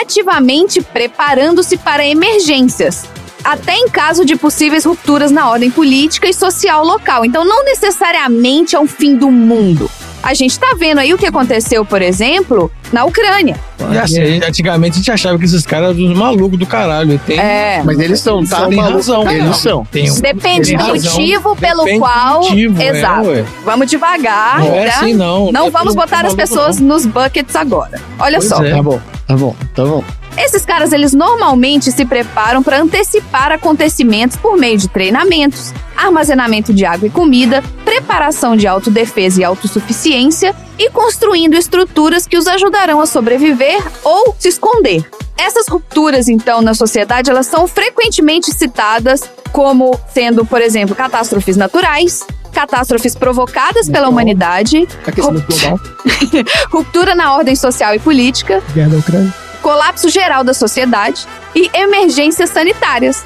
ativamente 0.00 0.80
preparando-se 0.80 1.76
para 1.76 2.06
emergências. 2.06 3.04
Até 3.44 3.76
em 3.76 3.88
caso 3.88 4.24
de 4.24 4.34
possíveis 4.36 4.84
rupturas 4.84 5.30
na 5.30 5.48
ordem 5.48 5.70
política 5.70 6.28
e 6.28 6.34
social 6.34 6.84
local. 6.84 7.24
Então, 7.24 7.44
não 7.44 7.64
necessariamente 7.64 8.74
é 8.74 8.80
um 8.80 8.88
fim 8.88 9.16
do 9.16 9.30
mundo. 9.30 9.88
A 10.26 10.34
gente 10.34 10.58
tá 10.58 10.74
vendo 10.76 10.98
aí 10.98 11.14
o 11.14 11.16
que 11.16 11.24
aconteceu, 11.24 11.84
por 11.84 12.02
exemplo, 12.02 12.68
na 12.92 13.04
Ucrânia. 13.04 13.56
E 13.92 13.98
assim, 13.98 14.40
antigamente 14.42 14.94
a 14.94 14.96
gente 14.96 15.10
achava 15.10 15.38
que 15.38 15.44
esses 15.44 15.66
caras 15.66 15.96
eram 15.96 16.10
os 16.12 16.18
malucos 16.18 16.58
do 16.58 16.66
caralho. 16.66 17.20
Tem, 17.26 17.38
É. 17.38 17.82
Mas 17.84 17.98
eles 17.98 18.20
são, 18.20 18.44
tá? 18.44 18.66
Tem 18.66 18.80
razão. 18.80 19.30
Eles 19.30 19.44
Não, 19.44 19.52
são. 19.52 19.84
Tem 19.84 20.10
um- 20.10 20.20
Depende 20.20 20.68
tem 20.68 20.78
do 20.78 20.84
motivo 20.86 21.54
pelo 21.56 21.84
Depende 21.84 22.00
qual. 22.00 22.42
motivo, 22.42 22.80
é, 22.82 22.88
Exato. 22.88 23.28
ué. 23.28 23.44
vamos 23.64 23.90
devagar. 23.90 24.60
Não 24.60 24.74
é 24.74 24.84
né? 24.84 24.88
assim, 24.88 25.12
não. 25.14 25.52
Não 25.52 25.66
É 25.66 25.70
vamos 25.70 25.94
botar 25.94 26.16
as 26.16 26.22
maluco, 26.34 26.36
pessoas 26.36 26.80
nos 26.80 27.04
buckets 27.06 27.54
agora. 27.54 28.00
Olha 28.18 28.38
Pois 28.38 28.48
só. 28.48 28.62
é. 28.64 28.70
Tá 28.70 28.82
bom, 28.82 29.00
tá 29.26 29.36
bom, 29.36 29.54
tá 29.74 29.84
bom. 29.84 30.04
Esses 30.38 30.66
caras, 30.66 30.92
eles 30.92 31.14
normalmente 31.14 31.90
se 31.90 32.04
preparam 32.04 32.62
para 32.62 32.78
antecipar 32.80 33.52
acontecimentos 33.52 34.36
por 34.36 34.56
meio 34.58 34.76
de 34.76 34.86
treinamentos, 34.86 35.72
armazenamento 35.96 36.74
de 36.74 36.84
água 36.84 37.06
e 37.06 37.10
comida, 37.10 37.62
preparação 37.86 38.54
de 38.54 38.66
autodefesa 38.66 39.40
e 39.40 39.44
autossuficiência 39.44 40.54
e 40.78 40.90
construindo 40.90 41.54
estruturas 41.54 42.26
que 42.26 42.36
os 42.36 42.46
ajudarão 42.46 43.00
a 43.00 43.06
sobreviver 43.06 43.82
ou 44.04 44.34
se 44.38 44.48
esconder. 44.48 45.08
Essas 45.38 45.68
rupturas, 45.68 46.28
então, 46.28 46.62
na 46.62 46.74
sociedade, 46.74 47.30
elas 47.30 47.46
são 47.46 47.66
frequentemente 47.68 48.52
citadas 48.52 49.22
como 49.52 49.98
sendo, 50.12 50.46
por 50.46 50.62
exemplo, 50.62 50.94
catástrofes 50.94 51.56
naturais, 51.56 52.26
catástrofes 52.52 53.14
provocadas 53.14 53.88
pela 53.88 54.08
humanidade, 54.08 54.88
Aquecimento 55.06 55.46
global, 55.46 55.80
ruptura 56.72 57.14
na 57.14 57.34
ordem 57.34 57.54
social 57.54 57.94
e 57.94 57.98
política, 57.98 58.62
guerra 58.72 58.88
da 58.90 58.96
Ucrânia. 58.96 59.34
colapso 59.62 60.08
geral 60.08 60.42
da 60.42 60.54
sociedade 60.54 61.26
e 61.54 61.70
emergências 61.74 62.48
sanitárias. 62.48 63.22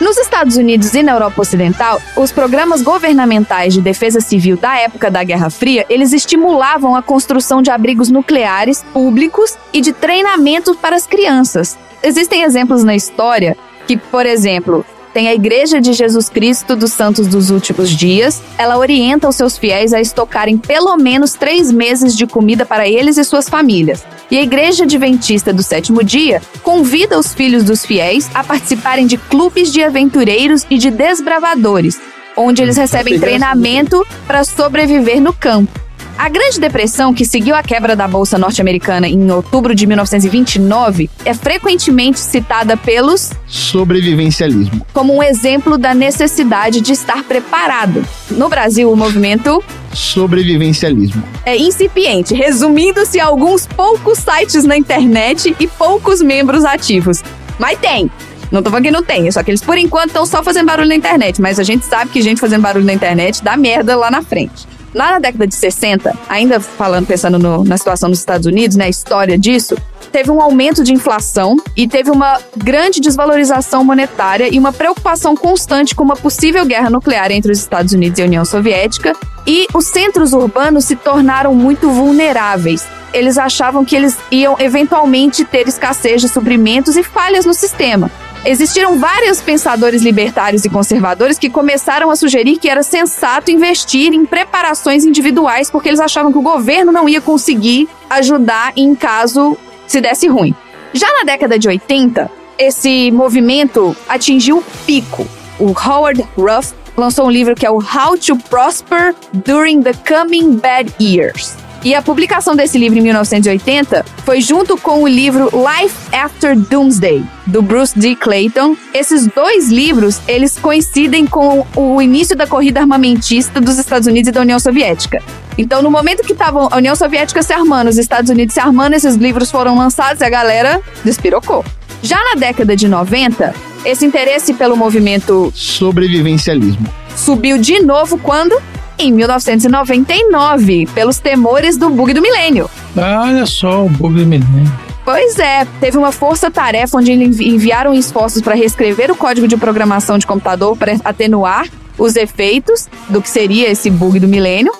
Nos 0.00 0.16
Estados 0.16 0.56
Unidos 0.56 0.94
e 0.94 1.02
na 1.02 1.12
Europa 1.12 1.42
Ocidental, 1.42 2.00
os 2.16 2.30
programas 2.30 2.82
governamentais 2.82 3.74
de 3.74 3.80
defesa 3.80 4.20
civil 4.20 4.56
da 4.56 4.78
época 4.78 5.10
da 5.10 5.24
Guerra 5.24 5.50
Fria, 5.50 5.84
eles 5.90 6.12
estimulavam 6.12 6.94
a 6.94 7.02
construção 7.02 7.60
de 7.60 7.70
abrigos 7.70 8.08
nucleares 8.08 8.84
públicos 8.92 9.58
e 9.72 9.80
de 9.80 9.92
treinamento 9.92 10.76
para 10.76 10.94
as 10.94 11.04
crianças. 11.04 11.76
Existem 12.00 12.42
exemplos 12.42 12.84
na 12.84 12.94
história 12.94 13.56
que, 13.88 13.96
por 13.96 14.24
exemplo, 14.24 14.86
tem 15.18 15.26
a 15.26 15.34
Igreja 15.34 15.80
de 15.80 15.94
Jesus 15.94 16.28
Cristo 16.28 16.76
dos 16.76 16.92
Santos 16.92 17.26
dos 17.26 17.50
Últimos 17.50 17.90
Dias. 17.90 18.40
Ela 18.56 18.78
orienta 18.78 19.28
os 19.28 19.34
seus 19.34 19.58
fiéis 19.58 19.92
a 19.92 20.00
estocarem 20.00 20.56
pelo 20.56 20.96
menos 20.96 21.32
três 21.32 21.72
meses 21.72 22.16
de 22.16 22.24
comida 22.24 22.64
para 22.64 22.88
eles 22.88 23.18
e 23.18 23.24
suas 23.24 23.48
famílias. 23.48 24.06
E 24.30 24.38
a 24.38 24.42
Igreja 24.42 24.84
Adventista 24.84 25.52
do 25.52 25.60
Sétimo 25.60 26.04
Dia 26.04 26.40
convida 26.62 27.18
os 27.18 27.34
filhos 27.34 27.64
dos 27.64 27.84
fiéis 27.84 28.30
a 28.32 28.44
participarem 28.44 29.08
de 29.08 29.18
clubes 29.18 29.72
de 29.72 29.82
aventureiros 29.82 30.64
e 30.70 30.78
de 30.78 30.88
desbravadores, 30.88 32.00
onde 32.36 32.62
eles 32.62 32.76
recebem 32.76 33.18
treinamento 33.18 34.06
para 34.24 34.44
sobreviver 34.44 35.20
no 35.20 35.32
campo. 35.32 35.87
A 36.18 36.28
Grande 36.28 36.58
Depressão, 36.58 37.14
que 37.14 37.24
seguiu 37.24 37.54
a 37.54 37.62
quebra 37.62 37.94
da 37.94 38.08
Bolsa 38.08 38.36
Norte-Americana 38.36 39.06
em 39.06 39.30
outubro 39.30 39.72
de 39.72 39.86
1929, 39.86 41.08
é 41.24 41.32
frequentemente 41.32 42.18
citada 42.18 42.76
pelos 42.76 43.30
Sobrevivencialismo. 43.46 44.84
como 44.92 45.14
um 45.14 45.22
exemplo 45.22 45.78
da 45.78 45.94
necessidade 45.94 46.80
de 46.80 46.92
estar 46.92 47.22
preparado. 47.22 48.04
No 48.32 48.48
Brasil, 48.48 48.90
o 48.90 48.96
movimento 48.96 49.62
Sobrevivencialismo. 49.92 51.22
é 51.46 51.56
incipiente, 51.56 52.34
resumindo-se 52.34 53.20
a 53.20 53.26
alguns 53.26 53.64
poucos 53.64 54.18
sites 54.18 54.64
na 54.64 54.76
internet 54.76 55.54
e 55.60 55.68
poucos 55.68 56.20
membros 56.20 56.64
ativos. 56.64 57.22
Mas 57.60 57.78
tem. 57.78 58.10
Não 58.50 58.60
tô 58.60 58.70
falando 58.70 58.84
que 58.84 58.90
não 58.90 59.04
tem, 59.04 59.30
só 59.30 59.40
que 59.44 59.52
eles 59.52 59.62
por 59.62 59.78
enquanto 59.78 60.08
estão 60.08 60.26
só 60.26 60.42
fazendo 60.42 60.66
barulho 60.66 60.88
na 60.88 60.96
internet, 60.96 61.40
mas 61.40 61.60
a 61.60 61.62
gente 61.62 61.86
sabe 61.86 62.10
que 62.10 62.20
gente 62.20 62.40
fazendo 62.40 62.62
barulho 62.62 62.84
na 62.84 62.92
internet 62.92 63.40
dá 63.44 63.56
merda 63.56 63.94
lá 63.94 64.10
na 64.10 64.20
frente. 64.20 64.66
Lá 64.98 65.12
na 65.12 65.18
década 65.20 65.46
de 65.46 65.54
60, 65.54 66.12
ainda 66.28 66.58
falando, 66.58 67.06
pensando 67.06 67.38
no- 67.38 67.62
na 67.62 67.78
situação 67.78 68.08
nos 68.08 68.18
Estados 68.18 68.48
Unidos, 68.48 68.76
né, 68.76 68.86
a 68.86 68.88
história 68.88 69.38
disso, 69.38 69.76
teve 70.10 70.28
um 70.28 70.40
aumento 70.42 70.82
de 70.82 70.92
inflação 70.92 71.56
e 71.76 71.86
teve 71.86 72.10
uma 72.10 72.40
grande 72.56 72.98
desvalorização 73.00 73.84
monetária 73.84 74.48
e 74.52 74.58
uma 74.58 74.72
preocupação 74.72 75.36
constante 75.36 75.94
com 75.94 76.02
uma 76.02 76.16
possível 76.16 76.66
guerra 76.66 76.90
nuclear 76.90 77.30
entre 77.30 77.52
os 77.52 77.60
Estados 77.60 77.92
Unidos 77.92 78.18
e 78.18 78.22
a 78.22 78.24
União 78.24 78.44
Soviética. 78.44 79.14
E 79.46 79.68
os 79.72 79.86
centros 79.86 80.32
urbanos 80.32 80.86
se 80.86 80.96
tornaram 80.96 81.54
muito 81.54 81.88
vulneráveis. 81.88 82.84
Eles 83.14 83.38
achavam 83.38 83.84
que 83.84 83.94
eles 83.94 84.18
iam 84.32 84.56
eventualmente 84.58 85.44
ter 85.44 85.68
escassez 85.68 86.20
de 86.20 86.28
suprimentos 86.28 86.96
e 86.96 87.04
falhas 87.04 87.46
no 87.46 87.54
sistema. 87.54 88.10
Existiram 88.44 88.98
vários 88.98 89.40
pensadores 89.40 90.02
libertários 90.02 90.64
e 90.64 90.70
conservadores 90.70 91.38
que 91.38 91.50
começaram 91.50 92.10
a 92.10 92.16
sugerir 92.16 92.58
que 92.58 92.68
era 92.68 92.82
sensato 92.82 93.50
investir 93.50 94.12
em 94.12 94.24
preparações 94.24 95.04
individuais, 95.04 95.70
porque 95.70 95.88
eles 95.88 96.00
achavam 96.00 96.32
que 96.32 96.38
o 96.38 96.42
governo 96.42 96.92
não 96.92 97.08
ia 97.08 97.20
conseguir 97.20 97.88
ajudar 98.08 98.72
em 98.76 98.94
caso 98.94 99.56
se 99.86 100.00
desse 100.00 100.28
ruim. 100.28 100.54
Já 100.92 101.06
na 101.12 101.24
década 101.24 101.58
de 101.58 101.68
80, 101.68 102.30
esse 102.58 103.10
movimento 103.10 103.94
atingiu 104.08 104.58
o 104.58 104.64
pico. 104.86 105.26
o 105.58 105.72
Howard 105.72 106.24
Ruff 106.36 106.72
lançou 106.96 107.26
um 107.26 107.30
livro 107.30 107.54
que 107.54 107.66
é 107.66 107.70
o 107.70 107.78
How 107.78 108.16
to 108.18 108.36
Prosper 108.48 109.14
During 109.32 109.82
the 109.82 109.92
Coming 110.06 110.56
Bad 110.56 110.92
Years. 111.00 111.67
E 111.84 111.94
a 111.94 112.02
publicação 112.02 112.56
desse 112.56 112.76
livro 112.76 112.98
em 112.98 113.02
1980 113.02 114.04
foi 114.24 114.40
junto 114.40 114.76
com 114.76 115.02
o 115.02 115.06
livro 115.06 115.48
Life 115.52 115.94
After 116.12 116.58
Doomsday, 116.58 117.24
do 117.46 117.62
Bruce 117.62 117.96
D. 117.96 118.16
Clayton. 118.16 118.76
Esses 118.92 119.28
dois 119.28 119.68
livros, 119.68 120.20
eles 120.26 120.58
coincidem 120.58 121.24
com 121.24 121.64
o 121.76 122.02
início 122.02 122.36
da 122.36 122.46
corrida 122.48 122.80
armamentista 122.80 123.60
dos 123.60 123.78
Estados 123.78 124.08
Unidos 124.08 124.28
e 124.28 124.32
da 124.32 124.40
União 124.40 124.58
Soviética. 124.58 125.22
Então, 125.56 125.80
no 125.80 125.90
momento 125.90 126.24
que 126.24 126.32
estavam 126.32 126.68
a 126.70 126.76
União 126.76 126.96
Soviética 126.96 127.42
se 127.42 127.52
armando, 127.52 127.88
os 127.88 127.98
Estados 127.98 128.28
Unidos 128.28 128.54
se 128.54 128.60
armando, 128.60 128.94
esses 128.94 129.14
livros 129.14 129.50
foram 129.50 129.76
lançados 129.76 130.20
e 130.20 130.24
a 130.24 130.28
galera 130.30 130.80
despirocou. 131.04 131.64
Já 132.02 132.18
na 132.24 132.34
década 132.34 132.76
de 132.76 132.88
90, 132.88 133.54
esse 133.84 134.04
interesse 134.04 134.52
pelo 134.54 134.76
movimento 134.76 135.52
Sobrevivencialismo. 135.54 136.86
subiu 137.16 137.56
de 137.56 137.80
novo 137.82 138.18
quando? 138.18 138.60
Em 138.98 139.12
1999, 139.12 140.86
pelos 140.92 141.18
temores 141.18 141.76
do 141.76 141.88
bug 141.88 142.12
do 142.12 142.20
milênio. 142.20 142.68
Ah, 142.96 143.22
olha 143.26 143.46
só 143.46 143.84
o 143.84 143.88
bug 143.88 144.14
do 144.16 144.26
milênio. 144.26 144.72
Pois 145.04 145.38
é, 145.38 145.64
teve 145.80 145.96
uma 145.96 146.10
força-tarefa 146.12 146.98
onde 146.98 147.12
enviaram 147.12 147.94
esforços 147.94 148.42
para 148.42 148.54
reescrever 148.54 149.10
o 149.10 149.16
código 149.16 149.46
de 149.46 149.56
programação 149.56 150.18
de 150.18 150.26
computador 150.26 150.76
para 150.76 150.96
atenuar 151.04 151.66
os 151.96 152.16
efeitos 152.16 152.88
do 153.08 153.22
que 153.22 153.30
seria 153.30 153.70
esse 153.70 153.88
bug 153.88 154.18
do 154.18 154.28
milênio. 154.28 154.72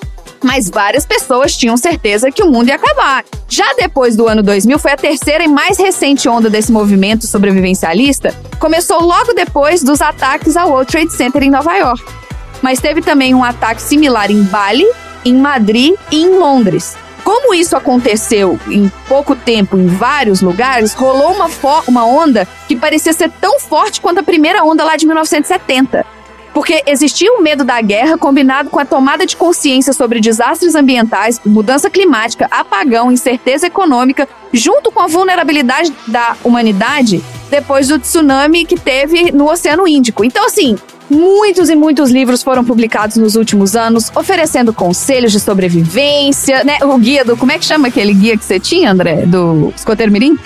Mas 0.43 0.69
várias 0.69 1.05
pessoas 1.05 1.55
tinham 1.55 1.75
certeza 1.77 2.31
que 2.31 2.43
o 2.43 2.51
mundo 2.51 2.67
ia 2.67 2.75
acabar. 2.75 3.23
Já 3.47 3.73
depois 3.73 4.15
do 4.15 4.27
ano 4.27 4.43
2000, 4.43 4.77
foi 4.79 4.91
a 4.91 4.97
terceira 4.97 5.43
e 5.43 5.47
mais 5.47 5.77
recente 5.77 6.29
onda 6.29 6.49
desse 6.49 6.71
movimento 6.71 7.25
sobrevivencialista. 7.25 8.33
Começou 8.59 9.01
logo 9.01 9.33
depois 9.33 9.81
dos 9.81 10.01
ataques 10.01 10.55
ao 10.55 10.69
World 10.69 10.91
Trade 10.91 11.11
Center 11.11 11.41
em 11.41 11.49
Nova 11.49 11.73
York. 11.75 12.18
Mas 12.61 12.79
teve 12.79 13.01
também 13.01 13.33
um 13.33 13.43
ataque 13.43 13.81
similar 13.81 14.31
em 14.31 14.43
Bali, 14.43 14.87
em 15.23 15.35
Madrid 15.35 15.95
e 16.11 16.23
em 16.23 16.37
Londres. 16.37 16.97
Como 17.23 17.53
isso 17.53 17.75
aconteceu 17.75 18.59
em 18.67 18.89
pouco 19.07 19.35
tempo 19.35 19.77
em 19.77 19.87
vários 19.87 20.41
lugares, 20.41 20.93
rolou 20.93 21.33
uma, 21.33 21.49
uma 21.87 22.05
onda 22.05 22.47
que 22.67 22.75
parecia 22.75 23.13
ser 23.13 23.29
tão 23.39 23.59
forte 23.59 24.01
quanto 24.01 24.19
a 24.19 24.23
primeira 24.23 24.63
onda 24.63 24.83
lá 24.83 24.95
de 24.95 25.05
1970. 25.05 26.18
Porque 26.53 26.83
existia 26.85 27.31
o 27.33 27.41
medo 27.41 27.63
da 27.63 27.79
guerra 27.81 28.17
combinado 28.17 28.69
com 28.69 28.79
a 28.79 28.85
tomada 28.85 29.25
de 29.25 29.35
consciência 29.35 29.93
sobre 29.93 30.19
desastres 30.19 30.75
ambientais, 30.75 31.39
mudança 31.45 31.89
climática, 31.89 32.47
apagão, 32.51 33.11
incerteza 33.11 33.67
econômica, 33.67 34.27
junto 34.51 34.91
com 34.91 34.99
a 34.99 35.07
vulnerabilidade 35.07 35.93
da 36.07 36.35
humanidade 36.43 37.23
depois 37.49 37.87
do 37.87 37.99
tsunami 37.99 38.65
que 38.65 38.75
teve 38.75 39.31
no 39.31 39.49
Oceano 39.49 39.87
Índico. 39.87 40.23
Então, 40.23 40.45
assim, 40.45 40.77
muitos 41.09 41.69
e 41.69 41.75
muitos 41.75 42.11
livros 42.11 42.43
foram 42.43 42.63
publicados 42.63 43.17
nos 43.17 43.35
últimos 43.35 43.75
anos, 43.75 44.11
oferecendo 44.15 44.71
conselhos 44.73 45.31
de 45.31 45.39
sobrevivência, 45.39 46.63
né? 46.63 46.77
O 46.83 46.97
guia 46.97 47.25
do. 47.25 47.35
Como 47.35 47.51
é 47.51 47.57
que 47.57 47.65
chama 47.65 47.87
aquele 47.87 48.13
guia 48.13 48.37
que 48.37 48.45
você 48.45 48.59
tinha, 48.59 48.91
André? 48.91 49.25
Do 49.25 49.73
Escoteiro 49.75 50.11
Mirim? 50.11 50.37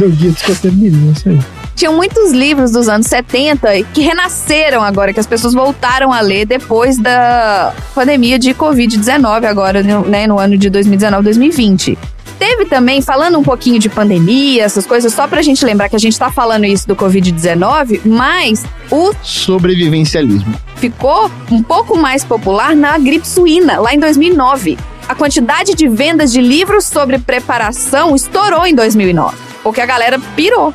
O 0.00 0.08
guia 0.10 0.30
dos 0.30 0.42
costeiros, 0.42 0.78
isso 0.82 1.28
aí. 1.28 1.61
Tinham 1.74 1.94
muitos 1.94 2.32
livros 2.32 2.72
dos 2.72 2.88
anos 2.88 3.06
70 3.06 3.82
que 3.94 4.00
renasceram 4.00 4.82
agora, 4.82 5.12
que 5.12 5.20
as 5.20 5.26
pessoas 5.26 5.54
voltaram 5.54 6.12
a 6.12 6.20
ler 6.20 6.46
depois 6.46 6.98
da 6.98 7.74
pandemia 7.94 8.38
de 8.38 8.54
Covid-19, 8.54 9.44
agora, 9.44 9.82
né, 9.82 10.26
no 10.26 10.38
ano 10.38 10.56
de 10.56 10.68
2019, 10.70 11.24
2020. 11.24 11.98
Teve 12.38 12.64
também, 12.64 13.00
falando 13.00 13.38
um 13.38 13.42
pouquinho 13.42 13.78
de 13.78 13.88
pandemia, 13.88 14.64
essas 14.64 14.84
coisas, 14.84 15.12
só 15.14 15.28
pra 15.28 15.42
gente 15.42 15.64
lembrar 15.64 15.88
que 15.88 15.94
a 15.94 15.98
gente 15.98 16.18
tá 16.18 16.30
falando 16.30 16.64
isso 16.64 16.88
do 16.88 16.96
Covid-19, 16.96 18.00
mas 18.04 18.64
o 18.90 19.12
Sobrevivencialismo. 19.22 20.52
ficou 20.76 21.30
um 21.50 21.62
pouco 21.62 21.96
mais 21.96 22.24
popular 22.24 22.74
na 22.74 22.98
gripe 22.98 23.26
suína, 23.26 23.78
lá 23.78 23.94
em 23.94 23.98
2009. 23.98 24.76
A 25.08 25.14
quantidade 25.14 25.74
de 25.74 25.88
vendas 25.88 26.32
de 26.32 26.40
livros 26.40 26.84
sobre 26.84 27.18
preparação 27.18 28.14
estourou 28.16 28.66
em 28.66 28.74
2009, 28.74 29.36
porque 29.62 29.80
a 29.80 29.86
galera 29.86 30.18
pirou. 30.34 30.74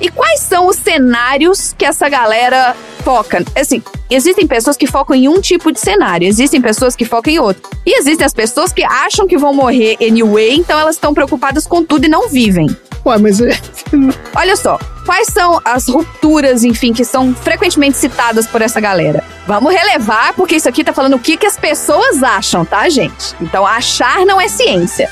E 0.00 0.08
quais 0.10 0.40
são 0.40 0.68
os 0.68 0.76
cenários 0.76 1.74
que 1.76 1.84
essa 1.84 2.08
galera 2.08 2.76
foca? 3.04 3.44
Assim, 3.56 3.82
existem 4.08 4.46
pessoas 4.46 4.76
que 4.76 4.86
focam 4.86 5.16
em 5.16 5.28
um 5.28 5.40
tipo 5.40 5.72
de 5.72 5.80
cenário, 5.80 6.26
existem 6.26 6.60
pessoas 6.60 6.94
que 6.94 7.04
focam 7.04 7.32
em 7.32 7.38
outro. 7.38 7.62
E 7.84 7.98
existem 7.98 8.24
as 8.24 8.32
pessoas 8.32 8.72
que 8.72 8.84
acham 8.84 9.26
que 9.26 9.36
vão 9.36 9.52
morrer 9.52 9.96
anyway, 10.00 10.54
então 10.54 10.78
elas 10.78 10.96
estão 10.96 11.12
preocupadas 11.12 11.66
com 11.66 11.84
tudo 11.84 12.06
e 12.06 12.08
não 12.08 12.28
vivem. 12.28 12.68
Ué, 13.04 13.18
mas 13.18 13.40
é. 13.40 13.58
Olha 14.36 14.54
só, 14.56 14.78
quais 15.04 15.28
são 15.28 15.60
as 15.64 15.88
rupturas, 15.88 16.62
enfim, 16.62 16.92
que 16.92 17.04
são 17.04 17.34
frequentemente 17.34 17.96
citadas 17.96 18.46
por 18.46 18.62
essa 18.62 18.80
galera? 18.80 19.24
Vamos 19.46 19.72
relevar, 19.72 20.34
porque 20.34 20.56
isso 20.56 20.68
aqui 20.68 20.84
tá 20.84 20.92
falando 20.92 21.14
o 21.14 21.18
que, 21.18 21.36
que 21.36 21.46
as 21.46 21.56
pessoas 21.56 22.22
acham, 22.22 22.64
tá, 22.64 22.88
gente? 22.88 23.34
Então, 23.40 23.66
achar 23.66 24.24
não 24.26 24.40
é 24.40 24.48
ciência. 24.48 25.10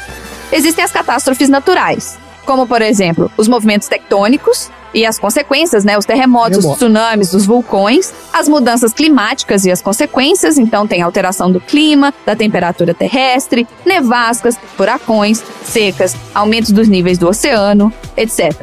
Existem 0.53 0.85
as 0.85 0.93
catástrofes 0.93 1.49
naturais, 1.49 2.19
como, 2.47 2.67
por 2.67 2.81
exemplo, 2.81 3.31
os 3.37 3.49
movimentos 3.49 3.89
tectônicos 3.89 4.71
e 4.95 5.05
as 5.05 5.19
consequências, 5.19 5.85
né? 5.85 5.99
Os 5.99 6.07
terremotos, 6.07 6.65
os 6.65 6.77
tsunamis, 6.77 7.35
os 7.35 7.45
vulcões, 7.45 8.15
as 8.33 8.49
mudanças 8.49 8.95
climáticas 8.95 9.67
e 9.67 9.71
as 9.71 9.83
consequências, 9.83 10.57
então 10.57 10.87
tem 10.87 11.03
alteração 11.03 11.53
do 11.53 11.61
clima, 11.61 12.15
da 12.25 12.35
temperatura 12.35 12.95
terrestre, 12.95 13.67
nevascas, 13.85 14.57
furacões, 14.77 15.43
secas, 15.65 16.17
aumentos 16.35 16.71
dos 16.71 16.89
níveis 16.89 17.19
do 17.19 17.29
oceano, 17.29 17.93
etc. 18.17 18.55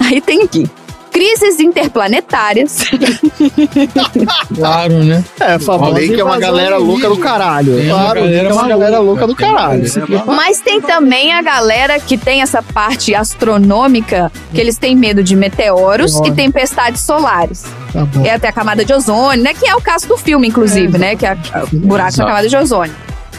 Aí 0.00 0.20
tem 0.20 0.42
aqui. 0.42 0.70
Crises 1.12 1.60
interplanetárias. 1.60 2.78
Claro, 4.54 5.04
né? 5.04 5.24
É, 5.40 5.58
falei 5.58 6.08
que 6.08 6.20
é 6.20 6.24
uma 6.24 6.38
galera 6.38 6.76
louca 6.76 7.08
do 7.08 7.16
caralho. 7.16 7.74
Uma 7.80 7.94
Claro, 7.94 8.20
galera 8.20 8.48
é 8.48 8.52
uma 8.52 8.62
maluca. 8.62 8.68
galera 8.78 8.98
louca 8.98 9.26
do 9.26 9.34
caralho. 9.34 9.84
Mas 10.26 10.60
tem 10.60 10.80
também 10.80 11.32
a 11.32 11.42
galera 11.42 11.98
que 11.98 12.16
tem 12.16 12.42
essa 12.42 12.62
parte 12.62 13.14
astronômica, 13.14 14.30
que 14.52 14.60
eles 14.60 14.76
têm 14.76 14.94
medo 14.96 15.22
de 15.22 15.34
meteoros 15.36 16.16
e 16.24 16.30
tempestades 16.32 17.00
solares. 17.02 17.64
Tá. 17.92 18.06
É 18.24 18.34
até 18.34 18.48
a 18.48 18.52
camada 18.52 18.84
de 18.84 18.92
ozônio, 18.92 19.42
né? 19.42 19.52
Que 19.54 19.68
é 19.68 19.74
o 19.74 19.80
caso 19.80 20.06
do 20.08 20.16
filme, 20.16 20.48
inclusive, 20.48 20.96
né? 20.98 21.16
Que 21.16 21.26
é 21.26 21.30
a- 21.30 21.64
o 21.72 21.76
buraco 21.76 22.02
na 22.02 22.08
Exato. 22.08 22.28
camada 22.28 22.48
de 22.48 22.56
ozônio. 22.56 22.94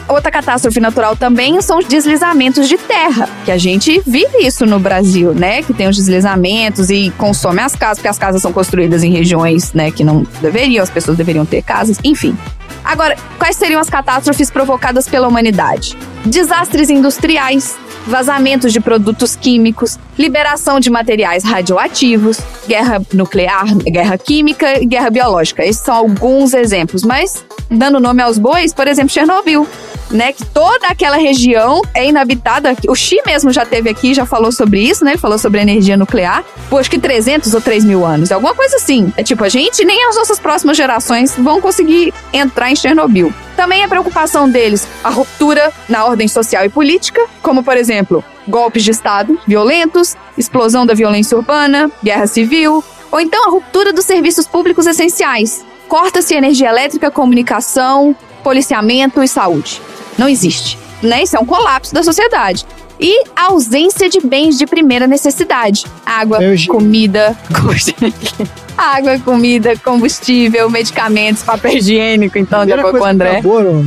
Outra 0.08 0.30
catástrofe 0.30 0.80
natural 0.80 1.16
também 1.16 1.60
são 1.62 1.78
os 1.78 1.86
deslizamentos 1.86 2.68
de 2.68 2.76
terra, 2.76 3.28
que 3.44 3.50
a 3.50 3.56
gente 3.56 4.02
vive 4.06 4.46
isso 4.46 4.66
no 4.66 4.78
Brasil, 4.78 5.32
né? 5.34 5.62
Que 5.62 5.72
tem 5.72 5.88
os 5.88 5.96
deslizamentos 5.96 6.90
e 6.90 7.10
consome 7.16 7.60
as 7.60 7.74
casas, 7.74 7.98
porque 7.98 8.08
as 8.08 8.18
casas 8.18 8.42
são 8.42 8.52
construídas 8.52 9.02
em 9.02 9.10
regiões, 9.10 9.72
né, 9.72 9.90
que 9.90 10.04
não 10.04 10.26
deveriam, 10.40 10.82
as 10.82 10.90
pessoas 10.90 11.16
deveriam 11.16 11.46
ter 11.46 11.62
casas, 11.62 11.98
enfim. 12.04 12.36
Agora, 12.84 13.16
quais 13.38 13.56
seriam 13.56 13.80
as 13.80 13.88
catástrofes 13.88 14.50
provocadas 14.50 15.08
pela 15.08 15.26
humanidade? 15.26 15.96
Desastres 16.26 16.90
industriais, 16.90 17.76
vazamentos 18.06 18.72
de 18.72 18.80
produtos 18.80 19.34
químicos, 19.34 19.98
liberação 20.18 20.78
de 20.78 20.90
materiais 20.90 21.42
radioativos, 21.42 22.38
guerra 22.68 23.00
nuclear, 23.12 23.64
guerra 23.76 24.18
química 24.18 24.78
e 24.80 24.84
guerra 24.84 25.08
biológica. 25.08 25.64
Esses 25.64 25.82
são 25.82 25.94
alguns 25.94 26.52
exemplos, 26.52 27.02
mas 27.02 27.44
dando 27.70 27.98
nome 27.98 28.22
aos 28.22 28.38
bois, 28.38 28.74
por 28.74 28.86
exemplo, 28.86 29.10
Chernobyl, 29.10 29.66
né, 30.10 30.32
que 30.32 30.44
toda 30.44 30.86
aquela 30.88 31.16
região 31.16 31.82
é 31.94 32.06
inabitada. 32.06 32.76
O 32.88 32.94
Xi 32.94 33.20
mesmo 33.26 33.52
já 33.52 33.64
teve 33.64 33.90
aqui, 33.90 34.14
já 34.14 34.26
falou 34.26 34.52
sobre 34.52 34.80
isso, 34.80 35.04
né? 35.04 35.12
Ele 35.12 35.18
falou 35.18 35.38
sobre 35.38 35.60
energia 35.60 35.96
nuclear. 35.96 36.44
Por 36.68 36.80
acho 36.80 36.90
que 36.90 36.98
300 36.98 37.54
ou 37.54 37.60
3 37.60 37.84
mil 37.84 38.04
anos, 38.04 38.30
alguma 38.30 38.54
coisa 38.54 38.76
assim. 38.76 39.12
É 39.16 39.22
tipo, 39.22 39.42
a 39.42 39.48
gente 39.48 39.84
nem 39.84 40.06
as 40.08 40.16
nossas 40.16 40.38
próximas 40.38 40.76
gerações 40.76 41.34
vão 41.36 41.60
conseguir 41.60 42.12
entrar 42.32 42.70
em 42.70 42.76
Chernobyl. 42.76 43.32
Também 43.56 43.82
a 43.82 43.88
preocupação 43.88 44.48
deles, 44.48 44.86
a 45.02 45.10
ruptura 45.10 45.72
na 45.88 46.04
ordem 46.04 46.28
social 46.28 46.64
e 46.64 46.68
política, 46.68 47.24
como 47.40 47.62
por 47.62 47.76
exemplo, 47.76 48.22
golpes 48.46 48.84
de 48.84 48.90
Estado 48.90 49.38
violentos, 49.46 50.16
explosão 50.36 50.84
da 50.84 50.94
violência 50.94 51.36
urbana, 51.36 51.90
guerra 52.02 52.26
civil, 52.26 52.84
ou 53.10 53.20
então 53.20 53.46
a 53.46 53.50
ruptura 53.50 53.92
dos 53.92 54.04
serviços 54.04 54.46
públicos 54.46 54.86
essenciais. 54.86 55.64
Corta-se 55.88 56.34
energia 56.34 56.68
elétrica, 56.68 57.10
comunicação, 57.10 58.14
policiamento 58.42 59.22
e 59.22 59.28
saúde. 59.28 59.80
Não 60.18 60.28
existe. 60.28 60.78
Né? 61.02 61.22
Isso 61.22 61.36
é 61.36 61.40
um 61.40 61.44
colapso 61.46 61.92
da 61.94 62.02
sociedade. 62.02 62.64
E 63.00 63.24
a 63.34 63.46
ausência 63.46 64.08
de 64.08 64.20
bens 64.20 64.56
de 64.56 64.66
primeira 64.66 65.06
necessidade. 65.06 65.84
Água, 66.06 66.38
comida, 66.68 67.36
água, 68.78 69.18
comida, 69.18 69.76
combustível, 69.76 70.70
medicamentos, 70.70 71.42
papel 71.42 71.76
higiênico, 71.76 72.38
então, 72.38 72.64
de 72.64 72.72
com 72.72 72.98
o 72.98 73.04
André. 73.04 73.30
acabou, 73.38 73.62
não- 73.62 73.84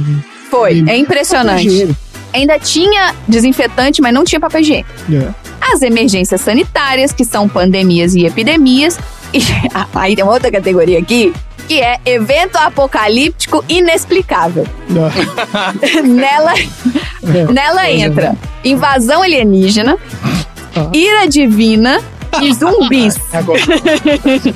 Foi, 0.49 0.80
é 0.80 0.82
Papel 0.82 0.95
impressionante. 0.98 1.95
Ainda 2.34 2.60
tinha 2.60 3.16
desinfetante, 3.28 4.02
mas 4.02 4.14
não 4.14 4.24
tinha 4.24 4.40
papel 4.40 4.62
higiênico. 4.62 4.90
É. 5.12 5.34
As 5.74 5.82
emergências 5.82 6.41
sanitárias, 6.41 7.12
que 7.12 7.24
são 7.26 7.48
pandemias 7.48 8.14
e 8.16 8.26
epidemias. 8.26 8.99
E 9.34 9.41
aí 9.94 10.16
tem 10.16 10.24
uma 10.24 10.32
outra 10.34 10.49
categoria 10.49 10.98
aqui, 10.99 11.34
que 11.68 11.81
é 11.81 11.99
evento 12.06 12.56
apocalíptico 12.56 13.64
inexplicável. 13.68 14.65
nela 16.03 16.53
nela 17.52 17.91
entra 17.91 18.35
invasão 18.64 19.22
alienígena, 19.22 19.98
ira 20.94 21.27
divina, 21.27 22.02
de 22.39 22.53
zumbis. 22.56 23.15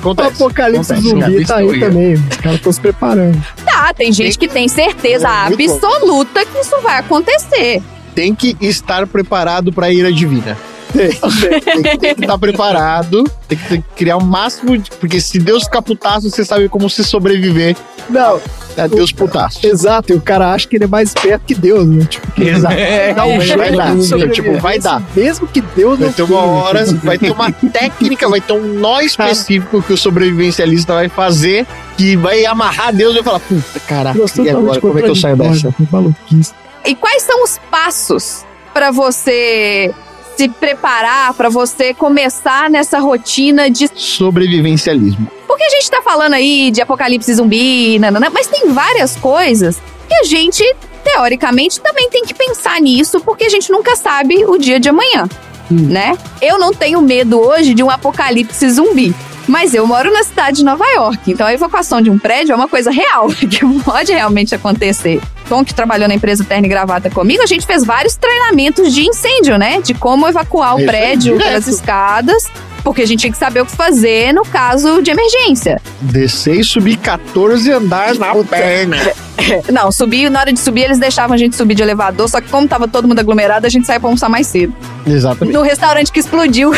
O 0.02 0.10
apocalipse 0.22 0.92
Acontece, 0.92 1.08
zumbi 1.08 1.44
tá 1.44 1.56
aí 1.56 1.80
também. 1.80 2.14
Os 2.14 2.36
caras 2.36 2.56
estão 2.56 2.72
se 2.72 2.80
preparando. 2.80 3.44
Tá, 3.64 3.92
tem 3.94 4.12
gente 4.12 4.38
que 4.38 4.48
tem 4.48 4.68
certeza 4.68 5.28
absoluta 5.28 6.44
que 6.46 6.58
isso 6.58 6.80
vai 6.82 6.98
acontecer. 6.98 7.82
Tem 8.14 8.34
que 8.34 8.56
estar 8.60 9.06
preparado 9.06 9.72
pra 9.72 9.90
ira 9.90 10.12
divina. 10.12 10.56
Tem, 10.92 11.10
tem, 11.10 11.82
tem, 11.82 11.98
tem 11.98 12.14
que 12.14 12.20
estar 12.22 12.38
preparado, 12.38 13.24
tem 13.48 13.56
que 13.58 13.68
ter- 13.68 13.82
criar 13.96 14.16
o 14.16 14.24
máximo 14.24 14.76
de. 14.76 14.90
Porque 14.90 15.20
se 15.20 15.38
Deus 15.38 15.64
ficar 15.64 15.82
putaço, 15.82 16.28
você 16.30 16.44
sabe 16.44 16.68
como 16.68 16.88
se 16.90 17.02
sobreviver 17.02 17.76
Não, 18.10 18.40
a 18.76 18.86
Deus 18.86 19.10
putaço. 19.12 19.66
exato. 19.66 20.12
E 20.12 20.16
o 20.16 20.20
cara 20.20 20.52
acha 20.52 20.68
que 20.68 20.76
ele 20.76 20.84
é 20.84 20.86
mais 20.86 21.08
esperto 21.10 21.44
que 21.46 21.54
Deus, 21.54 21.86
né? 21.86 22.04
Tipo, 22.04 22.30
que 22.32 22.42
Exato. 22.44 22.74
vai 22.74 23.14
dar 23.14 23.26
um 23.26 23.38
Vai 23.38 23.72
dar, 23.76 23.96
de 23.96 24.04
sim, 24.04 24.28
tipo, 24.28 24.58
vai 24.58 24.78
dar. 24.78 25.02
Mesmo 25.16 25.46
que 25.46 25.60
Deus 25.60 25.98
Vai 25.98 26.08
não 26.08 26.12
ter 26.14 26.22
uma 26.22 26.40
hora, 26.42 26.84
vai 27.02 27.18
ter 27.18 27.30
uma 27.30 27.50
técnica, 27.72 28.28
vai 28.28 28.40
ter 28.40 28.52
um 28.52 28.74
nó 28.78 29.00
específico 29.00 29.82
que 29.82 29.92
o 29.92 29.96
sobrevivencialista 29.96 30.94
vai 30.94 31.08
fazer, 31.08 31.66
que 31.96 32.16
vai 32.16 32.44
amarrar 32.44 32.94
Deus 32.94 33.12
e 33.12 33.14
vai 33.16 33.24
falar, 33.24 33.40
puta, 33.40 33.80
caraca, 33.86 34.18
e 34.42 34.50
agora, 34.50 34.80
como 34.80 34.98
é 34.98 35.02
que 35.02 35.08
eu 35.10 35.16
saio 35.16 35.36
dessa? 35.36 35.74
Maluquice. 35.90 36.52
E 36.84 36.94
quais 36.94 37.22
são 37.22 37.44
os 37.44 37.58
passos 37.70 38.44
pra 38.74 38.90
você 38.90 39.92
se 40.36 40.48
preparar, 40.48 41.32
pra 41.34 41.48
você 41.48 41.92
começar 41.94 42.70
nessa 42.70 42.98
rotina 42.98 43.70
de. 43.70 43.88
Sobrevivencialismo. 43.94 45.28
Porque 45.46 45.64
a 45.64 45.70
gente 45.70 45.90
tá 45.90 46.00
falando 46.02 46.34
aí 46.34 46.70
de 46.70 46.80
apocalipse 46.80 47.34
zumbi, 47.34 47.98
nanana, 47.98 48.30
mas 48.30 48.46
tem 48.46 48.72
várias 48.72 49.16
coisas 49.16 49.80
que 50.08 50.14
a 50.14 50.24
gente, 50.24 50.64
teoricamente, 51.04 51.80
também 51.80 52.08
tem 52.10 52.24
que 52.24 52.34
pensar 52.34 52.80
nisso, 52.80 53.20
porque 53.20 53.44
a 53.44 53.48
gente 53.48 53.70
nunca 53.70 53.94
sabe 53.96 54.44
o 54.44 54.56
dia 54.56 54.80
de 54.80 54.88
amanhã, 54.88 55.28
né? 55.70 56.16
Eu 56.40 56.58
não 56.58 56.72
tenho 56.72 57.00
medo 57.00 57.38
hoje 57.38 57.74
de 57.74 57.82
um 57.82 57.90
apocalipse 57.90 58.68
zumbi. 58.70 59.14
Mas 59.46 59.74
eu 59.74 59.86
moro 59.86 60.12
na 60.12 60.22
cidade 60.22 60.58
de 60.58 60.64
Nova 60.64 60.84
York, 60.86 61.30
então 61.30 61.46
a 61.46 61.52
evacuação 61.52 62.00
de 62.00 62.10
um 62.10 62.18
prédio 62.18 62.52
é 62.52 62.56
uma 62.56 62.68
coisa 62.68 62.90
real, 62.90 63.28
que 63.34 63.60
pode 63.82 64.12
realmente 64.12 64.54
acontecer. 64.54 65.20
Tom, 65.48 65.64
que 65.64 65.74
trabalhou 65.74 66.08
na 66.08 66.14
empresa 66.14 66.44
Terno 66.44 66.66
e 66.66 66.68
Gravata 66.68 67.10
comigo, 67.10 67.42
a 67.42 67.46
gente 67.46 67.66
fez 67.66 67.84
vários 67.84 68.16
treinamentos 68.16 68.94
de 68.94 69.02
incêndio, 69.02 69.58
né? 69.58 69.80
De 69.80 69.92
como 69.92 70.26
evacuar 70.28 70.76
o 70.76 70.84
prédio 70.86 71.36
pelas 71.36 71.66
escadas, 71.66 72.44
porque 72.82 73.02
a 73.02 73.06
gente 73.06 73.20
tinha 73.20 73.32
que 73.32 73.38
saber 73.38 73.60
o 73.60 73.66
que 73.66 73.72
fazer 73.72 74.32
no 74.32 74.44
caso 74.44 75.02
de 75.02 75.10
emergência. 75.10 75.80
Descer 76.00 76.60
e 76.60 76.64
subir 76.64 76.96
14 76.96 77.70
andares 77.70 78.18
na 78.18 78.34
perna. 78.44 78.96
Não, 79.70 79.90
subir, 79.90 80.30
na 80.30 80.40
hora 80.40 80.52
de 80.52 80.60
subir, 80.60 80.82
eles 80.82 80.98
deixavam 80.98 81.34
a 81.34 81.38
gente 81.38 81.56
subir 81.56 81.74
de 81.74 81.82
elevador, 81.82 82.28
só 82.28 82.40
que 82.40 82.48
como 82.48 82.68
tava 82.68 82.86
todo 82.86 83.08
mundo 83.08 83.18
aglomerado, 83.18 83.66
a 83.66 83.70
gente 83.70 83.86
saía 83.86 83.98
pra 83.98 84.08
almoçar 84.08 84.28
mais 84.28 84.46
cedo. 84.46 84.74
Exatamente. 85.06 85.54
No 85.54 85.62
restaurante 85.62 86.12
que 86.12 86.20
explodiu. 86.20 86.72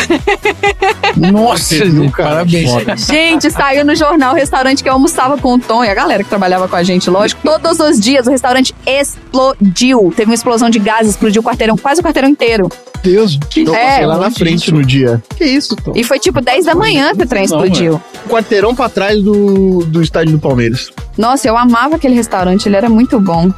Nossa, 1.15 1.75
cara? 2.11 2.29
parabéns. 2.29 2.71
Foda. 2.71 2.95
gente, 2.97 3.49
saiu 3.51 3.85
no 3.85 3.95
jornal 3.95 4.33
o 4.33 4.35
restaurante 4.35 4.83
que 4.83 4.89
eu 4.89 4.93
almoçava 4.93 5.37
com 5.37 5.53
o 5.53 5.59
Tom 5.59 5.83
e 5.83 5.89
a 5.89 5.93
galera 5.93 6.23
que 6.23 6.29
trabalhava 6.29 6.67
com 6.67 6.75
a 6.75 6.83
gente, 6.83 7.09
lógico. 7.09 7.41
Todos 7.43 7.79
os 7.79 7.99
dias 7.99 8.27
o 8.27 8.31
restaurante 8.31 8.73
explodiu. 8.85 10.11
Teve 10.15 10.31
uma 10.31 10.35
explosão 10.35 10.69
de 10.69 10.79
gás, 10.79 11.07
explodiu 11.07 11.41
o 11.41 11.45
quarteirão, 11.45 11.77
quase 11.77 12.01
o 12.01 12.03
quarteirão 12.03 12.29
inteiro. 12.29 12.69
Deus. 13.03 13.37
Eu 13.55 13.75
É. 13.75 13.85
passei 13.85 14.05
lá 14.05 14.17
na 14.17 14.31
frente 14.31 14.71
no 14.73 14.83
dia. 14.83 15.21
Que 15.37 15.43
isso, 15.45 15.75
Tom? 15.75 15.93
E 15.95 16.03
foi 16.03 16.17
tipo 16.19 16.41
10 16.41 16.65
da 16.65 16.73
manhã 16.75 17.13
que 17.15 17.23
o 17.23 17.27
trem 17.27 17.45
Não, 17.47 17.57
explodiu. 17.63 18.01
Um 18.25 18.29
quarteirão 18.29 18.73
pra 18.75 18.89
trás 18.89 19.21
do, 19.21 19.85
do 19.85 20.01
estádio 20.01 20.33
do 20.33 20.39
Palmeiras. 20.39 20.89
Nossa, 21.17 21.47
eu 21.47 21.55
amava 21.57 21.95
aquele 21.95 22.15
restaurante, 22.15 22.67
ele 22.67 22.75
era 22.75 22.89
muito 22.89 23.19
bom. 23.19 23.51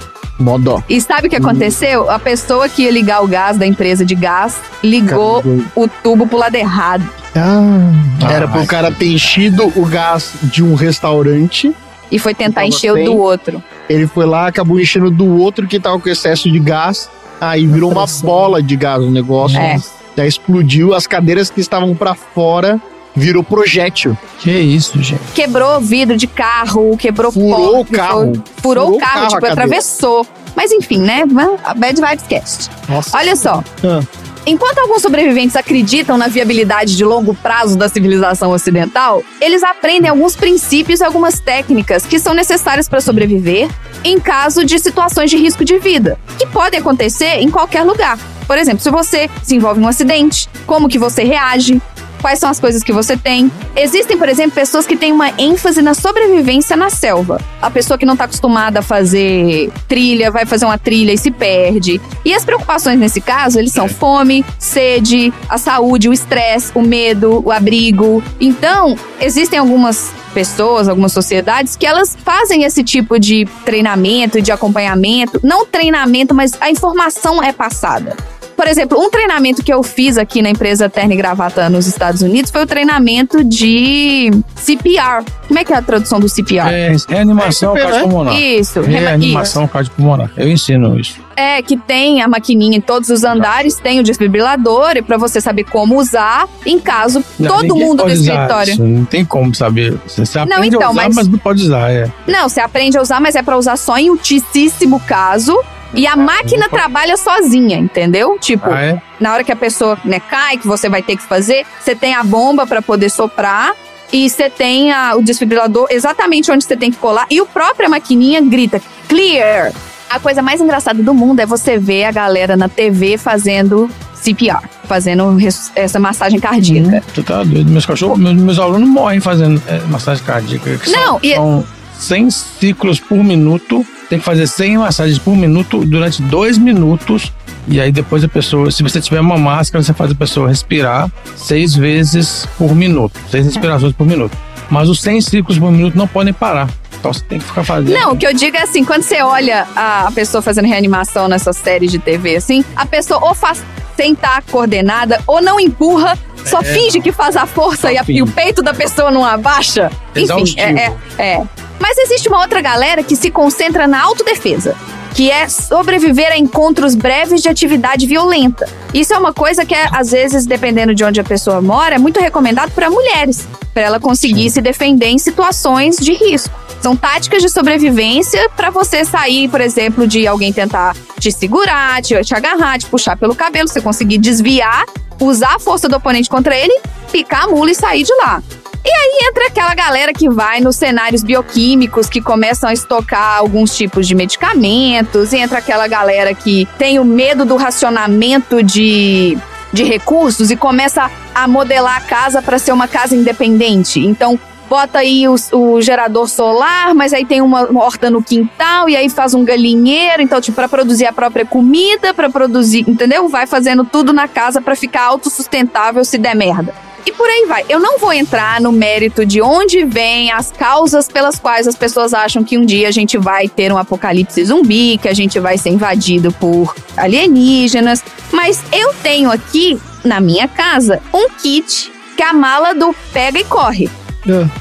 E 0.87 0.99
sabe 1.01 1.27
o 1.27 1.29
que 1.29 1.35
aconteceu? 1.35 2.09
A 2.09 2.19
pessoa 2.19 2.69
que 2.69 2.83
ia 2.83 2.91
ligar 2.91 3.23
o 3.23 3.27
gás 3.27 3.57
da 3.57 3.65
empresa 3.65 4.05
de 4.05 4.15
gás 4.15 4.59
ligou 4.83 5.41
Caramba. 5.41 5.63
o 5.75 5.87
tubo 5.87 6.27
pro 6.27 6.37
lado 6.37 6.55
errado. 6.55 7.07
Ah, 7.35 8.31
Era 8.31 8.47
pro 8.47 8.65
cara 8.65 8.91
ter 8.91 9.07
enchido 9.07 9.71
o 9.75 9.85
gás 9.85 10.33
de 10.43 10.63
um 10.63 10.75
restaurante. 10.75 11.73
E 12.11 12.17
foi 12.17 12.33
tentar 12.33 12.65
encher 12.65 12.91
o 12.91 13.03
do 13.03 13.17
outro. 13.17 13.61
Ele 13.89 14.07
foi 14.07 14.25
lá, 14.25 14.47
acabou 14.47 14.79
enchendo 14.79 15.11
do 15.11 15.37
outro 15.37 15.67
que 15.67 15.79
tava 15.79 15.99
com 15.99 16.09
excesso 16.09 16.51
de 16.51 16.59
gás. 16.59 17.09
Aí 17.39 17.67
virou 17.67 17.91
uma 17.91 18.05
bola 18.23 18.63
de 18.63 18.75
gás 18.75 19.03
o 19.03 19.11
negócio. 19.11 19.59
É. 19.59 19.77
Daí 20.15 20.27
explodiu, 20.27 20.95
as 20.95 21.05
cadeiras 21.05 21.49
que 21.49 21.61
estavam 21.61 21.93
pra 21.93 22.15
fora 22.15 22.81
virou 23.17 23.43
projétil. 23.43 24.17
Que 24.39 24.51
isso, 24.51 25.01
gente. 25.01 25.19
Quebrou 25.33 25.81
vidro 25.81 26.15
de 26.15 26.27
carro, 26.27 26.95
quebrou 26.97 27.31
Furou 27.31 27.49
porta, 27.85 27.93
o 27.93 27.97
carro. 27.97 28.19
foi- 28.19 28.33
Furou, 28.33 28.43
Furou 28.61 28.95
o 28.95 28.99
carro, 28.99 29.13
carro, 29.13 29.27
tipo, 29.29 29.45
atravessou. 29.45 30.25
Mas 30.55 30.71
enfim, 30.71 30.99
né? 30.99 31.23
A 31.63 31.73
Bad 31.73 31.99
Vibes 32.01 32.25
Cast. 32.27 32.69
Nossa. 32.87 33.15
Olha 33.17 33.35
só. 33.35 33.63
Ah. 33.83 34.01
Enquanto 34.45 34.77
alguns 34.79 35.01
sobreviventes 35.01 35.57
acreditam 35.57 36.17
na 36.17 36.29
viabilidade 36.29 36.95
de 36.95 37.03
longo 37.03 37.35
prazo 37.35 37.77
da 37.77 37.89
civilização 37.89 38.51
ocidental, 38.51 39.21
eles 39.41 39.61
aprendem 39.61 40.09
alguns 40.09 40.37
princípios 40.37 41.01
e 41.01 41.03
algumas 41.03 41.37
técnicas 41.39 42.05
que 42.05 42.17
são 42.17 42.33
necessárias 42.33 42.87
para 42.87 43.01
sobreviver 43.01 43.67
em 44.05 44.17
caso 44.19 44.63
de 44.63 44.79
situações 44.79 45.29
de 45.29 45.35
risco 45.35 45.65
de 45.65 45.77
vida, 45.79 46.17
que 46.39 46.47
podem 46.47 46.79
acontecer 46.79 47.39
em 47.41 47.51
qualquer 47.51 47.83
lugar. 47.83 48.17
Por 48.47 48.57
exemplo, 48.57 48.79
se 48.79 48.89
você 48.89 49.29
se 49.43 49.53
envolve 49.53 49.81
em 49.81 49.83
um 49.83 49.87
acidente, 49.89 50.47
como 50.65 50.87
que 50.87 50.97
você 50.97 51.23
reage? 51.25 51.81
Quais 52.21 52.39
são 52.39 52.49
as 52.49 52.59
coisas 52.59 52.83
que 52.83 52.91
você 52.91 53.15
tem? 53.15 53.51
Existem, 53.75 54.17
por 54.17 54.27
exemplo, 54.27 54.51
pessoas 54.51 54.85
que 54.85 54.95
têm 54.95 55.11
uma 55.11 55.29
ênfase 55.37 55.81
na 55.81 55.93
sobrevivência 55.93 56.75
na 56.75 56.89
selva. 56.89 57.39
A 57.61 57.69
pessoa 57.69 57.97
que 57.97 58.05
não 58.05 58.13
está 58.13 58.25
acostumada 58.25 58.79
a 58.79 58.81
fazer 58.81 59.71
trilha 59.87 60.31
vai 60.31 60.45
fazer 60.45 60.65
uma 60.65 60.77
trilha 60.77 61.13
e 61.13 61.17
se 61.17 61.31
perde. 61.31 62.01
E 62.25 62.33
as 62.33 62.43
preocupações 62.43 62.99
nesse 62.99 63.21
caso, 63.21 63.59
eles 63.59 63.71
são 63.71 63.87
fome, 63.87 64.43
sede, 64.57 65.31
a 65.47 65.57
saúde, 65.57 66.09
o 66.09 66.13
estresse, 66.13 66.71
o 66.73 66.81
medo, 66.81 67.41
o 67.45 67.51
abrigo. 67.51 68.23
Então, 68.39 68.97
existem 69.19 69.59
algumas 69.59 70.11
pessoas, 70.33 70.87
algumas 70.87 71.11
sociedades 71.11 71.75
que 71.75 71.85
elas 71.85 72.15
fazem 72.23 72.63
esse 72.63 72.83
tipo 72.83 73.19
de 73.19 73.47
treinamento 73.65 74.37
e 74.37 74.41
de 74.41 74.51
acompanhamento, 74.51 75.39
não 75.43 75.65
treinamento, 75.65 76.33
mas 76.35 76.51
a 76.61 76.69
informação 76.69 77.41
é 77.41 77.51
passada. 77.51 78.15
Por 78.57 78.67
exemplo, 78.67 78.99
um 78.99 79.09
treinamento 79.11 79.63
que 79.63 79.71
eu 79.71 79.83
fiz 79.83 80.17
aqui 80.17 80.41
na 80.41 80.49
empresa 80.49 80.89
Terno 80.89 81.13
e 81.13 81.15
Gravata 81.15 81.69
nos 81.69 81.85
Estados 81.85 82.23
Unidos 82.23 82.49
foi 82.49 82.63
o 82.63 82.65
treinamento 82.65 83.43
de 83.43 84.31
CPR. 84.55 85.23
Como 85.47 85.59
é 85.59 85.63
que 85.63 85.71
é 85.71 85.75
a 85.77 85.81
tradução 85.81 86.19
do 86.19 86.27
CPR? 86.27 86.67
É, 86.73 86.95
reanimação 87.07 87.77
É, 87.77 87.81
cardiopulmonar. 87.81 88.35
Isso, 88.41 88.81
Reanimação 88.81 89.67
cardiopulmonar. 89.67 90.31
Eu 90.35 90.49
ensino 90.49 90.99
isso. 90.99 91.19
É, 91.35 91.61
que 91.61 91.77
tem 91.77 92.23
a 92.23 92.27
maquininha 92.27 92.77
em 92.77 92.81
todos 92.81 93.09
os 93.09 93.23
andares, 93.23 93.75
tem 93.75 93.99
o 93.99 94.03
desfibrilador, 94.03 94.93
e 94.97 95.03
pra 95.03 95.17
você 95.17 95.39
saber 95.39 95.63
como 95.65 95.99
usar, 95.99 96.47
em 96.65 96.79
caso 96.79 97.23
Não, 97.39 97.59
todo 97.59 97.75
mundo 97.75 98.03
do 98.03 98.09
escritório. 98.09 98.73
isso, 98.73 98.83
Não 98.83 99.05
tem 99.05 99.23
como 99.23 99.53
saber. 99.53 99.99
Você, 100.07 100.25
você 100.25 100.39
Não, 100.39 100.57
aprende 100.57 100.75
então, 100.75 100.87
a 100.87 100.91
usar, 100.91 101.03
mas- 101.03 101.15
mas... 101.15 101.27
não 101.27 101.37
pode 101.37 101.61
usar. 101.61 101.91
É. 101.91 102.09
Não, 102.27 102.49
você 102.49 102.59
aprende 102.59 102.97
a 102.97 103.01
usar, 103.03 103.21
mas 103.21 103.35
é 103.35 103.43
pra 103.43 103.55
usar 103.55 103.77
só 103.77 103.95
em 103.99 104.09
ultíssimo 104.09 104.99
caso. 105.01 105.55
E 105.93 106.05
a 106.05 106.15
máquina 106.15 106.69
trabalha 106.69 107.15
sozinha, 107.17 107.77
entendeu? 107.77 108.37
Tipo, 108.39 108.69
Ah, 108.69 108.81
é? 108.81 109.01
na 109.19 109.33
hora 109.33 109.43
que 109.43 109.51
a 109.51 109.55
pessoa 109.55 109.97
né, 110.05 110.19
cai, 110.19 110.57
que 110.57 110.67
você 110.67 110.87
vai 110.89 111.01
ter 111.01 111.15
que 111.17 111.23
fazer, 111.23 111.65
você 111.79 111.95
tem 111.95 112.13
a 112.13 112.23
bomba 112.23 112.67
pra 112.67 112.81
poder 112.81 113.09
soprar 113.09 113.73
e 114.11 114.29
você 114.29 114.49
tem 114.49 114.91
a- 114.91 115.15
o 115.15 115.21
desfibrilador 115.23 115.87
exatamente 115.89 116.51
onde 116.51 116.63
você 116.65 116.75
tem 116.77 116.91
que 116.91 116.97
colar 116.97 117.25
e 117.29 117.41
o 117.41 117.45
própria 117.45 117.89
maquininha 117.89 118.41
grita 118.41 118.81
clear. 119.07 119.71
A 120.09 120.19
coisa 120.19 120.41
mais 120.41 120.61
engraçada 120.61 121.01
do 121.03 121.13
mundo 121.13 121.39
é 121.41 121.45
você 121.45 121.77
ver 121.77 122.05
a 122.05 122.11
galera 122.11 122.55
na 122.55 122.69
TV 122.69 123.17
fazendo 123.17 123.89
CPR, 124.13 124.61
fazendo 124.85 125.37
essa 125.75 125.99
massagem 125.99 126.39
cardíaca. 126.39 127.03
Tu 127.13 127.23
tá 127.23 127.43
doido. 127.43 127.69
Meus 127.69 127.85
cachorros, 127.85 128.17
meus, 128.17 128.33
meus 128.35 128.57
alunos 128.59 128.87
morrem 128.87 129.19
fazendo 129.19 129.61
é, 129.67 129.79
massagem 129.87 130.23
cardíaca. 130.23 130.69
Não, 130.87 131.01
são, 131.13 131.19
e- 131.21 131.35
são 131.35 131.65
100 131.99 132.29
ciclos 132.31 132.99
por 132.99 133.23
minuto. 133.23 133.85
Tem 134.09 134.19
que 134.19 134.25
fazer 134.25 134.47
100 134.47 134.77
massagens 134.77 135.19
por 135.19 135.35
minuto 135.35 135.83
durante 135.85 136.21
dois 136.21 136.57
minutos. 136.57 137.31
E 137.67 137.81
aí 137.81 137.91
depois 137.91 138.23
a 138.23 138.27
pessoa, 138.29 138.71
se 138.71 138.81
você 138.81 139.01
tiver 139.01 139.19
uma 139.19 139.37
máscara, 139.37 139.83
você 139.83 139.93
faz 139.93 140.11
a 140.11 140.15
pessoa 140.15 140.47
respirar 140.47 141.11
seis 141.35 141.75
vezes 141.75 142.47
por 142.57 142.73
minuto. 142.73 143.19
Seis 143.29 143.45
respirações 143.45 143.91
por 143.93 144.07
minuto. 144.07 144.37
Mas 144.69 144.87
os 144.89 145.01
100 145.01 145.21
ciclos 145.21 145.57
por 145.59 145.71
minuto 145.71 145.97
não 145.97 146.07
podem 146.07 146.33
parar. 146.33 146.69
Então 146.99 147.11
você 147.13 147.21
tem 147.25 147.39
que 147.39 147.45
ficar 147.45 147.63
fazendo. 147.63 147.93
Não, 147.93 148.13
o 148.13 148.17
que 148.17 148.25
eu 148.25 148.33
digo 148.33 148.55
é 148.57 148.61
assim, 148.63 148.83
quando 148.85 149.03
você 149.03 149.21
olha 149.21 149.67
a 149.75 150.09
pessoa 150.15 150.41
fazendo 150.41 150.65
reanimação 150.67 151.27
nessa 151.27 151.51
série 151.53 151.87
de 151.87 151.99
TV, 151.99 152.37
assim, 152.37 152.63
a 152.75 152.85
pessoa 152.85 153.19
ou 153.25 153.35
faz 153.35 153.61
sem 153.97 154.13
estar 154.13 154.41
coordenada, 154.43 155.19
ou 155.27 155.41
não 155.41 155.59
empurra, 155.59 156.17
só 156.45 156.59
É. 156.61 156.63
finge 156.63 157.01
que 157.01 157.11
faz 157.11 157.35
a 157.35 157.45
força 157.45 157.91
e, 157.91 157.97
a- 157.97 158.05
e 158.07 158.21
o 158.21 158.27
peito 158.27 158.61
da 158.61 158.73
pessoa 158.73 159.09
não 159.11 159.25
abaixa. 159.25 159.91
Enfim, 160.11 160.23
Exaustivo. 160.23 160.61
é, 160.61 160.93
é, 161.17 161.23
é. 161.23 161.43
Mas 161.79 161.97
existe 161.97 162.27
uma 162.27 162.41
outra 162.41 162.61
galera 162.61 163.03
que 163.03 163.15
se 163.15 163.29
concentra 163.29 163.87
na 163.87 164.01
autodefesa. 164.01 164.75
Que 165.13 165.31
é 165.31 165.49
sobreviver 165.49 166.31
a 166.31 166.37
encontros 166.37 166.93
breves 166.93 167.41
de 167.41 167.49
atividade 167.49 168.05
violenta. 168.05 168.67
Isso 168.93 169.13
é 169.13 169.17
uma 169.17 169.33
coisa 169.33 169.65
que, 169.65 169.73
é, 169.73 169.87
às 169.91 170.11
vezes, 170.11 170.45
dependendo 170.45 170.93
de 170.93 171.03
onde 171.03 171.19
a 171.19 171.23
pessoa 171.23 171.61
mora, 171.61 171.95
é 171.95 171.97
muito 171.97 172.19
recomendado 172.19 172.71
para 172.71 172.89
mulheres. 172.89 173.47
Para 173.73 173.83
ela 173.83 173.99
conseguir 173.99 174.49
se 174.49 174.61
defender 174.61 175.07
em 175.07 175.17
situações 175.17 175.97
de 175.97 176.13
risco. 176.13 176.53
São 176.81 176.95
táticas 176.95 177.41
de 177.41 177.49
sobrevivência 177.49 178.49
para 178.55 178.69
você 178.69 179.03
sair, 179.03 179.49
por 179.49 179.61
exemplo, 179.61 180.07
de 180.07 180.27
alguém 180.27 180.53
tentar 180.53 180.95
te 181.19 181.31
segurar, 181.31 182.01
te, 182.01 182.19
te 182.23 182.35
agarrar, 182.35 182.77
te 182.77 182.85
puxar 182.85 183.17
pelo 183.17 183.35
cabelo, 183.35 183.67
você 183.67 183.81
conseguir 183.81 184.19
desviar, 184.19 184.85
usar 185.19 185.55
a 185.55 185.59
força 185.59 185.89
do 185.89 185.95
oponente 185.95 186.29
contra 186.29 186.55
ele 186.55 186.79
picar 187.11 187.45
a 187.45 187.47
mula 187.47 187.71
e 187.71 187.75
sair 187.75 188.03
de 188.03 188.13
lá. 188.15 188.41
E 188.83 188.89
aí 188.89 189.27
entra 189.29 189.47
aquela 189.47 189.75
galera 189.75 190.13
que 190.13 190.29
vai 190.29 190.59
nos 190.59 190.75
cenários 190.75 191.23
bioquímicos, 191.23 192.07
que 192.07 192.21
começam 192.21 192.69
a 192.69 192.73
estocar 192.73 193.37
alguns 193.37 193.75
tipos 193.75 194.07
de 194.07 194.15
medicamentos, 194.15 195.33
entra 195.33 195.59
aquela 195.59 195.87
galera 195.87 196.33
que 196.33 196.67
tem 196.77 196.99
o 196.99 197.05
medo 197.05 197.43
do 197.45 197.55
racionamento 197.55 198.63
de, 198.63 199.37
de 199.73 199.83
recursos 199.83 200.51
e 200.51 200.55
começa 200.55 201.11
a 201.35 201.47
modelar 201.47 201.97
a 201.97 202.01
casa 202.01 202.41
para 202.41 202.57
ser 202.57 202.71
uma 202.71 202.87
casa 202.87 203.15
independente. 203.15 203.99
Então, 203.99 204.39
bota 204.69 204.99
aí 204.99 205.27
o, 205.27 205.35
o, 205.53 205.81
gerador 205.81 206.27
solar, 206.27 206.93
mas 206.93 207.13
aí 207.13 207.25
tem 207.25 207.41
uma, 207.41 207.67
horta 207.77 208.09
no 208.09 208.21
quintal 208.21 208.89
e 208.89 208.95
aí 208.95 209.09
faz 209.09 209.33
um 209.33 209.43
galinheiro, 209.43 210.21
então 210.21 210.39
tipo 210.41 210.55
para 210.55 210.67
produzir 210.67 211.05
a 211.05 211.13
própria 211.13 211.45
comida, 211.45 212.13
para 212.13 212.29
produzir, 212.29 212.83
entendeu? 212.87 213.27
Vai 213.29 213.47
fazendo 213.47 213.83
tudo 213.83 214.11
na 214.13 214.27
casa 214.27 214.61
para 214.61 214.75
ficar 214.75 215.03
autossustentável 215.03 216.03
se 216.03 216.17
der 216.17 216.35
merda. 216.35 216.86
E 217.07 217.11
por 217.13 217.25
aí 217.25 217.45
vai. 217.47 217.63
Eu 217.69 217.79
não 217.79 217.97
vou 217.97 218.11
entrar 218.11 218.59
no 218.59 218.69
mérito 218.69 219.25
de 219.25 219.41
onde 219.41 219.85
vêm 219.85 220.29
as 220.29 220.51
causas 220.51 221.07
pelas 221.07 221.39
quais 221.39 221.65
as 221.65 221.73
pessoas 221.73 222.13
acham 222.13 222.43
que 222.43 222.57
um 222.57 222.65
dia 222.65 222.89
a 222.89 222.91
gente 222.91 223.17
vai 223.17 223.47
ter 223.47 223.71
um 223.71 223.77
apocalipse 223.77 224.43
zumbi, 224.43 224.97
que 224.97 225.07
a 225.07 225.13
gente 225.13 225.39
vai 225.39 225.57
ser 225.57 225.69
invadido 225.69 226.33
por 226.33 226.75
alienígenas, 226.97 228.03
mas 228.33 228.61
eu 228.73 228.93
tenho 229.01 229.31
aqui 229.31 229.79
na 230.03 230.19
minha 230.19 230.49
casa 230.49 231.01
um 231.13 231.29
kit 231.29 231.93
que 232.17 232.21
é 232.21 232.27
a 232.27 232.33
mala 232.33 232.73
do 232.73 232.93
pega 233.13 233.39
e 233.39 233.45
corre. 233.45 233.89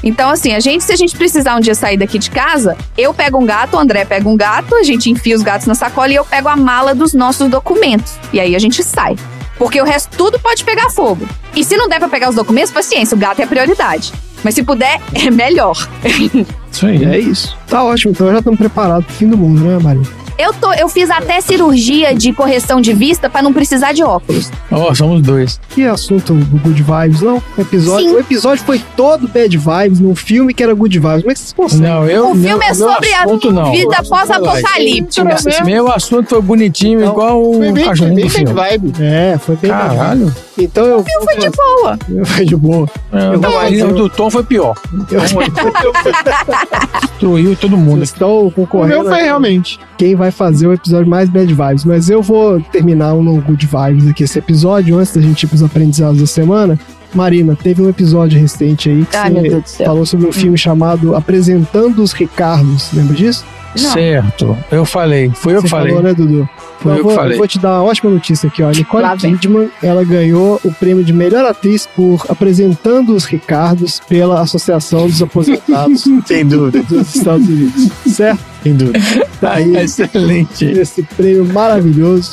Então, 0.01 0.29
assim, 0.29 0.53
a 0.53 0.61
gente, 0.61 0.85
se 0.85 0.93
a 0.93 0.95
gente 0.95 1.17
precisar 1.17 1.53
um 1.57 1.59
dia 1.59 1.75
sair 1.75 1.97
daqui 1.97 2.17
de 2.17 2.31
casa, 2.31 2.77
eu 2.97 3.13
pego 3.13 3.37
um 3.37 3.45
gato, 3.45 3.75
o 3.75 3.79
André 3.79 4.05
pega 4.05 4.29
um 4.29 4.37
gato, 4.37 4.73
a 4.73 4.83
gente 4.83 5.09
enfia 5.09 5.35
os 5.35 5.41
gatos 5.41 5.67
na 5.67 5.75
sacola 5.75 6.13
e 6.13 6.15
eu 6.15 6.23
pego 6.23 6.47
a 6.47 6.55
mala 6.55 6.95
dos 6.95 7.13
nossos 7.13 7.49
documentos. 7.49 8.13
E 8.31 8.39
aí 8.39 8.55
a 8.55 8.59
gente 8.59 8.81
sai. 8.85 9.17
Porque 9.57 9.81
o 9.81 9.85
resto 9.85 10.15
tudo 10.17 10.39
pode 10.39 10.63
pegar 10.63 10.89
fogo. 10.89 11.27
E 11.55 11.63
se 11.63 11.75
não 11.75 11.89
der 11.89 11.99
pra 11.99 12.07
pegar 12.09 12.29
os 12.29 12.35
documentos, 12.35 12.71
paciência, 12.71 13.15
o 13.15 13.19
gato 13.19 13.39
é 13.39 13.43
a 13.43 13.47
prioridade. 13.47 14.13
Mas 14.43 14.53
se 14.53 14.63
puder, 14.63 15.01
é 15.13 15.31
melhor. 15.31 15.75
Isso 16.71 16.85
aí. 16.85 17.03
É 17.03 17.17
isso. 17.17 17.57
Tá 17.67 17.83
ótimo, 17.83 18.11
então 18.11 18.31
já 18.31 18.37
estamos 18.37 18.59
preparados 18.59 19.05
pro 19.05 19.15
fim 19.15 19.27
do 19.27 19.35
mundo, 19.37 19.61
né, 19.61 19.79
Maria? 19.81 20.03
Eu, 20.37 20.53
tô, 20.53 20.71
eu 20.73 20.87
fiz 20.87 21.09
até 21.09 21.41
cirurgia 21.41 22.13
de 22.13 22.31
correção 22.31 22.79
de 22.79 22.93
vista 22.93 23.29
para 23.29 23.41
não 23.41 23.51
precisar 23.51 23.91
de 23.93 24.03
óculos. 24.03 24.51
Ó, 24.71 24.89
oh, 24.91 24.95
somos 24.95 25.21
dois. 25.21 25.59
Que 25.69 25.85
assunto 25.85 26.33
do 26.33 26.57
Good 26.59 26.83
Vibes, 26.83 27.21
não? 27.21 27.41
O 27.57 27.61
episódio, 27.61 28.09
Sim. 28.09 28.15
o 28.15 28.19
episódio 28.19 28.63
foi 28.63 28.81
todo 28.95 29.27
Bad 29.27 29.57
Vibes 29.57 29.99
num 29.99 30.15
filme 30.15 30.53
que 30.53 30.61
era 30.61 30.73
Good 30.73 30.99
Vibes. 30.99 31.21
Como 31.21 31.31
é 31.31 31.33
que 31.33 31.39
vocês 31.39 31.53
conseguem? 31.53 31.87
Não, 31.89 32.05
eu, 32.07 32.25
o 32.31 32.33
filme 32.35 32.49
não, 32.49 32.61
é 32.61 32.73
sobre 32.73 33.13
assunto, 33.13 33.49
a 33.49 33.51
não. 33.51 33.71
vida 33.71 34.03
pós-apocalíptica. 34.07 35.33
Esse 35.49 35.63
meu 35.63 35.91
assunto 35.91 36.29
foi 36.29 36.41
bonitinho, 36.41 36.99
então, 36.99 37.11
igual 37.13 37.41
o 37.41 37.53
foi 37.55 37.71
bem, 37.71 37.85
cachorro 37.85 38.07
foi 38.09 38.15
bem 38.15 38.25
do 38.25 38.29
filme. 38.31 38.53
vibe. 38.53 38.93
É, 39.01 39.37
foi 39.39 39.55
bem 39.55 39.71
Caralho. 39.71 40.35
Então 40.59 40.85
eu. 40.85 40.99
O 40.99 41.03
filme 41.03 41.25
foi 41.25 41.37
de 41.37 41.49
boa. 41.49 41.99
Foi 42.25 42.45
de 42.45 42.55
boa. 42.55 42.87
É, 43.13 43.27
Eu 43.35 43.39
o 43.39 43.41
fazer- 43.43 43.93
do- 43.93 44.09
Tom 44.09 44.29
foi 44.29 44.43
pior. 44.43 44.75
Eu, 45.11 45.21
Destruiu 47.01 47.55
todo 47.55 47.77
mundo. 47.77 47.97
Vocês 47.99 48.09
estão 48.09 48.47
O 48.47 48.51
concorrendo. 48.51 49.03
meu 49.03 49.05
foi 49.11 49.21
realmente. 49.23 49.79
quem 49.97 50.15
vai 50.15 50.26
fazer 50.31 50.67
o 50.67 50.73
episódio 50.73 51.09
mais 51.09 51.29
bad 51.29 51.53
vibes. 51.53 51.85
Mas 51.85 52.09
eu 52.09 52.21
vou 52.21 52.59
terminar 52.61 53.13
um 53.13 53.23
no 53.23 53.41
good 53.41 53.65
vibes 53.67 54.07
aqui 54.07 54.23
esse 54.23 54.39
episódio, 54.39 54.97
antes 54.97 55.13
da 55.13 55.21
gente 55.21 55.43
ir 55.43 55.47
pros 55.47 55.63
aprendizados 55.63 56.19
da 56.19 56.27
semana. 56.27 56.79
Marina, 57.13 57.55
teve 57.55 57.81
um 57.81 57.89
episódio 57.89 58.39
recente 58.39 58.89
aí 58.89 59.05
que 59.05 59.49
você 59.65 59.85
falou 59.85 60.05
sobre 60.05 60.27
um 60.27 60.31
filme 60.31 60.57
chamado 60.57 61.15
Apresentando 61.15 62.03
os 62.03 62.11
Ricardos. 62.11 62.89
Lembra 62.93 63.15
disso? 63.15 63.45
Não. 63.79 63.91
Certo. 63.91 64.57
Eu 64.71 64.85
falei. 64.85 65.29
Fui 65.33 65.55
eu 65.55 65.61
que 65.61 65.69
falei. 65.69 65.89
falou, 65.93 66.03
né, 66.03 66.13
Dudu? 66.13 66.49
Foi 66.79 66.93
eu 66.93 66.97
eu 66.97 67.03
vou, 67.03 67.11
que 67.11 67.17
falei. 67.17 67.37
vou 67.37 67.47
te 67.47 67.59
dar 67.59 67.73
uma 67.73 67.83
ótima 67.83 68.09
notícia 68.09 68.47
aqui, 68.47 68.63
ó. 68.63 68.71
Nicole 68.71 69.03
Lá 69.03 69.15
vem. 69.15 69.35
Kidman, 69.37 69.69
ela 69.83 70.03
ganhou 70.03 70.59
o 70.63 70.71
prêmio 70.71 71.03
de 71.03 71.13
melhor 71.13 71.45
atriz 71.45 71.87
por 71.95 72.25
apresentando 72.29 73.13
os 73.13 73.25
Ricardos 73.25 74.01
pela 74.07 74.41
Associação 74.41 75.07
dos 75.07 75.21
Aposentados 75.21 76.05
Sem 76.25 76.45
dúvida. 76.45 76.83
dos 76.83 77.15
Estados 77.15 77.47
Unidos. 77.47 77.89
Certo? 78.07 78.39
Sem 78.67 78.75
dúvida. 78.75 78.99
Tá 79.39 79.53
aí 79.53 79.75
Excelente. 79.77 80.65
esse 80.65 81.01
prêmio 81.03 81.45
maravilhoso. 81.45 82.31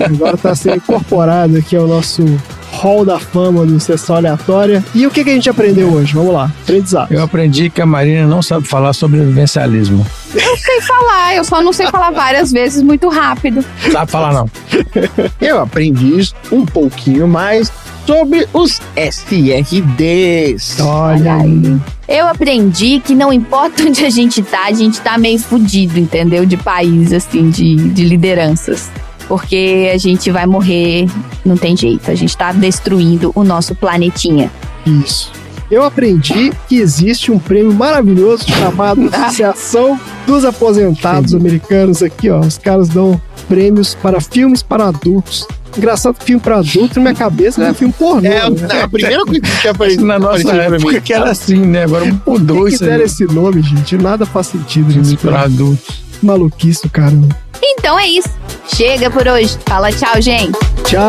Agora 0.00 0.34
está 0.34 0.54
sendo 0.54 0.76
incorporado 0.76 1.56
aqui 1.58 1.76
ao 1.76 1.86
nosso 1.86 2.24
hall 2.72 3.04
da 3.04 3.18
fama 3.20 3.64
do 3.64 3.78
Sessão 3.78 4.16
Aleatória. 4.16 4.82
E 4.94 5.06
o 5.06 5.10
que, 5.10 5.22
que 5.22 5.30
a 5.30 5.34
gente 5.34 5.48
aprendeu 5.48 5.92
hoje? 5.92 6.14
Vamos 6.14 6.32
lá, 6.32 6.50
aprendizado. 6.62 7.12
Eu 7.12 7.22
aprendi 7.22 7.70
que 7.70 7.80
a 7.80 7.86
Marina 7.86 8.26
não 8.26 8.42
sabe 8.42 8.66
falar 8.66 8.92
sobre 8.92 9.20
vivencialismo. 9.20 10.04
Eu 10.34 10.56
sei 10.56 10.80
falar, 10.80 11.36
eu 11.36 11.44
só 11.44 11.62
não 11.62 11.72
sei 11.72 11.86
falar 11.88 12.10
várias 12.10 12.50
vezes 12.50 12.82
muito 12.82 13.08
rápido. 13.08 13.64
Sabe 13.92 14.10
falar 14.10 14.32
não. 14.32 14.50
Eu 15.40 15.60
aprendi 15.60 16.18
isso 16.20 16.34
um 16.50 16.64
pouquinho 16.64 17.26
mais 17.26 17.70
sobre 18.10 18.44
os 18.52 18.82
SRDs. 18.96 20.80
Olha 20.80 21.34
aí. 21.34 21.80
Eu 22.08 22.26
aprendi 22.26 22.98
que 22.98 23.14
não 23.14 23.32
importa 23.32 23.84
onde 23.86 24.04
a 24.04 24.10
gente 24.10 24.42
tá, 24.42 24.64
a 24.64 24.72
gente 24.72 25.00
tá 25.00 25.16
meio 25.16 25.38
fudido, 25.38 25.96
entendeu? 25.96 26.44
De 26.44 26.56
país, 26.56 27.12
assim, 27.12 27.50
de, 27.50 27.76
de 27.76 28.02
lideranças. 28.02 28.90
Porque 29.28 29.92
a 29.94 29.96
gente 29.96 30.28
vai 30.32 30.44
morrer, 30.44 31.06
não 31.44 31.56
tem 31.56 31.76
jeito. 31.76 32.10
A 32.10 32.16
gente 32.16 32.36
tá 32.36 32.50
destruindo 32.50 33.30
o 33.32 33.44
nosso 33.44 33.76
planetinha. 33.76 34.50
Isso. 34.84 35.30
Eu 35.70 35.84
aprendi 35.84 36.50
que 36.68 36.80
existe 36.80 37.30
um 37.30 37.38
prêmio 37.38 37.72
maravilhoso 37.72 38.44
chamado 38.50 39.08
Associação 39.14 40.00
dos 40.26 40.44
Aposentados 40.44 41.32
Americanos. 41.32 42.02
Aqui, 42.02 42.28
ó. 42.28 42.40
Os 42.40 42.58
caras 42.58 42.88
dão 42.88 43.22
prêmios 43.50 43.96
para 43.96 44.20
filmes 44.20 44.62
para 44.62 44.86
adultos. 44.86 45.44
Engraçado 45.76 46.14
que 46.14 46.24
filme 46.24 46.40
para 46.40 46.58
adultos, 46.58 46.96
na 46.96 47.02
minha 47.02 47.14
cabeça, 47.14 47.64
é 47.64 47.74
filme 47.74 47.92
pornô. 47.92 48.26
É, 48.26 48.48
né? 48.48 48.82
a 48.82 48.88
primeira 48.88 49.24
coisa 49.24 49.40
que 49.40 49.60
tinha 49.60 49.72
aparecido 49.72 50.06
Na 50.06 50.20
nossa 50.20 50.52
época 50.52 50.92
mim. 50.92 51.00
que 51.00 51.12
era 51.12 51.30
assim, 51.30 51.66
né? 51.66 51.82
Agora 51.82 52.04
mudou 52.24 52.58
Por 52.58 52.78
deram 52.78 52.94
aí. 52.94 53.02
esse 53.02 53.24
nome, 53.24 53.60
gente? 53.60 53.96
Nada 53.96 54.24
faz 54.24 54.46
sentido 54.46 54.92
Filme 54.92 55.16
para 55.16 55.42
adultos. 55.42 56.00
Maluquice, 56.22 56.88
caramba. 56.88 57.36
Então 57.60 57.98
é 57.98 58.06
isso. 58.06 58.30
Chega 58.68 59.10
por 59.10 59.26
hoje. 59.26 59.58
Fala 59.66 59.90
tchau, 59.90 60.20
gente. 60.20 60.56
Tchau. 60.84 61.08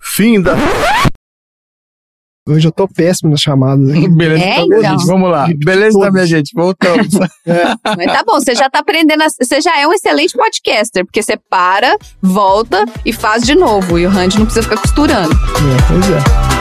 Fim 0.00 0.42
da. 0.42 0.54
Hoje 2.48 2.66
eu 2.66 2.72
tô 2.72 2.88
péssimo 2.88 3.30
nas 3.30 3.40
chamadas. 3.40 3.90
aqui. 3.90 4.08
Beleza, 4.10 4.44
É, 4.44 4.54
tá 4.56 4.62
então. 4.62 4.82
gente. 4.82 5.06
Vamos 5.06 5.30
lá. 5.30 5.48
Beleza, 5.64 5.98
tá, 6.00 6.10
minha 6.10 6.26
gente? 6.26 6.52
Voltamos. 6.54 7.08
Mas 7.96 8.06
tá 8.12 8.24
bom, 8.26 8.40
você 8.40 8.54
já 8.54 8.68
tá 8.70 8.78
aprendendo. 8.80 9.22
a- 9.22 9.28
Você 9.28 9.60
já 9.60 9.78
é 9.78 9.86
um 9.86 9.92
excelente 9.92 10.34
podcaster, 10.36 11.04
porque 11.04 11.22
você 11.22 11.36
para, 11.50 11.96
volta 12.22 12.84
e 13.04 13.12
faz 13.12 13.42
de 13.42 13.54
novo. 13.54 13.98
E 13.98 14.06
o 14.06 14.08
Randy 14.10 14.38
não 14.38 14.46
precisa 14.46 14.62
ficar 14.62 14.78
costurando. 14.80 15.32
É, 15.34 15.82
pois 15.88 16.10
é. 16.10 16.57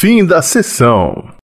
Fim 0.00 0.24
da 0.24 0.40
sessão. 0.40 1.39